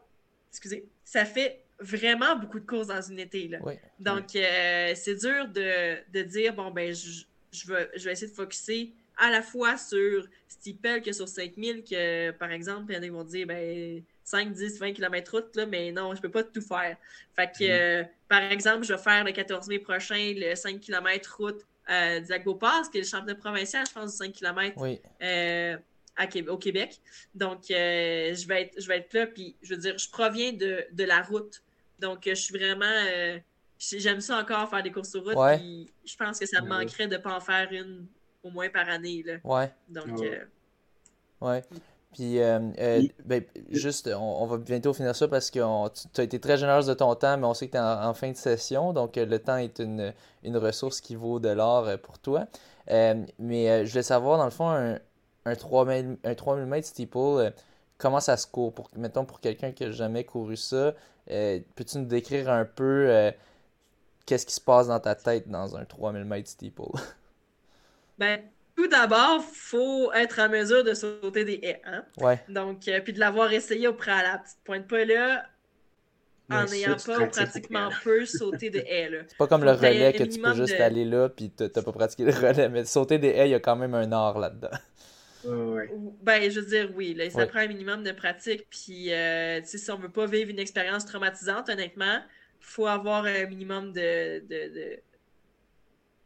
excusez, 0.50 0.88
ça 1.04 1.26
fait 1.26 1.66
vraiment 1.80 2.36
beaucoup 2.36 2.60
de 2.60 2.66
courses 2.66 2.88
dans 2.88 3.02
une 3.02 3.20
été. 3.20 3.48
Là. 3.48 3.60
Oui. 3.62 3.74
Donc, 4.00 4.36
euh, 4.36 4.94
c'est 4.96 5.16
dur 5.16 5.48
de, 5.48 5.98
de 6.12 6.22
dire, 6.24 6.54
bon, 6.54 6.72
ben, 6.72 6.94
je, 6.94 7.24
je, 7.52 7.68
vais, 7.68 7.90
je 7.96 8.06
vais 8.06 8.14
essayer 8.14 8.32
de 8.32 8.36
focuser 8.36 8.94
à 9.18 9.30
la 9.30 9.42
fois 9.42 9.78
sur 9.78 10.26
Steeple 10.48 11.02
que 11.02 11.12
sur 11.12 11.28
5000, 11.28 11.84
que 11.84 12.32
par 12.32 12.52
exemple, 12.52 12.92
il 12.92 12.96
y 12.96 12.98
en 12.98 13.02
a 13.02 13.06
qui 13.06 13.10
vont 13.10 13.24
dire, 13.24 13.48
ben, 13.48 14.04
5, 14.24 14.54
10, 14.54 14.80
20 14.80 14.94
km 14.94 15.32
route, 15.32 15.56
là, 15.56 15.66
mais 15.66 15.92
non, 15.92 16.16
je 16.16 16.22
peux 16.22 16.32
pas 16.32 16.44
tout 16.44 16.62
faire. 16.62 16.98
Fait 17.36 17.48
que, 17.48 17.64
euh, 17.64 18.04
par 18.28 18.42
exemple, 18.42 18.84
je 18.84 18.94
vais 18.94 19.00
faire 19.02 19.24
le 19.24 19.32
14 19.32 19.68
mai 19.68 19.80
prochain 19.80 20.34
le 20.36 20.56
5 20.56 20.80
km 20.80 21.36
route 21.38 21.62
euh, 21.90 22.22
Lac-Beauport, 22.28 22.90
qui 22.92 22.98
est 22.98 23.02
le 23.02 23.08
championnat 23.08 23.36
provincial, 23.36 23.86
je 23.88 23.94
pense, 23.94 24.12
du 24.12 24.18
5 24.18 24.34
km 24.34 24.74
Oui. 24.78 25.00
À 26.18 26.26
au 26.50 26.58
Québec. 26.58 27.00
Donc, 27.34 27.70
euh, 27.72 28.34
je, 28.34 28.48
vais 28.48 28.64
être, 28.64 28.82
je 28.82 28.88
vais 28.88 28.98
être 29.00 29.14
là, 29.14 29.28
puis 29.28 29.56
je 29.62 29.74
veux 29.76 29.82
dire, 29.82 29.98
je 29.98 30.10
proviens 30.10 30.54
de, 30.54 30.86
de 30.92 31.04
la 31.04 31.22
route. 31.22 31.62
Donc, 32.00 32.24
je 32.26 32.34
suis 32.34 32.58
vraiment. 32.58 32.86
euh, 32.86 33.38
j'ai- 33.78 34.00
J'aime 34.00 34.22
ça 34.22 34.38
encore 34.38 34.70
faire 34.70 34.84
des 34.84 34.92
courses 34.92 35.10
sur 35.12 35.24
route, 35.24 35.36
Ouais. 35.36 35.58
puis 35.58 35.92
je 36.06 36.16
pense 36.16 36.40
que 36.40 36.46
ça 36.46 36.62
me 36.62 36.68
manquerait 36.70 37.08
de 37.08 37.16
ne 37.16 37.22
pas 37.22 37.36
en 37.36 37.40
faire 37.42 37.68
une 37.72 38.06
au 38.44 38.50
moins 38.50 38.70
par 38.70 38.88
année. 38.90 39.24
Là. 39.26 39.34
Ouais. 39.44 39.72
Donc, 39.90 40.18
Ouais. 40.20 40.32
euh, 40.40 40.46
Ouais. 41.42 41.64
Puis, 42.14 42.40
euh, 42.40 42.60
euh, 42.80 43.02
ben, 43.26 43.44
juste, 43.70 44.08
on, 44.08 44.44
on 44.44 44.46
va 44.46 44.58
bientôt 44.58 44.94
finir 44.94 45.14
ça 45.14 45.28
parce 45.28 45.52
que 45.52 45.60
on- 45.60 45.90
tu 45.90 46.22
as 46.22 46.24
été 46.24 46.40
très 46.40 46.56
généreuse 46.58 46.86
de 46.88 46.94
ton 46.94 47.14
temps, 47.16 47.38
mais 47.38 47.46
on 47.46 47.54
sait 47.54 47.68
que 47.68 47.72
tu 47.74 47.78
es 47.78 47.82
en, 47.82 48.06
en 48.06 48.14
fin 48.14 48.32
de 48.32 48.38
session, 48.38 48.94
donc 48.94 49.18
euh, 49.18 49.26
le 49.26 49.38
temps 49.40 49.58
est 49.58 49.80
une, 49.80 50.14
une 50.44 50.56
ressource 50.56 51.02
qui 51.02 51.16
vaut 51.16 51.40
de 51.42 51.50
l'or 51.50 51.86
euh, 51.90 51.98
pour 51.98 52.18
toi. 52.20 52.46
Euh, 52.90 53.16
mais 53.38 53.70
euh, 53.70 53.86
je 53.86 53.92
voulais 53.92 54.04
savoir, 54.04 54.38
dans 54.38 54.46
le 54.46 54.52
fond, 54.52 54.70
un, 54.70 54.98
un 55.46 55.56
3000, 55.56 56.18
un 56.24 56.36
3000 56.36 56.66
mètres 56.66 56.88
steeple, 56.88 57.18
euh, 57.18 57.52
comment 57.98 58.20
ça 58.20 58.38
se 58.38 58.48
court? 58.48 58.74
Pour, 58.74 58.90
mettons, 58.96 59.26
pour 59.26 59.40
quelqu'un 59.40 59.72
qui 59.72 59.84
n'a 59.84 59.92
jamais 59.92 60.24
couru 60.24 60.58
ça, 60.58 60.94
euh, 61.32 61.60
peux-tu 61.76 62.00
nous 62.00 62.06
décrire 62.06 62.50
un 62.50 62.66
peu 62.66 63.08
euh, 63.10 63.32
qu'est-ce 64.26 64.46
qui 64.46 64.54
se 64.54 64.62
passe 64.62 64.88
dans 64.88 65.00
ta 65.00 65.16
tête 65.16 65.48
dans 65.50 65.76
un 65.76 65.86
3000 65.86 66.26
mètres 66.26 66.50
steeple? 66.50 66.84
ben, 68.18 68.42
tout 68.76 68.88
d'abord, 68.88 69.42
il 69.42 69.56
faut 69.56 70.12
être 70.14 70.40
en 70.40 70.50
mesure 70.50 70.84
de 70.84 70.94
sauter 70.94 71.46
des 71.46 71.60
haies. 71.64 71.82
Hein? 71.86 72.04
Ouais, 72.20 72.44
Donc, 72.50 72.88
euh, 72.88 73.00
puis 73.02 73.14
de 73.14 73.20
l'avoir 73.20 73.52
essayé 73.54 73.88
au 73.88 73.94
préalable. 73.94 74.44
Tu 74.46 74.56
te 74.56 74.66
pointes 74.66 74.88
pas 74.88 75.06
là 75.06 75.46
en 76.52 76.66
n'ayant 76.66 76.96
pas 77.04 77.20
ou 77.20 77.28
pratiquement 77.28 77.90
peu 78.04 78.26
sauté 78.26 78.70
de 78.70 78.80
haies. 78.80 79.10
Là. 79.10 79.20
c'est 79.28 79.38
pas 79.38 79.48
comme 79.48 79.64
le 79.64 79.72
relais 79.72 80.14
que 80.14 80.24
tu 80.24 80.40
peux 80.40 80.54
juste 80.54 80.78
de- 80.78 80.82
aller 80.82 81.06
là 81.06 81.30
puis 81.30 81.50
t'as 81.50 81.70
t'as 81.70 81.82
pas 81.82 81.92
pratiqué 81.92 82.24
le 82.26 82.32
relais, 82.48 82.70
mais 82.70 82.86
sauter 82.86 83.18
des 83.18 83.30
haies, 83.30 83.48
il 83.48 83.52
y 83.52 83.56
a 83.56 83.60
quand 83.60 83.76
même 83.76 83.96
un 83.96 84.12
art 84.12 84.38
là-dedans. 84.38 84.70
Ouais, 85.46 85.90
Ben, 86.22 86.50
je 86.50 86.60
veux 86.60 86.66
dire, 86.66 86.92
oui, 86.96 87.14
là, 87.14 87.30
ça 87.30 87.44
Ouais. 87.44 87.48
prend 87.48 87.60
un 87.60 87.68
minimum 87.68 88.04
de 88.04 88.12
pratique. 88.12 88.68
Puis, 88.70 89.12
euh, 89.14 89.62
si 89.64 89.92
on 89.92 89.98
veut 89.98 90.12
pas 90.12 90.26
vivre 90.28 90.50
une 90.50 90.60
expérience 90.60 91.06
traumatisante, 91.06 91.70
honnêtement, 91.70 92.22
faut 92.60 92.88
avoir 92.88 93.26
un 93.26 93.46
minimum 93.48 93.94
de, 93.94 94.40
de, 94.40 94.70
de, 94.74 95.04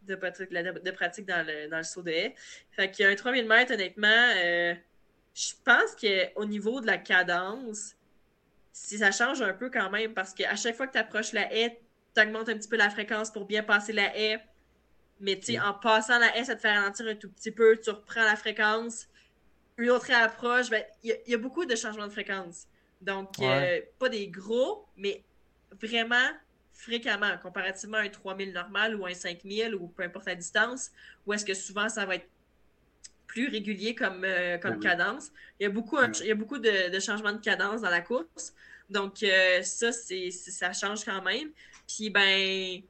de 0.01 0.15
pratique, 0.15 0.49
de, 0.51 0.91
pratique 0.91 1.25
dans, 1.25 1.45
le, 1.45 1.67
dans 1.69 1.77
le 1.77 1.83
saut 1.83 2.01
de 2.03 2.11
haie. 2.11 2.35
Fait 2.71 2.89
qu'il 2.91 3.03
y 3.05 3.07
a 3.07 3.11
un 3.11 3.15
3000 3.15 3.47
mètres, 3.47 3.73
honnêtement, 3.73 4.07
euh, 4.37 4.73
je 5.35 5.53
pense 5.65 5.95
qu'au 5.95 6.45
niveau 6.45 6.81
de 6.81 6.87
la 6.87 6.97
cadence, 6.97 7.95
si 8.73 8.99
ça 8.99 9.11
change 9.11 9.41
un 9.43 9.53
peu 9.53 9.71
quand 9.71 9.91
même, 9.91 10.15
parce 10.15 10.33
qu'à 10.35 10.55
chaque 10.57 10.75
fois 10.77 10.87
que 10.87 10.93
tu 10.93 10.99
approches 10.99 11.33
la 11.33 11.53
haie, 11.53 11.83
tu 12.15 12.21
augmentes 12.21 12.49
un 12.49 12.57
petit 12.57 12.69
peu 12.69 12.77
la 12.77 12.91
fréquence 12.91 13.31
pour 13.31 13.45
bien 13.47 13.63
passer 13.63 13.93
la 13.93 14.15
haie. 14.17 14.41
Mais 15.21 15.39
tu 15.39 15.53
sais, 15.53 15.59
Mm. 15.59 15.63
en 15.63 15.75
passant 15.75 16.19
la 16.19 16.37
haie, 16.37 16.45
ça 16.45 16.55
te 16.55 16.61
fait 16.61 16.71
ralentir 16.73 17.07
un 17.07 17.15
tout 17.15 17.31
petit 17.31 17.51
peu, 17.51 17.77
tu 17.79 17.91
reprends 17.91 18.23
la 18.25 18.37
fréquence. 18.37 19.08
Une 19.79 19.89
autre 19.89 20.11
approche, 20.11 20.69
ben, 20.69 20.83
il 21.03 21.17
y, 21.25 21.33
a 21.33 21.37
beaucoup 21.37 21.65
de 21.65 21.75
changements 21.75 22.07
de 22.07 22.11
fréquence. 22.11 22.67
Donc, 23.01 23.39
euh, 23.39 23.79
pas 23.97 24.09
des 24.09 24.27
gros, 24.27 24.85
mais 24.97 25.23
vraiment 25.81 26.29
fréquemment, 26.73 27.37
comparativement 27.41 27.97
à 27.97 28.01
un 28.01 28.09
3000 28.09 28.51
normal 28.51 28.95
ou 28.95 29.05
un 29.05 29.13
5000 29.13 29.75
ou 29.75 29.87
peu 29.87 30.03
importe 30.03 30.25
la 30.27 30.35
distance, 30.35 30.91
où 31.25 31.33
est-ce 31.33 31.45
que 31.45 31.53
souvent 31.53 31.89
ça 31.89 32.05
va 32.05 32.15
être 32.15 32.27
plus 33.27 33.47
régulier 33.47 33.95
comme, 33.95 34.23
euh, 34.23 34.57
comme 34.57 34.79
ben 34.79 34.79
cadence. 34.79 35.31
Il 35.59 35.63
y 35.63 35.65
a 35.65 35.69
beaucoup, 35.69 35.97
il 36.21 36.27
y 36.27 36.31
a 36.31 36.35
beaucoup 36.35 36.57
de, 36.57 36.99
changements 36.99 37.33
de 37.33 37.39
cadence 37.39 37.81
dans 37.81 37.89
la 37.89 38.01
course. 38.01 38.53
Donc, 38.89 39.23
euh, 39.23 39.61
ça, 39.61 39.91
c'est, 39.91 40.31
ça 40.31 40.73
change 40.73 41.05
quand 41.05 41.21
même. 41.21 41.51
Puis, 41.87 42.09
ben, 42.09 42.81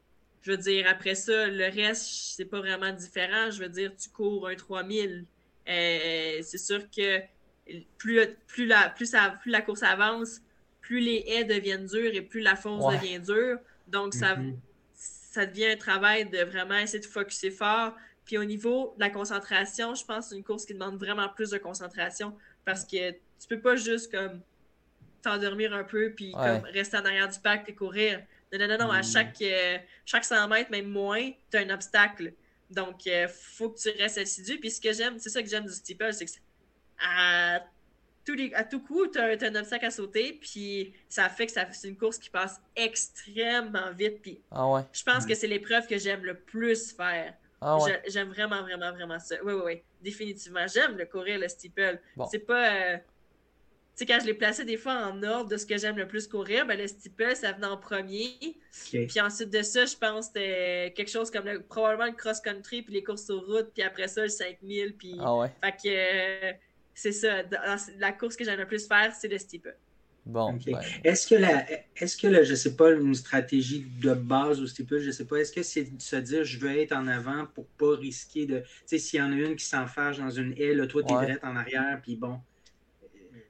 je 0.41 0.51
veux 0.51 0.57
dire, 0.57 0.87
après 0.87 1.15
ça, 1.15 1.47
le 1.47 1.65
reste, 1.65 2.35
c'est 2.35 2.45
pas 2.45 2.59
vraiment 2.59 2.91
différent. 2.93 3.51
Je 3.51 3.61
veux 3.61 3.69
dire, 3.69 3.91
tu 3.95 4.09
cours 4.09 4.47
un 4.47 4.55
3000. 4.55 5.25
Euh, 5.69 6.39
c'est 6.41 6.57
sûr 6.57 6.89
que 6.89 7.21
plus, 7.97 8.19
plus, 8.47 8.65
la, 8.65 8.89
plus, 8.89 9.13
plus 9.41 9.51
la 9.51 9.61
course 9.61 9.83
avance, 9.83 10.41
plus 10.81 10.99
les 10.99 11.23
haies 11.27 11.43
deviennent 11.43 11.85
dures 11.85 12.13
et 12.13 12.21
plus 12.21 12.41
la 12.41 12.55
fosse 12.55 12.83
devient 12.93 13.19
dure. 13.19 13.59
Donc, 13.87 14.13
ça, 14.13 14.35
mm-hmm. 14.35 14.55
ça 14.95 15.45
devient 15.45 15.67
un 15.67 15.77
travail 15.77 16.29
de 16.29 16.39
vraiment 16.39 16.77
essayer 16.77 16.99
de 16.99 17.05
focuser 17.05 17.51
fort. 17.51 17.93
Puis 18.25 18.37
au 18.37 18.45
niveau 18.45 18.93
de 18.97 19.01
la 19.01 19.09
concentration, 19.09 19.95
je 19.95 20.05
pense 20.05 20.25
que 20.25 20.29
c'est 20.29 20.35
une 20.37 20.43
course 20.43 20.65
qui 20.65 20.73
demande 20.73 20.97
vraiment 20.97 21.29
plus 21.29 21.49
de 21.49 21.57
concentration 21.57 22.35
parce 22.63 22.85
que 22.85 23.11
tu 23.11 23.47
peux 23.47 23.59
pas 23.59 23.75
juste 23.75 24.11
comme 24.11 24.41
t'endormir 25.23 25.73
un 25.73 25.83
peu 25.83 26.11
puis 26.15 26.31
comme 26.31 26.61
rester 26.71 26.97
en 26.97 27.05
arrière 27.05 27.27
du 27.27 27.39
pack 27.39 27.67
et 27.67 27.73
courir. 27.73 28.21
Non, 28.53 28.59
non, 28.59 28.67
non, 28.67 28.85
non. 28.85 28.91
À 28.91 28.99
mm. 28.99 29.03
chaque, 29.03 29.41
euh, 29.41 29.77
chaque 30.05 30.25
100 30.25 30.47
mètres, 30.47 30.71
même 30.71 30.87
moins, 30.87 31.31
tu 31.51 31.57
as 31.57 31.61
un 31.61 31.69
obstacle. 31.69 32.33
Donc, 32.69 33.05
il 33.05 33.11
euh, 33.11 33.27
faut 33.27 33.69
que 33.69 33.79
tu 33.79 33.89
restes 33.89 34.17
assidu. 34.17 34.57
Puis 34.59 34.71
ce 34.71 34.81
que 34.81 34.93
j'aime, 34.93 35.17
c'est 35.19 35.29
ça 35.29 35.41
que 35.41 35.49
j'aime 35.49 35.65
du 35.65 35.73
steeple, 35.73 36.13
c'est 36.13 36.25
que 36.25 36.31
à, 37.01 37.63
tous 38.25 38.33
les, 38.33 38.53
à 38.53 38.63
tout 38.63 38.79
coup, 38.81 39.07
tu 39.07 39.17
as, 39.17 39.25
un 39.25 39.55
obstacle 39.55 39.85
à 39.85 39.91
sauter. 39.91 40.33
Puis 40.33 40.93
ça 41.07 41.29
fait 41.29 41.47
que 41.47 41.51
c'est 41.51 41.87
une 41.87 41.97
course 41.97 42.17
qui 42.17 42.29
passe 42.29 42.61
extrêmement 42.75 43.91
vite. 43.91 44.21
Puis 44.21 44.41
ah 44.51 44.85
je 44.91 45.03
pense 45.03 45.25
que 45.25 45.33
c'est 45.33 45.47
l'épreuve 45.47 45.87
que 45.87 45.97
j'aime 45.97 46.23
le 46.23 46.35
plus 46.35 46.91
faire. 46.93 47.33
Ah 47.61 47.77
j'aime 48.07 48.29
vraiment, 48.29 48.61
vraiment, 48.61 48.91
vraiment 48.91 49.19
ça. 49.19 49.35
Oui, 49.43 49.53
oui, 49.53 49.61
oui. 49.65 49.81
Définitivement. 50.01 50.65
J'aime 50.67 50.97
le 50.97 51.05
courir, 51.05 51.39
le 51.39 51.47
steeple. 51.47 51.99
C'est 52.29 52.39
pas. 52.39 52.73
Euh, 52.73 52.97
sais, 53.99 54.05
quand 54.05 54.19
je 54.21 54.25
l'ai 54.25 54.33
placé 54.33 54.63
des 54.63 54.77
fois 54.77 54.93
en 54.93 55.21
ordre 55.23 55.49
de 55.49 55.57
ce 55.57 55.65
que 55.65 55.77
j'aime 55.77 55.97
le 55.97 56.07
plus 56.07 56.27
courir, 56.27 56.65
ben, 56.65 56.79
le 56.79 56.87
steeple, 56.87 57.35
ça 57.35 57.51
venait 57.51 57.67
en 57.67 57.77
premier. 57.77 58.37
Puis 58.91 59.19
ensuite 59.21 59.49
de 59.49 59.61
ça, 59.61 59.85
je 59.85 59.95
pense 59.95 60.27
que 60.27 60.39
c'était 60.39 60.93
quelque 60.95 61.11
chose 61.11 61.29
comme 61.29 61.45
probablement 61.67 62.05
le 62.05 62.15
cross-country, 62.15 62.83
puis 62.83 62.93
les 62.93 63.03
courses 63.03 63.25
sur 63.25 63.45
route, 63.45 63.71
puis 63.73 63.83
après 63.83 64.07
ça, 64.07 64.23
le 64.23 64.29
5000. 64.29 64.95
Puis... 64.97 65.15
Ah 65.19 65.35
ouais. 65.35 65.51
Fait 65.61 65.71
que 65.71 66.49
euh, 66.49 66.53
c'est 66.93 67.11
ça. 67.11 67.43
la 67.97 68.11
course 68.13 68.35
que 68.35 68.45
j'aime 68.45 68.59
le 68.59 68.67
plus 68.67 68.87
faire, 68.87 69.13
c'est 69.13 69.27
le 69.27 69.37
steeple. 69.37 69.75
Bon. 70.25 70.53
Ben. 70.65 70.79
Est-ce 71.03 71.27
que, 71.27 71.35
la, 71.35 71.65
est-ce 71.95 72.15
que 72.15 72.27
là, 72.27 72.43
je 72.43 72.53
sais 72.53 72.75
pas, 72.75 72.91
une 72.91 73.15
stratégie 73.15 73.85
de 74.01 74.13
base 74.13 74.61
au 74.61 74.67
steeple, 74.67 74.99
je 74.99 75.11
sais 75.11 75.25
pas, 75.25 75.37
est-ce 75.37 75.51
que 75.51 75.63
c'est 75.63 75.95
de 75.95 76.01
se 76.01 76.15
dire 76.17 76.43
je 76.43 76.59
veux 76.59 76.77
être 76.77 76.91
en 76.91 77.07
avant 77.07 77.47
pour 77.47 77.65
pas 77.65 77.95
risquer 77.95 78.45
de. 78.45 78.59
Tu 78.59 78.65
sais, 78.85 78.97
s'il 78.99 79.19
y 79.19 79.23
en 79.23 79.31
a 79.31 79.35
une 79.35 79.55
qui 79.55 79.65
s'enfarge 79.65 80.19
dans 80.19 80.29
une 80.29 80.53
haie, 80.57 80.75
là, 80.75 80.85
toi, 80.85 81.03
t'es 81.03 81.13
ouais. 81.13 81.37
en 81.41 81.55
arrière, 81.55 81.99
puis 82.03 82.15
bon 82.15 82.39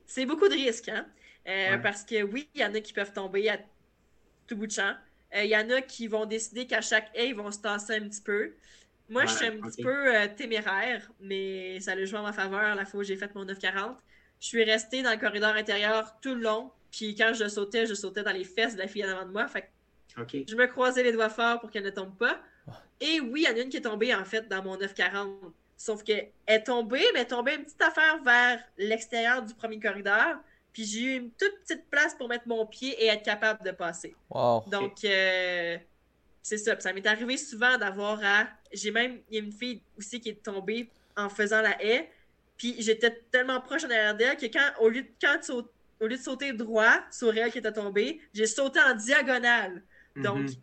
c'est 0.09 0.25
beaucoup 0.25 0.47
de 0.47 0.53
risques, 0.53 0.89
hein? 0.89 1.05
Euh, 1.47 1.77
parce 1.77 2.03
que 2.03 2.23
oui, 2.23 2.49
il 2.55 2.61
y 2.61 2.65
en 2.65 2.73
a 2.73 2.79
qui 2.81 2.93
peuvent 2.93 3.13
tomber 3.13 3.47
à 3.49 3.59
tout 4.47 4.55
bout 4.55 4.67
de 4.67 4.71
champ. 4.71 4.93
Euh, 5.35 5.43
il 5.43 5.49
y 5.49 5.55
en 5.55 5.69
a 5.69 5.81
qui 5.81 6.07
vont 6.07 6.25
décider 6.25 6.65
qu'à 6.65 6.81
chaque 6.81 7.09
haie, 7.13 7.29
ils 7.29 7.35
vont 7.35 7.51
se 7.51 7.59
tasser 7.59 7.95
un 7.95 8.09
petit 8.09 8.21
peu. 8.21 8.53
Moi, 9.07 9.25
je 9.25 9.35
suis 9.35 9.45
un 9.47 9.57
petit 9.57 9.81
peu 9.81 10.15
euh, 10.15 10.27
téméraire, 10.35 11.09
mais 11.19 11.79
ça 11.79 11.93
a 11.93 12.05
joué 12.05 12.19
en 12.19 12.23
ma 12.23 12.33
faveur 12.33 12.75
la 12.75 12.85
fois 12.85 12.99
où 12.99 13.03
j'ai 13.03 13.15
fait 13.15 13.33
mon 13.35 13.45
940. 13.45 13.97
Je 14.39 14.45
suis 14.45 14.63
restée 14.63 15.01
dans 15.01 15.11
le 15.11 15.17
corridor 15.17 15.55
intérieur 15.55 16.19
tout 16.21 16.35
le 16.35 16.41
long, 16.41 16.71
puis 16.91 17.15
quand 17.15 17.33
je 17.33 17.47
sautais, 17.47 17.85
je 17.85 17.93
sautais 17.93 18.23
dans 18.23 18.31
les 18.31 18.43
fesses 18.43 18.75
de 18.75 18.79
la 18.79 18.87
fille 18.87 19.05
en 19.05 19.09
avant 19.09 19.25
de 19.25 19.31
moi. 19.31 19.47
Fait 19.47 19.69
je 20.47 20.55
me 20.55 20.65
croisais 20.65 21.03
les 21.03 21.11
doigts 21.11 21.29
forts 21.29 21.59
pour 21.59 21.71
qu'elle 21.71 21.83
ne 21.83 21.91
tombe 21.91 22.15
pas. 22.17 22.41
Et 22.99 23.21
oui, 23.21 23.45
il 23.45 23.49
y 23.49 23.53
en 23.53 23.55
a 23.55 23.61
une 23.61 23.69
qui 23.69 23.77
est 23.77 23.81
tombée, 23.81 24.13
en 24.13 24.25
fait, 24.25 24.47
dans 24.47 24.61
mon 24.61 24.77
940. 24.77 25.53
Sauf 25.79 26.03
qu'elle 26.03 26.29
est 26.45 26.63
tombée, 26.63 27.05
mais 27.13 27.21
elle 27.21 27.25
est 27.25 27.27
tombée 27.27 27.55
une 27.55 27.63
petite 27.63 27.81
affaire 27.81 28.21
vers 28.21 28.59
l'extérieur 28.77 29.41
du 29.41 29.53
premier 29.53 29.79
corridor. 29.79 30.35
Puis 30.73 30.83
j'ai 30.83 30.99
eu 30.99 31.15
une 31.15 31.31
toute 31.31 31.57
petite 31.61 31.89
place 31.89 32.13
pour 32.15 32.27
mettre 32.27 32.49
mon 32.49 32.65
pied 32.65 33.01
et 33.01 33.07
être 33.07 33.23
capable 33.23 33.63
de 33.63 33.71
passer. 33.71 34.13
Donc, 34.67 35.05
euh, 35.05 35.77
c'est 36.43 36.57
ça. 36.57 36.77
ça 36.77 36.91
m'est 36.91 37.07
arrivé 37.07 37.37
souvent 37.37 37.77
d'avoir 37.77 38.19
à. 38.21 38.47
J'ai 38.73 38.91
même. 38.91 39.21
Il 39.29 39.37
y 39.37 39.41
a 39.41 39.43
une 39.45 39.53
fille 39.53 39.81
aussi 39.97 40.19
qui 40.19 40.29
est 40.29 40.43
tombée 40.43 40.89
en 41.15 41.29
faisant 41.29 41.61
la 41.61 41.81
haie. 41.81 42.11
Puis 42.57 42.75
j'étais 42.79 43.17
tellement 43.31 43.61
proche 43.61 43.85
en 43.85 43.89
arrière 43.89 44.17
d'elle 44.17 44.35
que 44.35 44.47
quand, 44.47 44.81
au 44.81 44.89
lieu, 44.89 45.03
de, 45.03 45.09
quand 45.21 45.39
au 46.01 46.07
lieu 46.07 46.17
de 46.17 46.21
sauter 46.21 46.51
droit 46.51 46.99
sur 47.09 47.35
elle 47.37 47.53
qui 47.53 47.59
était 47.59 47.71
tombée, 47.71 48.19
j'ai 48.33 48.47
sauté 48.47 48.81
en 48.81 48.95
diagonale. 48.95 49.81
Donc, 50.17 50.39
mhm. 50.39 50.55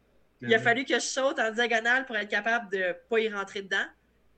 il 0.42 0.54
a 0.54 0.58
fallu 0.58 0.84
que 0.84 0.92
je 0.92 1.00
saute 1.00 1.38
en 1.38 1.50
diagonale 1.52 2.04
pour 2.04 2.18
être 2.18 2.28
capable 2.28 2.70
de 2.70 2.78
ne 2.78 2.92
pas 2.92 3.20
y 3.20 3.32
rentrer 3.32 3.62
dedans. 3.62 3.86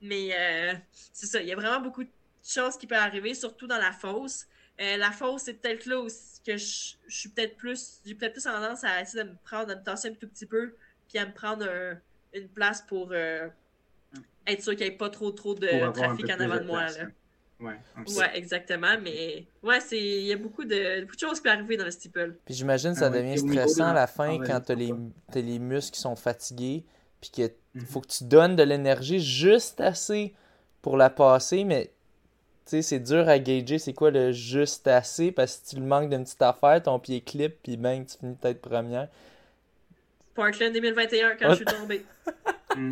Mais 0.01 0.29
euh, 0.33 0.73
c'est 1.13 1.25
ça, 1.25 1.41
il 1.41 1.47
y 1.47 1.51
a 1.51 1.55
vraiment 1.55 1.81
beaucoup 1.81 2.03
de 2.03 2.09
choses 2.43 2.77
qui 2.77 2.87
peuvent 2.87 2.99
arriver, 2.99 3.33
surtout 3.33 3.67
dans 3.67 3.77
la 3.77 3.91
fosse. 3.91 4.47
Euh, 4.79 4.97
la 4.97 5.11
fosse, 5.11 5.43
c'est 5.43 5.55
peut-être 5.55 5.85
là 5.85 5.99
aussi 5.99 6.41
que 6.45 6.55
je, 6.55 6.95
suis 7.07 7.29
peut-être 7.29 7.57
plus. 7.57 7.99
J'ai 8.05 8.15
peut-être 8.15 8.33
plus 8.33 8.43
tendance 8.43 8.83
à 8.83 9.01
essayer 9.01 9.23
de 9.23 9.29
me 9.29 9.35
prendre, 9.43 9.67
de 9.67 9.75
me 9.75 9.83
tasser 9.83 10.09
un 10.09 10.13
tout 10.13 10.27
petit 10.27 10.45
peu, 10.45 10.73
puis 11.07 11.17
à 11.17 11.25
me 11.25 11.33
prendre 11.33 11.67
une 12.33 12.47
place 12.47 12.81
pour 12.81 13.09
euh, 13.11 13.47
être 14.47 14.63
sûr 14.63 14.75
qu'il 14.75 14.87
n'y 14.87 14.93
ait 14.93 14.97
pas 14.97 15.09
trop 15.09 15.31
trop 15.31 15.55
de 15.55 15.91
trafic 15.91 16.29
en 16.29 16.39
avant 16.39 16.57
de, 16.57 16.63
moi. 16.63 16.85
Là. 16.85 17.05
Ouais, 17.59 17.77
ouais, 18.15 18.37
exactement. 18.37 18.95
Mais 19.01 19.45
ouais, 19.63 19.81
c'est 19.81 19.99
il 19.99 20.27
y 20.27 20.33
a 20.33 20.37
beaucoup 20.37 20.63
de, 20.63 21.01
beaucoup 21.01 21.15
de 21.15 21.19
choses 21.19 21.37
qui 21.37 21.43
peuvent 21.43 21.57
arriver 21.57 21.75
dans 21.75 21.85
le 21.85 21.91
steeple. 21.91 22.37
Puis 22.45 22.53
j'imagine 22.53 22.93
que 22.93 22.99
ça 22.99 23.07
ah 23.07 23.09
devient 23.09 23.37
stressant 23.37 23.87
à 23.87 23.93
la 23.93 24.07
fin 24.07 24.39
quand 24.39 24.61
tu 24.61 24.71
as 24.71 24.75
les, 24.75 24.93
les 25.35 25.59
muscles 25.59 25.93
qui 25.93 25.99
sont 25.99 26.15
fatigués 26.15 26.85
puis 27.21 27.29
qu'il 27.29 27.51
mhm. 27.75 27.85
faut 27.85 28.01
que 28.01 28.07
tu 28.07 28.23
donnes 28.23 28.55
de 28.55 28.63
l'énergie 28.63 29.19
juste 29.19 29.81
assez 29.81 30.33
pour 30.81 30.97
la 30.97 31.09
passer, 31.09 31.63
mais 31.63 31.91
tu 32.65 32.71
sais, 32.71 32.81
c'est 32.81 32.99
dur 32.99 33.27
à 33.27 33.39
gager 33.39 33.79
c'est 33.79 33.93
quoi 33.93 34.11
le 34.11 34.31
juste 34.31 34.87
assez, 34.87 35.31
parce 35.31 35.57
que 35.57 35.67
si 35.67 35.75
tu 35.75 35.81
le 35.81 35.87
manques 35.87 36.09
d'une 36.09 36.23
petite 36.23 36.41
affaire, 36.41 36.81
ton 36.83 36.99
pied 36.99 37.21
clip, 37.21 37.55
puis 37.63 37.77
ben, 37.77 38.05
tu 38.05 38.17
finis 38.17 38.35
peut-être 38.35 38.61
première. 38.61 39.07
Portland 40.35 40.71
2021, 40.71 41.35
quand 41.35 41.49
je 41.49 41.55
suis 41.55 41.65
tombé. 41.65 42.05
Mm. 42.75 42.91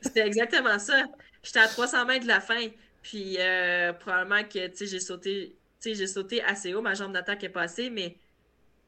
C'était 0.00 0.24
exactement 0.24 0.78
ça. 0.78 1.02
J'étais 1.42 1.58
à 1.58 1.66
300 1.66 2.06
mètres 2.06 2.22
de 2.22 2.28
la 2.28 2.40
fin, 2.40 2.68
puis 3.02 3.36
euh, 3.40 3.92
probablement 3.92 4.44
que, 4.44 4.68
tu 4.68 4.76
sais, 4.76 4.86
j'ai 4.86 5.00
sauté, 5.00 5.56
tu 5.80 5.90
sais, 5.90 5.94
j'ai 5.96 6.06
sauté 6.06 6.40
assez 6.44 6.72
haut, 6.72 6.80
ma 6.80 6.94
jambe 6.94 7.12
d'attaque 7.12 7.42
est 7.42 7.48
passée, 7.48 7.90
mais 7.90 8.16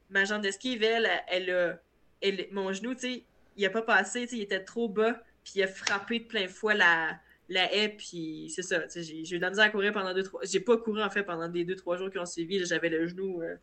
ma 0.09 0.23
jambe 0.23 0.41
d'esquive, 0.41 0.83
elle, 0.83 1.09
elle, 1.27 1.49
a, 1.49 1.79
elle, 2.21 2.47
mon 2.51 2.71
genou, 2.71 2.93
tu 2.93 3.01
sais, 3.01 3.23
il 3.61 3.65
a 3.65 3.69
pas 3.69 3.81
passé, 3.81 4.27
il 4.31 4.41
était 4.41 4.63
trop 4.63 4.89
bas, 4.89 5.13
puis 5.43 5.53
il 5.55 5.63
a 5.63 5.67
frappé 5.67 6.19
de 6.19 6.25
plein 6.25 6.47
fouet 6.47 6.75
la, 6.75 7.19
la 7.49 7.73
haie, 7.73 7.89
puis 7.89 8.51
c'est 8.53 8.61
ça. 8.61 8.81
J'ai 8.95 9.35
eu 9.35 9.37
de 9.37 9.41
la 9.41 9.49
misère 9.49 9.65
à 9.65 9.69
courir 9.69 9.93
pendant 9.93 10.13
deux, 10.13 10.23
trois. 10.23 10.41
J'ai 10.43 10.59
pas 10.59 10.77
couru 10.77 11.01
en 11.01 11.09
fait 11.09 11.23
pendant 11.23 11.47
des 11.47 11.63
deux, 11.63 11.75
trois 11.75 11.97
jours 11.97 12.09
qui 12.09 12.17
ont 12.17 12.25
suivi. 12.25 12.63
J'avais 12.65 12.89
le 12.89 13.07
genou 13.07 13.41
euh, 13.41 13.55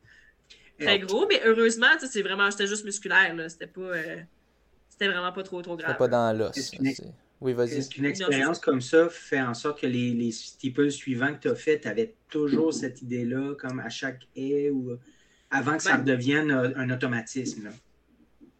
très 0.78 0.98
gros, 1.00 1.26
mais 1.28 1.40
heureusement, 1.44 1.88
c'est 1.98 2.22
vraiment, 2.22 2.50
j'étais 2.50 2.66
juste 2.66 2.84
musculaire. 2.84 3.34
C'était 3.48 3.66
pas. 3.66 3.80
Euh, 3.80 4.16
c'était 4.88 5.08
vraiment 5.08 5.32
pas 5.32 5.42
trop, 5.42 5.62
trop 5.62 5.76
grave. 5.76 5.90
C'était 5.90 5.98
pas 5.98 6.08
dans 6.08 6.36
l'os. 6.36 6.72
Oui, 7.40 7.52
vas-y. 7.52 7.74
Est-ce 7.74 7.90
qu'une 7.90 8.04
expérience 8.04 8.58
comme 8.58 8.80
ça 8.80 9.08
fait 9.08 9.40
en 9.40 9.54
sorte 9.54 9.80
que 9.80 9.86
les, 9.86 10.12
les 10.12 10.32
steeples 10.32 10.90
suivants 10.90 11.32
que 11.34 11.42
tu 11.42 11.48
as 11.48 11.54
fait, 11.54 11.78
tu 11.80 11.86
avais 11.86 12.14
toujours 12.28 12.74
cette 12.74 13.00
idée-là, 13.00 13.54
comme 13.54 13.78
à 13.78 13.88
chaque 13.88 14.22
haie 14.34 14.70
ou 14.70 14.98
avant 15.50 15.76
que 15.76 15.82
ça 15.84 15.98
ben 15.98 16.04
devienne 16.04 16.50
un 16.50 16.90
automatisme? 16.90 17.64
Là? 17.64 17.70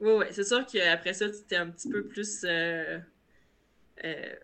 Oui, 0.00 0.10
oui, 0.12 0.26
c'est 0.30 0.44
sûr 0.44 0.64
qu'après 0.66 1.12
ça, 1.12 1.28
tu 1.28 1.36
étais 1.36 1.56
un 1.56 1.70
petit 1.70 1.88
peu 1.88 2.04
plus. 2.04 2.42
Euh, 2.44 2.98
euh, 4.04 4.34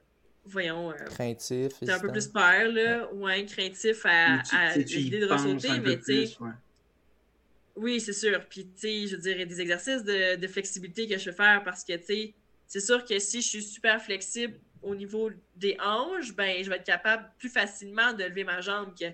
voyons. 0.45 0.91
Euh, 0.91 1.05
craintif. 1.07 1.73
Tu 1.81 1.91
un 1.91 2.01
peu 2.01 2.11
plus 2.11 2.27
peur, 2.29 2.69
là. 2.73 3.13
Ouais, 3.13 3.45
craintif 3.47 4.05
à, 4.05 4.41
à 4.53 4.77
l'idée 4.77 5.21
de 5.21 5.27
ressauter, 5.27 5.81
mais 5.81 5.99
tu 5.99 6.27
sais. 6.27 6.37
Oui, 7.77 8.01
c'est 8.01 8.13
sûr. 8.13 8.45
Puis, 8.49 8.67
tu 8.67 8.81
sais, 8.81 9.07
je 9.09 9.17
dirais 9.17 9.47
des 9.47 9.61
exercices 9.61 10.05
de, 10.05 10.37
de, 10.37 10.47
flexibilité 10.47 11.09
que 11.09 11.19
je 11.19 11.31
vais 11.31 11.37
faire 11.37 11.63
parce 11.65 11.83
que, 11.83 11.97
tu 11.97 12.05
sais, 12.05 12.35
c'est 12.67 12.81
sûr 12.81 13.05
que 13.05 13.19
si 13.19 13.43
je 13.43 13.49
suis 13.49 13.63
super 13.63 14.01
flexible 14.01 14.59
au 14.83 14.95
niveau 14.95 15.31
des 15.57 15.77
hanches, 15.81 16.35
ben, 16.35 16.63
je 16.63 16.71
vais 16.71 16.77
être 16.77 16.85
capable 16.85 17.29
plus 17.39 17.49
facilement 17.49 18.13
de 18.13 18.25
lever 18.25 18.45
ma 18.45 18.61
jambe 18.61 18.95
que 18.99 19.07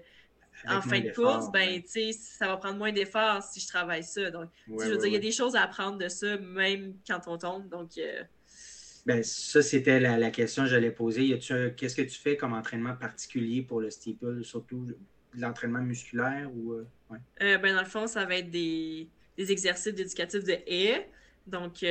en 0.69 0.81
fin 0.81 1.01
de 1.01 1.11
course, 1.11 1.51
ben, 1.51 1.83
tu 1.83 2.13
ça 2.13 2.47
va 2.47 2.57
prendre 2.57 2.77
moins 2.77 2.93
d'efforts 2.93 3.43
si 3.43 3.61
je 3.61 3.69
travaille 3.69 4.05
ça. 4.05 4.31
Donc, 4.31 4.49
je 4.69 4.85
veux 4.85 4.97
dire, 4.97 5.07
il 5.07 5.13
y 5.13 5.17
a 5.17 5.21
des 5.21 5.33
choses 5.33 5.57
à 5.57 5.63
apprendre 5.63 5.99
de 5.99 6.09
ça, 6.09 6.37
même 6.39 6.95
quand 7.07 7.21
on 7.27 7.39
tombe. 7.39 7.69
Donc, 7.69 7.91
euh, 7.99 8.23
ben, 9.07 9.23
ça, 9.23 9.63
c'était 9.63 10.01
la, 10.01 10.31
question 10.31 10.65
que 10.65 10.69
j'allais 10.69 10.91
poser. 10.91 11.39
Qu'est-ce 11.39 11.95
que 11.95 12.03
tu 12.03 12.19
fais 12.19 12.37
comme 12.37 12.53
entraînement 12.53 12.95
particulier 12.95 13.63
pour 13.63 13.81
le 13.81 13.91
steeple, 13.91 14.45
surtout 14.45 14.89
l'entraînement 15.35 15.81
musculaire 15.81 16.51
ou 16.55 16.73
euh, 16.73 16.87
euh, 17.41 17.59
ben, 17.59 17.75
dans 17.75 17.83
le 17.83 17.89
fond, 17.89 18.07
ça 18.07 18.25
va 18.25 18.37
être 18.37 18.51
des, 18.51 19.09
exercices 19.39 19.87
éducatifs 19.99 20.45
de 20.45 20.59
haies. 20.67 21.09
Donc, 21.47 21.85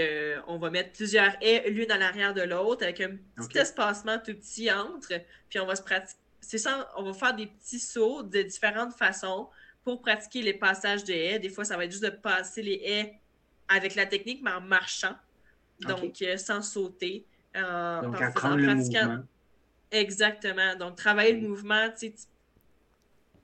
on 0.47 0.57
va 0.57 0.69
mettre 0.69 0.91
plusieurs 0.91 1.35
haies 1.41 1.69
l'une 1.69 1.91
à 1.91 1.97
l'arrière 1.97 2.33
de 2.33 2.43
l'autre 2.43 2.83
avec 2.83 3.01
un 3.01 3.17
petit 3.35 3.57
espacement 3.57 4.17
tout 4.19 4.33
petit 4.35 4.71
entre. 4.71 5.13
Puis, 5.49 5.59
on 5.59 5.65
va 5.65 5.75
se 5.75 5.81
pratiquer 5.81 6.19
c'est 6.41 6.57
ça, 6.57 6.91
on 6.97 7.03
va 7.03 7.13
faire 7.13 7.35
des 7.35 7.47
petits 7.47 7.79
sauts 7.79 8.23
de 8.23 8.41
différentes 8.41 8.93
façons 8.93 9.49
pour 9.83 10.01
pratiquer 10.01 10.41
les 10.41 10.53
passages 10.53 11.03
de 11.03 11.13
haies. 11.13 11.39
Des 11.39 11.49
fois, 11.49 11.65
ça 11.65 11.77
va 11.77 11.85
être 11.85 11.91
juste 11.91 12.03
de 12.03 12.09
passer 12.09 12.61
les 12.61 12.81
haies 12.83 13.19
avec 13.67 13.95
la 13.95 14.05
technique, 14.05 14.41
mais 14.43 14.51
en 14.51 14.61
marchant. 14.61 15.15
Donc, 15.81 16.21
euh, 16.21 16.37
sans 16.37 16.61
sauter. 16.61 17.25
Euh, 17.55 18.01
Donc, 18.01 18.19
le 18.19 18.75
mouvement. 18.75 19.23
Exactement. 19.91 20.75
Donc, 20.75 20.97
travailler 20.97 21.33
le 21.33 21.47
mouvement, 21.47 21.89
tu 21.89 22.07
sais, 22.07 22.15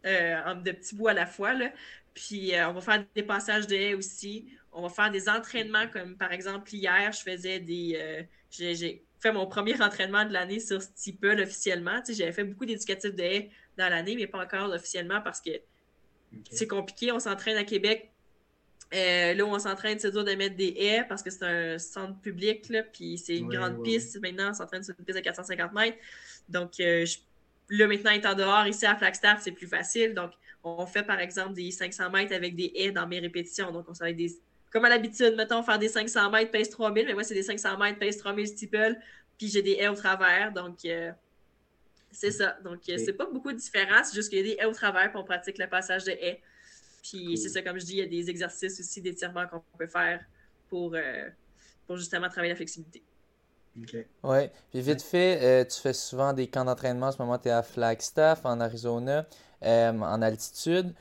euh, 0.05 0.53
de 0.55 0.71
petits 0.71 0.95
bouts 0.95 1.07
à 1.07 1.13
la 1.13 1.25
fois. 1.25 1.53
Là. 1.53 1.71
Puis, 2.13 2.51
on 2.55 2.73
va 2.73 2.81
faire 2.81 3.05
des 3.15 3.23
passages 3.23 3.67
de 3.67 3.75
haies 3.75 3.93
aussi. 3.93 4.47
On 4.71 4.81
va 4.81 4.89
faire 4.89 5.09
des 5.09 5.29
entraînements, 5.29 5.87
comme 5.87 6.17
par 6.17 6.31
exemple, 6.31 6.73
hier, 6.73 7.11
je 7.11 7.21
faisais 7.21 7.59
des. 7.59 8.27
j'ai 8.51 9.04
fait 9.25 9.31
mon 9.31 9.47
premier 9.47 9.81
entraînement 9.81 10.25
de 10.25 10.33
l'année 10.33 10.59
sur 10.59 10.81
Steeple 10.81 11.39
officiellement. 11.41 11.99
Tu 12.01 12.13
sais, 12.13 12.19
j'avais 12.19 12.31
fait 12.31 12.43
beaucoup 12.43 12.65
d'éducatifs 12.65 13.15
de 13.15 13.23
haies 13.23 13.49
dans 13.77 13.89
l'année, 13.89 14.15
mais 14.15 14.27
pas 14.27 14.43
encore 14.43 14.69
officiellement 14.71 15.21
parce 15.21 15.41
que 15.41 15.51
c'est 16.51 16.67
compliqué. 16.67 17.11
On 17.11 17.19
s'entraîne 17.19 17.57
à 17.57 17.63
Québec 17.63 18.11
euh, 18.93 19.33
là 19.33 19.43
où 19.43 19.47
on 19.47 19.59
s'entraîne, 19.59 19.97
c'est 19.97 20.11
dur 20.11 20.23
de 20.23 20.33
mettre 20.33 20.55
des 20.55 20.75
haies 20.77 21.05
parce 21.09 21.23
que 21.23 21.31
c'est 21.31 21.43
un 21.43 21.79
centre 21.79 22.19
public, 22.21 22.69
là, 22.69 22.83
puis 22.83 23.17
c'est 23.17 23.37
une 23.37 23.49
grande 23.49 23.83
piste. 23.83 24.21
Maintenant, 24.21 24.51
on 24.51 24.53
s'entraîne 24.53 24.83
sur 24.83 24.93
une 24.97 25.05
piste 25.05 25.17
de 25.17 25.23
450 25.23 25.73
mètres. 25.73 25.97
Donc, 26.47 26.79
euh, 26.79 27.03
là, 27.69 27.87
maintenant, 27.87 28.11
étant 28.11 28.35
dehors, 28.35 28.67
ici 28.67 28.85
à 28.85 28.95
Flagstaff, 28.95 29.41
c'est 29.41 29.51
plus 29.51 29.67
facile. 29.67 30.13
Donc, 30.13 30.31
on 30.63 30.85
fait 30.85 31.03
par 31.03 31.19
exemple 31.19 31.53
des 31.53 31.71
500 31.71 32.11
mètres 32.11 32.33
avec 32.33 32.55
des 32.55 32.71
haies 32.75 32.91
dans 32.91 33.07
mes 33.07 33.19
répétitions. 33.19 33.71
Donc, 33.71 33.85
on 33.89 33.93
s'en 33.93 34.05
des. 34.05 34.39
Comme 34.75 34.83
à 34.83 34.89
l'habitude, 34.89 35.35
mettons, 35.37 35.63
faire 35.63 35.79
des 35.79 35.87
500 35.87 36.29
mètres, 36.31 36.51
pace 36.51 36.69
3000, 36.69 37.05
mais 37.05 37.13
moi, 37.13 37.23
c'est 37.23 37.33
des 37.33 37.43
500 37.43 37.77
mètres, 37.77 37.97
pace 37.97 38.17
3000 38.17 38.45
steeple, 38.45 38.97
puis 39.37 39.47
j'ai 39.47 39.61
des 39.61 39.77
haies 39.79 39.87
au 39.87 39.95
travers. 39.95 40.51
Donc, 40.51 40.83
euh, 40.83 41.13
c'est 42.11 42.31
ça. 42.31 42.57
Donc, 42.61 42.79
c'est 42.85 43.13
pas 43.13 43.25
beaucoup 43.25 43.53
différent, 43.53 44.03
c'est 44.03 44.13
juste 44.13 44.27
qu'il 44.27 44.39
y 44.39 44.41
a 44.41 44.43
des 44.53 44.61
haies 44.61 44.65
au 44.65 44.73
travers, 44.73 45.09
puis 45.09 45.17
on 45.17 45.23
pratique 45.23 45.59
le 45.59 45.69
passage 45.69 46.03
de 46.03 46.11
haies. 46.11 46.41
Puis 47.01 47.37
c'est 47.37 47.47
ça, 47.47 47.61
comme 47.61 47.79
je 47.79 47.85
dis, 47.85 47.93
il 47.93 47.99
y 47.99 48.01
a 48.01 48.05
des 48.05 48.29
exercices 48.29 48.77
aussi 48.77 48.99
d'étirement 49.01 49.47
qu'on 49.47 49.63
peut 49.77 49.87
faire 49.87 50.19
pour, 50.67 50.93
euh, 50.93 51.29
pour 51.87 51.95
justement 51.95 52.27
travailler 52.27 52.51
la 52.51 52.57
flexibilité. 52.57 53.01
OK. 53.79 53.95
Oui. 54.23 54.49
Puis 54.71 54.81
vite 54.81 55.01
fait, 55.01 55.39
euh, 55.41 55.63
tu 55.63 55.79
fais 55.79 55.93
souvent 55.93 56.33
des 56.33 56.47
camps 56.47 56.65
d'entraînement. 56.65 57.07
En 57.07 57.11
ce 57.13 57.21
moment, 57.21 57.37
tu 57.39 57.47
es 57.47 57.51
à 57.51 57.63
Flagstaff, 57.63 58.41
en 58.43 58.59
Arizona, 58.59 59.25
euh, 59.63 59.93
en 59.93 60.21
altitude. 60.21 60.93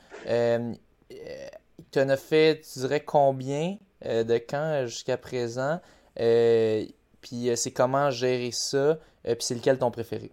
Tu 1.99 2.05
en 2.05 2.09
as 2.09 2.17
fait, 2.17 2.61
tu 2.61 2.79
dirais, 2.79 3.03
combien 3.03 3.77
de 4.03 4.37
camps 4.37 4.85
jusqu'à 4.85 5.17
présent? 5.17 5.79
puis 6.15 7.49
c'est 7.55 7.71
comment 7.71 8.11
gérer 8.11 8.51
ça? 8.51 8.99
puis 9.23 9.37
c'est 9.39 9.55
lequel 9.55 9.77
ton 9.77 9.91
préféré? 9.91 10.31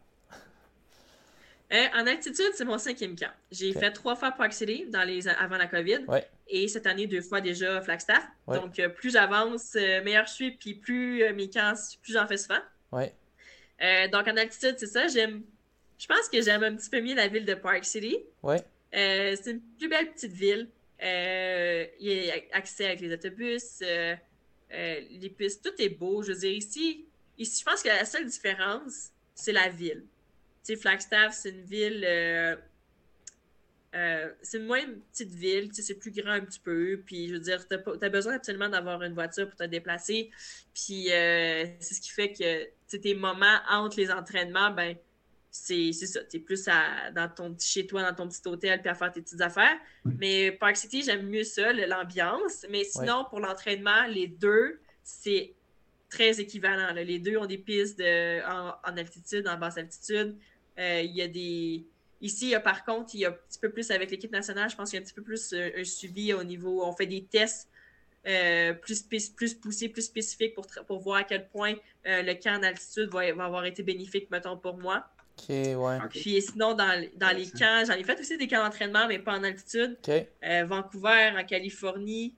Euh, 1.72 1.86
en 1.94 2.06
altitude, 2.06 2.50
c'est 2.54 2.66
mon 2.66 2.76
cinquième 2.76 3.16
camp. 3.16 3.30
J'ai 3.50 3.72
fait 3.72 3.90
trois 3.92 4.14
fois 4.14 4.30
Park 4.32 4.52
City 4.52 4.84
dans 4.90 5.04
les, 5.04 5.26
avant 5.26 5.56
la 5.56 5.66
COVID. 5.66 6.04
Et 6.48 6.68
cette 6.68 6.86
année, 6.86 7.06
deux 7.06 7.22
fois 7.22 7.40
déjà 7.40 7.80
Flagstaff. 7.80 8.24
Donc, 8.46 8.78
euh, 8.78 8.90
plus 8.90 9.10
j'avance, 9.10 9.74
euh, 9.76 10.02
meilleur 10.04 10.26
je 10.26 10.32
suis, 10.32 10.50
puis 10.50 10.74
plus 10.74 11.32
mes 11.32 11.48
camps, 11.48 11.72
plus 12.02 12.12
j'en 12.12 12.26
fais 12.26 12.36
souvent. 12.36 12.60
donc, 12.92 14.28
en 14.28 14.36
altitude, 14.36 14.74
c'est 14.78 14.86
ça. 14.86 15.06
J'aime. 15.06 15.42
Je 15.98 16.06
pense 16.06 16.28
que 16.28 16.42
j'aime 16.42 16.64
un 16.64 16.74
petit 16.74 16.90
peu 16.90 17.00
mieux 17.00 17.14
la 17.14 17.28
ville 17.28 17.46
de 17.46 17.54
Park 17.54 17.84
City. 17.84 18.18
c'est 18.92 19.46
une 19.46 19.60
plus 19.78 19.88
belle 19.88 20.10
petite 20.12 20.32
ville. 20.32 20.68
Il 21.02 21.90
y 22.00 22.30
a 22.30 22.34
accès 22.52 22.86
avec 22.86 23.00
les 23.00 23.12
autobus, 23.12 23.82
les 24.70 25.34
pistes, 25.36 25.64
tout 25.64 25.82
est 25.82 25.88
beau. 25.88 26.22
Je 26.22 26.32
veux 26.32 26.38
dire, 26.38 26.52
ici, 26.52 27.06
ici 27.38 27.60
je 27.60 27.64
pense 27.64 27.82
que 27.82 27.88
la 27.88 28.04
seule 28.04 28.26
différence, 28.26 29.10
c'est 29.34 29.52
la 29.52 29.68
ville 29.68 30.04
sais, 30.62 30.76
Flagstaff, 30.76 31.34
c'est 31.34 31.50
une 31.50 31.64
ville. 31.64 32.04
Euh, 32.06 32.56
euh, 33.94 34.30
c'est 34.40 34.56
une 34.56 34.66
moins 34.66 34.80
petite 35.12 35.34
ville, 35.34 35.68
c'est 35.72 35.94
plus 35.94 36.10
grand 36.10 36.32
un 36.32 36.40
petit 36.40 36.60
peu. 36.60 37.02
Puis, 37.04 37.28
je 37.28 37.34
veux 37.34 37.40
dire, 37.40 37.66
tu 37.68 37.74
as, 37.74 38.08
besoin 38.08 38.36
absolument 38.36 38.68
d'avoir 38.68 39.02
une 39.02 39.12
voiture 39.12 39.46
pour 39.48 39.56
te 39.56 39.64
déplacer. 39.64 40.30
Puis, 40.74 41.12
euh, 41.12 41.66
c'est 41.78 41.94
ce 41.94 42.00
qui 42.00 42.10
fait 42.10 42.32
que 42.32 42.96
tes 42.96 43.14
moments 43.14 43.58
entre 43.68 43.98
les 43.98 44.10
entraînements, 44.10 44.70
ben, 44.70 44.96
c'est 45.52 45.92
ça. 45.92 46.24
Tu 46.24 46.38
es 46.38 46.40
plus 46.40 46.64
dans 46.64 47.28
ton 47.34 47.54
chez 47.60 47.86
toi, 47.86 48.02
dans 48.02 48.14
ton 48.14 48.28
petit 48.28 48.40
hôtel, 48.46 48.80
puis 48.80 48.88
à 48.88 48.94
faire 48.94 49.12
tes 49.12 49.20
petites 49.20 49.42
affaires. 49.42 49.76
Mais 50.04 50.50
Park 50.50 50.76
City, 50.76 51.02
j'aime 51.02 51.28
mieux 51.28 51.44
ça, 51.44 51.72
l'ambiance. 51.72 52.66
Mais 52.70 52.84
sinon, 52.84 53.26
pour 53.28 53.38
l'entraînement, 53.38 54.06
les 54.08 54.26
deux, 54.26 54.80
c'est 55.04 55.54
très 56.08 56.40
équivalent. 56.40 56.92
Les 56.94 57.18
deux 57.18 57.36
ont 57.36 57.46
des 57.46 57.58
pistes 57.58 57.98
de, 57.98 58.42
en 58.42 58.96
altitude, 58.96 59.46
en 59.46 59.58
basse 59.58 59.78
altitude. 59.78 60.36
Euh, 60.78 61.02
il 61.02 61.12
y 61.12 61.22
a 61.22 61.28
des. 61.28 61.84
Ici, 62.20 62.54
par 62.62 62.84
contre, 62.84 63.14
il 63.14 63.20
y 63.20 63.24
a 63.24 63.30
un 63.30 63.32
petit 63.32 63.58
peu 63.58 63.70
plus 63.70 63.90
avec 63.90 64.10
l'équipe 64.10 64.30
nationale, 64.30 64.70
je 64.70 64.76
pense 64.76 64.90
qu'il 64.90 64.98
y 64.98 65.00
a 65.00 65.02
un 65.02 65.04
petit 65.04 65.14
peu 65.14 65.22
plus 65.22 65.52
euh, 65.52 65.70
un 65.76 65.84
suivi 65.84 66.32
au 66.32 66.44
niveau. 66.44 66.84
On 66.84 66.92
fait 66.92 67.06
des 67.06 67.24
tests 67.24 67.68
euh, 68.28 68.72
plus, 68.74 69.02
plus 69.02 69.54
poussés, 69.54 69.88
plus 69.88 70.02
spécifiques 70.02 70.54
pour, 70.54 70.66
pour 70.86 71.00
voir 71.00 71.18
à 71.18 71.24
quel 71.24 71.48
point 71.48 71.74
le 72.04 72.32
camp 72.34 72.58
en 72.58 72.62
altitude 72.62 73.10
va, 73.10 73.22
avoir 73.22 73.64
été 73.64 73.82
bénéfique, 73.82 74.30
mettons, 74.30 74.56
pour 74.56 74.78
moi. 74.78 75.04
Ok, 75.38 75.48
ouais. 75.48 75.98
Puis 76.10 76.42
sinon, 76.42 76.74
dans, 76.74 77.08
dans 77.16 77.36
les 77.36 77.48
camps, 77.50 77.84
j'en 77.86 77.94
ai 77.94 78.04
fait 78.04 78.18
aussi 78.20 78.36
des 78.36 78.46
camps 78.46 78.62
d'entraînement, 78.62 79.06
mais 79.08 79.18
pas 79.18 79.38
en 79.38 79.44
altitude. 79.44 79.98
Vancouver, 80.66 81.32
en 81.36 81.44
Californie. 81.44 82.34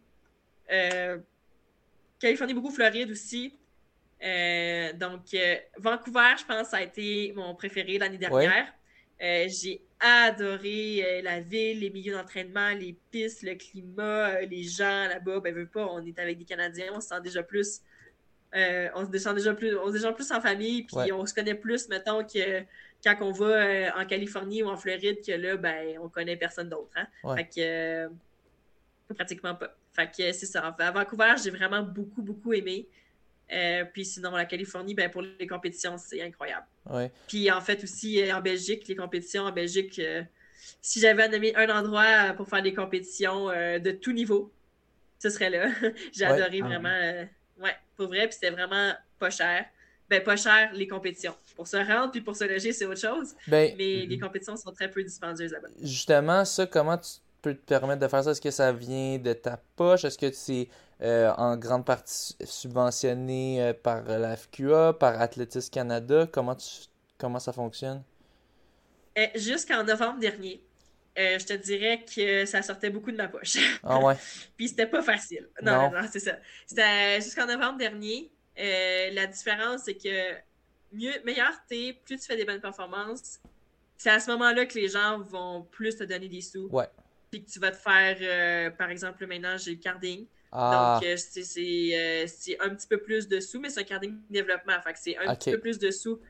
Californie, 2.19 2.55
beaucoup 2.55 2.71
Floride 2.71 3.11
aussi. 3.11 3.59
Euh, 4.23 4.93
donc, 4.95 5.23
euh, 5.35 5.57
Vancouver, 5.79 6.35
je 6.39 6.45
pense, 6.47 6.69
ça 6.69 6.79
a 6.79 6.83
été 6.83 7.33
mon 7.37 7.55
préféré 7.55 7.99
l'année 7.99 8.19
dernière. 8.19 8.73
Euh, 9.23 9.47
j'ai 9.49 9.83
adoré 10.01 11.21
la 11.23 11.41
ville, 11.41 11.81
les 11.81 11.91
milieux 11.91 12.15
d'entraînement, 12.15 12.71
les 12.71 12.97
pistes, 13.11 13.43
le 13.43 13.55
climat, 13.55 14.41
les 14.41 14.63
gens 14.63 15.07
là-bas. 15.09 15.41
Ben, 15.41 15.55
veut 15.55 15.67
pas, 15.67 15.87
on 15.87 16.05
est 16.05 16.19
avec 16.19 16.39
des 16.39 16.45
Canadiens, 16.45 16.93
on 16.95 17.01
se 17.01 17.09
sent 17.09 17.21
déjà 17.23 17.43
plus. 17.43 17.81
On 18.55 19.11
se 19.11 19.19
sent 19.19 19.35
déjà 19.35 19.55
plus, 19.55 19.77
on 19.77 19.93
se 19.93 19.99
sent 19.99 20.13
plus 20.13 20.31
en 20.33 20.41
famille, 20.41 20.85
puis 20.85 21.13
on 21.13 21.27
se 21.27 21.35
connaît 21.35 21.55
plus, 21.55 21.89
mettons, 21.89 22.25
que 22.25 22.63
quand 23.03 23.17
on 23.21 23.33
va 23.33 23.99
en 23.99 24.07
Californie 24.07 24.63
ou 24.63 24.69
en 24.69 24.77
Floride, 24.77 25.19
que 25.25 25.33
là, 25.33 25.57
ben, 25.57 25.99
on 26.01 26.09
connaît 26.09 26.37
personne 26.37 26.69
d'autre. 26.69 26.91
Hein? 26.97 27.07
Fait 27.37 27.49
que, 27.49 29.15
pratiquement 29.15 29.55
pas. 29.55 29.77
Fait 29.93 30.11
que 30.11 30.33
c'est 30.33 30.47
ça. 30.47 30.75
À 30.79 30.91
Vancouver, 30.91 31.35
j'ai 31.43 31.51
vraiment 31.51 31.83
beaucoup, 31.83 32.23
beaucoup 32.23 32.53
aimé. 32.53 32.89
Euh, 33.53 33.85
puis 33.85 34.05
sinon, 34.05 34.33
la 34.33 34.45
Californie, 34.45 34.95
ben, 34.95 35.11
pour 35.11 35.23
les 35.23 35.47
compétitions, 35.47 35.97
c'est 35.99 36.23
incroyable. 36.23 36.67
Puis 37.29 37.51
en 37.51 37.61
fait 37.61 37.83
aussi, 37.85 38.21
euh, 38.21 38.35
en 38.35 38.41
Belgique, 38.41 38.89
les 38.89 38.97
compétitions 38.97 39.45
en 39.45 39.53
Belgique, 39.53 39.99
euh, 39.99 40.23
si 40.81 41.01
j'avais 41.01 41.29
nommé 41.29 41.55
un 41.57 41.69
endroit 41.69 42.33
pour 42.37 42.49
faire 42.49 42.63
des 42.63 42.75
compétitions 42.75 43.49
de 43.49 43.91
tout 43.91 44.13
niveau, 44.13 44.51
ce 45.19 45.29
serait 45.29 45.51
là. 45.51 45.69
J'ai 46.13 46.25
adoré 46.25 46.61
ah 46.63 46.67
vraiment. 46.67 47.29
Ouais, 47.61 47.75
pour 47.97 48.09
vrai, 48.09 48.27
puis 48.27 48.35
c'était 48.35 48.51
vraiment 48.51 48.93
pas 49.19 49.31
cher. 49.31 49.65
Ben, 50.09 50.23
pas 50.23 50.37
cher, 50.37 50.71
les 50.75 50.87
compétitions. 50.87 51.35
Pour 51.57 51.67
se 51.67 51.77
rendre 51.77 52.11
puis 52.11 52.21
pour 52.21 52.37
se 52.37 52.45
loger, 52.45 52.73
c'est 52.73 52.85
autre 52.85 53.01
chose. 53.01 53.35
Ben, 53.49 53.75
mais 53.79 54.07
les 54.07 54.19
compétitions 54.19 54.57
sont 54.57 54.73
très 54.73 54.91
peu 54.91 55.03
dispendieuses 55.03 55.53
là-bas. 55.53 55.69
Justement, 55.83 56.45
ça, 56.45 56.67
comment 56.67 56.99
tu 56.99 57.13
peux 57.41 57.55
te 57.55 57.65
permettre 57.65 58.01
de 58.01 58.09
faire 58.09 58.23
ça? 58.23 58.33
Est-ce 58.33 58.41
que 58.41 58.51
ça 58.51 58.73
vient 58.73 59.19
de 59.19 59.33
ta 59.33 59.59
poche? 59.77 60.05
Est-ce 60.05 60.19
que 60.19 60.31
c'est 60.33 60.69
euh, 61.03 61.33
en 61.37 61.57
grande 61.57 61.85
partie 61.85 62.37
subventionné 62.45 63.63
euh, 63.63 63.73
par 63.73 64.05
la 64.05 64.37
FQA, 64.37 64.95
par 64.95 65.21
Athlétisme 65.21 65.71
Canada? 65.71 66.29
Comment, 66.31 66.57
comment 67.19 67.39
ça 67.39 67.53
fonctionne? 67.53 68.03
Euh, 69.19 69.27
jusqu'en 69.37 69.85
novembre 69.85 70.19
dernier, 70.19 70.63
je 71.17 71.45
te 71.45 71.53
dirais 71.53 72.05
que 72.05 72.45
ça 72.45 72.63
sortait 72.63 72.91
beaucoup 72.91 73.11
de 73.11 73.17
ma 73.17 73.29
poche. 73.29 73.57
Ah 73.83 73.99
ouais? 74.01 74.15
Puis 74.57 74.69
c'était 74.69 74.87
pas 74.87 75.03
facile. 75.03 75.49
Non, 75.63 75.91
non, 75.91 76.07
c'est 76.11 76.21
ça. 76.21 76.39
C'était 76.67 77.21
jusqu'en 77.21 77.47
novembre 77.47 77.79
dernier. 77.79 78.31
la 78.57 79.27
différence, 79.27 79.83
c'est 79.85 79.95
que 79.95 80.33
mieux, 80.93 81.13
meilleur 81.25 81.53
t'es, 81.69 81.99
plus 82.05 82.19
tu 82.19 82.27
fais 82.27 82.37
des 82.37 82.45
bonnes 82.45 82.61
performances, 82.61 83.41
c'est 83.97 84.11
à 84.11 84.21
ce 84.21 84.31
moment-là 84.33 84.67
que 84.67 84.75
les 84.75 84.89
gens 84.89 85.21
vont 85.21 85.63
plus 85.71 85.97
te 85.97 86.05
donner 86.05 86.29
des 86.29 86.41
sous. 86.41 86.69
Ouais. 86.71 86.89
Puis 87.31 87.45
que 87.45 87.51
tu 87.51 87.59
vas 87.59 87.71
te 87.71 87.77
faire, 87.77 88.73
par 88.77 88.91
exemple, 88.91 89.27
maintenant, 89.27 89.57
j'ai 89.57 89.73
le 89.73 89.81
carding. 89.81 90.27
Ah. 90.57 91.01
Donc, 91.01 91.09
euh, 91.11 91.17
c'est 91.17 92.57
un 92.61 92.71
petit 92.71 92.87
peu 92.87 92.99
plus 92.99 93.27
de 93.27 93.41
sous, 93.41 93.59
mais 93.59 93.71
c'est 93.71 93.81
un 93.81 93.85
carding 93.85 94.17
développement. 94.31 94.81
Fait 94.83 94.95
c'est 94.95 95.19
un 95.19 95.35
petit 95.35 95.51
peu 95.51 95.59
plus 95.59 95.81
de 95.81 95.91
sous 95.91 96.21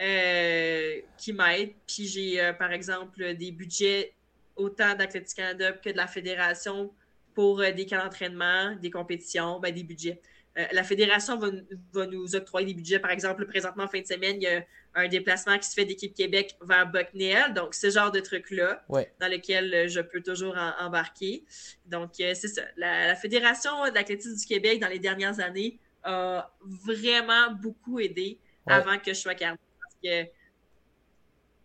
euh, 0.00 1.00
qui 1.18 1.32
m'aide. 1.32 1.72
Puis 1.84 2.06
j'ai, 2.06 2.40
euh, 2.40 2.52
par 2.52 2.70
exemple, 2.70 3.34
des 3.34 3.50
budgets 3.50 4.14
autant 4.56 4.94
d'Athlétique 4.94 5.36
Canada 5.36 5.72
que 5.72 5.90
de 5.90 5.96
la 5.96 6.06
fédération 6.06 6.92
pour 7.34 7.58
des 7.58 7.86
cas 7.86 8.02
d'entraînement, 8.02 8.76
des 8.76 8.90
compétitions, 8.90 9.58
ben, 9.58 9.74
des 9.74 9.82
budgets. 9.82 10.20
Euh, 10.56 10.66
la 10.70 10.84
fédération 10.84 11.36
va, 11.38 12.06
nous 12.06 12.36
octroyer 12.36 12.66
des 12.66 12.74
budgets. 12.74 13.00
Par 13.00 13.10
exemple, 13.10 13.44
présentement, 13.46 13.88
fin 13.88 14.00
de 14.00 14.06
semaine, 14.06 14.36
il 14.40 14.44
y 14.44 14.46
a 14.46 14.64
un 14.94 15.08
déplacement 15.08 15.58
qui 15.58 15.68
se 15.68 15.74
fait 15.74 15.84
d'équipe 15.84 16.14
Québec 16.14 16.56
vers 16.62 16.86
Bucknell. 16.86 17.52
Donc, 17.54 17.74
ce 17.74 17.90
genre 17.90 18.12
de 18.12 18.20
truc-là, 18.20 18.84
dans 18.88 19.28
lequel 19.28 19.74
euh, 19.74 19.88
je 19.88 20.00
peux 20.00 20.22
toujours 20.22 20.56
embarquer. 20.78 21.44
Donc, 21.86 22.20
euh, 22.20 22.34
c'est 22.34 22.48
ça. 22.48 22.62
La, 22.76 23.16
Fédération 23.16 23.84
de 23.88 23.94
l'athlétisme 23.94 24.36
du 24.36 24.46
Québec, 24.46 24.80
dans 24.80 24.88
les 24.88 25.00
dernières 25.00 25.40
années, 25.40 25.78
a 26.04 26.52
vraiment 26.60 27.50
beaucoup 27.50 27.98
aidé 27.98 28.38
avant 28.66 28.98
que 28.98 29.12
je 29.12 29.18
sois 29.18 29.34
cardée. 29.34 29.58
Parce 29.80 29.96
que 30.02 30.30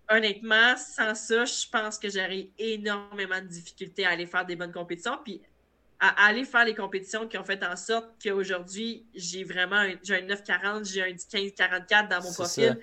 honnêtement, 0.09 0.75
sans 0.77 1.15
ça, 1.15 1.45
je 1.45 1.69
pense 1.71 1.97
que 1.97 2.09
j'aurais 2.09 2.49
énormément 2.57 3.39
de 3.41 3.47
difficultés 3.47 4.05
à 4.05 4.09
aller 4.09 4.25
faire 4.25 4.45
des 4.45 4.55
bonnes 4.55 4.71
compétitions. 4.71 5.19
Puis 5.23 5.41
à 5.99 6.27
aller 6.27 6.45
faire 6.45 6.65
les 6.65 6.75
compétitions 6.75 7.27
qui 7.27 7.37
ont 7.37 7.43
fait 7.43 7.63
en 7.63 7.75
sorte 7.75 8.09
qu'aujourd'hui, 8.23 9.05
j'ai 9.13 9.43
vraiment 9.43 9.75
un, 9.75 9.93
j'ai 10.01 10.15
un 10.15 10.21
940, 10.21 10.85
j'ai 10.85 11.03
un 11.03 11.07
1544 11.07 12.09
dans 12.09 12.23
mon 12.23 12.33
profil. 12.33 12.79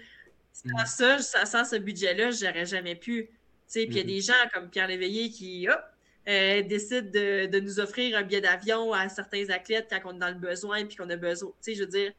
Sans 0.52 0.86
ça, 0.86 1.46
sans, 1.46 1.64
ce 1.64 1.76
budget-là, 1.76 2.30
j'aurais 2.30 2.66
jamais 2.66 2.94
pu. 2.94 3.30
Puis 3.72 3.84
il 3.84 3.94
y 3.94 3.98
a 3.98 4.02
mm-hmm. 4.02 4.06
des 4.06 4.20
gens 4.20 4.34
comme 4.52 4.70
Pierre 4.70 4.88
Léveillé 4.88 5.30
qui 5.30 5.68
hop, 5.68 5.80
euh, 6.28 6.62
décident 6.62 7.10
de, 7.10 7.60
nous 7.60 7.80
offrir 7.80 8.18
un 8.18 8.22
billet 8.22 8.40
d'avion 8.40 8.92
à 8.92 9.08
certains 9.08 9.48
athlètes 9.50 9.86
quand 9.90 10.00
on 10.04 10.16
est 10.16 10.18
dans 10.18 10.28
le 10.28 10.34
besoin 10.34 10.84
puis 10.84 10.96
qu'on 10.96 11.08
a 11.10 11.16
besoin. 11.16 11.50
Tu 11.62 11.72
sais, 11.72 11.74
je 11.74 11.84
veux 11.84 11.90
dire, 11.90 12.12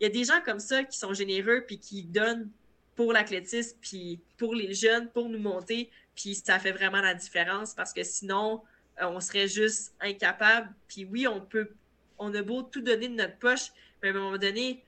il 0.00 0.04
y 0.04 0.06
a 0.06 0.12
des 0.12 0.24
gens 0.24 0.40
comme 0.44 0.60
ça 0.60 0.84
qui 0.84 0.98
sont 0.98 1.14
généreux 1.14 1.64
puis 1.66 1.78
qui 1.78 2.04
donnent 2.04 2.50
pour 2.96 3.12
l'athlétisme 3.12 3.76
puis 3.80 4.20
pour 4.36 4.54
les 4.54 4.74
jeunes, 4.74 5.08
pour 5.10 5.28
nous 5.28 5.38
monter. 5.38 5.90
Puis 6.14 6.34
ça 6.34 6.58
fait 6.58 6.72
vraiment 6.72 7.00
la 7.00 7.14
différence 7.14 7.74
parce 7.74 7.92
que 7.92 8.04
sinon, 8.04 8.62
euh, 9.00 9.06
on 9.06 9.20
serait 9.20 9.48
juste 9.48 9.94
incapable. 10.00 10.68
Puis 10.88 11.04
oui, 11.04 11.26
on 11.26 11.40
peut, 11.40 11.70
on 12.18 12.32
a 12.34 12.42
beau 12.42 12.62
tout 12.62 12.80
donner 12.80 13.08
de 13.08 13.14
notre 13.14 13.36
poche, 13.38 13.72
mais 14.02 14.08
à 14.08 14.12
un 14.12 14.14
moment 14.14 14.38
donné, 14.38 14.84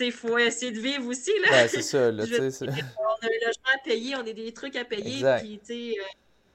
il 0.00 0.12
faut 0.12 0.38
essayer 0.38 0.72
de 0.72 0.80
vivre 0.80 1.06
aussi. 1.06 1.32
Là. 1.40 1.68
c'est 1.68 1.82
ça. 1.82 2.10
Là, 2.10 2.24
on 2.24 2.30
a 2.30 3.26
un 3.26 3.46
logement 3.46 3.72
à 3.74 3.78
payer, 3.84 4.16
on 4.16 4.20
a 4.20 4.32
des 4.32 4.52
trucs 4.52 4.76
à 4.76 4.84
payer. 4.84 5.24
Puis, 5.40 5.58
tu 5.58 5.66
sais, 5.66 5.94
euh, 6.00 6.04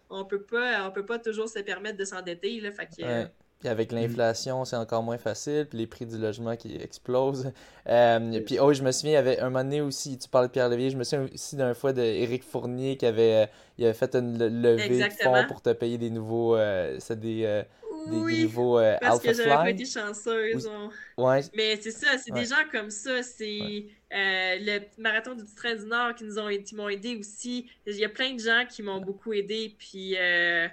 on 0.10 0.26
peut 0.26 0.42
pas, 0.42 0.88
on 0.88 0.92
peut 0.92 1.06
pas 1.06 1.20
toujours 1.20 1.48
se 1.48 1.60
permettre 1.60 1.98
de 1.98 2.06
s'endetter. 2.06 2.60
Là, 2.60 2.72
fait 2.72 2.88
que, 2.88 3.28
puis 3.60 3.70
avec 3.70 3.92
l'inflation, 3.92 4.66
c'est 4.66 4.76
encore 4.76 5.02
moins 5.02 5.18
facile. 5.18 5.66
Puis 5.70 5.80
les 5.80 5.88
prix 5.88 6.06
du 6.06 6.18
logement 6.18 6.56
qui 6.56 6.76
explosent. 6.76 7.52
Euh, 7.90 8.42
puis 8.42 8.60
oh, 8.60 8.74
je 8.74 8.84
me 8.84 8.92
souviens, 8.92 9.12
il 9.12 9.16
y 9.16 9.18
avait 9.18 9.40
un 9.40 9.50
moment 9.50 9.64
donné 9.64 9.82
aussi, 9.82 10.18
tu 10.18 10.30
parlais 10.30 10.48
de 10.48 10.52
Pierre 10.52 10.70
Levier, 10.70 10.90
je 10.90 10.98
me 10.98 11.04
souviens 11.04 11.28
aussi 11.34 11.56
d'une 11.56 11.74
fois 11.74 11.94
d'Éric 11.94 12.44
Fournier 12.44 12.98
qui 12.98 13.06
avait, 13.06 13.34
euh, 13.34 13.46
il 13.78 13.86
avait 13.86 13.94
fait 13.94 14.14
une 14.16 14.38
levée 14.38 15.00
de 15.00 15.10
fonds 15.24 15.46
pour 15.48 15.62
te 15.62 15.72
payer 15.72 15.98
des 15.98 16.10
nouveaux, 16.10 16.56
euh, 16.56 16.98
c'est 17.00 17.20
des, 17.20 17.64
oui, 18.08 18.44
nouveaux 18.44 18.80
parce 19.02 19.20
que 19.20 19.34
j'avais 19.34 19.50
pas 19.50 19.70
été 19.70 19.86
chanceuse. 19.86 20.70
Ouais. 21.18 21.42
Mais 21.56 21.80
c'est 21.82 21.92
ça, 21.92 22.18
c'est 22.18 22.34
des 22.34 22.46
gens 22.46 22.56
comme 22.72 22.90
ça. 22.90 23.24
C'est 23.24 23.86
le 24.12 24.80
marathon 24.98 25.34
du 25.34 25.44
train 25.56 25.76
du 25.76 25.86
Nord 25.86 26.14
qui 26.16 26.26
nous 26.26 26.38
ont, 26.38 26.50
qui 26.64 26.76
m'ont 26.76 26.90
aidé 26.90 27.16
aussi. 27.16 27.70
Il 27.86 27.96
y 27.96 28.06
a 28.06 28.10
plein 28.10 28.34
de 28.34 28.40
gens 28.40 28.66
qui 28.70 28.84
m'ont 28.84 29.02
beaucoup 29.02 29.34
aidé. 29.34 29.76
Puis 29.78 30.16
euh, 30.18 30.68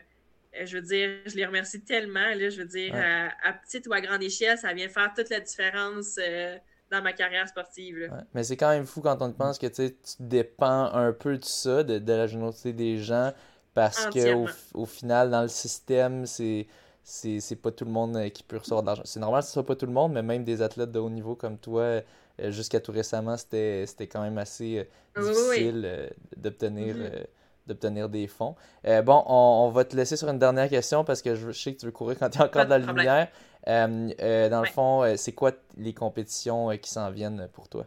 je 0.64 0.76
veux 0.76 0.82
dire, 0.82 1.10
je 1.26 1.36
les 1.36 1.46
remercie 1.46 1.80
tellement. 1.82 2.28
Là, 2.34 2.50
je 2.50 2.60
veux 2.60 2.66
dire, 2.68 2.94
à, 2.94 3.52
petite 3.52 3.86
ou 3.86 3.92
à 3.92 4.00
grande 4.00 4.22
échelle, 4.22 4.58
ça 4.58 4.72
vient 4.72 4.88
faire 4.88 5.12
toute 5.14 5.30
la 5.30 5.40
différence 5.40 6.18
euh, 6.18 6.56
dans 6.90 7.02
ma 7.02 7.12
carrière 7.12 7.48
sportive. 7.48 8.10
Mais 8.34 8.44
c'est 8.44 8.56
quand 8.56 8.70
même 8.70 8.86
fou 8.86 9.00
quand 9.00 9.20
on 9.20 9.32
pense 9.32 9.58
que 9.58 9.66
tu 9.66 9.94
dépends 10.20 10.92
un 10.92 11.12
peu 11.12 11.38
de 11.38 11.44
ça, 11.44 11.82
de, 11.82 12.12
la 12.12 12.26
générosité 12.26 12.72
des 12.72 12.98
gens, 12.98 13.32
parce 13.74 14.06
qu'au 14.06 14.46
au 14.74 14.86
final, 14.86 15.30
dans 15.30 15.42
le 15.42 15.48
système, 15.48 16.26
c'est 16.26 16.66
c'est 17.02 17.60
pas 17.60 17.70
tout 17.70 17.84
le 17.84 17.90
monde 17.90 18.16
euh, 18.16 18.30
qui 18.30 18.42
peut 18.42 18.56
recevoir 18.56 18.80
de 18.80 18.86
l'argent. 18.86 19.02
C'est 19.04 19.20
normal 19.20 19.42
que 19.42 19.46
ce 19.46 19.52
soit 19.52 19.66
pas 19.66 19.76
tout 19.76 19.84
le 19.84 19.92
monde, 19.92 20.14
mais 20.14 20.22
même 20.22 20.42
des 20.42 20.62
athlètes 20.62 20.90
de 20.90 20.98
haut 20.98 21.10
niveau 21.10 21.36
comme 21.36 21.58
toi, 21.58 22.00
jusqu'à 22.48 22.80
tout 22.80 22.92
récemment, 22.92 23.36
c'était 23.36 23.86
quand 24.10 24.22
même 24.22 24.38
assez 24.38 24.88
difficile 25.14 26.10
d'obtenir. 26.36 26.96
Mm-hmm 26.96 27.26
d'obtenir 27.66 28.08
des 28.08 28.26
fonds. 28.26 28.54
Euh, 28.86 29.02
bon, 29.02 29.22
on, 29.26 29.70
va 29.70 29.84
te 29.84 29.96
laisser 29.96 30.16
sur 30.16 30.28
une 30.28 30.38
dernière 30.38 30.68
question 30.68 31.04
parce 31.04 31.22
que 31.22 31.34
je, 31.34 31.50
sais 31.52 31.74
que 31.74 31.80
tu 31.80 31.86
veux 31.86 31.92
courir 31.92 32.18
quand 32.18 32.30
tu 32.30 32.38
es 32.38 32.42
encore 32.42 32.66
dans 32.66 32.78
la 32.78 32.92
lumière. 32.92 33.28
Euh, 33.66 34.10
euh, 34.20 34.48
dans 34.48 34.60
le 34.60 34.68
fond, 34.68 35.16
c'est 35.16 35.32
quoi 35.32 35.52
les 35.76 35.94
compétitions 35.94 36.76
qui 36.78 36.90
s'en 36.90 37.10
viennent 37.10 37.48
pour 37.52 37.68
toi? 37.68 37.86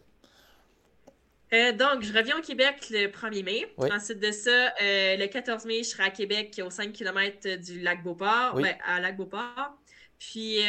donc, 1.49 2.03
je 2.03 2.11
reviens 2.11 2.37
au 2.37 2.41
Québec 2.41 2.87
le 2.89 3.07
1er 3.07 3.43
mai. 3.43 3.73
Ensuite 3.77 4.19
de 4.19 4.31
ça, 4.31 4.73
le 4.81 5.25
14 5.27 5.65
mai, 5.65 5.77
je 5.83 5.89
serai 5.89 6.03
à 6.03 6.09
Québec 6.09 6.61
au 6.65 6.69
5 6.69 6.91
km 6.91 7.55
du 7.57 7.79
lac 7.79 8.03
Beauport, 8.03 8.55
ben, 8.55 8.75
à 8.85 8.99
lac 8.99 9.15
Beauport. 9.15 9.77
Puis, 10.19 10.59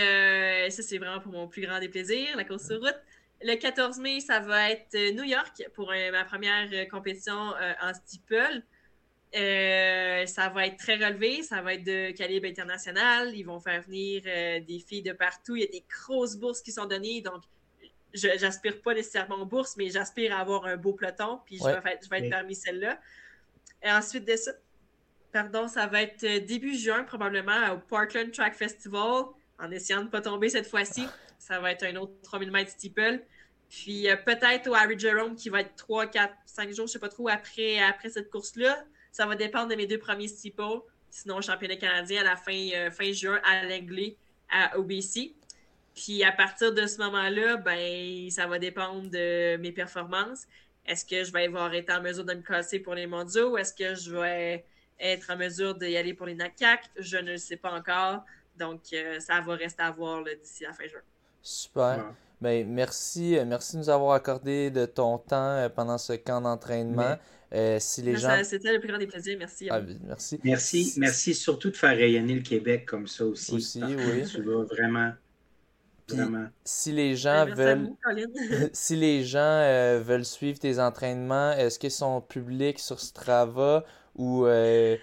ça, 0.69 0.83
c'est 0.83 0.99
vraiment 0.99 1.21
pour 1.21 1.33
mon 1.33 1.49
plus 1.49 1.63
grand 1.63 1.81
déplaisir, 1.81 2.37
la 2.37 2.45
course 2.45 2.67
sur 2.67 2.79
route. 2.79 3.01
Le 3.41 3.55
14 3.57 3.99
mai, 3.99 4.21
ça 4.21 4.39
va 4.39 4.71
être 4.71 4.95
New 5.15 5.25
York 5.25 5.69
pour 5.75 5.93
ma 6.13 6.25
première 6.25 6.69
compétition 6.89 7.55
en 7.83 7.95
steeple. 7.95 8.63
Euh, 9.35 10.25
ça 10.25 10.49
va 10.49 10.67
être 10.67 10.79
très 10.79 10.95
relevé, 10.95 11.43
ça 11.43 11.61
va 11.61 11.75
être 11.75 11.85
de 11.85 12.13
calibre 12.13 12.47
international. 12.47 13.35
Ils 13.35 13.43
vont 13.43 13.61
faire 13.61 13.83
venir 13.83 14.23
euh, 14.27 14.61
des 14.61 14.79
filles 14.79 15.03
de 15.03 15.13
partout. 15.13 15.55
Il 15.57 15.63
y 15.63 15.65
a 15.65 15.71
des 15.71 15.85
grosses 15.89 16.37
bourses 16.37 16.63
qui 16.63 16.73
sont 16.73 16.87
données, 16.87 17.21
donc 17.21 17.43
je 18.15 18.29
n'aspire 18.41 18.81
pas 18.81 18.95
nécessairement 18.95 19.37
aux 19.37 19.47
bourses, 19.47 19.77
mais 19.77 19.91
j'aspire 19.91 20.35
à 20.35 20.41
avoir 20.41 20.65
un 20.65 20.79
beau 20.79 20.95
peloton, 20.95 21.41
puis 21.45 21.59
je, 21.59 21.65
vais, 21.65 21.93
être 21.93 22.31
parmi 22.31 22.55
celles-là. 22.55 22.99
Et 23.83 23.93
ensuite 23.93 24.27
de 24.27 24.35
ça, 24.35 24.53
pardon, 25.31 25.69
ça 25.69 25.87
va 25.87 26.03
être 26.03 26.25
euh, 26.25 26.41
début 26.41 26.75
juin, 26.75 27.05
probablement, 27.05 27.75
au 27.75 27.79
Portland 27.79 28.33
Track 28.33 28.55
Festival, 28.55 29.25
en 29.59 29.71
essayant 29.71 30.01
de 30.01 30.05
ne 30.05 30.11
pas 30.11 30.23
tomber 30.23 30.49
cette 30.49 30.67
fois-ci. 30.67 31.07
Ça 31.39 31.61
va 31.61 31.73
être 31.73 31.85
un 31.85 31.97
autre 31.97 32.15
3000 32.23 32.51
mètres 32.51 32.71
steeple. 32.71 33.21
Puis 33.69 34.09
peut-être 34.25 34.69
au 34.71 34.75
Harry 34.75 34.99
Jerome, 34.99 35.37
qui 35.37 35.51
va 35.51 35.61
être 35.61 35.77
3, 35.77 36.07
4, 36.07 36.33
5 36.47 36.69
jours, 36.69 36.75
je 36.77 36.83
ne 36.83 36.87
sais 36.87 36.99
pas 36.99 37.11
trop, 37.11 37.29
après, 37.29 37.79
après 37.79 38.09
cette 38.09 38.31
course-là. 38.31 38.83
Ça 39.19 39.27
va 39.27 39.35
dépendre 39.35 39.67
de 39.71 39.75
mes 39.75 39.89
deux 39.89 39.99
premiers 39.99 40.29
steeples. 40.29 40.81
Sinon, 41.11 41.41
championnat 41.41 41.75
canadien 41.75 42.21
à 42.21 42.25
la 42.25 42.37
fin, 42.37 42.69
euh, 42.73 42.89
fin 42.93 43.11
juin 43.11 43.41
à 43.45 43.65
l'Anglais, 43.65 44.17
à 44.49 44.79
OBC. 44.79 45.35
Puis 45.93 46.23
à 46.23 46.31
partir 46.31 46.73
de 46.73 46.87
ce 46.87 46.99
moment-là, 46.99 47.57
ben, 47.57 48.31
ça 48.31 48.47
va 48.47 48.61
dépendre 48.61 49.11
de 49.11 49.57
mes 49.57 49.73
performances. 49.73 50.47
Est-ce 50.87 51.05
que 51.05 51.25
je 51.25 51.33
vais 51.33 51.47
avoir 51.47 51.75
été 51.75 51.93
en 51.93 52.01
mesure 52.01 52.25
de 52.25 52.33
me 52.33 52.43
classer 52.43 52.79
pour 52.79 52.95
les 52.95 53.09
mondiaux? 53.09 53.59
Est-ce 53.59 53.75
que 53.75 53.97
je 53.97 54.15
vais 54.15 54.65
être 55.01 55.33
en 55.33 55.37
mesure 55.37 55.75
d'y 55.75 55.97
aller 55.97 56.15
pour 56.15 56.27
les 56.27 56.37
NACAC? 56.37 56.85
Je 56.97 57.17
ne 57.17 57.33
le 57.33 57.39
sais 57.39 57.57
pas 57.57 57.73
encore. 57.73 58.23
Donc, 58.57 58.83
euh, 58.93 59.19
ça 59.19 59.41
va 59.41 59.57
rester 59.57 59.83
à 59.83 59.91
voir 59.91 60.23
d'ici 60.23 60.63
la 60.63 60.73
fin 60.73 60.87
juin. 60.87 61.03
Super. 61.43 62.15
Ben, 62.41 62.69
merci, 62.69 63.37
euh, 63.37 63.45
merci 63.45 63.75
de 63.75 63.79
nous 63.79 63.91
avoir 63.91 64.13
accordé 64.13 64.71
de 64.71 64.87
ton 64.87 65.19
temps 65.19 65.69
pendant 65.75 65.99
ce 65.99 66.13
camp 66.13 66.41
d'entraînement. 66.41 67.17
Euh, 67.55 67.79
si 67.81 68.03
les 68.03 68.17
gens... 68.17 68.43
C'était 68.45 68.73
le 68.73 68.79
plus 68.79 68.89
grand 68.89 68.99
des 68.99 69.07
plaisirs, 69.07 69.37
merci. 69.39 69.69
Ah, 69.71 69.81
merci. 70.07 70.39
Merci. 70.45 70.95
Merci 70.99 71.35
surtout 71.35 71.71
de 71.71 71.77
faire 71.77 71.97
rayonner 71.97 72.35
le 72.35 72.43
Québec 72.43 72.85
comme 72.87 73.07
ça 73.07 73.25
aussi. 73.25 73.55
Aussi, 73.55 73.83
oui. 73.83 74.25
Tu 74.31 74.43
vas 74.43 74.65
vraiment. 74.65 75.13
vraiment. 76.09 76.47
Si 76.65 76.93
les 76.93 77.17
gens 77.17 77.47
veulent, 77.47 77.91
si 78.73 78.97
les 78.97 79.25
gens 79.25 79.39
euh, 79.41 80.03
veulent 80.05 80.27
suivre 80.27 80.59
tes 80.59 80.79
entraînements, 80.79 81.53
est-ce 81.53 81.79
qu'ils 81.79 81.91
sont 81.91 82.21
publics 82.21 82.79
sur 82.79 83.01
Strava 83.01 83.85
ou 84.15 84.45
euh, 84.45 84.97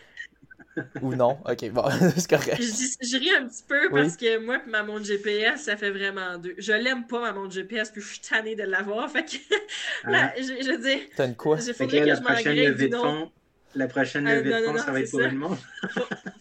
ou 1.01 1.15
non? 1.15 1.37
Ok, 1.45 1.69
bon, 1.71 1.83
c'est 2.17 2.29
correct. 2.29 2.61
Je, 2.61 3.17
ris 3.17 3.35
un 3.35 3.47
petit 3.47 3.63
peu 3.67 3.89
parce 3.89 4.17
que 4.17 4.37
moi 4.37 4.59
ma 4.67 4.83
montre 4.83 5.05
GPS, 5.05 5.63
ça 5.63 5.77
fait 5.77 5.91
vraiment 5.91 6.37
deux. 6.37 6.55
Je 6.57 6.73
l'aime 6.73 7.07
pas, 7.07 7.21
ma 7.21 7.33
montre 7.33 7.53
GPS, 7.53 7.91
puis 7.91 8.01
je 8.01 8.07
suis 8.07 8.19
tannée 8.19 8.55
de 8.55 8.63
l'avoir. 8.63 9.09
Fait 9.09 9.25
que, 9.25 9.37
ah. 10.05 10.33
je, 10.37 10.43
je 10.43 10.81
dis... 10.81 11.09
T'as 11.15 11.27
une 11.27 11.35
quoi? 11.35 11.57
Faudrait 11.57 12.01
que, 12.01 12.05
la 12.05 12.15
je 12.15 12.21
prochaine 12.21 12.55
levée 12.55 12.89
de 12.89 12.95
fond, 12.95 13.31
la 13.75 13.87
prochaine 13.87 14.25
levée 14.25 14.49
de 14.49 14.65
fond, 14.65 14.77
ça 14.77 14.91
va 14.91 14.99
être 15.01 15.11
pour 15.11 15.21
une 15.21 15.35
montre. 15.35 15.61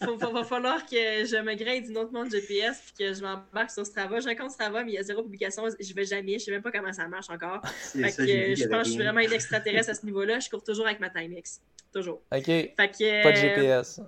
Il 0.01 0.33
va 0.33 0.43
falloir 0.43 0.85
que 0.85 0.95
je 1.25 1.41
me 1.41 1.55
grade 1.55 1.83
d'une 1.83 1.97
autre 1.97 2.11
montre 2.13 2.31
GPS 2.31 2.81
puis 2.81 3.05
que 3.05 3.13
je 3.13 3.21
m'embarque 3.21 3.71
sur 3.71 3.85
Strava. 3.85 4.19
J'ai 4.19 4.29
un 4.29 4.35
compte 4.35 4.51
Strava, 4.51 4.83
mais 4.83 4.91
il 4.91 4.95
y 4.95 4.97
a 4.97 5.03
zéro 5.03 5.23
publication. 5.23 5.63
Je 5.79 5.93
vais 5.93 6.05
jamais. 6.05 6.39
Je 6.39 6.45
sais 6.45 6.51
même 6.51 6.61
pas 6.61 6.71
comment 6.71 6.93
ça 6.93 7.07
marche 7.07 7.29
encore. 7.29 7.61
Fait 7.65 8.09
ça, 8.09 8.25
que, 8.25 8.55
je 8.55 8.67
pense 8.67 8.79
que 8.79 8.85
je 8.85 8.91
suis 8.91 9.03
vraiment 9.03 9.19
une 9.19 9.33
extraterrestre 9.33 9.91
à 9.91 9.93
ce 9.93 10.05
niveau-là. 10.05 10.39
Je 10.39 10.49
cours 10.49 10.63
toujours 10.63 10.85
avec 10.85 10.99
ma 10.99 11.09
Timex. 11.09 11.61
Toujours. 11.93 12.21
OK. 12.33 12.45
Fait 12.45 12.73
que, 12.75 13.23
pas 13.23 13.31
de 13.31 13.37
GPS. 13.37 14.01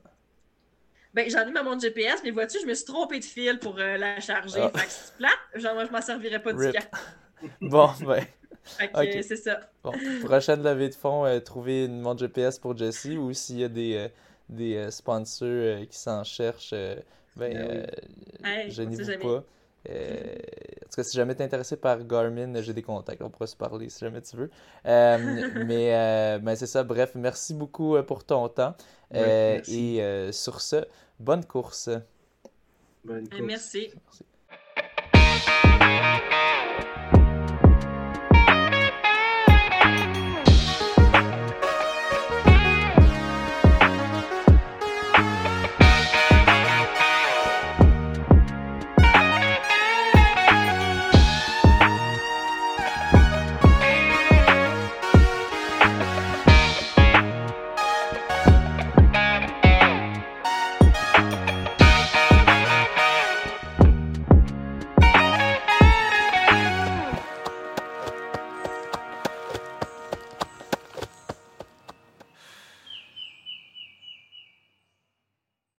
Ben, 1.17 1.27
j'en 1.31 1.47
ai 1.47 1.51
ma 1.51 1.63
montre 1.63 1.81
GPS, 1.81 2.21
mais 2.23 2.29
vois-tu, 2.29 2.59
je 2.61 2.67
me 2.67 2.75
suis 2.75 2.85
trompé 2.85 3.17
de 3.17 3.25
fil 3.25 3.57
pour 3.57 3.79
euh, 3.79 3.97
la 3.97 4.19
charger. 4.19 4.61
Ah. 4.61 4.69
Fait 4.77 4.85
que 4.85 4.91
c'est 4.91 5.15
plate. 5.15 5.31
Genre, 5.55 5.73
moi, 5.73 5.85
je 5.85 5.91
m'en 5.91 6.01
servirais 6.01 6.39
pas 6.39 6.53
du 6.53 6.71
cas. 6.71 6.83
bon, 7.61 7.89
ben. 8.05 8.23
Fait 8.63 8.87
que 8.89 9.21
c'est 9.23 9.35
ça. 9.35 9.61
Bon, 9.83 9.93
prochaine 10.25 10.61
levée 10.61 10.89
de 10.89 10.93
fonds, 10.93 11.25
euh, 11.25 11.39
trouver 11.39 11.85
une 11.85 12.01
montre 12.01 12.19
GPS 12.19 12.59
pour 12.59 12.77
Jessie 12.77 13.17
ou 13.17 13.33
s'il 13.33 13.57
y 13.57 13.63
a 13.63 13.67
des, 13.67 13.95
euh, 13.95 14.07
des 14.47 14.91
sponsors 14.91 15.87
qui 15.89 15.97
s'en 15.97 16.23
cherchent, 16.23 16.75
ben, 17.35 17.87
ben 18.43 18.69
je 18.69 18.83
n'y 18.83 18.95
vous 18.95 19.05
pas. 19.17 19.37
en 19.37 19.41
tout 19.41 20.95
cas, 20.97 21.03
si 21.03 21.17
jamais 21.17 21.33
tu 21.33 21.41
es 21.41 21.45
intéressé 21.45 21.77
par 21.77 22.03
Garmin, 22.03 22.61
j'ai 22.61 22.73
des 22.73 22.83
contacts. 22.83 23.23
On 23.23 23.31
pourra 23.31 23.47
se 23.47 23.55
parler 23.55 23.89
si 23.89 24.01
jamais 24.01 24.21
tu 24.21 24.35
veux. 24.35 24.51
mais 24.85 26.37
ben, 26.43 26.55
c'est 26.55 26.67
ça. 26.67 26.83
Bref, 26.83 27.13
merci 27.15 27.55
beaucoup 27.55 27.95
pour 28.03 28.23
ton 28.23 28.49
temps. 28.49 28.75
et 29.15 30.29
sur 30.31 30.61
ce, 30.61 30.85
Bonne 31.19 31.45
course. 31.45 31.89
Bonne 33.03 33.27
course. 33.27 33.41
Merci. 33.41 33.89
Merci. 33.93 34.25